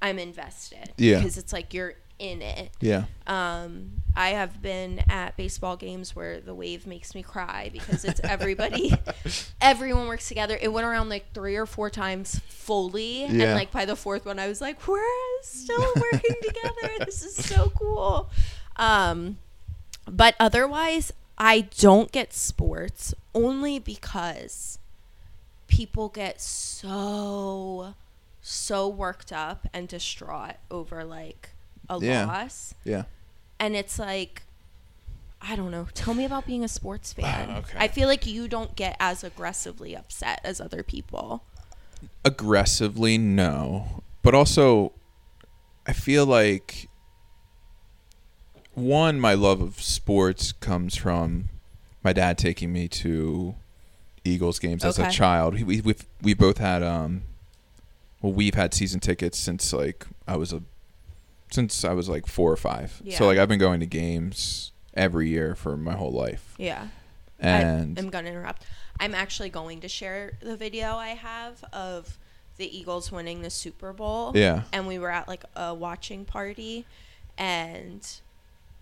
I'm 0.03 0.19
invested. 0.19 0.93
Yeah. 0.97 1.19
Because 1.19 1.37
it's 1.39 1.53
like 1.53 1.73
you're 1.75 1.95
in 2.21 2.43
it. 2.43 2.71
Yeah, 2.81 3.05
Um, 3.27 4.03
I 4.15 4.31
have 4.31 4.61
been 4.61 5.03
at 5.09 5.37
baseball 5.37 5.77
games 5.77 6.15
where 6.15 6.41
the 6.41 6.55
wave 6.55 6.87
makes 6.87 7.15
me 7.15 7.23
cry 7.23 7.71
because 7.73 8.05
it's 8.05 8.21
everybody, 8.25 8.93
everyone 9.61 10.07
works 10.09 10.29
together. 10.29 10.59
It 10.61 10.69
went 10.73 10.87
around 10.87 11.09
like 11.09 11.33
three 11.33 11.57
or 11.57 11.67
four 11.67 11.91
times 11.91 12.41
fully, 12.49 13.25
and 13.25 13.39
like 13.55 13.71
by 13.73 13.85
the 13.85 13.97
fourth 13.97 14.27
one, 14.27 14.39
I 14.39 14.49
was 14.49 14.61
like, 14.61 14.87
"We're 14.87 15.03
still 15.43 15.93
working 15.97 16.37
together. 16.43 17.05
This 17.07 17.23
is 17.23 17.35
so 17.37 17.73
cool." 17.75 18.29
Um, 18.77 19.39
but 20.07 20.35
otherwise, 20.41 21.13
I 21.39 21.63
don't 21.79 22.13
get 22.13 22.35
sports 22.35 23.15
only 23.35 23.79
because 23.79 24.79
people 25.69 26.09
get 26.09 26.41
so 26.41 27.95
so 28.43 28.89
worked 28.89 29.33
up 29.33 29.69
and 29.73 29.87
distraught 29.87 30.57
over 30.71 31.05
like 31.05 31.51
a 31.91 31.99
Yeah. 32.05 32.25
loss 32.27 32.75
yeah. 32.85 33.05
and 33.59 33.75
it's 33.77 33.99
like 33.99 34.43
I 35.43 35.57
don't 35.57 35.71
know. 35.71 35.87
Tell 35.95 36.13
me 36.13 36.27
about 36.27 36.45
being 36.47 36.63
a 36.65 36.69
sports 36.69 37.15
fan. 37.15 37.49
okay. 37.51 37.79
I 37.79 37.89
feel 37.89 38.09
like 38.09 38.27
you 38.27 38.47
don't 38.47 38.77
get 38.77 38.95
as 39.01 39.25
aggressively 39.25 39.97
upset 39.97 40.39
as 40.45 40.61
other 40.61 40.83
people. 40.83 41.43
Aggressively, 42.27 43.17
no, 43.17 44.03
but 44.23 44.35
also, 44.35 44.93
I 45.87 45.95
feel 45.95 46.27
like 46.27 46.89
one, 48.75 49.19
my 49.19 49.35
love 49.35 49.61
of 49.61 49.81
sports 49.81 50.53
comes 50.53 50.97
from 50.97 51.49
my 52.05 52.13
dad 52.13 52.39
taking 52.39 52.73
me 52.73 52.89
to 52.89 53.55
Eagles 54.25 54.59
games 54.59 54.85
as 54.85 54.99
a 54.99 55.11
child. 55.11 55.55
We 55.55 55.65
we 55.65 55.81
we've, 55.81 56.07
we 56.23 56.35
both 56.35 56.59
had 56.59 56.83
um, 56.83 57.23
well, 58.21 58.33
we've 58.33 58.55
had 58.55 58.75
season 58.75 59.01
tickets 59.01 59.39
since 59.39 59.73
like 59.73 60.07
I 60.29 60.37
was 60.37 60.53
a 60.53 60.63
since 61.51 61.85
I 61.85 61.93
was 61.93 62.09
like 62.09 62.27
four 62.27 62.53
or 62.53 62.57
five. 62.57 63.01
Yeah. 63.05 63.19
So 63.19 63.27
like 63.27 63.39
I've 63.39 63.49
been 63.49 63.59
going 63.59 63.81
to 63.81 63.87
games 63.87 64.73
every 64.95 65.29
year 65.29 65.55
for 65.55 65.77
my 65.77 65.95
whole 65.95 66.13
life. 66.13 66.55
Yeah. 66.59 66.89
And 67.39 67.99
I, 67.99 68.03
am 68.03 68.11
gonna 68.11 68.29
interrupt. 68.29 68.65
I'm 68.99 69.15
actually 69.15 69.49
going 69.49 69.81
to 69.81 69.89
share 69.89 70.33
the 70.41 70.57
video 70.57 70.97
I 70.97 71.11
have 71.11 71.65
of 71.73 72.19
the 72.59 72.77
Eagles 72.79 73.11
winning 73.11 73.41
the 73.41 73.49
Super 73.51 73.93
Bowl. 73.93 74.33
Yeah. 74.35 74.63
And 74.73 74.87
we 74.87 74.99
were 74.99 75.11
at 75.11 75.27
like 75.27 75.45
a 75.57 75.75
watching 75.75 76.27
party, 76.27 76.85
and 77.39 78.07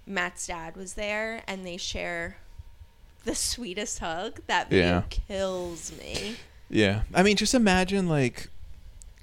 Matt's 0.07 0.49
dad 0.49 0.77
was 0.77 0.95
there, 0.95 1.43
and 1.47 1.65
they 1.65 1.77
share 1.77 2.39
the 3.25 3.37
sweetest 3.37 4.01
hug. 4.01 4.41
That 4.49 4.71
video 4.71 4.87
Yeah. 4.87 5.03
kills 5.09 5.93
me. 5.99 6.37
Yeah, 6.71 7.03
I 7.15 7.23
mean, 7.23 7.37
just 7.37 7.55
imagine 7.55 8.09
like, 8.09 8.49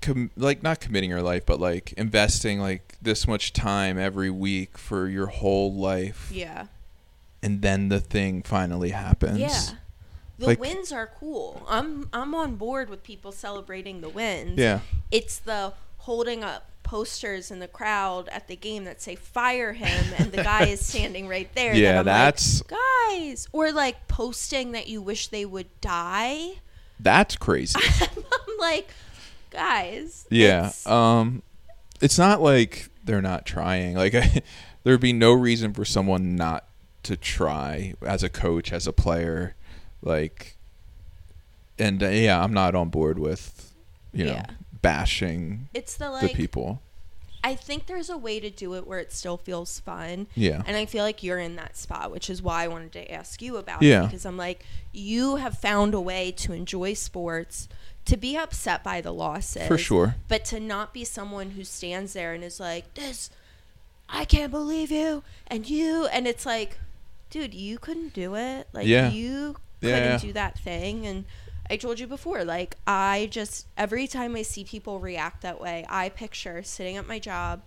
com- 0.06 0.32
like 0.38 0.64
not 0.64 0.80
committing 0.80 1.10
your 1.10 1.22
life, 1.22 1.46
but 1.46 1.60
like 1.60 1.94
investing 1.94 2.60
like 2.60 2.96
this 3.02 3.28
much 3.28 3.52
time 3.54 3.98
every 3.98 4.30
week 4.30 4.78
for 4.78 5.08
your 5.08 5.28
whole 5.28 5.74
life, 5.74 6.30
Yeah. 6.34 6.68
and 7.44 7.62
then 7.62 7.90
the 7.90 8.00
thing 8.00 8.42
finally 8.44 8.92
happens. 8.92 9.40
Yeah. 9.40 9.62
The 10.38 10.48
Like- 10.48 10.60
wins 10.60 10.92
are 10.92 11.10
cool. 11.20 11.66
I'm 11.68 12.10
I'm 12.14 12.36
on 12.36 12.56
board 12.56 12.90
with 12.90 13.04
people 13.04 13.32
celebrating 13.32 14.02
the 14.02 14.10
wins. 14.10 14.58
Yeah. 14.60 14.80
It's 15.12 15.40
the 15.40 15.74
holding 16.00 16.44
up 16.44 16.70
posters 16.84 17.50
in 17.50 17.60
the 17.60 17.68
crowd 17.68 18.28
at 18.30 18.48
the 18.48 18.56
game 18.56 18.84
that 18.84 19.02
say 19.02 19.16
fire 19.16 19.74
him 19.74 20.14
and 20.20 20.32
the 20.32 20.44
guy 20.44 20.66
is 20.68 20.86
standing 20.92 21.28
right 21.28 21.50
there. 21.56 21.74
Yeah, 21.74 22.00
I'm 22.00 22.06
that's- 22.06 22.62
like, 22.70 22.80
guys 23.18 23.48
or 23.54 23.72
like 23.72 24.08
posting 24.08 24.74
that 24.74 24.88
you 24.88 25.02
wish 25.02 25.30
they 25.30 25.46
would 25.46 25.68
die. 25.82 26.60
That's 27.00 27.36
crazy. 27.38 27.80
I'm 28.02 28.58
like, 28.60 28.90
guys. 29.56 30.26
yeah. 30.30 30.60
it's- 30.68 30.86
Um, 30.88 31.42
it's 32.02 32.18
not 32.18 32.42
like 32.42 32.90
they're 33.04 33.22
not 33.22 33.46
trying. 33.46 33.96
Like, 33.96 34.14
there'd 34.84 35.00
be 35.02 35.14
no 35.14 35.32
reason 35.34 35.74
for 35.74 35.86
someone 35.86 36.36
not 36.36 36.66
to 37.04 37.16
try 37.16 37.94
as 38.02 38.22
a 38.24 38.30
coach, 38.30 38.72
as 38.74 38.86
a 38.88 38.94
player, 38.94 39.56
like. 40.02 40.58
And 41.78 42.02
uh, 42.02 42.08
yeah, 42.08 42.42
I'm 42.42 42.54
not 42.54 42.74
on 42.76 42.90
board 42.90 43.20
with, 43.20 43.74
you 44.14 44.26
know, 44.26 44.32
Yeah. 44.34 44.46
bashing 44.82 45.68
it's 45.74 45.98
the 45.98 46.06
the 46.06 46.12
like 46.12 46.34
people. 46.34 46.82
I 47.44 47.54
think 47.56 47.86
there's 47.86 48.10
a 48.10 48.18
way 48.18 48.40
to 48.40 48.50
do 48.50 48.74
it 48.76 48.88
where 48.88 48.98
it 49.00 49.12
still 49.14 49.38
feels 49.38 49.80
fun. 49.80 50.26
Yeah. 50.36 50.64
And 50.66 50.76
I 50.76 50.86
feel 50.86 51.04
like 51.04 51.22
you're 51.22 51.38
in 51.38 51.58
that 51.58 51.78
spot, 51.78 52.12
which 52.12 52.28
is 52.30 52.42
why 52.42 52.64
I 52.64 52.68
wanted 52.70 52.92
to 52.94 53.12
ask 53.12 53.40
you 53.42 53.58
about 53.58 53.84
Yeah. 53.84 54.04
it 54.04 54.08
because 54.08 54.26
I'm 54.26 54.38
like, 54.38 54.66
you 54.94 55.36
have 55.36 55.58
found 55.60 55.94
a 55.94 56.00
way 56.02 56.32
to 56.38 56.54
enjoy 56.54 56.94
sports, 56.94 57.68
to 58.06 58.18
be 58.18 58.38
upset 58.38 58.84
by 58.84 59.02
the 59.02 59.12
losses, 59.12 59.68
For 59.68 59.78
sure. 59.78 60.16
but 60.28 60.46
to 60.46 60.60
not 60.60 60.94
be 60.94 61.04
someone 61.04 61.52
who 61.52 61.64
stands 61.64 62.14
there 62.14 62.34
and 62.34 62.44
is 62.44 62.60
like, 62.60 62.94
"This, 62.94 63.30
I 64.08 64.26
can't 64.26 64.52
believe 64.52 64.92
you," 64.92 65.24
and 65.48 65.68
you, 65.70 66.06
and 66.08 66.28
it's 66.28 66.46
like, 66.46 66.78
dude, 67.30 67.54
you 67.54 67.78
couldn't 67.80 68.14
do 68.14 68.36
it. 68.36 68.68
Like 68.74 68.86
Yeah. 68.88 69.10
you 69.10 69.58
couldn't 69.82 70.00
yeah. 70.04 70.18
do 70.18 70.34
that 70.34 70.58
thing, 70.60 71.06
and. 71.06 71.26
I 71.68 71.78
told 71.78 72.00
you 72.00 72.06
before, 72.06 72.44
like, 72.44 72.78
I 72.86 73.28
just, 73.32 73.66
every 73.76 74.06
time 74.06 74.36
I 74.36 74.44
see 74.44 74.64
people 74.64 75.00
react 75.00 75.42
that 75.42 75.60
way, 75.60 75.84
I 75.90 76.10
picture 76.10 76.62
sitting 76.62 76.96
at 76.96 77.08
my 77.08 77.18
job, 77.18 77.64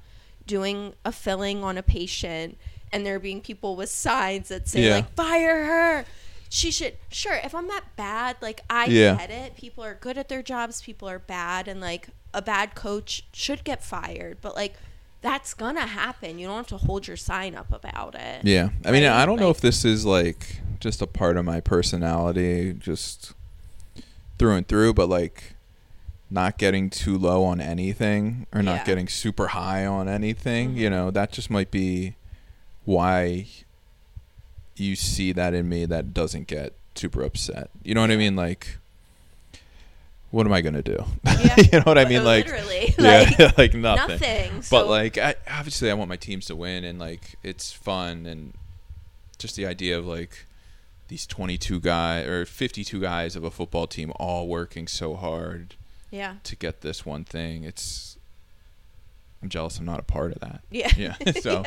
doing 0.46 0.94
a 1.04 1.10
filling 1.10 1.64
on 1.64 1.76
a 1.76 1.82
patient 1.82 2.56
and 2.92 3.04
there 3.04 3.18
being 3.18 3.40
people 3.40 3.74
with 3.74 3.90
signs 3.90 4.50
that 4.50 4.68
say 4.68 4.84
Yeah. 4.86 4.94
like 4.94 5.12
fire 5.16 5.64
her 5.64 6.04
she 6.48 6.70
should 6.70 6.94
sure 7.10 7.34
if 7.44 7.54
i'm 7.54 7.68
that 7.68 7.84
bad 7.96 8.36
like 8.40 8.62
i 8.70 8.86
Yeah. 8.86 9.16
get 9.16 9.30
it 9.30 9.56
people 9.56 9.84
are 9.84 9.94
good 9.94 10.16
at 10.18 10.28
their 10.28 10.42
jobs 10.42 10.80
people 10.82 11.08
are 11.08 11.18
bad 11.18 11.68
and 11.68 11.80
like 11.80 12.08
a 12.34 12.40
bad 12.42 12.74
coach 12.74 13.24
should 13.32 13.64
get 13.64 13.82
fired 13.84 14.38
but 14.40 14.54
like 14.54 14.74
that's 15.20 15.52
gonna 15.54 15.86
happen 15.86 16.38
you 16.38 16.46
don't 16.46 16.56
have 16.56 16.66
to 16.68 16.76
hold 16.76 17.06
your 17.06 17.16
sign 17.16 17.54
up 17.54 17.72
about 17.72 18.14
it 18.14 18.44
Yeah. 18.44 18.68
I 18.84 18.90
mean, 18.92 19.02
Right? 19.02 19.12
I 19.12 19.26
don't 19.26 19.40
know 19.40 19.50
if 19.50 19.60
this 19.60 19.84
is 19.84 20.06
like 20.06 20.60
just 20.80 21.02
a 21.02 21.06
part 21.08 21.36
of 21.36 21.44
my 21.44 21.60
personality, 21.60 22.72
just 22.72 23.32
through 24.38 24.54
and 24.54 24.68
through, 24.68 24.94
but 24.94 25.08
like 25.08 25.54
not 26.30 26.56
getting 26.56 26.88
too 26.88 27.18
low 27.18 27.42
on 27.42 27.60
anything 27.60 28.46
or 28.54 28.62
not 28.62 28.76
Yeah. 28.76 28.84
getting 28.84 29.08
super 29.08 29.48
high 29.48 29.84
on 29.84 30.08
anything, 30.08 30.76
you 30.76 30.86
Mhm. 30.86 30.90
know, 30.92 31.10
that 31.10 31.32
just 31.32 31.50
might 31.50 31.72
be 31.72 32.14
why 32.84 33.46
you 34.80 34.96
see 34.96 35.32
that 35.32 35.54
in 35.54 35.68
me 35.68 35.84
that 35.86 36.14
doesn't 36.14 36.46
get 36.46 36.72
super 36.94 37.22
upset. 37.22 37.70
You 37.82 37.94
know 37.94 38.00
what 38.00 38.10
I 38.10 38.16
mean? 38.16 38.36
Like, 38.36 38.78
what 40.30 40.46
am 40.46 40.52
I 40.52 40.60
going 40.60 40.74
to 40.74 40.82
do? 40.82 41.04
Yeah. 41.24 41.54
you 41.72 41.78
know 41.78 41.84
what 41.84 41.98
I 41.98 42.04
mean? 42.04 42.24
Like, 42.24 42.46
literally 42.46 42.78
yeah, 42.98 43.30
like 43.38 43.58
like 43.58 43.74
nothing 43.74 44.08
nothing 44.08 44.52
but 44.56 44.84
so 44.84 44.88
like 44.88 45.18
I, 45.18 45.34
obviously 45.50 45.90
i 45.90 45.94
want 45.94 46.08
my 46.08 46.16
teams 46.16 46.46
to 46.46 46.56
win 46.56 46.84
and 46.84 46.98
like 46.98 47.36
it's 47.42 47.72
fun 47.72 48.26
and 48.26 48.54
just 49.38 49.56
the 49.56 49.66
idea 49.66 49.98
of 49.98 50.06
like 50.06 50.46
these 51.08 51.26
22 51.26 51.80
guys 51.80 52.26
or 52.26 52.44
52 52.44 53.00
guys 53.00 53.36
of 53.36 53.44
a 53.44 53.50
football 53.50 53.86
team 53.86 54.12
all 54.16 54.48
working 54.48 54.86
so 54.86 55.14
hard 55.14 55.74
yeah 56.10 56.34
to 56.44 56.56
get 56.56 56.80
this 56.80 57.06
one 57.06 57.24
thing 57.24 57.64
it's 57.64 58.18
i'm 59.42 59.48
jealous 59.48 59.78
i'm 59.78 59.84
not 59.84 60.00
a 60.00 60.04
part 60.04 60.32
of 60.32 60.40
that 60.40 60.60
yeah 60.70 60.90
yeah 60.96 61.14
so 61.40 61.62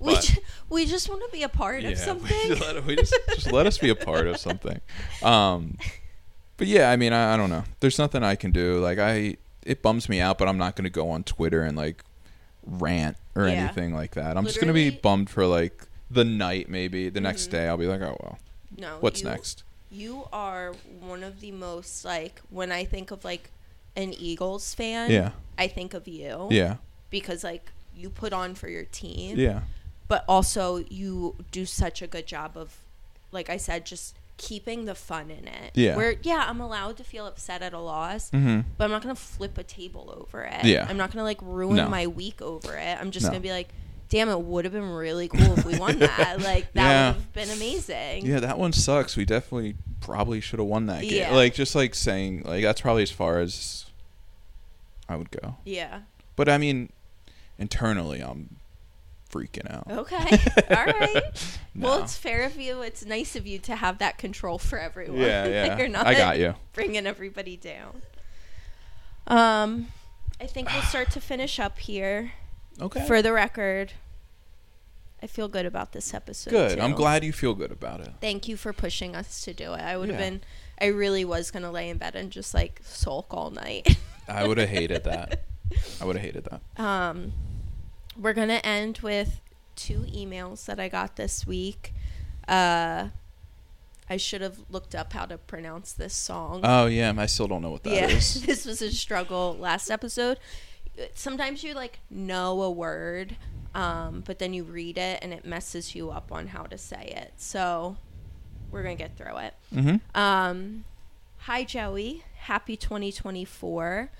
we, 0.00 0.14
but- 0.14 0.24
ju- 0.24 0.40
we 0.68 0.86
just 0.86 1.08
want 1.08 1.22
to 1.22 1.28
be 1.30 1.42
a 1.44 1.48
part 1.48 1.84
of 1.84 1.96
something 1.98 2.36
we 2.48 2.48
just, 2.56 2.60
let, 2.62 2.84
we 2.84 2.96
just, 2.96 3.14
just 3.34 3.52
let 3.52 3.66
us 3.66 3.78
be 3.78 3.90
a 3.90 3.94
part 3.94 4.26
of 4.26 4.36
something. 4.38 4.80
Um 5.22 5.76
but 6.56 6.66
yeah 6.66 6.90
i 6.90 6.96
mean 6.96 7.12
I, 7.12 7.34
I 7.34 7.36
don't 7.38 7.48
know. 7.50 7.64
There's 7.80 7.98
nothing 7.98 8.22
i 8.22 8.34
can 8.34 8.50
do. 8.50 8.80
Like 8.80 8.98
i 8.98 9.36
it 9.64 9.82
bums 9.82 10.08
me 10.08 10.20
out 10.20 10.36
but 10.38 10.48
i'm 10.48 10.58
not 10.58 10.74
going 10.76 10.84
to 10.84 10.90
go 10.90 11.10
on 11.10 11.22
twitter 11.24 11.62
and 11.62 11.76
like 11.76 12.02
rant 12.66 13.16
or 13.34 13.46
Yeah. 13.48 13.54
anything 13.54 13.94
like 13.94 14.12
that. 14.14 14.36
I'm 14.36 14.44
just 14.44 14.56
going 14.56 14.68
to 14.68 14.74
be 14.74 14.90
bummed 14.90 15.30
for 15.30 15.46
like 15.46 15.86
the 16.10 16.24
night 16.24 16.68
maybe. 16.68 17.08
The 17.08 17.20
next 17.20 17.48
Mhm. 17.48 17.52
day 17.52 17.68
i'll 17.68 17.76
be 17.76 17.86
like 17.86 18.00
oh 18.02 18.16
well 18.20 18.38
no 18.76 18.96
what's 19.00 19.22
you- 19.22 19.28
next? 19.28 19.64
You 19.92 20.28
are 20.32 20.72
one 21.00 21.24
of 21.24 21.40
the 21.40 21.50
most 21.52 22.04
like 22.04 22.40
when 22.50 22.70
I 22.70 22.84
think 22.84 23.10
of 23.10 23.24
like 23.24 23.50
an 23.96 24.12
Eagles 24.12 24.72
fan, 24.74 25.10
yeah. 25.10 25.30
I 25.58 25.66
think 25.66 25.94
of 25.94 26.06
you. 26.06 26.46
yeah. 26.50 26.76
Because 27.10 27.42
like 27.42 27.72
you 27.96 28.08
put 28.08 28.32
on 28.32 28.54
for 28.54 28.68
your 28.68 28.84
team. 28.84 29.36
yeah 29.38 29.60
But 30.10 30.24
also 30.28 30.84
you 30.90 31.36
do 31.52 31.64
such 31.64 32.02
a 32.02 32.06
good 32.06 32.26
job 32.26 32.56
of 32.56 32.76
like 33.32 33.48
I 33.48 33.56
said, 33.56 33.86
just 33.86 34.16
keeping 34.36 34.86
the 34.86 34.94
fun 34.96 35.30
in 35.30 35.46
it. 35.46 35.70
Yeah. 35.74 35.96
Where 35.96 36.16
yeah, 36.22 36.46
I'm 36.48 36.60
allowed 36.60 36.96
to 36.96 37.04
feel 37.04 37.26
upset 37.26 37.62
at 37.62 37.72
a 37.72 37.78
loss, 37.78 38.30
mm-hmm 38.30 38.60
but 38.76 38.84
I'm 38.84 38.90
not 38.90 39.02
gonna 39.02 39.14
flip 39.14 39.56
a 39.56 39.62
table 39.62 40.12
over 40.20 40.42
it. 40.42 40.64
Yeah. 40.64 40.84
I'm 40.88 40.96
not 40.96 41.12
gonna 41.12 41.22
like 41.24 41.40
ruin 41.40 41.76
No. 41.76 41.88
my 41.88 42.06
week 42.08 42.42
over 42.42 42.76
it. 42.76 42.98
I'm 43.00 43.10
just 43.12 43.24
No. 43.26 43.30
gonna 43.30 43.40
be 43.40 43.52
like, 43.52 43.68
damn, 44.08 44.28
it 44.28 44.40
would 44.40 44.64
have 44.64 44.72
been 44.74 44.90
really 44.90 45.28
cool 45.28 45.56
if 45.56 45.64
we 45.64 45.78
won 45.78 46.00
that. 46.00 46.40
Like 46.42 46.72
that 46.72 46.90
Yeah. 46.90 47.06
would 47.08 47.14
have 47.16 47.32
been 47.32 47.50
amazing. 47.50 48.26
yeah 48.26 48.40
that 48.40 48.58
one 48.58 48.72
sucks 48.72 49.16
we 49.16 49.24
definitely 49.24 49.76
probably 50.00 50.40
should 50.40 50.58
have 50.58 50.66
won 50.68 50.86
that 50.86 51.02
game 51.02 51.12
Yeah. 51.12 51.34
like 51.34 51.54
just 51.54 51.74
like 51.76 51.94
saying 51.94 52.42
like 52.44 52.62
that's 52.64 52.80
probably 52.80 53.02
as 53.04 53.10
far 53.12 53.38
as 53.38 53.84
i 55.08 55.14
would 55.14 55.30
go 55.30 55.54
Yeah. 55.64 56.00
But 56.34 56.48
I 56.48 56.56
mean, 56.58 56.90
internally, 57.58 58.20
I'm 58.20 58.56
freaking 59.30 59.70
out. 59.72 59.86
Okay. 59.90 60.38
All 60.76 60.84
right. 60.86 61.22
Well, 61.76 62.02
it's 62.02 62.16
fair 62.16 62.42
of 62.44 62.60
you. 62.60 62.82
It's 62.82 63.06
nice 63.06 63.36
of 63.36 63.46
you 63.46 63.58
to 63.60 63.76
have 63.76 63.98
that 63.98 64.18
control 64.18 64.58
for 64.58 64.78
everyone. 64.78 65.18
yeah, 65.20 65.46
yeah. 65.66 65.78
You're 65.78 65.88
not 65.88 66.06
I 66.06 66.14
got 66.14 66.38
you. 66.38 66.54
bringing 66.74 67.06
everybody 67.06 67.56
down. 67.56 68.02
Um, 69.26 69.86
I 70.40 70.46
think 70.46 70.70
we'll 70.72 70.82
start 70.82 71.10
to 71.12 71.20
finish 71.20 71.58
up 71.58 71.78
here. 71.78 72.32
Okay. 72.80 73.06
For 73.06 73.22
the 73.22 73.32
record, 73.32 73.92
I 75.22 75.26
feel 75.26 75.48
good 75.48 75.64
about 75.64 75.92
this 75.92 76.12
episode. 76.12 76.50
good. 76.50 76.78
I'm 76.80 76.92
glad 76.92 77.24
you 77.24 77.32
feel 77.32 77.54
good 77.54 77.70
about 77.72 78.00
it. 78.00 78.10
Thank 78.20 78.48
you 78.48 78.56
for 78.56 78.72
pushing 78.72 79.14
us 79.14 79.42
to 79.42 79.54
do 79.54 79.72
it. 79.74 79.80
I 79.80 79.96
would 79.96 80.08
have 80.10 80.18
Yeah. 80.18 80.30
been. 80.30 80.40
I 80.80 80.86
really 80.86 81.24
was 81.24 81.50
gonna 81.50 81.70
lay 81.70 81.88
in 81.88 81.98
bed 81.98 82.16
and 82.16 82.30
just 82.30 82.52
like 82.52 82.80
sulk 82.84 83.32
all 83.32 83.50
night. 83.50 83.96
I 84.28 84.46
would 84.46 84.58
have 84.58 84.68
hated 84.70 85.04
that. 85.04 85.44
I 86.00 86.04
would 86.04 86.16
have 86.16 86.24
hated 86.24 86.44
that. 86.50 86.82
Um, 86.82 87.32
we're 88.20 88.34
gonna 88.34 88.60
end 88.62 88.98
with 88.98 89.40
two 89.76 90.00
emails 90.00 90.66
that 90.66 90.78
I 90.78 90.88
got 90.88 91.16
this 91.16 91.46
week. 91.46 91.94
Uh, 92.46 93.08
I 94.08 94.16
should 94.16 94.40
have 94.42 94.58
looked 94.68 94.94
up 94.94 95.12
how 95.12 95.24
to 95.24 95.38
pronounce 95.38 95.92
this 95.92 96.12
song. 96.12 96.60
Oh 96.64 96.86
yeah, 96.86 97.12
I 97.16 97.26
still 97.26 97.48
don't 97.48 97.62
know 97.62 97.70
what 97.70 97.84
that 97.84 97.94
yeah, 97.94 98.08
is. 98.08 98.42
this 98.46 98.66
was 98.66 98.82
a 98.82 98.92
struggle 98.92 99.56
last 99.58 99.90
episode. 99.90 100.38
Sometimes 101.14 101.64
you 101.64 101.72
like 101.74 102.00
know 102.10 102.60
a 102.62 102.70
word, 102.70 103.36
um, 103.74 104.22
but 104.26 104.38
then 104.38 104.52
you 104.52 104.64
read 104.64 104.98
it 104.98 105.20
and 105.22 105.32
it 105.32 105.44
messes 105.46 105.94
you 105.94 106.10
up 106.10 106.30
on 106.30 106.48
how 106.48 106.64
to 106.64 106.76
say 106.76 107.14
it. 107.16 107.32
So 107.36 107.96
we're 108.70 108.82
gonna 108.82 108.96
get 108.96 109.16
through 109.16 109.38
it. 109.38 109.54
mm-hmm. 109.74 110.20
Um, 110.20 110.84
hi, 111.38 111.64
Joey. 111.64 112.24
Happy 112.36 112.76
2024. 112.76 114.10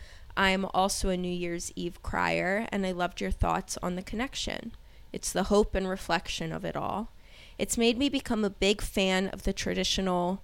I'm 0.41 0.65
also 0.73 1.11
a 1.11 1.19
New 1.19 1.29
Year's 1.29 1.71
Eve 1.77 2.03
crier, 2.03 2.67
and 2.73 2.87
I 2.87 2.93
loved 2.93 3.21
your 3.21 3.31
thoughts 3.31 3.77
on 3.83 3.95
the 3.95 4.03
connection. 4.03 4.73
It's 5.13 5.33
the 5.33 5.45
hope 5.45 5.75
and 5.75 5.87
reflection 5.87 6.51
of 6.51 6.65
it 6.65 6.75
all. 6.75 7.11
It's 7.59 7.77
made 7.77 7.99
me 7.99 8.09
become 8.09 8.43
a 8.43 8.49
big 8.49 8.81
fan 8.81 9.29
of 9.29 9.43
the 9.43 9.53
traditional 9.53 10.41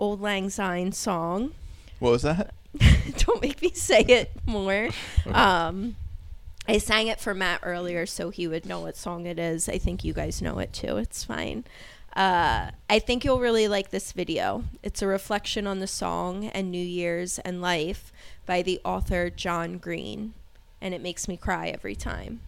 Auld 0.00 0.20
Lang 0.20 0.50
Syne 0.50 0.90
song. 0.90 1.52
What 2.00 2.10
was 2.10 2.22
that? 2.22 2.52
Don't 3.18 3.40
make 3.40 3.62
me 3.62 3.70
say 3.70 4.00
it 4.00 4.32
more. 4.46 4.88
Um, 5.26 5.94
I 6.66 6.78
sang 6.78 7.06
it 7.06 7.20
for 7.20 7.34
Matt 7.34 7.60
earlier, 7.62 8.04
so 8.04 8.30
he 8.30 8.48
would 8.48 8.66
know 8.66 8.80
what 8.80 8.96
song 8.96 9.26
it 9.26 9.38
is. 9.38 9.68
I 9.68 9.78
think 9.78 10.02
you 10.02 10.12
guys 10.12 10.42
know 10.42 10.58
it 10.58 10.72
too. 10.72 10.96
It's 10.96 11.22
fine. 11.22 11.62
Uh, 12.16 12.72
I 12.90 12.98
think 12.98 13.24
you'll 13.24 13.38
really 13.38 13.68
like 13.68 13.90
this 13.90 14.10
video. 14.10 14.64
It's 14.82 15.02
a 15.02 15.06
reflection 15.06 15.68
on 15.68 15.78
the 15.78 15.86
song 15.86 16.46
and 16.46 16.72
New 16.72 16.84
Year's 16.84 17.38
and 17.38 17.62
life 17.62 18.12
by 18.48 18.62
the 18.62 18.80
author 18.82 19.28
John 19.28 19.76
Green, 19.76 20.32
and 20.80 20.94
it 20.94 21.02
makes 21.02 21.28
me 21.28 21.36
cry 21.36 21.68
every 21.68 21.94
time. 21.94 22.40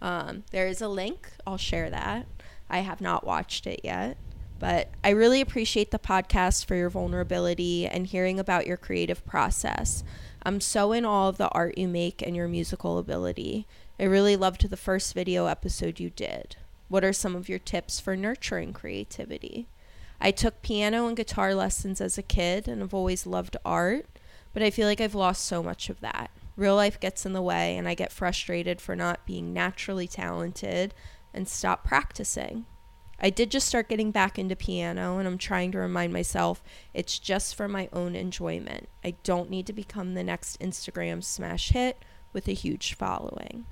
Um, 0.00 0.44
there 0.50 0.66
is 0.66 0.80
a 0.80 0.88
link. 0.88 1.28
I'll 1.46 1.58
share 1.58 1.90
that. 1.90 2.26
I 2.70 2.78
have 2.78 3.02
not 3.02 3.26
watched 3.26 3.66
it 3.66 3.80
yet, 3.84 4.16
but 4.58 4.88
I 5.04 5.10
really 5.10 5.42
appreciate 5.42 5.90
the 5.90 5.98
podcast 5.98 6.64
for 6.64 6.74
your 6.74 6.88
vulnerability 6.88 7.86
and 7.86 8.06
hearing 8.06 8.40
about 8.40 8.66
your 8.66 8.78
creative 8.78 9.26
process. 9.26 10.02
I'm 10.42 10.58
so 10.58 10.92
in 10.92 11.04
awe 11.04 11.28
of 11.28 11.36
the 11.36 11.50
art 11.50 11.76
you 11.76 11.86
make 11.86 12.22
and 12.22 12.34
your 12.34 12.48
musical 12.48 12.98
ability. 12.98 13.66
I 14.00 14.04
really 14.04 14.36
loved 14.36 14.66
the 14.70 14.76
first 14.76 15.12
video 15.12 15.46
episode 15.46 16.00
you 16.00 16.08
did. 16.08 16.56
What 16.88 17.04
are 17.04 17.12
some 17.12 17.36
of 17.36 17.48
your 17.48 17.58
tips 17.58 18.00
for 18.00 18.16
nurturing 18.16 18.72
creativity? 18.72 19.66
I 20.18 20.30
took 20.30 20.62
piano 20.62 21.06
and 21.08 21.16
guitar 21.16 21.54
lessons 21.54 22.00
as 22.00 22.16
a 22.16 22.22
kid 22.22 22.66
and 22.66 22.80
have 22.80 22.94
always 22.94 23.26
loved 23.26 23.58
art, 23.66 24.06
but 24.56 24.62
I 24.62 24.70
feel 24.70 24.88
like 24.88 25.02
I've 25.02 25.14
lost 25.14 25.44
so 25.44 25.62
much 25.62 25.90
of 25.90 26.00
that. 26.00 26.30
Real 26.56 26.76
life 26.76 26.98
gets 26.98 27.26
in 27.26 27.34
the 27.34 27.42
way, 27.42 27.76
and 27.76 27.86
I 27.86 27.92
get 27.92 28.10
frustrated 28.10 28.80
for 28.80 28.96
not 28.96 29.26
being 29.26 29.52
naturally 29.52 30.08
talented 30.08 30.94
and 31.34 31.46
stop 31.46 31.84
practicing. 31.84 32.64
I 33.20 33.28
did 33.28 33.50
just 33.50 33.68
start 33.68 33.90
getting 33.90 34.12
back 34.12 34.38
into 34.38 34.56
piano, 34.56 35.18
and 35.18 35.28
I'm 35.28 35.36
trying 35.36 35.72
to 35.72 35.78
remind 35.78 36.14
myself 36.14 36.64
it's 36.94 37.18
just 37.18 37.54
for 37.54 37.68
my 37.68 37.90
own 37.92 38.16
enjoyment. 38.16 38.88
I 39.04 39.16
don't 39.24 39.50
need 39.50 39.66
to 39.66 39.74
become 39.74 40.14
the 40.14 40.24
next 40.24 40.58
Instagram 40.58 41.22
smash 41.22 41.68
hit 41.72 42.02
with 42.32 42.48
a 42.48 42.54
huge 42.54 42.94
following. 42.94 43.66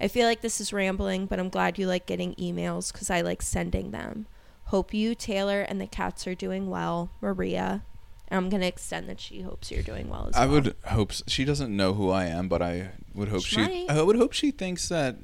I 0.00 0.06
feel 0.06 0.28
like 0.28 0.42
this 0.42 0.60
is 0.60 0.72
rambling, 0.72 1.26
but 1.26 1.40
I'm 1.40 1.48
glad 1.48 1.76
you 1.76 1.88
like 1.88 2.06
getting 2.06 2.36
emails 2.36 2.92
because 2.92 3.10
I 3.10 3.20
like 3.22 3.42
sending 3.42 3.90
them. 3.90 4.28
Hope 4.66 4.94
you, 4.94 5.16
Taylor, 5.16 5.62
and 5.62 5.80
the 5.80 5.88
cats 5.88 6.24
are 6.28 6.36
doing 6.36 6.70
well. 6.70 7.10
Maria. 7.20 7.82
And 8.30 8.38
I'm 8.38 8.48
going 8.48 8.60
to 8.62 8.66
extend 8.68 9.08
that 9.08 9.20
she 9.20 9.42
hopes 9.42 9.70
you're 9.72 9.82
doing 9.82 10.08
well 10.08 10.28
as 10.28 10.34
well. 10.34 10.42
I 10.42 10.46
well. 10.46 10.54
would 10.62 10.76
hope 10.86 11.10
s 11.10 11.22
she 11.26 11.44
doesn't 11.44 11.74
know 11.74 11.94
who 11.94 12.10
I 12.10 12.26
am, 12.26 12.48
but 12.48 12.62
I 12.62 12.90
would 13.14 13.28
hope 13.28 13.42
She 13.44 13.56
she. 13.56 13.60
might. 13.62 13.86
I 13.90 14.02
would 14.02 14.16
hope 14.16 14.32
she 14.32 14.50
thinks 14.52 14.88
that 14.88 15.16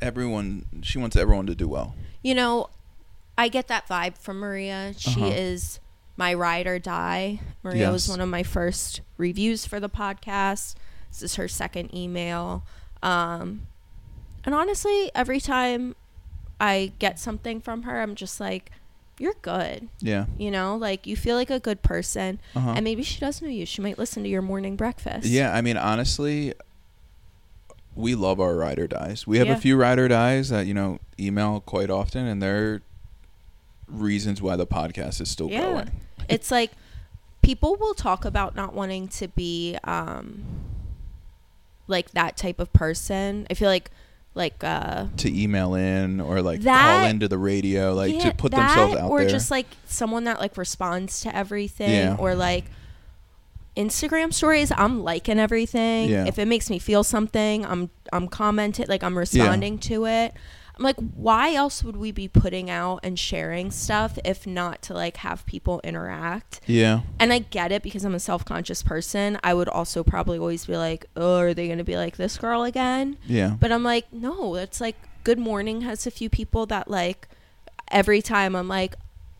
everyone. 0.00 0.66
She 0.82 0.98
wants 0.98 1.16
everyone 1.16 1.46
to 1.46 1.54
do 1.54 1.68
well. 1.68 1.94
You 2.22 2.34
know, 2.34 2.68
I 3.38 3.48
get 3.48 3.68
that 3.68 3.88
vibe 3.88 4.18
from 4.18 4.38
Maria. 4.38 4.92
She 4.98 5.20
Uh-huh. 5.22 5.32
is 5.34 5.80
my 6.16 6.32
ride 6.34 6.66
or 6.66 6.78
die. 6.78 7.40
Maria 7.62 7.90
was 7.90 8.06
Yes. 8.06 8.10
one 8.10 8.20
of 8.20 8.28
my 8.28 8.42
first 8.42 9.00
reviews 9.16 9.66
for 9.66 9.80
the 9.80 9.88
podcast. 9.88 10.74
This 11.10 11.22
is 11.22 11.34
her 11.36 11.48
second 11.48 11.94
email. 11.94 12.64
Um, 13.02 13.66
and 14.44 14.54
honestly, 14.54 15.10
every 15.14 15.40
time 15.40 15.96
I 16.60 16.92
get 16.98 17.18
something 17.18 17.60
from 17.60 17.82
her, 17.82 18.00
I'm 18.00 18.14
just 18.14 18.38
like, 18.38 18.70
you're 19.18 19.34
good. 19.42 19.88
Yeah. 20.00 20.26
You 20.38 20.50
know, 20.50 20.76
like 20.76 21.06
you 21.06 21.16
feel 21.16 21.36
like 21.36 21.50
a 21.50 21.60
good 21.60 21.82
person. 21.82 22.40
Uh-huh. 22.56 22.72
And 22.76 22.84
maybe 22.84 23.02
she 23.02 23.20
does 23.20 23.40
know 23.40 23.48
you. 23.48 23.64
She 23.66 23.80
might 23.80 23.98
listen 23.98 24.22
to 24.24 24.28
your 24.28 24.42
morning 24.42 24.76
breakfast. 24.76 25.26
Yeah, 25.26 25.54
I 25.54 25.60
mean, 25.60 25.76
honestly, 25.76 26.54
we 27.94 28.14
love 28.14 28.40
our 28.40 28.56
ride 28.56 28.78
or 28.78 28.86
dies. 28.88 29.26
We 29.26 29.38
have 29.38 29.46
Yeah. 29.46 29.54
a 29.56 29.60
few 29.60 29.76
ride 29.76 29.98
or 29.98 30.08
dies 30.08 30.48
that 30.48 30.66
you 30.66 30.74
know 30.74 30.98
email 31.18 31.60
quite 31.60 31.90
often, 31.90 32.26
and 32.26 32.42
they're 32.42 32.82
reasons 33.86 34.40
why 34.42 34.56
the 34.56 34.66
podcast 34.66 35.20
is 35.20 35.28
still 35.30 35.48
Yeah. 35.50 35.60
going. 35.60 35.90
it's 36.28 36.50
like 36.50 36.70
people 37.42 37.76
will 37.76 37.92
talk 37.92 38.24
about 38.24 38.56
not 38.56 38.72
wanting 38.74 39.06
to 39.06 39.28
be 39.28 39.76
um 39.84 40.42
like 41.86 42.10
that 42.12 42.36
type 42.36 42.58
of 42.58 42.72
person. 42.72 43.46
I 43.50 43.54
feel 43.54 43.68
like 43.68 43.90
like 44.34 44.64
uh 44.64 45.06
To 45.18 45.32
email 45.42 45.74
in 45.74 46.20
or 46.20 46.42
like 46.42 46.60
That- 46.62 47.00
call 47.00 47.08
into 47.10 47.28
the 47.28 47.38
radio, 47.38 47.94
like 47.94 48.14
yeah, 48.14 48.30
to 48.30 48.34
put 48.36 48.50
that, 48.52 48.68
themselves 48.68 48.96
out 48.96 49.10
or 49.10 49.18
there. 49.20 49.28
Or 49.28 49.30
just 49.30 49.50
like 49.50 49.66
someone 49.86 50.24
that 50.24 50.40
like 50.40 50.56
responds 50.56 51.20
to 51.22 51.34
everything 51.34 51.90
Yeah. 51.90 52.16
or 52.18 52.34
like 52.34 52.64
Instagram 53.76 54.32
stories, 54.32 54.70
I'm 54.76 55.02
liking 55.02 55.38
everything. 55.40 56.08
Yeah. 56.08 56.26
If 56.26 56.38
it 56.38 56.46
makes 56.46 56.70
me 56.70 56.78
feel 56.78 57.02
something, 57.02 57.64
I'm 57.66 57.90
I'm 58.12 58.28
commenting 58.28 58.86
like 58.88 59.02
I'm 59.02 59.18
responding 59.18 59.78
to 59.78 60.06
it. 60.06 60.34
I'm 60.76 60.82
like, 60.82 60.96
why 60.96 61.54
else 61.54 61.84
would 61.84 61.96
we 61.96 62.10
be 62.10 62.26
putting 62.26 62.68
out 62.68 62.98
and 63.04 63.16
sharing 63.16 63.70
stuff 63.70 64.18
if 64.24 64.44
not 64.46 64.82
to 64.82 64.92
like 64.94 65.18
have 65.18 65.46
people 65.46 65.80
interact? 65.84 66.60
yeah, 66.66 67.02
And 67.20 67.32
I 67.32 67.38
get 67.38 67.70
it 67.70 67.82
because 67.82 68.04
I'm 68.04 68.14
a 68.14 68.18
self 68.20 68.44
conscious 68.44 68.82
person. 68.82 69.38
I 69.44 69.54
would 69.54 69.68
also 69.68 70.02
probably 70.02 70.38
always 70.38 70.66
be 70.66 70.76
like, 70.76 71.06
oh, 71.16 71.38
are 71.38 71.54
they 71.54 71.66
going 71.66 71.78
to 71.78 71.84
be 71.84 71.96
like 71.96 72.16
this 72.16 72.36
girl 72.38 72.64
again? 72.64 73.18
yeah, 73.26 73.56
But 73.60 73.70
I'm 73.70 73.84
like, 73.84 74.12
no, 74.12 74.56
it's 74.56 74.80
like 74.80 74.96
Good 75.22 75.38
Morning 75.38 75.82
has 75.82 76.06
a 76.08 76.10
few 76.10 76.28
people 76.28 76.66
that 76.66 76.90
like 76.90 77.28
every 77.92 78.20
time 78.20 78.56
I'm 78.56 78.66
like, 78.68 78.96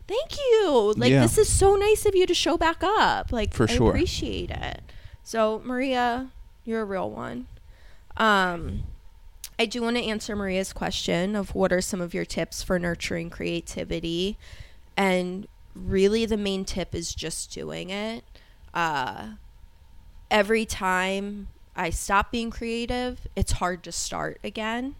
thank 0.07 0.37
you. 0.37 0.93
Like, 0.95 1.11
Yeah. 1.11 1.21
this 1.21 1.37
is 1.37 1.49
so 1.49 1.75
nice 1.75 2.05
of 2.05 2.15
you 2.15 2.25
to 2.27 2.33
show 2.33 2.57
back 2.57 2.77
up. 2.81 3.31
Like, 3.33 3.53
For 3.53 3.63
I 3.69 3.73
sure. 3.75 3.89
appreciate 3.89 4.51
it. 4.51 4.81
So, 5.23 5.61
Maria, 5.65 6.29
you're 6.63 6.81
a 6.81 6.85
real 6.85 7.09
one. 7.09 7.47
Um, 8.17 8.83
I 9.57 9.65
do 9.65 9.81
want 9.81 9.97
to 9.97 10.03
answer 10.03 10.35
Maria's 10.35 10.73
question 10.73 11.35
of 11.35 11.55
what 11.55 11.71
are 11.71 11.81
some 11.81 12.01
of 12.01 12.13
your 12.13 12.25
tips 12.25 12.61
for 12.61 12.77
nurturing 12.77 13.29
creativity. 13.29 14.37
And 14.97 15.47
really, 15.73 16.25
the 16.25 16.37
main 16.37 16.65
tip 16.65 16.93
is 16.93 17.15
just 17.15 17.53
doing 17.53 17.89
it. 17.89 18.23
Uh, 18.73 19.27
every 20.29 20.65
time 20.65 21.47
I 21.75 21.89
stop 21.89 22.31
being 22.31 22.49
creative, 22.49 23.27
it's 23.35 23.53
hard 23.53 23.83
to 23.83 23.91
start 23.91 24.39
again. 24.43 24.95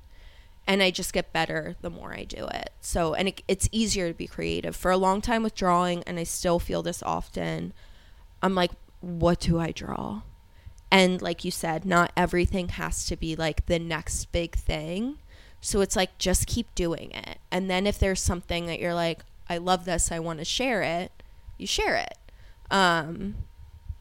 And 0.67 0.81
I 0.81 0.89
just 0.89 1.13
get 1.13 1.31
better 1.31 1.75
the 1.81 1.89
more 1.89 2.13
I 2.13 2.23
do 2.23 2.47
it. 2.47 2.71
So, 2.81 3.13
and 3.13 3.27
it, 3.27 3.43
it's 3.47 3.69
easier 3.71 4.07
to 4.07 4.13
be 4.13 4.25
creative. 4.25 4.75
For 4.75 4.89
a 4.89 4.97
long 4.97 5.21
time 5.21 5.43
with 5.43 5.53
drawing, 5.53 6.01
and 6.03 6.17
I 6.17 6.23
still 6.23 6.59
feel 6.59 6.81
this 6.81 7.03
often, 7.03 7.73
I'm 8.41 8.55
like, 8.55 8.71
what 9.01 9.41
do 9.41 9.59
I 9.59 9.71
draw? 9.71 10.21
And 10.95 11.21
like 11.21 11.43
you 11.43 11.51
said, 11.51 11.83
not 11.85 12.13
everything 12.15 12.69
has 12.69 13.05
to 13.07 13.17
be 13.17 13.35
like 13.35 13.65
the 13.65 13.79
next 13.79 14.31
big 14.31 14.55
thing. 14.55 15.17
So 15.59 15.81
it's 15.81 15.95
like 15.95 16.17
just 16.17 16.47
keep 16.47 16.73
doing 16.73 17.11
it. 17.11 17.39
And 17.51 17.69
then 17.69 17.85
if 17.85 17.99
there's 17.99 18.21
something 18.21 18.65
that 18.67 18.79
you're 18.79 18.93
like, 18.93 19.19
I 19.49 19.57
love 19.57 19.83
this, 19.83 20.09
I 20.11 20.19
want 20.19 20.39
to 20.39 20.45
share 20.45 20.81
it, 20.83 21.11
you 21.57 21.67
share 21.67 21.95
it. 21.97 22.17
Um, 22.71 23.35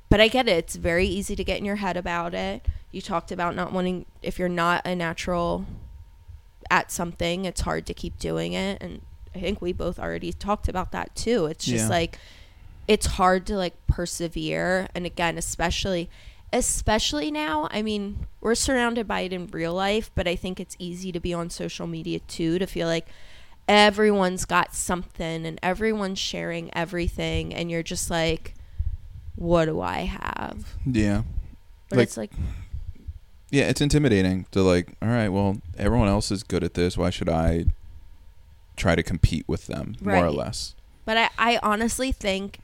but 0.08 0.20
I 0.20 0.28
get 0.28 0.46
it. 0.46 0.52
It's 0.52 0.76
very 0.76 1.06
easy 1.06 1.34
to 1.34 1.42
get 1.42 1.58
in 1.58 1.64
your 1.64 1.76
head 1.76 1.96
about 1.96 2.32
it. 2.32 2.64
You 2.92 3.00
talked 3.00 3.32
about 3.32 3.56
not 3.56 3.72
wanting, 3.72 4.06
if 4.22 4.38
you're 4.38 4.48
not 4.48 4.82
a 4.86 4.94
natural 4.94 5.66
at 6.70 6.92
something, 6.92 7.44
it's 7.44 7.62
hard 7.62 7.86
to 7.86 7.94
keep 7.94 8.18
doing 8.20 8.52
it. 8.52 8.80
And 8.80 9.00
I 9.34 9.40
think 9.40 9.60
we 9.60 9.72
both 9.72 9.98
already 9.98 10.32
talked 10.32 10.68
about 10.68 10.92
that 10.92 11.16
too. 11.16 11.46
It's 11.46 11.64
just 11.64 11.84
Yeah. 11.84 11.88
like, 11.90 12.18
it's 12.86 13.06
hard 13.06 13.46
to 13.46 13.56
like 13.56 13.74
persevere. 13.88 14.88
And 14.94 15.06
again, 15.06 15.36
especially, 15.38 16.08
especially 16.55 17.31
now, 17.31 17.68
I 17.70 17.82
mean, 17.82 18.26
we're 18.40 18.55
surrounded 18.55 19.06
by 19.09 19.20
it 19.22 19.32
in 19.32 19.48
real 19.48 19.74
life, 19.74 20.10
but 20.14 20.26
I 20.28 20.36
think 20.36 20.60
it's 20.60 20.76
easy 20.78 21.10
to 21.12 21.20
be 21.20 21.35
on 21.35 21.51
social 21.51 21.86
media 21.86 22.20
too, 22.20 22.59
to 22.60 22.66
feel 22.66 22.86
like 22.86 23.09
everyone's 23.68 24.44
got 24.44 24.72
something 24.74 25.44
and 25.44 25.59
everyone's 25.62 26.18
sharing 26.20 26.74
everything. 26.74 27.52
And 27.52 27.70
you're 27.70 27.82
just 27.82 28.09
like, 28.09 28.55
what 29.35 29.64
do 29.64 29.81
I 29.81 30.02
have? 30.02 30.74
yeah, 30.86 31.22
But 31.90 31.98
Like- 31.98 32.05
it's 32.05 32.16
like, 32.16 32.31
yeah. 33.51 33.64
It's 33.68 33.81
intimidating 33.81 34.47
to 34.51 34.62
like. 34.62 34.97
All 35.01 35.09
right, 35.09 35.28
well, 35.28 35.59
everyone 35.78 36.09
else 36.09 36.32
is 36.32 36.43
good 36.43 36.64
at 36.64 36.74
this. 36.74 36.98
Why 36.98 37.10
should 37.10 37.28
I 37.28 37.66
try 38.76 38.97
to 38.97 39.02
compete 39.02 39.44
with 39.48 39.68
them 39.68 39.94
more 40.01 40.24
or 40.24 40.31
less? 40.32 40.74
But 41.05 41.16
I, 41.18 41.28
I 41.39 41.60
honestly 41.62 42.10
think 42.10 42.59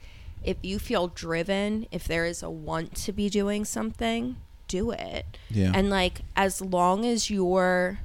if 0.44 0.56
you 0.62 0.78
feel 0.78 1.08
driven, 1.08 1.86
if 1.90 2.04
there 2.04 2.24
is 2.24 2.42
a 2.42 2.50
want 2.50 2.94
to 2.96 3.12
be 3.12 3.28
doing 3.28 3.64
something, 3.64 4.36
do 4.68 4.90
it. 4.90 5.26
Yeah, 5.50 5.72
And 5.74 5.90
like 5.90 6.22
as 6.36 6.60
long 6.60 7.04
as 7.04 7.30
you're 7.30 7.98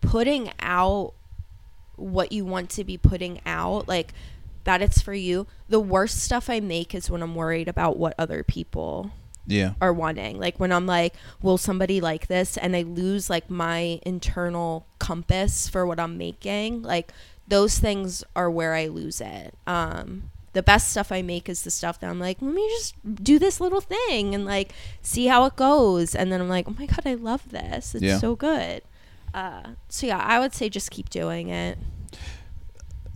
putting 0.00 0.52
out 0.60 1.12
what 1.96 2.32
you 2.32 2.44
want 2.44 2.70
to 2.70 2.84
be 2.84 2.96
putting 2.96 3.40
out, 3.44 3.88
like 3.88 4.12
that 4.64 4.82
it's 4.82 5.00
for 5.00 5.14
you. 5.14 5.46
The 5.68 5.80
worst 5.80 6.22
stuff 6.22 6.50
I 6.50 6.60
make 6.60 6.94
is 6.94 7.10
when 7.10 7.22
I'm 7.22 7.34
worried 7.34 7.68
about 7.68 7.96
what 7.98 8.14
other 8.18 8.42
people 8.42 9.12
yeah, 9.46 9.74
are 9.80 9.92
wanting. 9.92 10.38
Like 10.38 10.58
when 10.58 10.72
I'm 10.72 10.86
like, 10.86 11.14
will 11.40 11.58
somebody 11.58 12.00
like 12.00 12.26
this? 12.26 12.56
And 12.56 12.76
I 12.76 12.82
lose 12.82 13.30
like 13.30 13.48
my 13.48 14.00
internal 14.04 14.86
compass 14.98 15.68
for 15.68 15.86
what 15.86 16.00
I'm 16.00 16.18
making. 16.18 16.82
Like 16.82 17.12
those 17.48 17.78
things 17.78 18.24
are 18.34 18.50
where 18.50 18.74
I 18.74 18.86
lose 18.86 19.20
it. 19.20 19.54
Um, 19.66 20.30
the 20.56 20.62
best 20.62 20.90
stuff 20.90 21.12
I 21.12 21.20
make 21.20 21.48
is 21.50 21.62
the 21.64 21.70
stuff 21.70 22.00
that 22.00 22.08
I'm 22.08 22.18
like, 22.18 22.38
let 22.40 22.54
me 22.54 22.66
just 22.78 22.94
do 23.22 23.38
this 23.38 23.60
little 23.60 23.82
thing 23.82 24.34
and 24.34 24.44
like 24.46 24.72
see 25.02 25.26
how 25.26 25.44
it 25.44 25.54
goes. 25.54 26.14
And 26.14 26.32
then 26.32 26.40
I'm 26.40 26.48
like, 26.48 26.66
oh 26.66 26.74
my 26.78 26.86
God, 26.86 27.02
I 27.04 27.12
love 27.14 27.50
this. 27.50 27.94
It's 27.94 28.02
Yeah. 28.02 28.18
so 28.18 28.34
good. 28.34 28.80
Uh, 29.34 29.72
so 29.90 30.06
yeah, 30.06 30.18
I 30.18 30.38
would 30.40 30.54
say 30.54 30.70
just 30.70 30.90
keep 30.90 31.10
doing 31.10 31.48
it. 31.50 31.76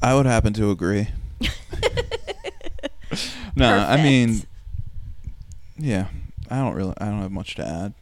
I 0.03 0.15
would 0.15 0.27
happen 0.27 0.53
to 0.55 0.71
agree. 0.71 1.09
no, 3.57 3.75
I 3.79 3.97
mean, 4.03 4.43
yeah, 5.79 6.09
I 6.51 6.57
don't 6.59 6.75
really, 6.75 6.95
I 6.99 7.07
don't 7.07 7.21
have 7.23 7.33
much 7.33 7.55
to 7.57 7.67
add, 7.67 7.95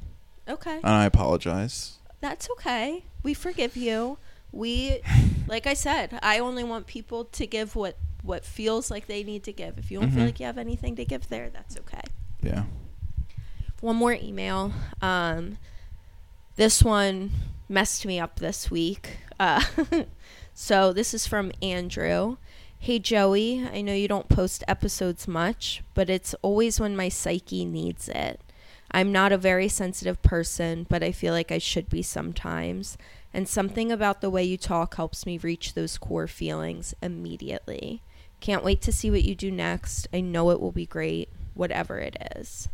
Okay. 0.48 0.76
and 0.76 0.86
I 0.86 1.04
apologize. 1.04 1.98
That's 2.20 2.48
okay. 2.52 3.04
We 3.22 3.34
forgive 3.34 3.76
you. 3.76 4.18
we 4.52 5.00
like 5.46 5.66
I 5.66 5.74
said, 5.74 6.18
I 6.22 6.38
only 6.38 6.64
want 6.64 6.86
people 6.86 7.24
to 7.26 7.46
give 7.46 7.76
what 7.76 7.96
what 8.22 8.44
feels 8.44 8.90
like 8.90 9.06
they 9.06 9.22
need 9.22 9.44
to 9.44 9.52
give. 9.52 9.78
If 9.78 9.90
you 9.90 10.00
don't 10.00 10.10
feel 10.10 10.22
Mhm. 10.22 10.26
like 10.26 10.40
you 10.40 10.46
have 10.46 10.58
anything 10.58 10.96
to 10.96 11.04
give 11.04 11.28
there, 11.28 11.50
that's 11.50 11.76
okay. 11.78 12.00
Yeah. 12.42 12.64
One 13.80 13.96
more 13.96 14.12
email. 14.12 14.72
Um, 15.00 15.58
this 16.56 16.82
one 16.82 17.30
messed 17.68 18.04
me 18.04 18.18
up 18.18 18.38
this 18.40 18.70
week. 18.70 19.18
Uh, 19.38 19.62
so 20.54 20.92
this 20.92 21.14
is 21.14 21.26
from 21.26 21.52
Andrew. 21.62 22.36
Hey 22.80 22.98
Joey, 22.98 23.64
I 23.72 23.80
know 23.80 23.92
you 23.94 24.08
don't 24.08 24.28
post 24.28 24.62
episodes 24.68 25.26
much, 25.28 25.82
but 25.94 26.08
it's 26.10 26.34
always 26.42 26.78
when 26.80 26.96
my 26.96 27.08
psyche 27.08 27.64
needs 27.64 28.08
it. 28.08 28.40
I'm 28.90 29.12
not 29.12 29.32
a 29.32 29.38
very 29.38 29.68
sensitive 29.68 30.22
person, 30.22 30.86
but 30.88 31.02
I 31.02 31.12
feel 31.12 31.34
like 31.34 31.52
I 31.52 31.58
should 31.58 31.88
be 31.88 32.02
sometimes. 32.02 32.96
And 33.34 33.46
something 33.48 33.92
about 33.92 34.20
the 34.22 34.30
way 34.30 34.42
you 34.44 34.56
talk 34.56 34.94
helps 34.96 35.26
me 35.26 35.36
reach 35.38 35.74
those 35.74 35.98
core 35.98 36.26
feelings 36.26 36.94
immediately. 37.02 38.00
Can't 38.40 38.64
wait 38.64 38.80
to 38.82 38.92
see 38.92 39.10
what 39.10 39.24
you 39.24 39.34
do 39.34 39.50
next. 39.50 40.08
I 40.12 40.20
know 40.20 40.50
it 40.50 40.60
will 40.60 40.72
be 40.72 40.86
great, 40.86 41.28
whatever 41.54 41.98
it 41.98 42.16
is. 42.36 42.68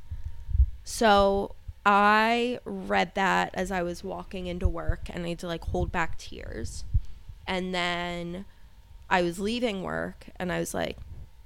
So 0.85 1.55
I 1.86 2.61
read 2.65 3.15
that 3.15 3.51
as 3.55 3.70
I 3.70 3.82
was 3.82 4.05
walking 4.05 4.47
into 4.47 4.69
work 4.69 5.09
and 5.11 5.24
I 5.24 5.31
had 5.31 5.39
to 5.41 5.47
like 5.47 5.65
hold 5.65 5.91
back 5.91 6.19
tears. 6.19 6.85
And 7.47 7.74
then 7.74 8.45
I 9.11 9.23
was 9.23 9.39
leaving 9.39 9.82
work 9.82 10.27
and 10.36 10.51
I 10.53 10.59
was 10.59 10.74
like, 10.74 10.99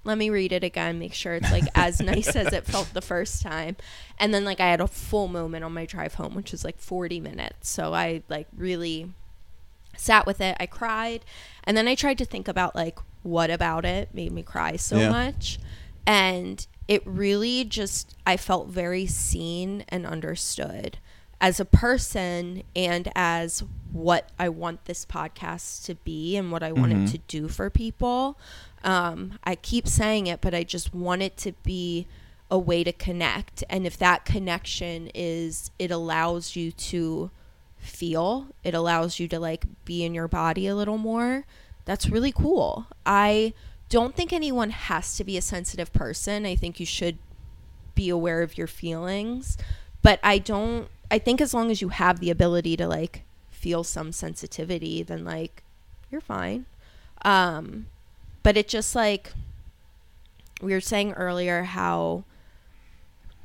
let 0.04 0.16
me 0.16 0.30
read 0.30 0.52
it 0.52 0.64
again, 0.64 0.98
make 0.98 1.12
sure 1.12 1.34
it's 1.34 1.50
like 1.50 1.64
as 1.74 2.00
nice 2.00 2.34
as 2.34 2.52
it 2.52 2.64
felt 2.64 2.94
the 2.94 3.02
first 3.02 3.42
time. 3.42 3.76
And 4.18 4.32
then 4.32 4.44
like 4.44 4.60
I 4.60 4.70
had 4.70 4.80
a 4.80 4.86
full 4.86 5.28
moment 5.28 5.64
on 5.64 5.74
my 5.74 5.86
drive 5.86 6.14
home, 6.14 6.34
which 6.34 6.52
was 6.52 6.64
like 6.64 6.78
40 6.78 7.20
minutes. 7.20 7.68
So 7.68 7.92
I 7.94 8.22
like 8.28 8.46
really 8.56 9.12
sat 9.96 10.24
with 10.24 10.40
it. 10.40 10.56
I 10.60 10.66
cried. 10.66 11.24
And 11.64 11.76
then 11.76 11.88
I 11.88 11.94
tried 11.94 12.18
to 12.18 12.24
think 12.24 12.48
about 12.48 12.74
like 12.74 12.98
what 13.22 13.50
about 13.50 13.84
it 13.84 14.12
made 14.14 14.32
me 14.32 14.42
cry 14.42 14.76
so 14.76 14.98
Yeah. 14.98 15.10
much. 15.10 15.58
And 16.06 16.66
it 16.86 17.02
really 17.06 17.64
just 17.64 18.14
I 18.26 18.36
felt 18.36 18.68
very 18.68 19.06
seen 19.06 19.84
and 19.88 20.06
understood 20.06 20.98
as 21.40 21.60
a 21.60 21.64
person 21.64 22.62
and 22.74 23.10
as 23.14 23.62
what 23.92 24.30
I 24.38 24.48
want 24.48 24.86
this 24.86 25.04
podcast 25.04 25.84
to 25.84 25.94
be 25.96 26.36
and 26.36 26.50
what 26.50 26.62
I 26.62 26.72
want 26.72 26.92
Mhm. 26.92 27.04
it 27.06 27.10
to 27.12 27.18
do 27.28 27.48
for 27.48 27.70
people. 27.70 28.38
Um, 28.82 29.38
I 29.44 29.54
keep 29.54 29.86
saying 29.86 30.26
it, 30.26 30.40
but 30.40 30.54
I 30.54 30.64
just 30.64 30.94
want 30.94 31.22
it 31.22 31.36
to 31.38 31.52
be 31.62 32.06
a 32.50 32.58
way 32.58 32.82
to 32.82 32.92
connect. 32.92 33.62
And 33.68 33.86
if 33.86 33.96
that 33.98 34.24
connection 34.24 35.10
is, 35.14 35.70
it 35.78 35.90
allows 35.90 36.56
you 36.56 36.72
to 36.72 37.30
feel, 37.76 38.46
it 38.64 38.74
allows 38.74 39.18
you 39.20 39.28
to 39.28 39.38
like 39.38 39.64
be 39.84 40.04
in 40.04 40.14
your 40.14 40.28
body 40.28 40.66
a 40.66 40.74
little 40.74 40.98
more. 40.98 41.44
That's 41.88 42.10
really 42.10 42.32
cool. 42.32 42.86
I 43.06 43.54
don't 43.88 44.14
think 44.14 44.30
anyone 44.30 44.68
has 44.68 45.16
to 45.16 45.24
be 45.24 45.38
a 45.38 45.40
sensitive 45.40 45.90
person. 45.90 46.44
I 46.44 46.54
think 46.54 46.78
you 46.78 46.84
should 46.84 47.16
be 47.94 48.10
aware 48.10 48.42
of 48.42 48.58
your 48.58 48.66
feelings, 48.66 49.56
but 50.02 50.20
I 50.22 50.36
don't 50.36 50.88
I 51.10 51.18
think 51.18 51.40
as 51.40 51.54
long 51.54 51.70
as 51.70 51.80
you 51.80 51.88
have 51.88 52.20
the 52.20 52.28
ability 52.28 52.76
to 52.76 52.86
like 52.86 53.22
feel 53.48 53.84
some 53.84 54.12
sensitivity, 54.12 55.02
then 55.02 55.24
like 55.24 55.62
you're 56.10 56.20
fine. 56.20 56.66
Um 57.22 57.86
but 58.42 58.58
it 58.58 58.68
just 58.68 58.94
like 58.94 59.32
we 60.60 60.74
were 60.74 60.82
saying 60.82 61.14
earlier 61.14 61.62
how 61.62 62.24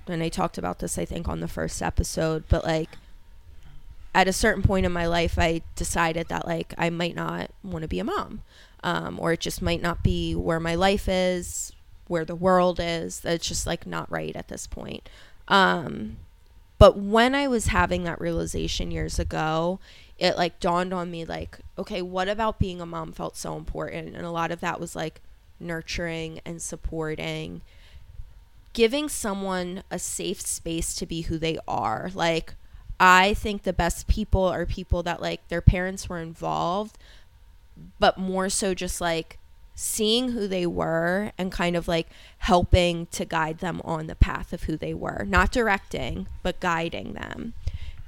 and 0.06 0.22
I 0.22 0.28
talked 0.28 0.58
about 0.58 0.80
this 0.80 0.98
I 0.98 1.06
think 1.06 1.30
on 1.30 1.40
the 1.40 1.48
first 1.48 1.82
episode, 1.82 2.44
but 2.50 2.66
like 2.66 2.90
at 4.14 4.28
a 4.28 4.34
certain 4.34 4.64
point 4.64 4.86
in 4.86 4.92
my 4.92 5.08
life 5.08 5.40
I 5.40 5.62
decided 5.76 6.28
that 6.30 6.48
like 6.48 6.74
I 6.78 6.90
might 6.90 7.16
not 7.16 7.52
want 7.64 7.82
to 7.84 7.88
be 7.88 8.00
a 8.00 8.04
mom. 8.04 8.42
Um, 8.86 9.18
or 9.18 9.32
it 9.32 9.40
just 9.40 9.62
might 9.62 9.82
not 9.82 10.04
be 10.04 10.36
where 10.36 10.60
my 10.60 10.76
life 10.76 11.08
is, 11.08 11.72
where 12.08 12.26
the 12.26 12.36
world 12.36 12.82
is. 12.82 13.22
It's 13.24 13.48
just 13.48 13.66
like 13.66 13.88
not 13.88 14.12
right 14.12 14.36
at 14.36 14.50
this 14.50 14.68
point. 14.68 15.08
Um, 15.48 16.18
but 16.78 16.98
when 16.98 17.34
I 17.34 17.48
was 17.48 17.68
having 17.68 18.04
that 18.04 18.20
realization 18.20 18.92
years 18.92 19.20
ago, 19.20 19.80
it 20.20 20.38
like 20.38 20.60
dawned 20.60 20.94
on 20.94 21.10
me 21.10 21.24
like, 21.24 21.60
okay, 21.78 22.02
what 22.02 22.28
about 22.28 22.60
being 22.60 22.82
a 22.82 22.86
mom 22.86 23.14
felt 23.14 23.38
so 23.38 23.56
important? 23.56 24.16
And 24.16 24.26
a 24.26 24.32
lot 24.32 24.52
of 24.52 24.60
that 24.60 24.80
was 24.80 24.96
like 24.96 25.22
nurturing 25.62 26.42
and 26.46 26.62
supporting, 26.62 27.62
giving 28.74 29.08
someone 29.08 29.84
a 29.90 29.98
safe 29.98 30.42
space 30.42 30.94
to 30.96 31.06
be 31.06 31.22
who 31.22 31.38
they 31.38 31.58
are. 31.68 32.12
Like, 32.14 32.56
I 33.00 33.34
think 33.34 33.64
the 33.64 33.74
best 33.74 34.08
people 34.08 34.44
are 34.44 34.66
people 34.66 35.04
that 35.04 35.22
like 35.22 35.48
their 35.50 35.62
parents 35.62 36.08
were 36.08 36.20
involved, 36.20 36.98
but 38.00 38.18
more 38.18 38.50
so 38.50 38.74
just 38.74 39.02
like 39.02 39.38
seeing 39.76 40.32
who 40.32 40.48
they 40.48 40.66
were 40.68 41.32
and 41.38 41.52
kind 41.52 41.76
of 41.76 41.88
like 41.88 42.08
helping 42.40 43.08
to 43.08 43.26
guide 43.26 43.60
them 43.60 43.82
on 43.84 44.08
the 44.08 44.16
path 44.16 44.54
of 44.54 44.64
who 44.64 44.78
they 44.78 44.94
were, 44.94 45.26
not 45.28 45.52
directing, 45.52 46.28
but 46.44 46.60
guiding 46.60 47.14
them. 47.14 47.54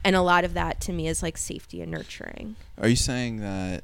And 0.04 0.16
a 0.16 0.22
lot 0.22 0.44
of 0.44 0.54
that 0.54 0.80
to 0.82 0.94
me 0.94 1.08
is 1.08 1.24
like 1.24 1.38
safety 1.38 1.82
and 1.82 1.92
nurturing. 1.92 2.56
Are 2.80 2.88
you 2.88 2.96
saying 2.96 3.38
that 3.38 3.84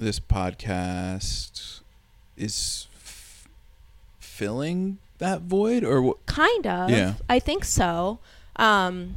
this 0.00 0.18
podcast 0.18 1.80
is 2.36 2.88
f- 2.96 3.48
filling 4.18 4.98
that 5.18 5.42
void, 5.42 5.84
or 5.84 6.02
what? 6.02 6.26
Kind 6.26 6.66
of. 6.66 6.90
Yeah. 6.90 7.14
I 7.30 7.38
think 7.38 7.64
so. 7.64 8.18
Um 8.56 9.16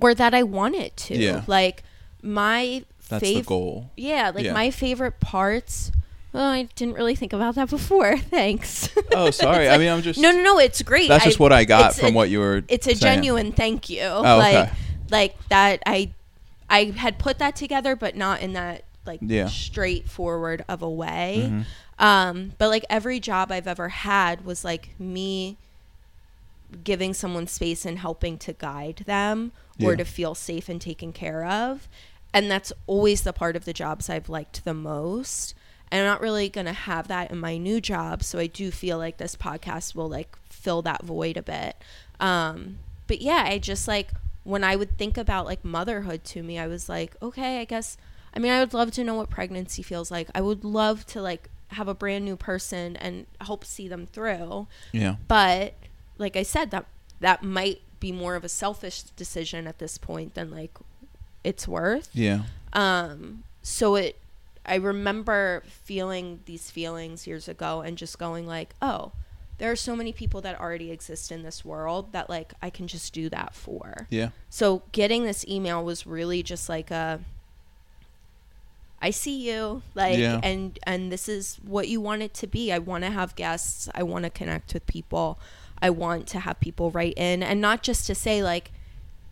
or 0.00 0.14
that 0.14 0.34
I 0.34 0.42
want 0.42 0.74
it 0.76 0.96
to. 0.98 1.16
Yeah. 1.16 1.42
Like 1.46 1.82
my 2.22 2.84
That's 3.08 3.22
the 3.22 3.42
goal. 3.42 3.90
Yeah, 3.96 4.32
like 4.34 4.44
Yeah. 4.44 4.52
my 4.52 4.70
favorite 4.70 5.20
parts. 5.20 5.92
Well, 6.32 6.44
I 6.50 6.64
didn't 6.74 6.94
really 6.94 7.14
think 7.14 7.32
about 7.32 7.54
that 7.54 7.70
before. 7.78 8.18
Thanks. 8.18 8.90
Oh, 9.12 9.30
sorry. 9.32 9.66
It's 9.66 9.74
I 9.74 9.78
mean, 9.78 9.88
I'm 9.88 10.02
just. 10.02 10.20
no, 10.20 10.30
no, 10.30 10.42
no. 10.42 10.58
It's 10.58 10.82
great. 10.82 11.08
That's 11.08 11.24
just 11.24 11.38
what 11.40 11.52
I 11.52 11.64
got 11.64 11.94
from 11.94 12.10
a- 12.14 12.16
what 12.16 12.28
you 12.30 12.40
were. 12.40 12.62
It's 12.68 12.86
a 12.86 12.94
saying. 12.94 13.00
genuine 13.16 13.52
thank 13.52 13.88
you. 13.88 14.02
Oh, 14.02 14.22
like, 14.22 14.54
okay. 14.54 14.72
like 15.10 15.48
that. 15.48 15.82
I, 15.86 16.10
I 16.68 16.84
had 16.96 17.18
put 17.18 17.38
that 17.38 17.56
together, 17.56 17.96
but 17.96 18.14
not 18.16 18.40
in 18.42 18.52
that 18.52 18.84
like 19.06 19.20
Yeah. 19.22 19.46
straightforward 19.48 20.64
of 20.68 20.82
a 20.82 20.90
way. 20.90 21.48
Mhm. 21.50 21.64
Um, 21.98 22.52
but 22.58 22.68
like 22.68 22.84
every 22.90 23.18
job 23.20 23.50
I've 23.50 23.66
ever 23.66 23.88
had 23.88 24.44
was 24.44 24.64
like 24.64 24.90
me 24.98 25.56
giving 26.84 27.14
someone 27.14 27.46
space 27.46 27.84
and 27.84 27.98
helping 27.98 28.38
to 28.38 28.52
guide 28.52 29.02
them 29.06 29.52
or 29.82 29.96
to 29.96 30.04
feel 30.04 30.34
safe 30.34 30.68
and 30.68 30.80
taken 30.80 31.12
care 31.12 31.44
of. 31.44 31.88
And 32.32 32.50
that's 32.50 32.72
always 32.86 33.22
the 33.22 33.32
part 33.32 33.56
of 33.56 33.64
the 33.64 33.72
jobs 33.72 34.10
I've 34.10 34.28
liked 34.28 34.64
the 34.64 34.74
most. 34.74 35.54
And 35.90 36.00
I'm 36.00 36.06
not 36.06 36.20
really 36.20 36.48
going 36.48 36.66
to 36.66 36.72
have 36.72 37.08
that 37.08 37.30
in 37.30 37.38
my 37.38 37.56
new 37.56 37.80
job. 37.80 38.22
So 38.22 38.38
I 38.38 38.46
do 38.46 38.70
feel 38.70 38.98
like 38.98 39.16
this 39.16 39.36
podcast 39.36 39.94
will 39.94 40.08
like 40.08 40.36
fill 40.50 40.82
that 40.82 41.04
void 41.04 41.36
a 41.36 41.42
bit. 41.42 41.76
Um, 42.20 42.78
but 43.06 43.22
yeah, 43.22 43.44
I 43.46 43.58
just 43.58 43.88
like 43.88 44.10
when 44.44 44.64
I 44.64 44.76
would 44.76 44.98
think 44.98 45.16
about 45.16 45.46
like 45.46 45.64
motherhood 45.64 46.24
to 46.24 46.42
me, 46.42 46.58
I 46.58 46.66
was 46.66 46.88
like, 46.88 47.16
okay, 47.22 47.60
I 47.60 47.64
guess. 47.64 47.96
I 48.34 48.38
mean, 48.38 48.52
I 48.52 48.60
would 48.60 48.74
love 48.74 48.90
to 48.92 49.04
know 49.04 49.14
what 49.14 49.30
pregnancy 49.30 49.82
feels 49.82 50.10
like. 50.10 50.28
I 50.34 50.42
would 50.42 50.64
love 50.64 51.06
to 51.06 51.22
like 51.22 51.48
have 51.68 51.88
a 51.88 51.94
brand 51.94 52.24
new 52.24 52.36
person 52.36 52.96
and 52.96 53.26
help 53.40 53.64
see 53.64 53.88
them 53.88 54.06
through. 54.06 54.66
Yeah. 54.92 55.16
But 55.26 55.74
like 56.18 56.36
I 56.36 56.42
said, 56.42 56.70
that 56.72 56.86
that 57.20 57.42
might 57.42 57.80
be 58.00 58.12
more 58.12 58.36
of 58.36 58.44
a 58.44 58.48
selfish 58.48 59.02
decision 59.02 59.66
at 59.66 59.78
this 59.78 59.98
point 59.98 60.34
than 60.34 60.50
like 60.50 60.76
it's 61.42 61.66
worth. 61.66 62.10
Yeah. 62.12 62.42
Um, 62.72 63.44
so 63.62 63.94
it, 63.96 64.18
I 64.66 64.76
remember 64.76 65.62
feeling 65.66 66.40
these 66.44 66.70
feelings 66.70 67.26
years 67.26 67.48
ago 67.48 67.80
and 67.80 67.96
just 67.96 68.18
going 68.18 68.46
like, 68.46 68.74
oh, 68.82 69.12
there 69.58 69.70
are 69.72 69.76
so 69.76 69.96
many 69.96 70.12
people 70.12 70.40
that 70.42 70.60
already 70.60 70.90
exist 70.92 71.32
in 71.32 71.42
this 71.42 71.64
world 71.64 72.12
that 72.12 72.28
like 72.28 72.52
I 72.62 72.70
can 72.70 72.86
just 72.86 73.12
do 73.12 73.28
that 73.30 73.54
for. 73.54 74.06
Yeah. 74.10 74.30
So 74.50 74.82
getting 74.92 75.24
this 75.24 75.44
email 75.48 75.84
was 75.84 76.06
really 76.06 76.42
just 76.44 76.68
like 76.68 76.90
a 76.90 77.20
I 79.00 79.10
see 79.10 79.48
you 79.48 79.82
like 79.94 80.18
Yeah. 80.18 80.40
and 80.42 80.78
and 80.84 81.10
this 81.12 81.28
is 81.28 81.56
what 81.64 81.88
you 81.88 82.00
want 82.00 82.22
it 82.22 82.34
to 82.34 82.46
be. 82.46 82.72
I 82.72 82.78
want 82.78 83.04
to 83.04 83.10
have 83.10 83.36
guests. 83.36 83.88
I 83.94 84.02
want 84.02 84.24
to 84.24 84.30
connect 84.30 84.74
with 84.74 84.86
people. 84.86 85.38
I 85.80 85.90
want 85.90 86.26
to 86.28 86.40
have 86.40 86.60
people 86.60 86.90
write 86.90 87.14
in 87.16 87.42
and 87.42 87.60
not 87.60 87.82
just 87.82 88.06
to 88.06 88.14
say 88.14 88.42
like 88.42 88.70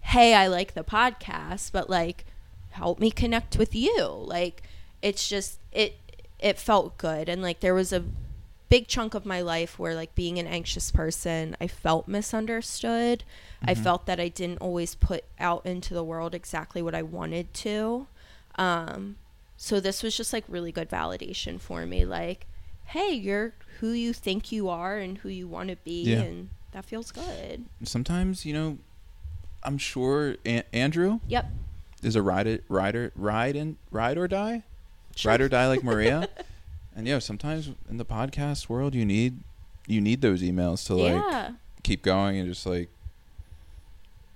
hey, 0.01 0.35
I 0.35 0.47
like 0.47 0.75
the 0.75 0.85
podcast, 0.85 1.73
but 1.73 1.91
like 1.91 2.25
help 2.71 3.01
me 3.01 3.11
connect 3.11 3.57
with 3.59 3.75
you. 3.75 4.07
Like 4.07 4.63
it's 5.03 5.29
just 5.29 5.59
it 5.73 5.97
it 6.39 6.59
felt 6.59 6.97
good 6.99 7.29
and 7.29 7.43
like 7.43 7.61
there 7.61 7.75
was 7.75 7.93
a 7.93 8.05
big 8.69 8.87
chunk 8.89 9.15
of 9.15 9.25
my 9.27 9.41
life 9.41 9.79
where 9.79 9.95
like 9.95 10.15
being 10.15 10.39
an 10.39 10.47
anxious 10.47 10.91
person, 10.91 11.57
I 11.61 11.67
felt 11.67 12.07
misunderstood. 12.09 13.25
I 13.65 13.75
Mhm. 13.75 13.83
felt 13.83 14.07
that 14.07 14.21
I 14.21 14.29
didn't 14.29 14.59
always 14.61 14.95
put 14.95 15.25
out 15.39 15.65
into 15.67 15.95
the 15.95 16.05
world 16.05 16.35
exactly 16.35 16.83
what 16.83 16.95
I 16.95 17.03
wanted 17.03 17.53
to. 17.55 18.07
Um 18.57 19.17
so 19.57 19.81
this 19.81 20.03
was 20.03 20.17
just 20.17 20.33
like 20.33 20.45
really 20.49 20.71
good 20.71 20.91
validation 20.91 21.59
for 21.61 21.87
me 21.87 22.05
like 22.05 22.47
hey, 22.87 23.13
you're 23.13 23.53
who 23.81 23.91
you 23.91 24.13
think 24.13 24.51
you 24.53 24.69
are 24.69 24.97
and 24.97 25.19
who 25.19 25.29
you 25.29 25.47
want 25.49 25.69
to 25.71 25.77
be 25.77 26.03
Yeah. 26.05 26.21
and 26.23 26.49
that 26.73 26.85
feels 26.85 27.11
good. 27.13 27.67
Sometimes 27.85 28.45
you 28.47 28.53
know, 28.55 28.79
I'm 29.63 29.79
sure 29.79 30.37
An- 30.45 30.65
Andrew 30.73 31.21
Yep. 31.29 31.51
is 32.03 32.17
a 32.17 32.23
ride 32.23 32.47
it 32.47 32.65
rider 32.69 33.13
ride 33.17 33.57
and 33.57 33.77
ride 33.91 34.17
or 34.19 34.29
die. 34.29 34.63
Sure. 35.15 35.31
Ride 35.31 35.41
or 35.41 35.49
die 35.49 35.67
like 35.69 35.83
Maria. 35.83 36.29
and 36.97 37.07
yeah, 37.07 37.19
sometimes 37.19 37.71
in 37.89 37.97
the 37.97 38.05
podcast 38.05 38.69
world, 38.69 38.95
you 38.95 39.05
need 39.05 39.41
you 39.87 40.01
need 40.01 40.21
those 40.21 40.43
emails 40.43 40.87
to 40.87 40.95
like 40.95 41.13
yeah. 41.13 41.51
keep 41.83 42.03
going 42.03 42.39
and 42.39 42.49
just 42.49 42.67
like. 42.67 42.89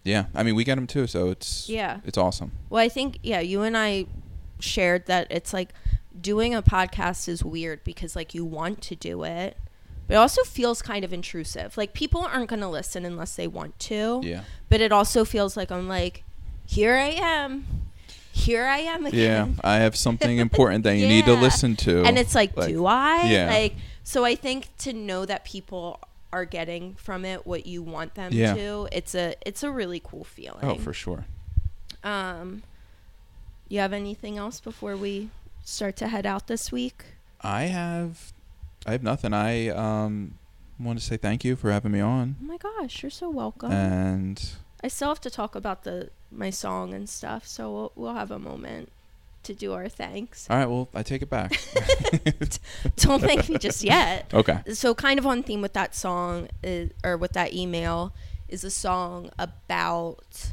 Yeah, 0.02 0.26
I 0.34 0.42
mean 0.42 0.54
we 0.54 0.64
get 0.64 0.76
them 0.76 0.86
too, 0.86 1.06
so 1.06 1.28
it's 1.30 1.68
Yeah. 1.68 2.00
it's 2.04 2.16
awesome. 2.16 2.52
Well, 2.70 2.82
I 2.82 2.88
think 2.88 3.18
yeah, 3.22 3.40
you 3.40 3.62
and 3.62 3.76
I 3.76 4.06
shared 4.58 5.06
that 5.06 5.26
it's 5.30 5.52
like 5.52 5.72
doing 6.20 6.54
a 6.54 6.62
podcast 6.62 7.28
is 7.28 7.44
weird 7.44 7.82
because 7.84 8.14
like 8.16 8.34
you 8.34 8.44
want 8.44 8.80
to 8.82 8.94
do 8.96 9.22
it, 9.24 9.56
but 10.06 10.14
it 10.14 10.16
also 10.16 10.42
feels 10.42 10.82
kind 10.82 11.04
of 11.04 11.12
intrusive. 11.12 11.76
Like 11.76 11.92
people 11.92 12.20
aren't 12.22 12.48
going 12.50 12.60
to 12.60 12.68
listen 12.68 13.04
unless 13.04 13.36
they 13.36 13.46
want 13.46 13.78
to. 13.80 14.20
Yeah, 14.24 14.42
But 14.68 14.80
it 14.80 14.92
also 14.92 15.24
feels 15.24 15.56
like 15.56 15.70
I'm 15.70 15.88
like 15.88 16.24
here 16.66 16.94
I 16.96 17.08
am. 17.18 17.64
Here 18.32 18.64
I 18.66 18.78
am 18.78 19.06
yeah. 19.08 19.48
I 19.64 19.76
have 19.78 19.96
something 19.96 20.38
important 20.46 20.84
that 20.84 20.96
you 20.96 21.06
need 21.08 21.24
to 21.26 21.34
listen 21.34 21.74
to. 21.76 22.04
And 22.04 22.16
it's 22.18 22.34
like, 22.34 22.56
Like, 22.56 22.68
do 22.68 22.86
I? 22.86 23.24
yeah. 23.24 23.50
Like 23.50 23.74
so 24.02 24.24
I 24.24 24.34
think 24.34 24.68
to 24.78 24.92
know 24.92 25.24
that 25.26 25.44
people 25.44 26.00
are 26.32 26.44
getting 26.44 26.94
from 26.94 27.24
it 27.24 27.44
what 27.46 27.66
you 27.66 27.82
want 27.82 28.14
them 28.14 28.32
Yeah. 28.32 28.54
to, 28.54 28.88
it's 28.92 29.14
a 29.14 29.34
it's 29.44 29.62
a 29.62 29.70
really 29.70 30.00
cool 30.04 30.24
feeling. 30.24 30.62
oh, 30.64 30.76
for 30.76 30.92
sure. 30.92 31.24
Um, 32.04 32.62
you 33.68 33.80
have 33.80 33.92
anything 33.92 34.38
else 34.38 34.60
before 34.60 34.96
we 34.96 35.28
start 35.70 35.96
to 35.96 36.08
head 36.08 36.26
out 36.26 36.46
this 36.46 36.70
week? 36.72 37.04
I 37.42 37.62
have, 37.64 38.32
I 38.86 38.92
have 38.92 39.02
nothing. 39.02 39.32
I 39.32 39.68
um 39.68 40.34
want 40.78 40.98
to 40.98 41.04
say 41.04 41.16
thank 41.16 41.44
you 41.44 41.56
for 41.56 41.70
having 41.70 41.92
me 41.92 42.00
on, 42.00 42.36
Oh 42.42 42.46
my 42.46 42.56
gosh, 42.56 43.02
you're 43.02 43.10
so 43.10 43.28
welcome. 43.28 43.70
and 43.70 44.42
I 44.82 44.88
still 44.88 45.08
have 45.08 45.20
to 45.22 45.30
talk 45.30 45.54
about 45.54 45.84
the 45.84 46.08
my 46.32 46.48
song 46.50 46.94
and 46.94 47.08
stuff, 47.08 47.46
so 47.46 47.70
we'll, 47.72 47.92
we'll 47.96 48.14
have 48.14 48.30
a 48.30 48.38
moment 48.38 48.90
to 49.42 49.52
do 49.54 49.72
our 49.72 49.88
thanks. 49.88 50.46
all 50.50 50.56
right. 50.56 50.66
Well, 50.68 50.88
I 50.94 51.02
take 51.02 51.22
it 51.22 51.30
back. 51.30 51.52
Don't 52.96 53.20
thank 53.22 53.48
me 53.48 53.58
just 53.58 53.82
yet. 53.82 54.30
okay. 54.34 54.60
So, 54.72 54.94
kind 54.94 55.18
of 55.18 55.26
on 55.26 55.42
theme 55.42 55.60
with 55.62 55.72
that 55.74 55.94
song 55.94 56.48
is, 56.62 56.90
or 57.04 57.16
with 57.16 57.32
that 57.32 57.52
email 57.54 58.12
is 58.48 58.64
a 58.64 58.70
song 58.70 59.30
about 59.38 60.52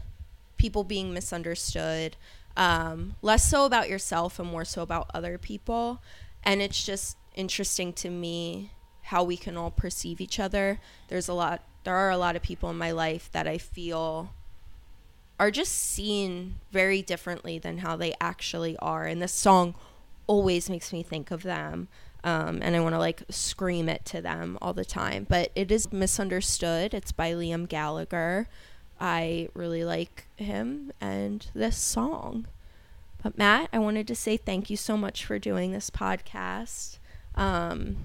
people 0.58 0.84
being 0.84 1.14
misunderstood, 1.14 2.16
um, 2.58 3.16
less 3.22 3.48
so 3.48 3.66
about 3.66 3.88
yourself 3.88 4.40
and 4.40 4.50
more 4.50 4.66
so 4.66 4.82
about 4.82 5.10
other 5.14 5.38
people. 5.38 6.02
And 6.44 6.62
it's 6.62 6.84
just 6.84 7.16
interesting 7.36 7.94
to 7.94 8.10
me 8.10 8.72
how 9.04 9.24
we 9.24 9.38
can 9.38 9.56
all 9.56 9.72
perceive 9.72 10.20
each 10.20 10.40
other. 10.40 10.80
There's 11.08 11.30
a 11.30 11.34
lot, 11.34 11.64
there 11.86 11.96
are 11.96 12.10
a 12.10 12.18
lot 12.18 12.36
of 12.36 12.42
people 12.42 12.70
in 12.70 12.78
my 12.78 12.92
life 12.92 13.30
that 13.32 13.48
I 13.48 13.58
feel 13.58 14.34
are 15.40 15.52
just 15.52 15.74
seen 15.74 16.56
very 16.72 17.02
differently 17.04 17.60
than 17.60 17.78
how 17.78 17.96
they 17.96 18.16
actually 18.20 18.76
are. 18.78 19.06
And 19.06 19.22
this 19.22 19.32
song 19.32 19.76
always 20.26 20.68
makes 20.70 20.92
me 20.92 21.04
think 21.04 21.30
of 21.30 21.44
them. 21.44 21.88
Um, 22.24 22.60
and 22.64 22.76
I 22.76 22.80
want 22.80 22.96
to 22.96 23.00
like 23.00 23.22
scream 23.30 23.88
it 23.88 24.04
to 24.06 24.20
them 24.20 24.58
all 24.62 24.74
the 24.74 24.84
time. 24.84 25.28
But 25.30 25.52
it 25.54 25.72
is 25.72 25.94
misunderstood. 25.94 26.96
It's 26.96 27.12
by 27.12 27.34
Liam 27.34 27.70
Gallagher. 27.70 28.50
I 29.00 29.50
really 29.54 29.84
like 29.84 30.28
him 30.36 30.92
and 31.00 31.46
this 31.54 31.78
song. 31.78 32.48
But 33.24 33.38
Matt, 33.38 33.70
I 33.74 33.80
wanted 33.80 34.08
to 34.08 34.16
say 34.16 34.38
thank 34.38 34.70
you 34.70 34.78
so 34.78 34.96
much 34.98 35.26
for 35.26 35.40
doing 35.40 35.72
this 35.72 35.90
podcast. 35.90 36.98
Um, 37.36 37.98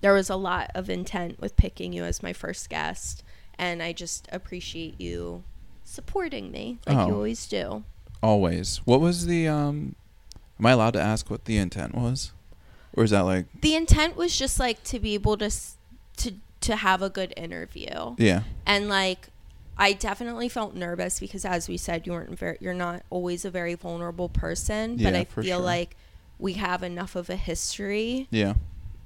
there 0.00 0.12
was 0.14 0.30
a 0.30 0.36
lot 0.36 0.70
of 0.74 0.88
intent 0.88 1.40
with 1.40 1.56
picking 1.56 1.92
you 1.92 2.04
as 2.04 2.22
my 2.22 2.32
first 2.32 2.68
guest, 2.70 3.22
and 3.58 3.82
I 3.82 3.92
just 3.92 4.28
appreciate 4.32 5.00
you 5.00 5.42
supporting 5.84 6.50
me 6.50 6.78
like 6.86 7.06
you 7.06 7.12
Oh. 7.12 7.16
always 7.16 7.46
do. 7.46 7.84
Always. 8.22 8.78
What 8.84 9.00
was 9.00 9.26
the 9.26 9.48
um? 9.48 9.94
Am 10.58 10.66
I 10.66 10.72
allowed 10.72 10.92
to 10.92 11.00
ask 11.00 11.30
what 11.30 11.46
the 11.46 11.56
intent 11.56 11.94
was, 11.94 12.32
or 12.94 13.04
is 13.04 13.10
that 13.10 13.20
like 13.22 13.46
The 13.62 13.74
intent 13.74 14.14
was 14.16 14.38
just 14.38 14.58
like 14.60 14.82
to 14.84 14.98
be 15.00 15.14
able 15.14 15.36
to 15.38 15.50
to 16.18 16.32
to 16.60 16.76
have 16.76 17.00
a 17.00 17.08
good 17.08 17.32
interview. 17.36 18.14
yeah? 18.18 18.42
and 18.66 18.88
like 18.90 19.28
I 19.80 19.94
definitely 19.94 20.48
felt 20.48 20.74
nervous 20.74 21.18
because 21.18 21.44
as 21.44 21.68
we 21.68 21.76
said 21.76 22.06
you 22.06 22.12
weren't 22.12 22.38
very 22.38 22.58
you're 22.60 22.74
not 22.74 23.02
always 23.10 23.44
a 23.44 23.50
very 23.50 23.74
vulnerable 23.74 24.28
person 24.28 24.98
Yeah, 24.98 25.10
but 25.10 25.16
I 25.18 25.24
feel 25.24 25.58
sure. 25.58 25.64
like 25.64 25.96
we 26.38 26.52
have 26.54 26.82
enough 26.82 27.16
of 27.16 27.28
a 27.30 27.36
history 27.36 28.28
Yeah. 28.30 28.54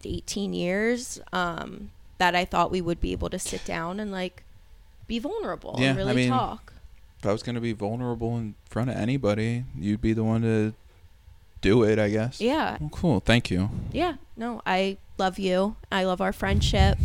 18 0.05 0.53
years 0.53 1.21
um 1.33 1.91
that 2.19 2.35
I 2.35 2.45
thought 2.45 2.71
we 2.71 2.81
would 2.81 3.01
be 3.01 3.13
able 3.13 3.31
to 3.31 3.39
sit 3.39 3.65
down 3.65 3.99
and 4.01 4.11
like 4.13 4.43
be 5.07 5.19
vulnerable 5.19 5.77
Yeah, 5.79 5.91
and 5.91 5.99
I 5.99 6.03
really 6.03 6.15
mean, 6.15 6.31
talk 6.31 6.73
If 7.21 7.27
I 7.27 7.33
was 7.33 7.43
gonna 7.43 7.61
be 7.61 7.73
vulnerable 7.73 8.37
in 8.37 8.55
front 8.69 8.91
of 8.91 8.97
anybody, 8.97 9.65
you'd 9.79 10.01
be 10.03 10.13
the 10.13 10.25
one 10.25 10.43
to 10.43 10.75
do 11.61 11.83
it, 11.83 11.99
I 11.99 12.11
guess. 12.11 12.41
yeah 12.41 12.77
Well, 12.81 12.91
cool. 12.91 13.21
Thank 13.21 13.51
you. 13.51 13.71
yeah 13.93 14.15
no 14.37 14.61
I 14.67 14.99
love 15.19 15.39
you 15.39 15.77
I 15.93 16.05
love 16.05 16.21
our 16.21 16.33
friendship 16.33 16.99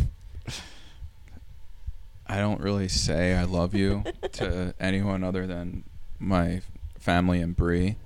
I 2.30 2.38
don't 2.38 2.60
really 2.60 2.86
say 2.88 3.34
I 3.34 3.42
love 3.44 3.74
you 3.74 4.04
to 4.32 4.72
anyone 4.78 5.24
other 5.24 5.46
than 5.48 5.82
my 6.20 6.62
family 6.98 7.40
and 7.40 7.56
Bree. 7.56 7.96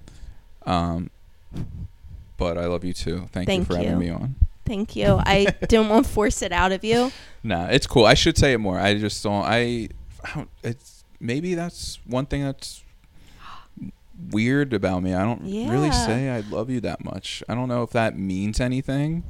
Um, 0.65 1.11
but 2.39 2.57
I 2.57 2.65
love 2.67 2.85
you 2.85 2.93
too. 2.95 3.29
Thank, 3.33 3.47
Thank 3.47 3.61
you 3.61 3.65
for 3.67 3.81
you. 3.81 3.89
having 3.89 3.99
me 3.99 4.09
on. 4.09 4.37
thank 4.65 4.97
you 4.97 5.21
I 5.27 5.45
didn't 5.69 5.91
want 5.91 6.07
to 6.07 6.11
force 6.11 6.41
it 6.41 6.53
out 6.53 6.73
of 6.73 6.83
you 6.85 7.13
Nah, 7.45 7.67
it's 7.67 7.87
cool. 7.87 8.07
I 8.07 8.15
should 8.15 8.39
say 8.39 8.55
it 8.55 8.59
more. 8.59 8.81
I 8.81 8.95
just 8.95 9.23
don't. 9.23 9.45
I, 9.45 9.91
I 10.25 10.35
don't, 10.35 10.49
it's 10.63 11.05
maybe 11.21 11.55
that's 11.55 11.99
one 12.07 12.25
thing 12.25 12.43
that's 12.43 12.83
weird 14.31 14.73
about 14.73 15.03
me. 15.03 15.13
I 15.13 15.23
don't 15.23 15.43
really 15.43 15.93
say 15.93 16.31
I 16.31 16.41
love 16.41 16.71
you 16.71 16.81
that 16.81 17.05
much. 17.05 17.43
I 17.47 17.55
don't 17.55 17.69
know 17.69 17.83
if 17.83 17.91
that 17.91 18.19
means 18.19 18.61
anything. 18.61 19.25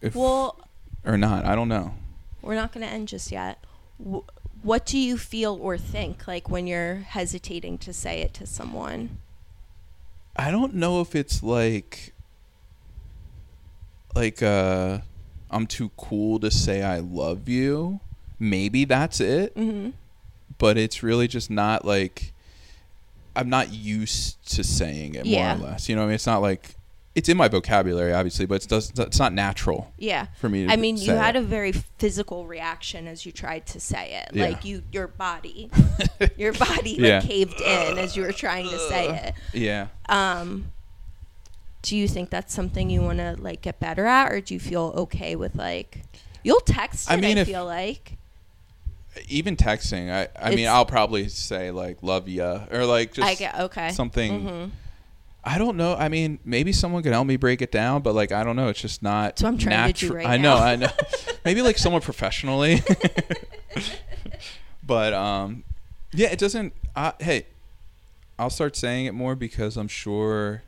If 0.00 0.14
well 0.14 0.58
or 1.04 1.18
not, 1.18 1.44
I 1.44 1.54
don't 1.54 1.68
know. 1.68 1.92
we're 2.40 2.54
not 2.54 2.72
going 2.72 2.86
to 2.86 2.90
end 2.90 3.08
just 3.08 3.30
yet. 3.30 3.58
Wh- 4.02 4.26
what 4.62 4.84
do 4.86 4.98
you 4.98 5.16
feel 5.18 5.58
or 5.60 5.78
think 5.78 6.26
like 6.26 6.48
when 6.50 6.66
you're 6.66 6.96
hesitating 6.96 7.78
to 7.78 7.92
say 7.92 8.20
it 8.20 8.34
to 8.34 8.46
someone? 8.46 9.18
I 10.36 10.50
don't 10.50 10.74
know 10.74 11.00
if 11.00 11.14
it's 11.14 11.42
like 11.42 12.12
like 14.14 14.42
uh 14.42 14.98
I'm 15.50 15.66
too 15.66 15.90
cool 15.96 16.38
to 16.40 16.50
say 16.50 16.82
I 16.82 16.98
love 16.98 17.48
you. 17.48 18.00
Maybe 18.38 18.84
that's 18.84 19.20
it, 19.20 19.54
Mm-hmm. 19.54 19.90
but 20.58 20.76
it's 20.76 21.02
really 21.02 21.28
just 21.28 21.50
not 21.50 21.84
like 21.84 22.32
I'm 23.34 23.48
not 23.50 23.72
used 23.72 24.54
to 24.56 24.64
saying 24.64 25.14
it 25.14 25.26
Yeah. 25.26 25.56
more 25.56 25.66
or 25.66 25.70
less. 25.70 25.88
You 25.88 25.94
know, 25.96 26.02
what 26.02 26.06
I 26.06 26.08
mean, 26.08 26.14
it's 26.16 26.26
not 26.26 26.42
like 26.42 26.75
it's 27.16 27.28
in 27.30 27.36
my 27.36 27.48
vocabulary 27.48 28.12
obviously, 28.12 28.44
but 28.46 28.56
it's 28.56 28.66
does 28.66 28.92
it's 28.96 29.18
not 29.18 29.32
natural 29.32 29.90
Yeah. 29.98 30.26
for 30.38 30.48
me 30.48 30.66
to 30.66 30.72
I 30.72 30.76
mean, 30.76 30.96
you 30.98 31.12
had 31.12 31.34
it. 31.34 31.38
a 31.38 31.42
very 31.42 31.72
physical 31.72 32.46
reaction 32.46 33.08
as 33.08 33.24
you 33.26 33.32
tried 33.32 33.64
to 33.68 33.80
say 33.80 34.22
it. 34.22 34.34
Yeah. 34.36 34.44
Like 34.48 34.64
you, 34.66 34.82
your 34.92 35.08
body, 35.08 35.70
your 36.36 36.52
body 36.52 36.90
like 36.98 37.00
Yeah. 37.00 37.20
caved 37.22 37.58
in 37.60 37.96
as 37.98 38.16
you 38.16 38.22
were 38.22 38.32
trying 38.32 38.68
to 38.68 38.78
say 38.78 39.08
it. 39.08 39.34
Yeah. 39.54 39.86
Um, 40.10 40.70
do 41.82 41.96
you 41.96 42.06
think 42.06 42.30
that's 42.30 42.52
something 42.52 42.90
you 42.90 43.00
want 43.00 43.18
to 43.18 43.36
like 43.38 43.62
get 43.62 43.80
better 43.80 44.04
at, 44.06 44.30
or 44.30 44.40
do 44.42 44.52
you 44.54 44.60
feel 44.60 44.92
okay 44.96 45.36
with 45.36 45.54
like 45.56 46.02
you'll 46.44 46.60
text 46.60 47.08
it? 47.08 47.12
I 47.12 47.16
I, 47.16 47.20
mean, 47.20 47.38
if- 47.38 47.46
feel 47.48 47.64
like 47.64 48.18
Even 49.28 49.56
texting, 49.56 50.10
I 50.12 50.28
I 50.38 50.54
mean, 50.54 50.66
I'll 50.68 50.84
probably 50.84 51.28
say 51.28 51.70
like 51.70 52.02
love 52.02 52.28
ya 52.28 52.66
or 52.70 52.84
like 52.84 53.14
just 53.14 53.26
I 53.26 53.34
get 53.36 53.58
okay. 53.60 53.90
something 53.92 54.42
Mhm. 54.46 54.70
I 55.48 55.58
don't 55.58 55.76
know. 55.76 55.94
I 55.94 56.08
mean, 56.08 56.40
maybe 56.44 56.72
someone 56.72 57.04
could 57.04 57.12
help 57.12 57.24
me 57.28 57.36
break 57.36 57.62
it 57.62 57.70
down, 57.70 58.02
but 58.02 58.16
like 58.16 58.32
I 58.32 58.42
don't 58.42 58.56
know. 58.56 58.66
It's 58.68 58.80
just 58.80 59.00
not. 59.00 59.38
So 59.38 59.46
I'm 59.46 59.56
trying 59.56 59.92
to 59.92 60.00
do 60.06 60.10
natu- 60.10 60.14
right 60.16 60.26
I 60.26 60.36
know. 60.38 60.56
now. 60.56 60.64
I 60.64 60.74
know. 60.74 60.88
maybe 61.44 61.62
like 61.62 61.78
someone 61.78 62.02
professionally. 62.02 62.82
but 64.86 65.12
um, 65.14 65.62
yeah, 66.12 66.28
it 66.32 66.40
doesn't. 66.40 66.72
Uh, 66.96 67.12
hey, 67.20 67.46
I'll 68.40 68.50
start 68.50 68.74
saying 68.74 69.06
it 69.06 69.14
more 69.14 69.36
because 69.36 69.76
I'm 69.76 69.86
sure 69.86 70.64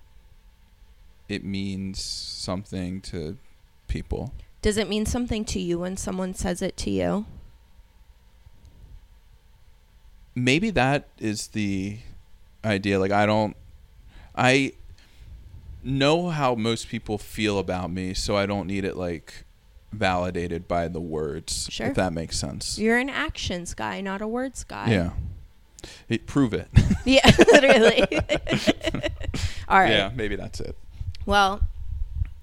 it 1.29 1.45
means 1.45 2.01
something 2.01 3.01
to 3.03 3.37
people. 3.89 4.33
Does 4.63 4.77
it 4.77 4.89
mean 4.89 5.07
something 5.07 5.45
to 5.47 5.59
you 5.59 5.81
when 5.81 5.97
someone 5.97 6.35
says 6.35 6.63
it 6.63 6.77
to 6.79 6.91
you? 6.91 7.27
Maybe 10.37 10.71
that 10.71 11.09
is 11.19 11.49
the 11.49 11.99
idea. 12.65 13.01
Like 13.01 13.11
I 13.11 13.27
don't. 13.27 13.57
I 14.39 14.73
know 15.83 16.29
how 16.29 16.55
most 16.55 16.89
people 16.89 17.19
feel 17.19 17.59
about 17.59 17.91
me, 17.91 18.15
so 18.15 18.37
I 18.37 18.47
don't 18.47 18.67
need 18.67 18.85
it 18.85 18.97
like 18.97 19.45
validated 19.93 20.69
by 20.69 20.87
the 20.89 21.01
words. 21.01 21.67
Sure. 21.71 21.89
If 21.89 21.95
that 21.97 22.13
makes 22.13 22.39
sense. 22.39 22.79
You're 22.79 22.99
an 22.99 23.11
actions 23.11 23.75
guy, 23.75 24.01
not 24.01 24.23
a 24.23 24.29
words 24.29 24.63
guy. 24.65 24.91
Yeah. 24.91 25.11
It, 26.09 26.27
prove 26.27 26.55
it. 26.55 26.69
Yeah, 27.05 27.21
literally. 27.39 28.03
All 29.69 29.79
right. 29.79 29.91
Yeah, 29.91 30.11
maybe 30.15 30.37
that's 30.37 30.61
it. 30.61 30.77
Well, 31.25 31.63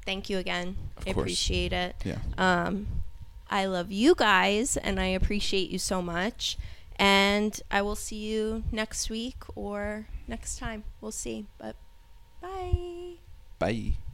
thank 0.06 0.28
you 0.28 0.40
again. 0.40 0.76
Of 0.98 1.08
I 1.08 1.14
course. 1.14 1.24
appreciate 1.24 1.72
it. 1.72 1.96
Yeah. 2.04 2.18
Um, 2.38 2.88
I 3.48 3.66
love 3.66 3.92
you 3.92 4.16
guys, 4.16 4.76
and 4.76 5.00
I 5.00 5.08
appreciate 5.08 5.70
you 5.70 5.78
so 5.78 6.02
much. 6.02 6.58
And 6.98 7.62
I 7.70 7.84
will 7.84 7.96
see 7.96 8.16
you 8.16 8.64
next 8.72 9.12
week 9.12 9.36
or 9.56 10.08
next 10.28 10.58
time. 10.58 10.84
We'll 11.00 11.12
see. 11.12 11.46
But 11.60 11.76
bye. 12.46 13.18
Bye. 13.60 14.05